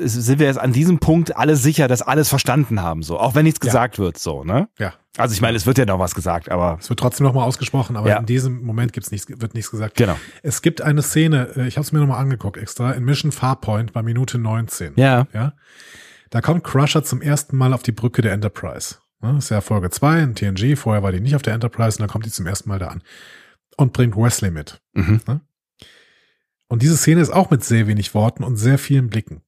[0.00, 3.44] sind wir jetzt an diesem Punkt alle sicher, dass alles verstanden haben, so, auch wenn
[3.44, 3.70] nichts ja.
[3.70, 4.68] gesagt wird, so, ne?
[4.78, 4.94] Ja.
[5.18, 6.76] Also ich meine, es wird ja noch was gesagt, aber.
[6.78, 8.18] Es wird trotzdem noch mal ausgesprochen, aber ja.
[8.18, 9.96] in diesem Moment gibt's nichts, wird nichts gesagt.
[9.96, 10.16] Genau.
[10.42, 13.32] Es gibt eine Szene, äh, ich habe es mir noch mal angeguckt extra, in Mission
[13.32, 14.92] Farpoint bei Minute 19.
[14.96, 15.26] Ja.
[15.32, 15.54] Ja.
[16.30, 18.96] Da kommt Crusher zum ersten Mal auf die Brücke der Enterprise.
[19.20, 22.02] Das ist ja Folge 2 in TNG, vorher war die nicht auf der Enterprise und
[22.02, 23.02] dann kommt die zum ersten Mal da an.
[23.76, 24.80] Und bringt Wesley mit.
[24.94, 25.20] Mhm.
[26.68, 29.42] Und diese Szene ist auch mit sehr wenig Worten und sehr vielen Blicken.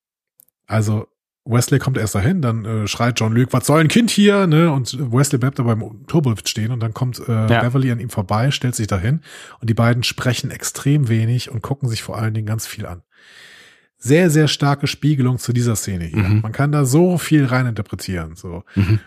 [0.66, 1.09] Also
[1.44, 4.46] Wesley kommt erst dahin, dann äh, schreit John Luke, was soll ein Kind hier?
[4.46, 4.70] Ne?
[4.70, 7.62] Und Wesley bleibt da beim Turbolift stehen und dann kommt äh, ja.
[7.62, 9.22] Beverly an ihm vorbei, stellt sich dahin
[9.60, 13.02] und die beiden sprechen extrem wenig und gucken sich vor allen Dingen ganz viel an.
[13.99, 16.23] Sehr, sehr starke Spiegelung zu dieser Szene hier.
[16.23, 16.41] Mhm.
[16.41, 18.37] Man kann da so viel reininterpretieren.
[18.37, 18.65] So.
[18.75, 19.01] Mhm.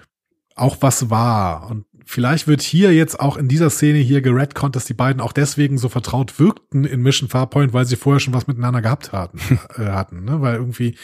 [0.56, 1.70] Auch was war.
[1.70, 5.32] Und vielleicht wird hier jetzt auch in dieser Szene hier geredconnt, dass die beiden auch
[5.32, 9.40] deswegen so vertraut wirkten in Mission Farpoint, weil sie vorher schon was miteinander gehabt hatten.
[9.78, 10.42] äh, hatten ne?
[10.42, 10.96] Weil irgendwie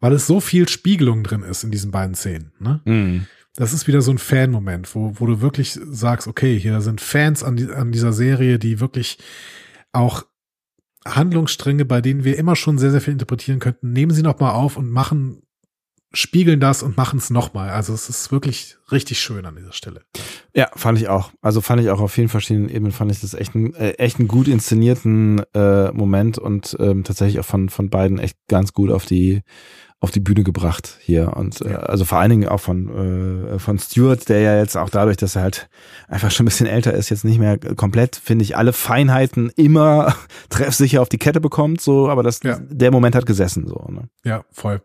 [0.00, 2.52] weil es so viel Spiegelung drin ist in diesen beiden Szenen.
[2.58, 2.80] Ne?
[2.84, 3.26] Mhm.
[3.56, 7.42] Das ist wieder so ein Fan-Moment, wo, wo du wirklich sagst, okay, hier sind Fans
[7.42, 9.18] an, die, an dieser Serie, die wirklich
[9.92, 10.24] auch
[11.14, 14.76] Handlungsstränge, bei denen wir immer schon sehr, sehr viel interpretieren könnten, nehmen sie nochmal auf
[14.76, 15.42] und machen,
[16.12, 17.70] spiegeln das und machen es nochmal.
[17.70, 20.02] Also es ist wirklich richtig schön an dieser Stelle.
[20.54, 21.32] Ja, fand ich auch.
[21.42, 24.18] Also fand ich auch auf vielen verschiedenen Ebenen, fand ich das echt, ein, äh, echt
[24.18, 28.90] einen gut inszenierten äh, Moment und ähm, tatsächlich auch von, von beiden echt ganz gut
[28.90, 29.42] auf die
[30.00, 33.78] auf die Bühne gebracht hier und äh, also vor allen Dingen auch von äh, von
[33.78, 35.68] Stuart, der ja jetzt auch dadurch, dass er halt
[36.06, 40.14] einfach schon ein bisschen älter ist, jetzt nicht mehr komplett, finde ich, alle Feinheiten immer
[40.50, 42.58] treffsicher auf die Kette bekommt, so, aber das ja.
[42.60, 43.86] der Moment hat gesessen, so.
[43.90, 44.08] Ne?
[44.24, 44.82] Ja, voll.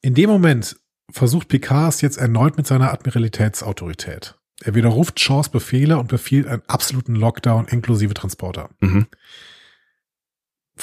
[0.00, 0.76] In dem Moment
[1.10, 4.36] versucht Picard es jetzt erneut mit seiner Admiralitätsautorität.
[4.62, 8.70] Er widerruft Shaws Befehle und befiehlt einen absoluten Lockdown inklusive Transporter.
[8.80, 9.06] Mhm.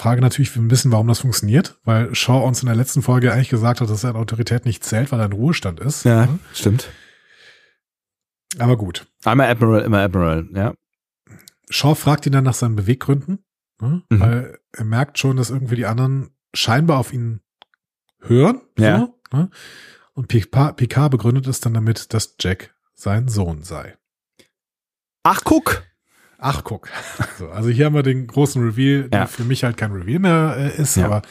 [0.06, 3.50] Frage natürlich, wir wissen, warum das funktioniert, weil Shaw uns in der letzten Folge eigentlich
[3.50, 6.06] gesagt hat, dass seine Autorität nicht zählt, weil er in Ruhestand ist.
[6.06, 6.38] Ja, ne?
[6.54, 6.92] stimmt.
[8.60, 9.08] Aber gut.
[9.24, 10.76] Einmal Admiral, immer Admiral, ja.
[11.72, 13.44] Shaw fragt ihn dann nach seinen Beweggründen,
[13.82, 14.04] ne?
[14.12, 14.20] mhm.
[14.20, 17.42] weil er merkt schon, dass irgendwie die anderen scheinbar auf ihn
[18.22, 18.62] hören.
[18.78, 19.00] Ja.
[19.00, 19.50] So, ne?
[20.14, 23.98] Und Picard begründet es dann damit, dass Jack sein Sohn sei.
[25.24, 25.82] Ach, guck.
[26.38, 26.90] Ach, guck.
[27.38, 29.26] So, also hier haben wir den großen Reveal, der ja.
[29.28, 31.06] für mich halt kein Reveal mehr äh, ist, ja.
[31.06, 31.22] aber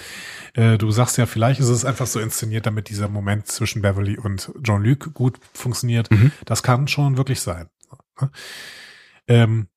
[0.53, 4.19] äh, du sagst ja, vielleicht ist es einfach so inszeniert, damit dieser Moment zwischen Beverly
[4.19, 6.11] und John Luke gut funktioniert.
[6.11, 6.31] Mhm.
[6.45, 7.69] Das kann schon wirklich sein.
[8.21, 8.31] Ne?
[9.27, 9.69] Ähm,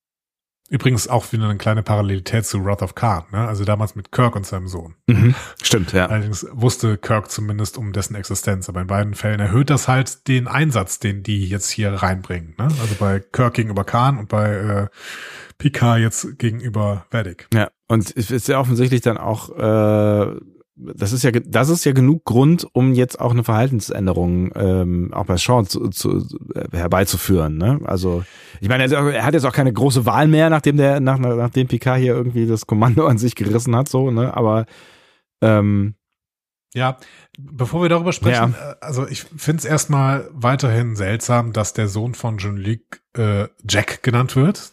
[0.69, 3.47] Übrigens auch wieder eine kleine Parallelität zu Wrath of Khan, ne?
[3.47, 4.95] also damals mit Kirk und seinem Sohn.
[5.07, 5.33] Mhm.
[5.61, 6.07] Stimmt, ja.
[6.07, 10.47] Allerdings wusste Kirk zumindest um dessen Existenz, aber in beiden Fällen erhöht das halt den
[10.47, 12.55] Einsatz, den die jetzt hier reinbringen.
[12.57, 12.65] Ne?
[12.65, 14.87] Also bei Kirk gegenüber Khan und bei äh,
[15.57, 17.47] Picard jetzt gegenüber Vedic.
[17.53, 20.35] Ja, und es ist ja offensichtlich dann auch äh,
[20.77, 25.25] das ist ja, das ist ja genug Grund, um jetzt auch eine Verhaltensänderung ähm, auch
[25.25, 26.23] bei Sean zu, zu,
[26.71, 27.57] herbeizuführen.
[27.57, 27.79] Ne?
[27.85, 28.23] Also
[28.61, 31.99] ich meine, er hat jetzt auch keine große Wahl mehr, nachdem der, nach, nachdem Picard
[31.99, 34.11] hier irgendwie das Kommando an sich gerissen hat, so.
[34.11, 34.35] Ne?
[34.35, 34.65] Aber
[35.41, 35.95] Ähm,
[36.73, 36.97] Ja,
[37.39, 42.13] bevor wir darüber sprechen, äh, also ich finde es erstmal weiterhin seltsam, dass der Sohn
[42.13, 44.71] von Jean-Luc äh, Jack genannt wird,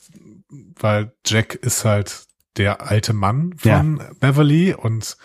[0.78, 2.26] weil Jack ist halt
[2.56, 5.16] der alte Mann von Beverly und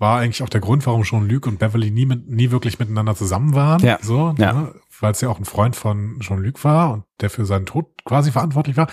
[0.00, 3.54] war eigentlich auch der Grund, warum Jean-Luc und Beverly nie, mit, nie wirklich miteinander zusammen
[3.54, 3.80] waren.
[3.84, 3.98] Ja.
[4.02, 4.52] So, Ja.
[4.52, 4.74] Ne?
[4.98, 8.32] weil es ja auch ein Freund von Jean-Luc war und der für seinen Tod quasi
[8.32, 8.88] verantwortlich war.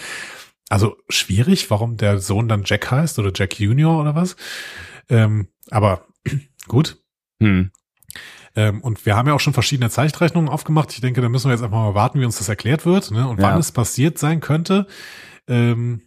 [0.70, 4.36] Also schwierig, warum der Sohn dann Jack heißt oder Jack Junior oder was.
[5.10, 6.06] Ähm, aber
[6.68, 7.02] gut,
[7.42, 7.72] hm.
[8.56, 10.92] ähm, und wir haben ja auch schon verschiedene Zeichenrechnungen aufgemacht.
[10.94, 13.28] Ich denke, da müssen wir jetzt einfach mal warten, wie uns das erklärt wird ne?
[13.28, 13.60] und wann Ja.
[13.60, 14.88] es passiert sein könnte.
[15.48, 16.04] Ähm,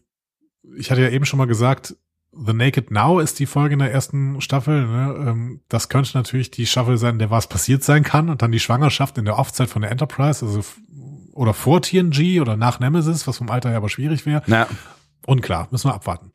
[0.77, 1.95] ich hatte ja eben schon mal gesagt,
[2.33, 4.87] The Naked Now ist die Folge in der ersten Staffel.
[4.87, 5.27] Ne?
[5.29, 8.53] Ähm, das könnte natürlich die Staffel sein, in der was passiert sein kann und dann
[8.53, 10.65] die Schwangerschaft in der Offzeit von der Enterprise, also
[11.33, 14.43] oder vor TNG oder nach Nemesis, was vom Alter her aber schwierig wäre.
[14.47, 14.67] Na,
[15.27, 16.33] Unklar, müssen wir abwarten.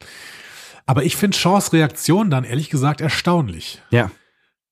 [0.85, 3.81] Aber ich finde Shaws Reaktion dann ehrlich gesagt erstaunlich.
[3.89, 4.11] ja.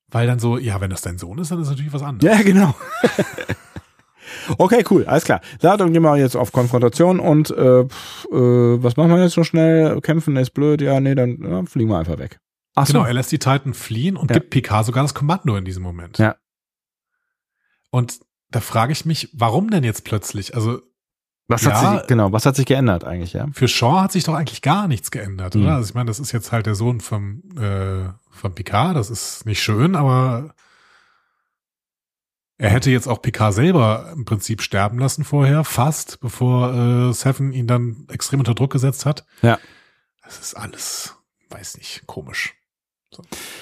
[0.09, 2.31] Weil dann so, ja, wenn das dein Sohn ist, dann ist natürlich was anderes.
[2.31, 2.75] Ja, genau.
[4.57, 5.41] okay, cool, alles klar.
[5.61, 9.33] Ja, dann gehen wir jetzt auf Konfrontation und äh, pf, äh, was machen wir jetzt
[9.33, 9.99] so schnell?
[10.01, 12.39] Kämpfen ist blöd, ja, nee, dann ja, fliegen wir einfach weg.
[12.75, 12.93] Ach so.
[12.93, 14.35] Genau, er lässt die Titan fliehen und Ja.
[14.37, 16.17] gibt Picard sogar das Kommando in diesem Moment.
[16.17, 16.35] Ja.
[17.91, 20.55] Und da frage ich mich, warum denn jetzt plötzlich?
[20.55, 20.81] Also
[21.47, 21.79] was ja.
[21.79, 23.47] hat sich, genau, was hat sich geändert eigentlich, ja?
[23.51, 25.63] für Shaw hat sich doch eigentlich gar nichts geändert, Mhm.
[25.63, 25.75] oder?
[25.75, 29.45] Also ich meine, das ist jetzt halt der Sohn vom, äh, von Picard, das ist
[29.45, 30.53] nicht schön, aber
[32.57, 36.73] er hätte jetzt auch Picard selber im Prinzip sterben lassen vorher, fast, bevor
[37.09, 39.25] äh, Seven ihn dann extrem unter Druck gesetzt hat.
[39.41, 39.59] Ja.
[40.23, 41.15] Das ist alles,
[41.49, 42.55] weiß nicht, komisch.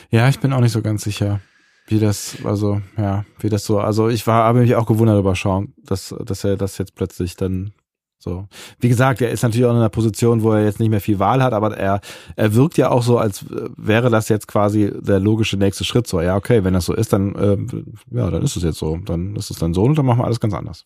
[0.10, 1.42] Ja, ich bin auch nicht so ganz sicher,
[1.88, 5.36] wie das, also, ja, wie das so, also ich war, habe mich auch gewundert über
[5.36, 7.74] Sean, dass, dass er das jetzt plötzlich dann
[8.22, 8.48] so.
[8.80, 11.20] Wie gesagt, er ist natürlich auch in einer Position, wo er jetzt nicht mehr viel
[11.20, 12.02] Wahl hat, aber er,
[12.36, 13.46] er wirkt ja auch so, als
[13.78, 16.08] wäre das jetzt quasi der logische nächste Schritt.
[16.08, 18.98] So, ja, okay, wenn das so ist, dann, ähm, ja, dann ist es jetzt so.
[18.98, 20.86] Dann ist es dann so und dann machen wir alles ganz anders.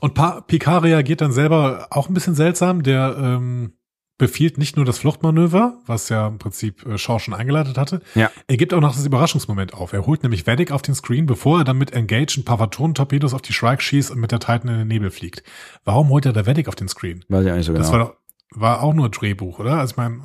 [0.00, 2.82] Und pa Picard reagiert dann selber auch ein bisschen seltsam.
[2.82, 3.72] Der ähm,
[4.16, 8.00] befiehlt nicht nur das Fluchtmanöver, was ja im Prinzip äh, Shaw schon eingeleitet hatte.
[8.14, 8.30] Ja.
[8.46, 9.92] Er gibt auch noch das Überraschungsmoment auf.
[9.92, 13.34] Er holt nämlich Vedic auf den Screen, bevor er dann mit Engage ein paar Phaton-Torpedos
[13.34, 15.42] auf die Shrike schießt und mit der Titan in den Nebel fliegt.
[15.84, 17.24] Warum holt er der Vedic auf den Screen?
[17.28, 17.82] Weiß ich auch nicht so genau.
[17.82, 18.14] Das war doch,
[18.50, 19.78] war auch nur Drehbuch, oder?
[19.78, 20.20] Also ich meine,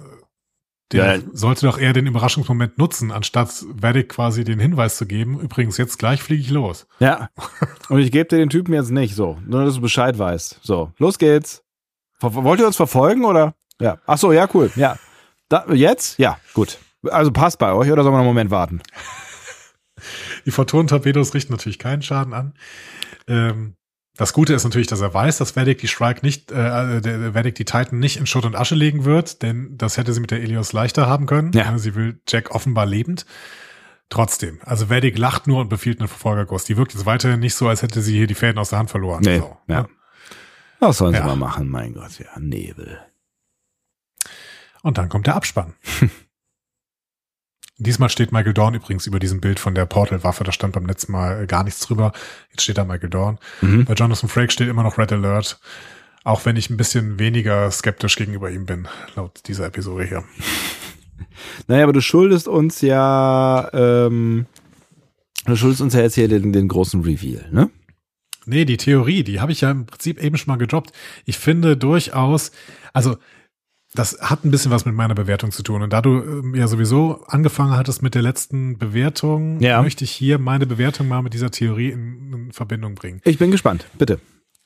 [0.92, 1.22] der Ja.
[1.34, 5.98] sollte doch eher den Überraschungsmoment nutzen, anstatt Vedic quasi den Hinweis zu geben, übrigens, jetzt
[6.00, 6.88] gleich fliege ich los.
[7.00, 7.30] Ja.
[7.90, 10.60] Und ich gebe dir den Typen jetzt nicht so, nur dass du Bescheid weißt.
[10.62, 11.64] So, los geht's.
[12.20, 13.56] Ver wollt ihr uns verfolgen oder?
[13.80, 13.98] Ja.
[14.06, 14.72] Ach so, ja, cool.
[14.76, 14.98] Ja.
[15.50, 16.20] Da, jetzt?
[16.20, 16.78] Ja, gut.
[17.10, 18.82] Also passt bei euch oder sollen wir noch einen Moment warten?
[20.46, 22.54] Die Photon-Torpedos richten natürlich keinen Schaden an.
[23.28, 23.76] Ähm,
[24.18, 27.34] das Gute ist natürlich, dass er weiß, dass Vedic die Shrike nicht, äh, der, der
[27.34, 30.32] Vedic die Titan nicht in Schutt und Asche legen wird, denn das hätte sie mit
[30.32, 31.54] der Elios leichter haben können.
[31.54, 31.78] Ja.
[31.78, 33.26] Sie will Jack offenbar lebend.
[34.10, 36.64] Trotzdem, also Vedic lacht nur und befiehlt einen Verfolgerguss.
[36.66, 38.90] Die wirkt jetzt weiterhin nicht so, als hätte sie hier die Fäden aus der Hand
[38.90, 39.22] verloren.
[39.24, 39.82] Nee, So, ja.
[39.84, 39.90] ne?
[40.80, 41.26] Was sollen sie Ja.
[41.26, 41.70] mal machen?
[41.70, 43.00] Mein Gott, ja, Nebel.
[44.82, 45.74] Und dann kommt der Abspann.
[47.82, 50.44] Diesmal steht Michael Dorn übrigens über diesem Bild von der Portal-Waffe.
[50.44, 52.12] Da stand beim letzten Mal äh, gar nichts drüber.
[52.52, 53.40] Jetzt steht da Michael Dorn.
[53.62, 53.86] Mhm.
[53.86, 55.60] Bei Jonathan Frakes steht immer noch Red Alert.
[56.26, 60.24] Auch wenn ich ein bisschen weniger skeptisch gegenüber ihm bin, laut dieser Episode hier.
[61.68, 64.46] Naja, aber du schuldest uns ja, ähm,
[65.46, 67.70] du schuldest uns ja jetzt hier den, den großen Reveal, ne?
[68.46, 70.92] Nee, die Theorie, die habe ich ja im Prinzip eben schon mal gedroppt.
[71.26, 72.52] Ich finde durchaus,
[72.94, 73.18] also
[73.94, 75.82] das hat ein bisschen was mit meiner Bewertung zu tun.
[75.82, 79.82] Und da du ähm, ja sowieso angefangen hattest mit der letzten Bewertung, Ja.
[79.82, 83.20] möchte ich hier meine Bewertung mal mit dieser Theorie in, in Verbindung bringen.
[83.26, 84.20] Ich bin gespannt, bitte.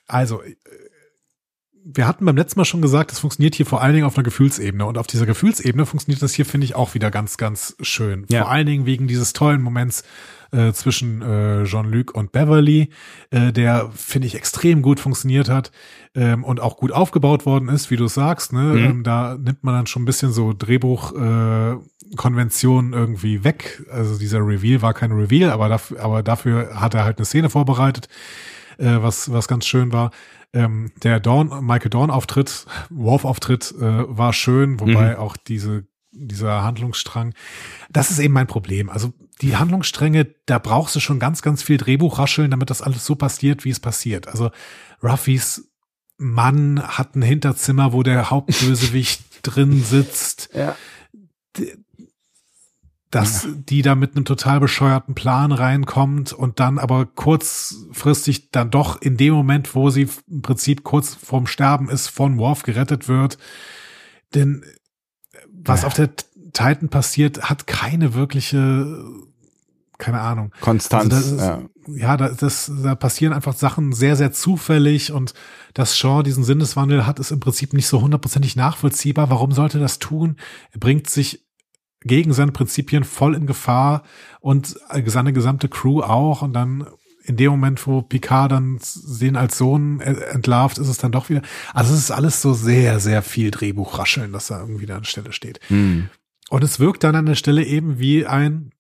[0.08, 0.56] Also, äh,
[1.86, 4.24] wir hatten beim letzten Mal schon gesagt, es funktioniert hier vor allen Dingen auf einer
[4.24, 4.86] Gefühlsebene.
[4.86, 8.26] Und auf dieser Gefühlsebene funktioniert das hier, finde ich, auch wieder ganz, ganz schön.
[8.30, 8.44] Ja.
[8.44, 10.04] Vor allen Dingen wegen dieses tollen Moments
[10.53, 12.89] äh, zwischen äh, Jean-Luc und Beverly,
[13.31, 15.71] äh, der, finde ich, extrem gut funktioniert hat
[16.15, 18.53] ähm, und auch gut aufgebaut worden ist, wie du sagst.
[18.53, 18.61] Ne?
[18.61, 18.77] Mhm.
[18.77, 21.75] Ähm, da nimmt man dann schon ein bisschen so Drehbuch äh,
[22.15, 23.84] Konventionen irgendwie weg.
[23.91, 27.49] Also dieser Reveal war kein Reveal, aber dafür, aber dafür hat er halt eine Szene
[27.49, 28.07] vorbereitet,
[28.77, 30.11] äh, was, was ganz schön war.
[30.53, 36.63] Ähm, der Dawn, Michael Dawn Auftritt, Worf Auftritt äh, war schön, wobei auch diese dieser
[36.63, 37.34] Handlungsstrang,
[37.91, 38.89] das ist eben mein Problem.
[38.89, 43.15] Also die Handlungsstränge, da brauchst du schon ganz, ganz viel Drehbuchrascheln, damit das alles so
[43.15, 44.27] passiert, wie es passiert.
[44.27, 44.51] Also
[45.01, 45.69] Ruffys
[46.18, 50.76] Mann hat ein Hinterzimmer, wo der Hauptbösewicht drin sitzt Ja.
[53.10, 59.01] dass die da mit einem total bescheuerten Plan reinkommt und dann aber kurzfristig dann doch
[59.01, 63.38] in dem Moment, wo sie im Prinzip kurz vorm Sterben ist, von Worf gerettet wird.
[64.34, 64.64] Denn
[65.51, 65.88] was Ja.
[65.88, 66.10] auf der
[66.53, 69.03] Titan passiert, hat keine wirkliche,
[69.97, 70.51] keine Ahnung.
[70.61, 71.13] Konstanz.
[71.13, 71.61] Also ist, ja.
[71.88, 75.34] ja, da, das, da passieren einfach Sachen sehr, sehr zufällig und
[75.73, 79.30] dass Shaw diesen Sinneswandel hat, ist im Prinzip nicht so hundertprozentig nachvollziehbar.
[79.30, 80.38] Warum sollte das tun?
[80.71, 81.45] Er bringt sich
[82.01, 84.03] gegen seine Prinzipien voll in Gefahr
[84.41, 84.75] und
[85.05, 86.85] seine gesamte Crew auch und dann
[87.25, 88.80] in dem Moment, wo Picard dann
[89.21, 91.41] den als Sohn entlarvt, ist es dann doch wieder.
[91.73, 95.31] Also es ist alles so sehr, sehr viel Drehbuchrascheln, dass da irgendwie da an Stelle
[95.31, 95.61] steht.
[95.67, 96.09] Hm.
[96.53, 98.73] Und es wirkt dann an der Stelle eben wie ein,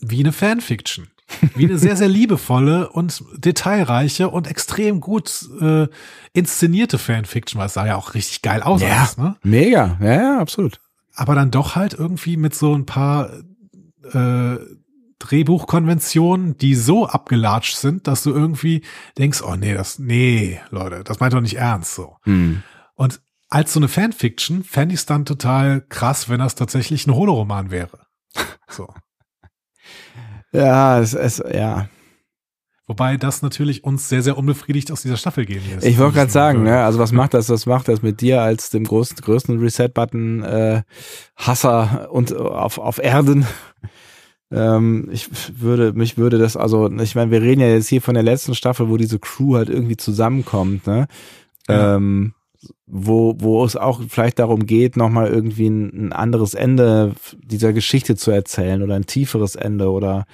[0.00, 1.06] wie eine Fanfiction.
[1.54, 5.86] Wie eine sehr, sehr liebevolle und detailreiche und extrem gut äh,
[6.32, 8.82] inszenierte Fanfiction, weil es sah ja auch richtig geil aus.
[8.82, 9.36] Ja, alles, ne?
[9.44, 9.98] mega.
[10.00, 10.80] Ja, ja, absolut.
[11.14, 13.30] Aber dann doch halt irgendwie mit so ein paar
[14.12, 14.56] äh,
[15.20, 18.82] Drehbuchkonventionen, die so abgelatscht sind, dass du irgendwie
[19.16, 22.16] denkst, oh nee, das, nee, Leute, das meint doch nicht ernst so.
[22.22, 22.64] Hm.
[22.96, 27.14] Und als so eine Fanfiction fände ich es dann total krass, wenn das tatsächlich ein
[27.14, 28.06] Holoroman wäre.
[28.68, 28.88] So.
[30.52, 31.88] Ja, es, es, ja.
[32.88, 35.86] Wobei das natürlich uns sehr, sehr unbefriedigt aus dieser Staffel gehen lässt.
[35.86, 38.70] Ich wollte gerade sagen, ne, also was macht das, was macht das mit dir als
[38.70, 40.82] dem größten, größten Reset-Button äh,
[41.36, 43.46] Hasser und auf, auf Erden?
[44.52, 45.28] Ähm, ich
[45.60, 48.54] würde, mich würde das, also, ich meine, wir reden ja jetzt hier von der letzten
[48.54, 51.08] Staffel, wo diese Crew halt irgendwie zusammenkommt, ne?
[51.68, 51.96] Ja.
[51.96, 52.34] Ähm,
[52.86, 57.12] wo, wo es auch vielleicht darum geht, nochmal irgendwie ein, ein anderes Ende
[57.42, 60.26] dieser Geschichte zu erzählen oder ein tieferes Ende oder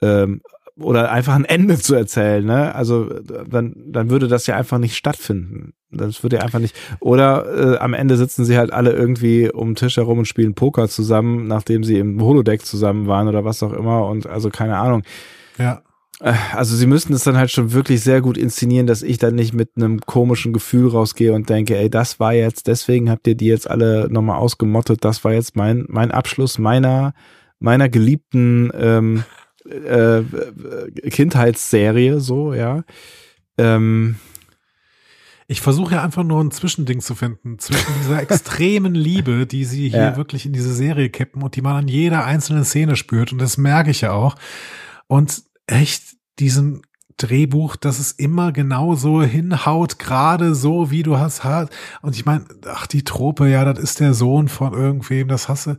[0.00, 0.40] ähm,
[0.80, 2.74] oder einfach ein Ende zu erzählen, ne?
[2.74, 5.72] Also dann, dann würde das ja einfach nicht stattfinden.
[5.90, 6.76] Das würde ja einfach nicht.
[7.00, 10.54] Oder äh, am Ende sitzen sie halt alle irgendwie um den Tisch herum und spielen
[10.54, 14.06] Poker zusammen, nachdem sie im Holodeck zusammen waren oder was auch immer.
[14.06, 15.02] Und also keine Ahnung.
[15.58, 15.82] Ja.
[16.20, 19.34] Äh, Also sie müssten es dann halt schon wirklich sehr gut inszenieren, dass ich dann
[19.34, 23.34] nicht mit einem komischen Gefühl rausgehe und denke, ey, das war jetzt, deswegen habt ihr
[23.34, 27.14] die jetzt alle nochmal ausgemottet, das war jetzt mein, mein Abschluss meiner,
[27.60, 29.24] meiner geliebten ähm,
[29.68, 30.22] äh,
[31.10, 32.84] Kindheitsserie, so, ja.
[33.58, 34.16] Ähm,
[35.46, 39.88] Ich versuche ja einfach nur ein Zwischending zu finden zwischen dieser extremen Liebe, die sie
[39.88, 40.16] hier Ja.
[40.16, 43.32] wirklich in diese Serie kippen und die man an jeder einzelnen Szene spürt.
[43.32, 44.34] Und das merke ich ja auch.
[45.06, 46.82] Und echt diesem
[47.16, 51.44] Drehbuch, dass es immer genau so hinhaut, gerade so, wie du hast.
[51.44, 51.68] ha-
[52.02, 55.78] Und ich meine, ach, die Trope, ja, das ist der Sohn von irgendwem, das hasse.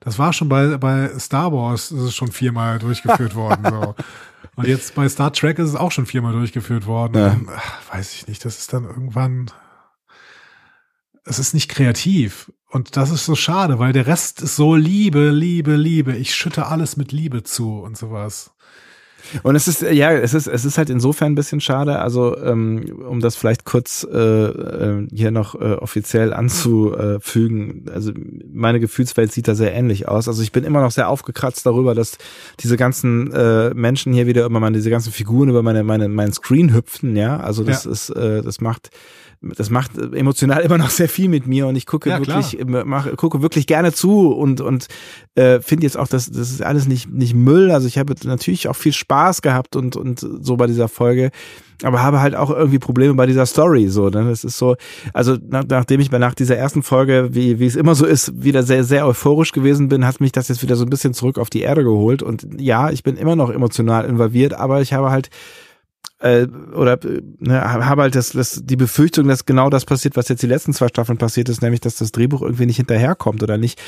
[0.00, 3.64] Das war schon bei, bei Star Wars, das ist schon viermal durchgeführt worden.
[3.70, 3.94] So.
[4.56, 7.16] Und jetzt bei Star Trek ist es auch schon viermal durchgeführt worden.
[7.16, 7.28] Ja.
[7.32, 9.50] Und, ach, weiß ich nicht, das ist dann irgendwann,
[11.24, 12.52] es ist nicht kreativ.
[12.70, 16.16] Und das ist so schade, weil der Rest ist so Liebe, Liebe, Liebe.
[16.16, 18.51] Ich schütte alles mit Liebe zu und sowas.
[19.42, 22.84] Und es ist, ja, es ist, es ist halt insofern ein bisschen schade, also ähm,
[23.08, 28.12] um das vielleicht kurz äh, äh, hier noch äh, offiziell anzufügen, also
[28.52, 30.28] meine Gefühlswelt sieht da sehr ähnlich aus.
[30.28, 32.18] Also ich bin immer noch sehr aufgekratzt darüber, dass
[32.60, 36.32] diese ganzen äh, Menschen hier wieder immer meine, diese ganzen Figuren über meine, meine, meinen
[36.32, 37.38] Screen hüpfen, ja.
[37.38, 37.90] Also das Ja.
[37.90, 38.90] ist, äh, das macht
[39.42, 43.14] das macht emotional immer noch sehr viel mit mir und ich gucke Ja, wirklich mach,
[43.16, 44.86] gucke wirklich gerne zu und und
[45.34, 47.70] äh, finde jetzt auch dass das ist alles nicht nicht Müll.
[47.70, 51.30] Also ich habe natürlich auch viel Spaß gehabt und und so bei dieser Folge
[51.82, 54.24] aber habe halt auch irgendwie Probleme bei dieser Story so ne?
[54.28, 54.76] das ist so
[55.12, 58.62] also nach, nachdem ich nach dieser ersten Folge wie wie es immer so ist wieder
[58.62, 61.50] sehr sehr euphorisch gewesen bin hat mich das jetzt wieder so ein bisschen zurück auf
[61.50, 62.22] die Erde geholt.
[62.22, 65.30] Und ja ich bin immer noch emotional involviert aber ich habe halt
[66.22, 66.98] äh, oder
[67.40, 70.72] ne, habe halt das, das, die Befürchtung, dass genau das passiert, was jetzt die letzten
[70.72, 73.80] zwei Staffeln passiert ist, nämlich, dass das Drehbuch irgendwie nicht hinterherkommt oder nicht.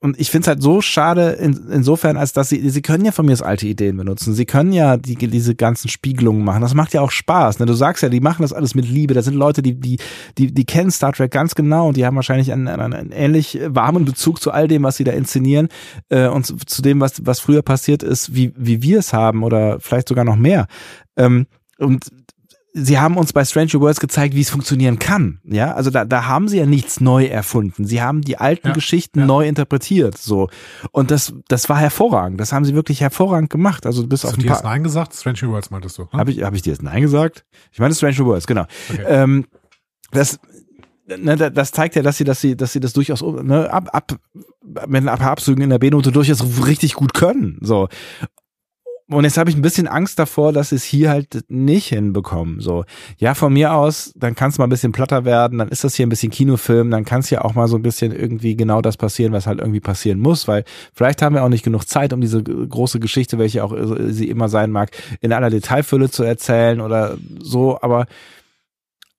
[0.00, 3.12] Und ich finde es halt so schade, in, insofern, als dass sie, sie können ja
[3.12, 4.34] von mir das alte Ideen benutzen.
[4.34, 6.62] Sie können ja die, diese ganzen Spiegelungen machen.
[6.62, 7.58] Das macht ja auch Spaß.
[7.58, 7.66] Ne?
[7.66, 9.12] Du sagst ja, die machen das alles mit Liebe.
[9.12, 9.98] Das sind Leute, die, die,
[10.38, 13.60] die, die kennen Star Trek ganz genau und die haben wahrscheinlich einen, einen, einen ähnlich
[13.66, 15.68] warmen Bezug zu all dem, was sie da inszenieren
[16.08, 19.42] äh, und zu, zu dem, was, was früher passiert ist, wie, wie wir es haben
[19.42, 20.66] oder vielleicht sogar noch mehr.
[21.16, 21.46] Ähm,
[21.78, 22.04] und
[22.76, 25.40] sie haben uns bei Stranger Worlds gezeigt, wie es funktionieren kann.
[25.44, 27.84] Ja, also da, da haben sie ja nichts neu erfunden.
[27.84, 29.26] Sie haben die alten Ja, Geschichten ja.
[29.26, 30.18] neu interpretiert.
[30.18, 30.48] So
[30.90, 32.40] und das, das war hervorragend.
[32.40, 33.86] Das haben sie wirklich hervorragend gemacht.
[33.86, 34.72] Also bis Hast auf du ein dir jetzt paar.
[34.72, 35.14] Nein gesagt?
[35.14, 36.02] Strange Worlds meintest du.
[36.02, 36.08] ne?
[36.14, 37.44] Habe ich, hab ich dir jetzt Nein gesagt?
[37.70, 38.64] Ich meine Stranger Worlds, genau.
[38.90, 39.04] Okay.
[39.06, 39.46] Ähm,
[40.10, 40.40] das,
[41.06, 43.88] ne, da- das zeigt ja, dass sie, dass sie, dass sie das durchaus ne, ab,
[43.92, 44.16] ab,
[44.88, 47.58] mit ein paar Abzügen in der B-Note durchaus richtig gut können.
[47.60, 47.88] So.
[49.10, 52.60] Und jetzt habe ich ein bisschen Angst davor, dass sie es hier halt nicht hinbekommen.
[52.60, 52.86] So,
[53.18, 55.94] ja, von mir aus, dann kann es mal ein bisschen platter werden, dann ist das
[55.94, 58.80] hier ein bisschen Kinofilm, dann kann es ja auch mal so ein bisschen irgendwie genau
[58.80, 60.64] das passieren, was halt irgendwie passieren muss, weil
[60.94, 64.30] vielleicht haben wir auch nicht genug Zeit, um diese große Geschichte, welche auch äh, sie
[64.30, 64.90] immer sein mag,
[65.20, 68.06] in aller Detailfülle zu erzählen oder so, aber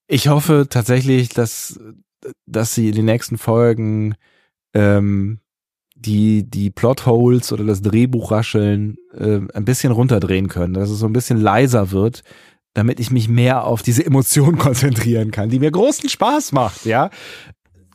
[0.08, 1.80] ich hoffe tatsächlich, dass,
[2.48, 4.16] dass sie in den nächsten Folgen
[4.74, 5.40] ähm,
[6.06, 11.14] die die Plotholes oder das Drehbuchrascheln äh, ein bisschen runterdrehen können, dass es so ein
[11.14, 12.24] bisschen leiser wird,
[12.74, 17.10] damit ich mich mehr auf diese Emotion konzentrieren kann, die mir großen Spaß macht, ja.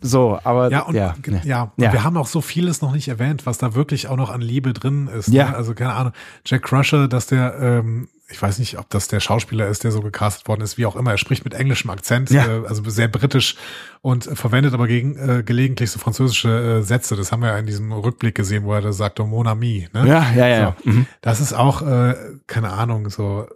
[0.03, 1.15] So, aber ja, und, ja,
[1.45, 1.93] ja, und ja.
[1.93, 4.73] wir haben auch so vieles noch nicht erwähnt, was da wirklich auch noch an Liebe
[4.73, 5.29] drin ist.
[5.29, 5.51] Ja.
[5.51, 5.57] Ne?
[5.57, 6.13] Also keine Ahnung,
[6.47, 10.01] Jack Crusher, dass der, ähm, ich weiß nicht, ob das der Schauspieler ist, der so
[10.01, 11.11] gecastet worden ist, wie auch immer.
[11.11, 12.47] Er spricht mit englischem Akzent, Ja.
[12.47, 13.57] äh, also sehr britisch
[14.03, 17.17] und verwendet aber gegen, äh, gelegentlich so französische äh, Sätze.
[17.17, 19.89] Das haben wir ja in diesem Rückblick gesehen, wo er da sagt, oh, mon ami.
[19.93, 20.07] Ne?
[20.07, 20.77] ja, ja, ja.
[20.85, 20.91] So.
[20.91, 21.07] Mhm.
[21.21, 22.15] Das ist auch, äh,
[22.47, 23.47] keine Ahnung, so,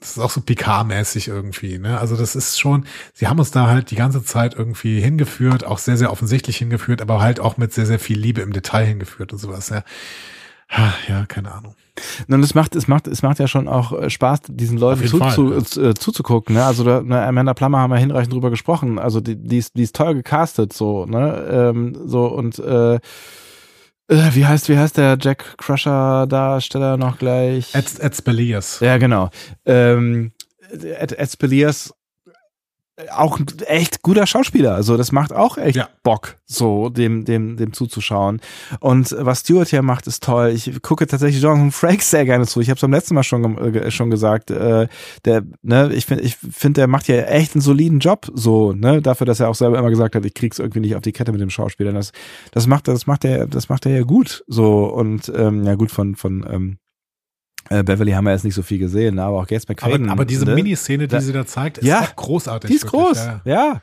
[0.00, 2.00] das ist auch so Picard-mäßig irgendwie, ne?
[2.00, 5.78] Also das ist schon, sie haben uns da halt die ganze Zeit irgendwie hingeführt, auch
[5.78, 9.32] sehr, sehr offensichtlich hingeführt, aber halt auch mit sehr, sehr viel Liebe im Detail hingeführt
[9.32, 9.78] und sowas, ja.
[9.78, 9.84] Ah,
[11.08, 11.74] Ja, keine Ahnung.
[12.28, 15.18] Und es macht, es macht, es macht ja schon auch äh, Spaß, diesen Leuten zu,
[15.18, 16.54] Fall, zu, äh, zuzugucken.
[16.54, 16.64] Ne?
[16.64, 18.98] Also da, ne, Amanda Plummer haben wir hinreichend drüber gesprochen.
[18.98, 21.46] Also die, die ist, die ist toll gecastet, so, ne?
[21.50, 23.00] Ähm, so und äh, äh,
[24.08, 27.74] wie heißt, wie heißt der Jack Crusher Darsteller noch gleich?
[27.74, 28.80] Ed, Ed Speliers.
[28.80, 29.30] Ja, genau.
[29.66, 30.32] Ähm,
[30.70, 31.94] Ed, Ed Speliers äh,
[33.10, 34.74] auch ein echt guter Schauspieler.
[34.74, 35.88] Also das macht auch echt Ja.
[36.02, 38.40] Bock, so dem, dem, dem zuzuschauen.
[38.80, 40.50] Und was Stewart hier macht, ist toll.
[40.54, 42.60] Ich gucke tatsächlich Jonathan Frakes sehr gerne zu.
[42.60, 44.50] Ich habe es beim letzten Mal schon, äh, schon gesagt.
[44.50, 44.88] Äh,
[45.24, 49.00] der, ne, ich finde, ich finde, der macht ja echt einen soliden Job, so, ne,
[49.02, 51.32] dafür, dass er auch selber immer gesagt hat, ich krieg's irgendwie nicht auf die Kette
[51.32, 51.92] mit dem Schauspieler.
[51.92, 52.12] Das,
[52.52, 55.90] das macht, das macht er, das macht er ja gut, so und ähm, ja gut
[55.90, 56.78] von von ähm,
[57.78, 60.04] äh, Beverly haben wir jetzt nicht so viel gesehen, ne, aber auch Gates McFadden.
[60.04, 60.54] Aber, aber diese ne?
[60.54, 62.00] Miniszene, die Da- sie da zeigt, ist Ja.
[62.00, 62.68] auch großartig.
[62.70, 63.40] Die ist wirklich, groß, ja.
[63.44, 63.80] ja.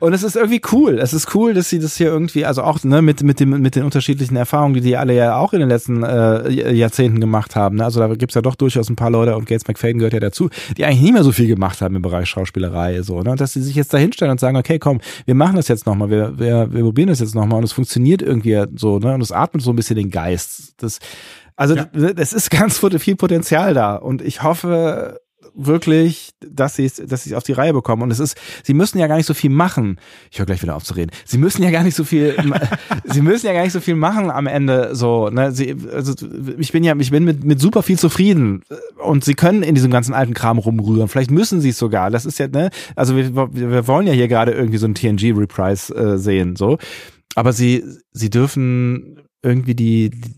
[0.00, 0.98] Und es ist irgendwie cool.
[0.98, 3.76] Es ist cool, dass sie das hier irgendwie, also auch ne, mit mit dem mit
[3.76, 7.76] den unterschiedlichen Erfahrungen, die die alle ja auch in den letzten äh, Jahrzehnten gemacht haben.
[7.76, 7.84] Ne?
[7.84, 10.48] Also da gibt's ja doch durchaus ein paar Leute und Gates McFadden gehört ja dazu,
[10.76, 13.22] die eigentlich nie mehr so viel gemacht haben im Bereich Schauspielerei so.
[13.22, 13.30] Ne?
[13.32, 15.86] Und dass sie sich jetzt da hinstellen und sagen, okay, komm, wir machen das jetzt
[15.86, 19.14] nochmal, wir, wir wir probieren das jetzt nochmal und es funktioniert irgendwie so, ne?
[19.14, 20.74] Und es atmet so ein bisschen den Geist.
[20.78, 20.98] Das
[21.58, 21.88] also Ja.
[22.16, 25.20] es ist ganz viel Potenzial da und ich hoffe
[25.54, 28.02] wirklich, dass sie es, dass sie es auf die Reihe bekommen.
[28.02, 29.98] Und es ist, sie müssen ja gar nicht so viel machen.
[30.30, 31.10] Ich höre gleich wieder auf zu reden.
[31.24, 32.36] Sie müssen ja gar nicht so viel,
[33.04, 34.94] sie müssen ja gar nicht so viel machen am Ende.
[34.94, 35.50] So, ne?
[35.50, 36.14] Sie, also
[36.58, 38.62] ich bin ja, ich bin mit, mit super viel zufrieden.
[39.02, 41.08] Und sie können in diesem ganzen alten Kram rumrühren.
[41.08, 42.10] Vielleicht müssen sie es sogar.
[42.10, 42.70] Das ist ja, ne?
[42.94, 46.54] Also wir, wir wollen ja hier gerade irgendwie so ein TNG-Reprise äh, sehen.
[46.54, 46.78] So.
[47.34, 50.34] Aber sie, sie dürfen irgendwie die, die,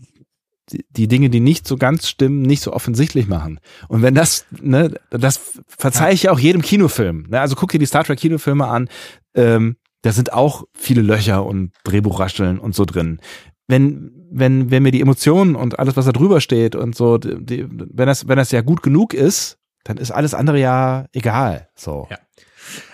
[0.69, 3.59] die Dinge, die nicht so ganz stimmen, nicht so offensichtlich machen.
[3.87, 7.27] Und wenn das, ne, das verzeih ich ja auch jedem Kinofilm.
[7.29, 7.39] Ne?
[7.39, 8.89] Also guck dir die Star Trek Kinofilme an.
[9.35, 13.19] Ähm, da sind auch viele Löcher und Drehbuchrascheln und so drin.
[13.67, 17.67] Wenn, wenn, wenn mir die Emotionen und alles, was da drüber steht und so, die,
[17.69, 21.69] wenn das, wenn das ja gut genug ist, dann ist alles andere ja egal.
[21.75, 22.07] So.
[22.09, 22.17] Ja.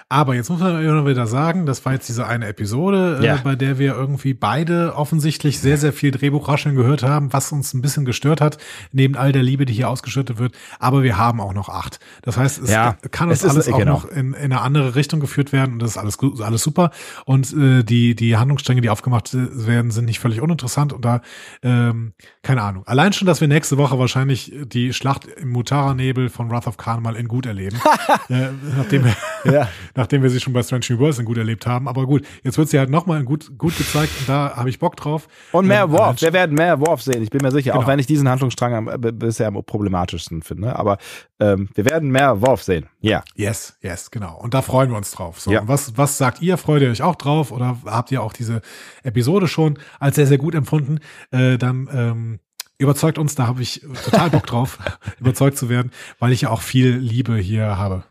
[0.10, 3.36] Aber jetzt muss man immer wieder sagen, das war jetzt diese eine Episode, Ja.
[3.36, 7.74] äh, bei der wir irgendwie beide offensichtlich sehr, sehr viel Drehbuchrascheln gehört haben, was uns
[7.74, 8.58] ein bisschen gestört hat,
[8.94, 10.54] neben all der Liebe, die hier ausgeschüttet wird.
[10.80, 12.00] Aber wir haben auch noch acht.
[12.22, 13.92] Das heißt, es Ja, kann uns es ist- alles auch genau.
[13.96, 16.92] noch in, in eine andere Richtung geführt werden und das ist alles alles super.
[17.26, 21.20] Und äh, die, die Handlungsstränge, die aufgemacht äh, werden, sind nicht völlig uninteressant und da,
[21.64, 22.14] ähm,
[22.44, 22.88] keine Ahnung.
[22.88, 27.04] Allein schon, dass wir nächste Woche wahrscheinlich die Schlacht im Mutara-Nebel von Wrath of Khan
[27.04, 27.78] mal in gut erleben.
[28.30, 28.48] äh,
[28.78, 29.68] nachdem wir Ja.
[29.98, 31.90] Nachdem wir sie schon bei Strange New Worlds gut erlebt haben.
[31.90, 34.96] Aber gut, jetzt wird sie halt nochmal gut, gut gezeigt und da habe ich Bock
[34.96, 35.28] drauf.
[35.52, 36.22] Und mehr Ähm, Worf.
[36.22, 37.22] Wir werden mehr Worf sehen.
[37.22, 37.74] Ich bin mir sicher.
[37.74, 37.88] Auch Genau.
[37.92, 40.78] wenn ich diesen Handlungsstrang am, äh, bisher am problematischsten finde.
[40.78, 40.98] Aber
[41.42, 42.86] ähm, wir werden mehr Worf sehen.
[43.02, 43.24] Ja.
[43.36, 44.38] Yes, yes, genau.
[44.40, 45.42] Und da freuen wir uns drauf.
[45.42, 45.68] So, Ja.
[45.68, 46.58] was, was sagt ihr?
[46.58, 47.52] Freut ihr euch auch drauf?
[47.52, 48.62] Oder habt ihr auch diese
[49.04, 51.00] Episode schon als sehr, sehr gut empfunden?
[51.32, 52.40] Äh, dann ähm,
[52.78, 54.78] überzeugt uns, da habe ich total Bock drauf,
[55.20, 58.04] überzeugt zu werden, weil ich ja auch viel Liebe hier habe.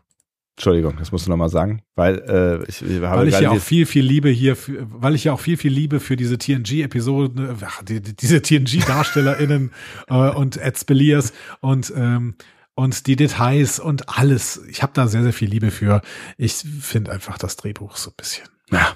[0.57, 3.61] Entschuldigung, das musst du nochmal sagen, weil äh, ich, ich habe Weil ich ja auch
[3.61, 7.55] viel, viel Liebe hier, für, weil ich ja auch viel, viel Liebe für diese TNG-Episode,
[7.63, 9.71] ach, die, die, diese TNG-DarstellerInnen
[10.07, 12.35] äh, und Ed Speliers und ähm,
[12.73, 14.61] und die Details und alles.
[14.67, 16.01] Ich habe da sehr, sehr viel Liebe für.
[16.37, 18.47] Ich finde einfach das Drehbuch so ein bisschen.
[18.71, 18.95] ja.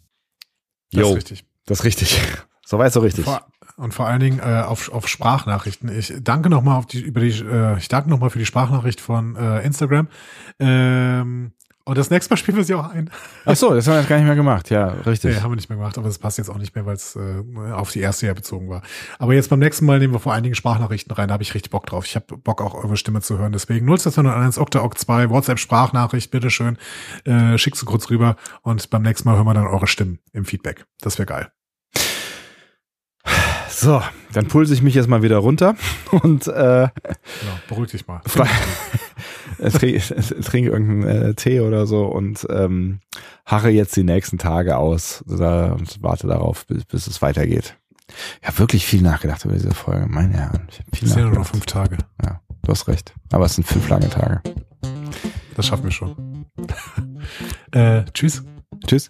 [0.91, 1.09] Das Jo.
[1.09, 1.45] ist richtig.
[1.65, 2.19] Das ist richtig.
[2.65, 3.25] Soweit so richtig.
[3.25, 3.45] Vor,
[3.77, 5.89] und vor allen Dingen äh, auf, auf Sprachnachrichten.
[5.97, 9.35] Ich danke nochmal auf die, über die, äh, ich danke nochmal für die Sprachnachricht von
[9.35, 10.07] äh, Instagram.
[10.59, 11.53] Ähm,
[11.83, 13.09] Und das nächste Mal spielen wir sie auch ein.
[13.45, 14.69] Ach so, das haben wir jetzt gar nicht mehr gemacht.
[14.69, 15.35] Ja, richtig.
[15.35, 17.15] Nee, haben wir nicht mehr gemacht, aber das passt jetzt auch nicht mehr, weil es
[17.15, 18.83] äh, auf die erste Jahr bezogen war.
[19.17, 21.71] Aber jetzt beim nächsten Mal nehmen wir vor einigen Sprachnachrichten rein, da habe ich richtig
[21.71, 22.05] Bock drauf.
[22.05, 23.51] Ich habe Bock auch eure Stimme zu hören.
[23.51, 26.77] Deswegen 0201 Okta Ok 2 WhatsApp Sprachnachricht, bitteschön.
[27.25, 30.45] Äh, schickt sie kurz rüber und beim nächsten Mal hören wir dann eure Stimmen im
[30.45, 30.85] Feedback.
[31.01, 31.51] Das wäre geil.
[33.69, 34.01] So,
[34.33, 35.75] dann pulse ich mich jetzt mal wieder runter
[36.11, 38.21] und äh, Genau, beruhig dich mal.
[39.69, 39.99] Trinke
[40.41, 42.99] trink irgendeinen äh, Tee oder so und ähm,
[43.45, 47.75] harre jetzt die nächsten Tage aus da, und warte darauf, bis, bis es weitergeht.
[48.41, 50.05] Ich habe wirklich viel nachgedacht über diese Folge.
[50.07, 51.97] Meine Herren, ich habe viel ja nur noch fünf Tage.
[52.23, 53.13] Ja, du hast recht.
[53.31, 54.41] Aber es sind fünf lange Tage.
[55.55, 56.45] Das schaffen wir schon.
[57.71, 58.43] äh, tschüss.
[58.85, 59.09] Tschüss.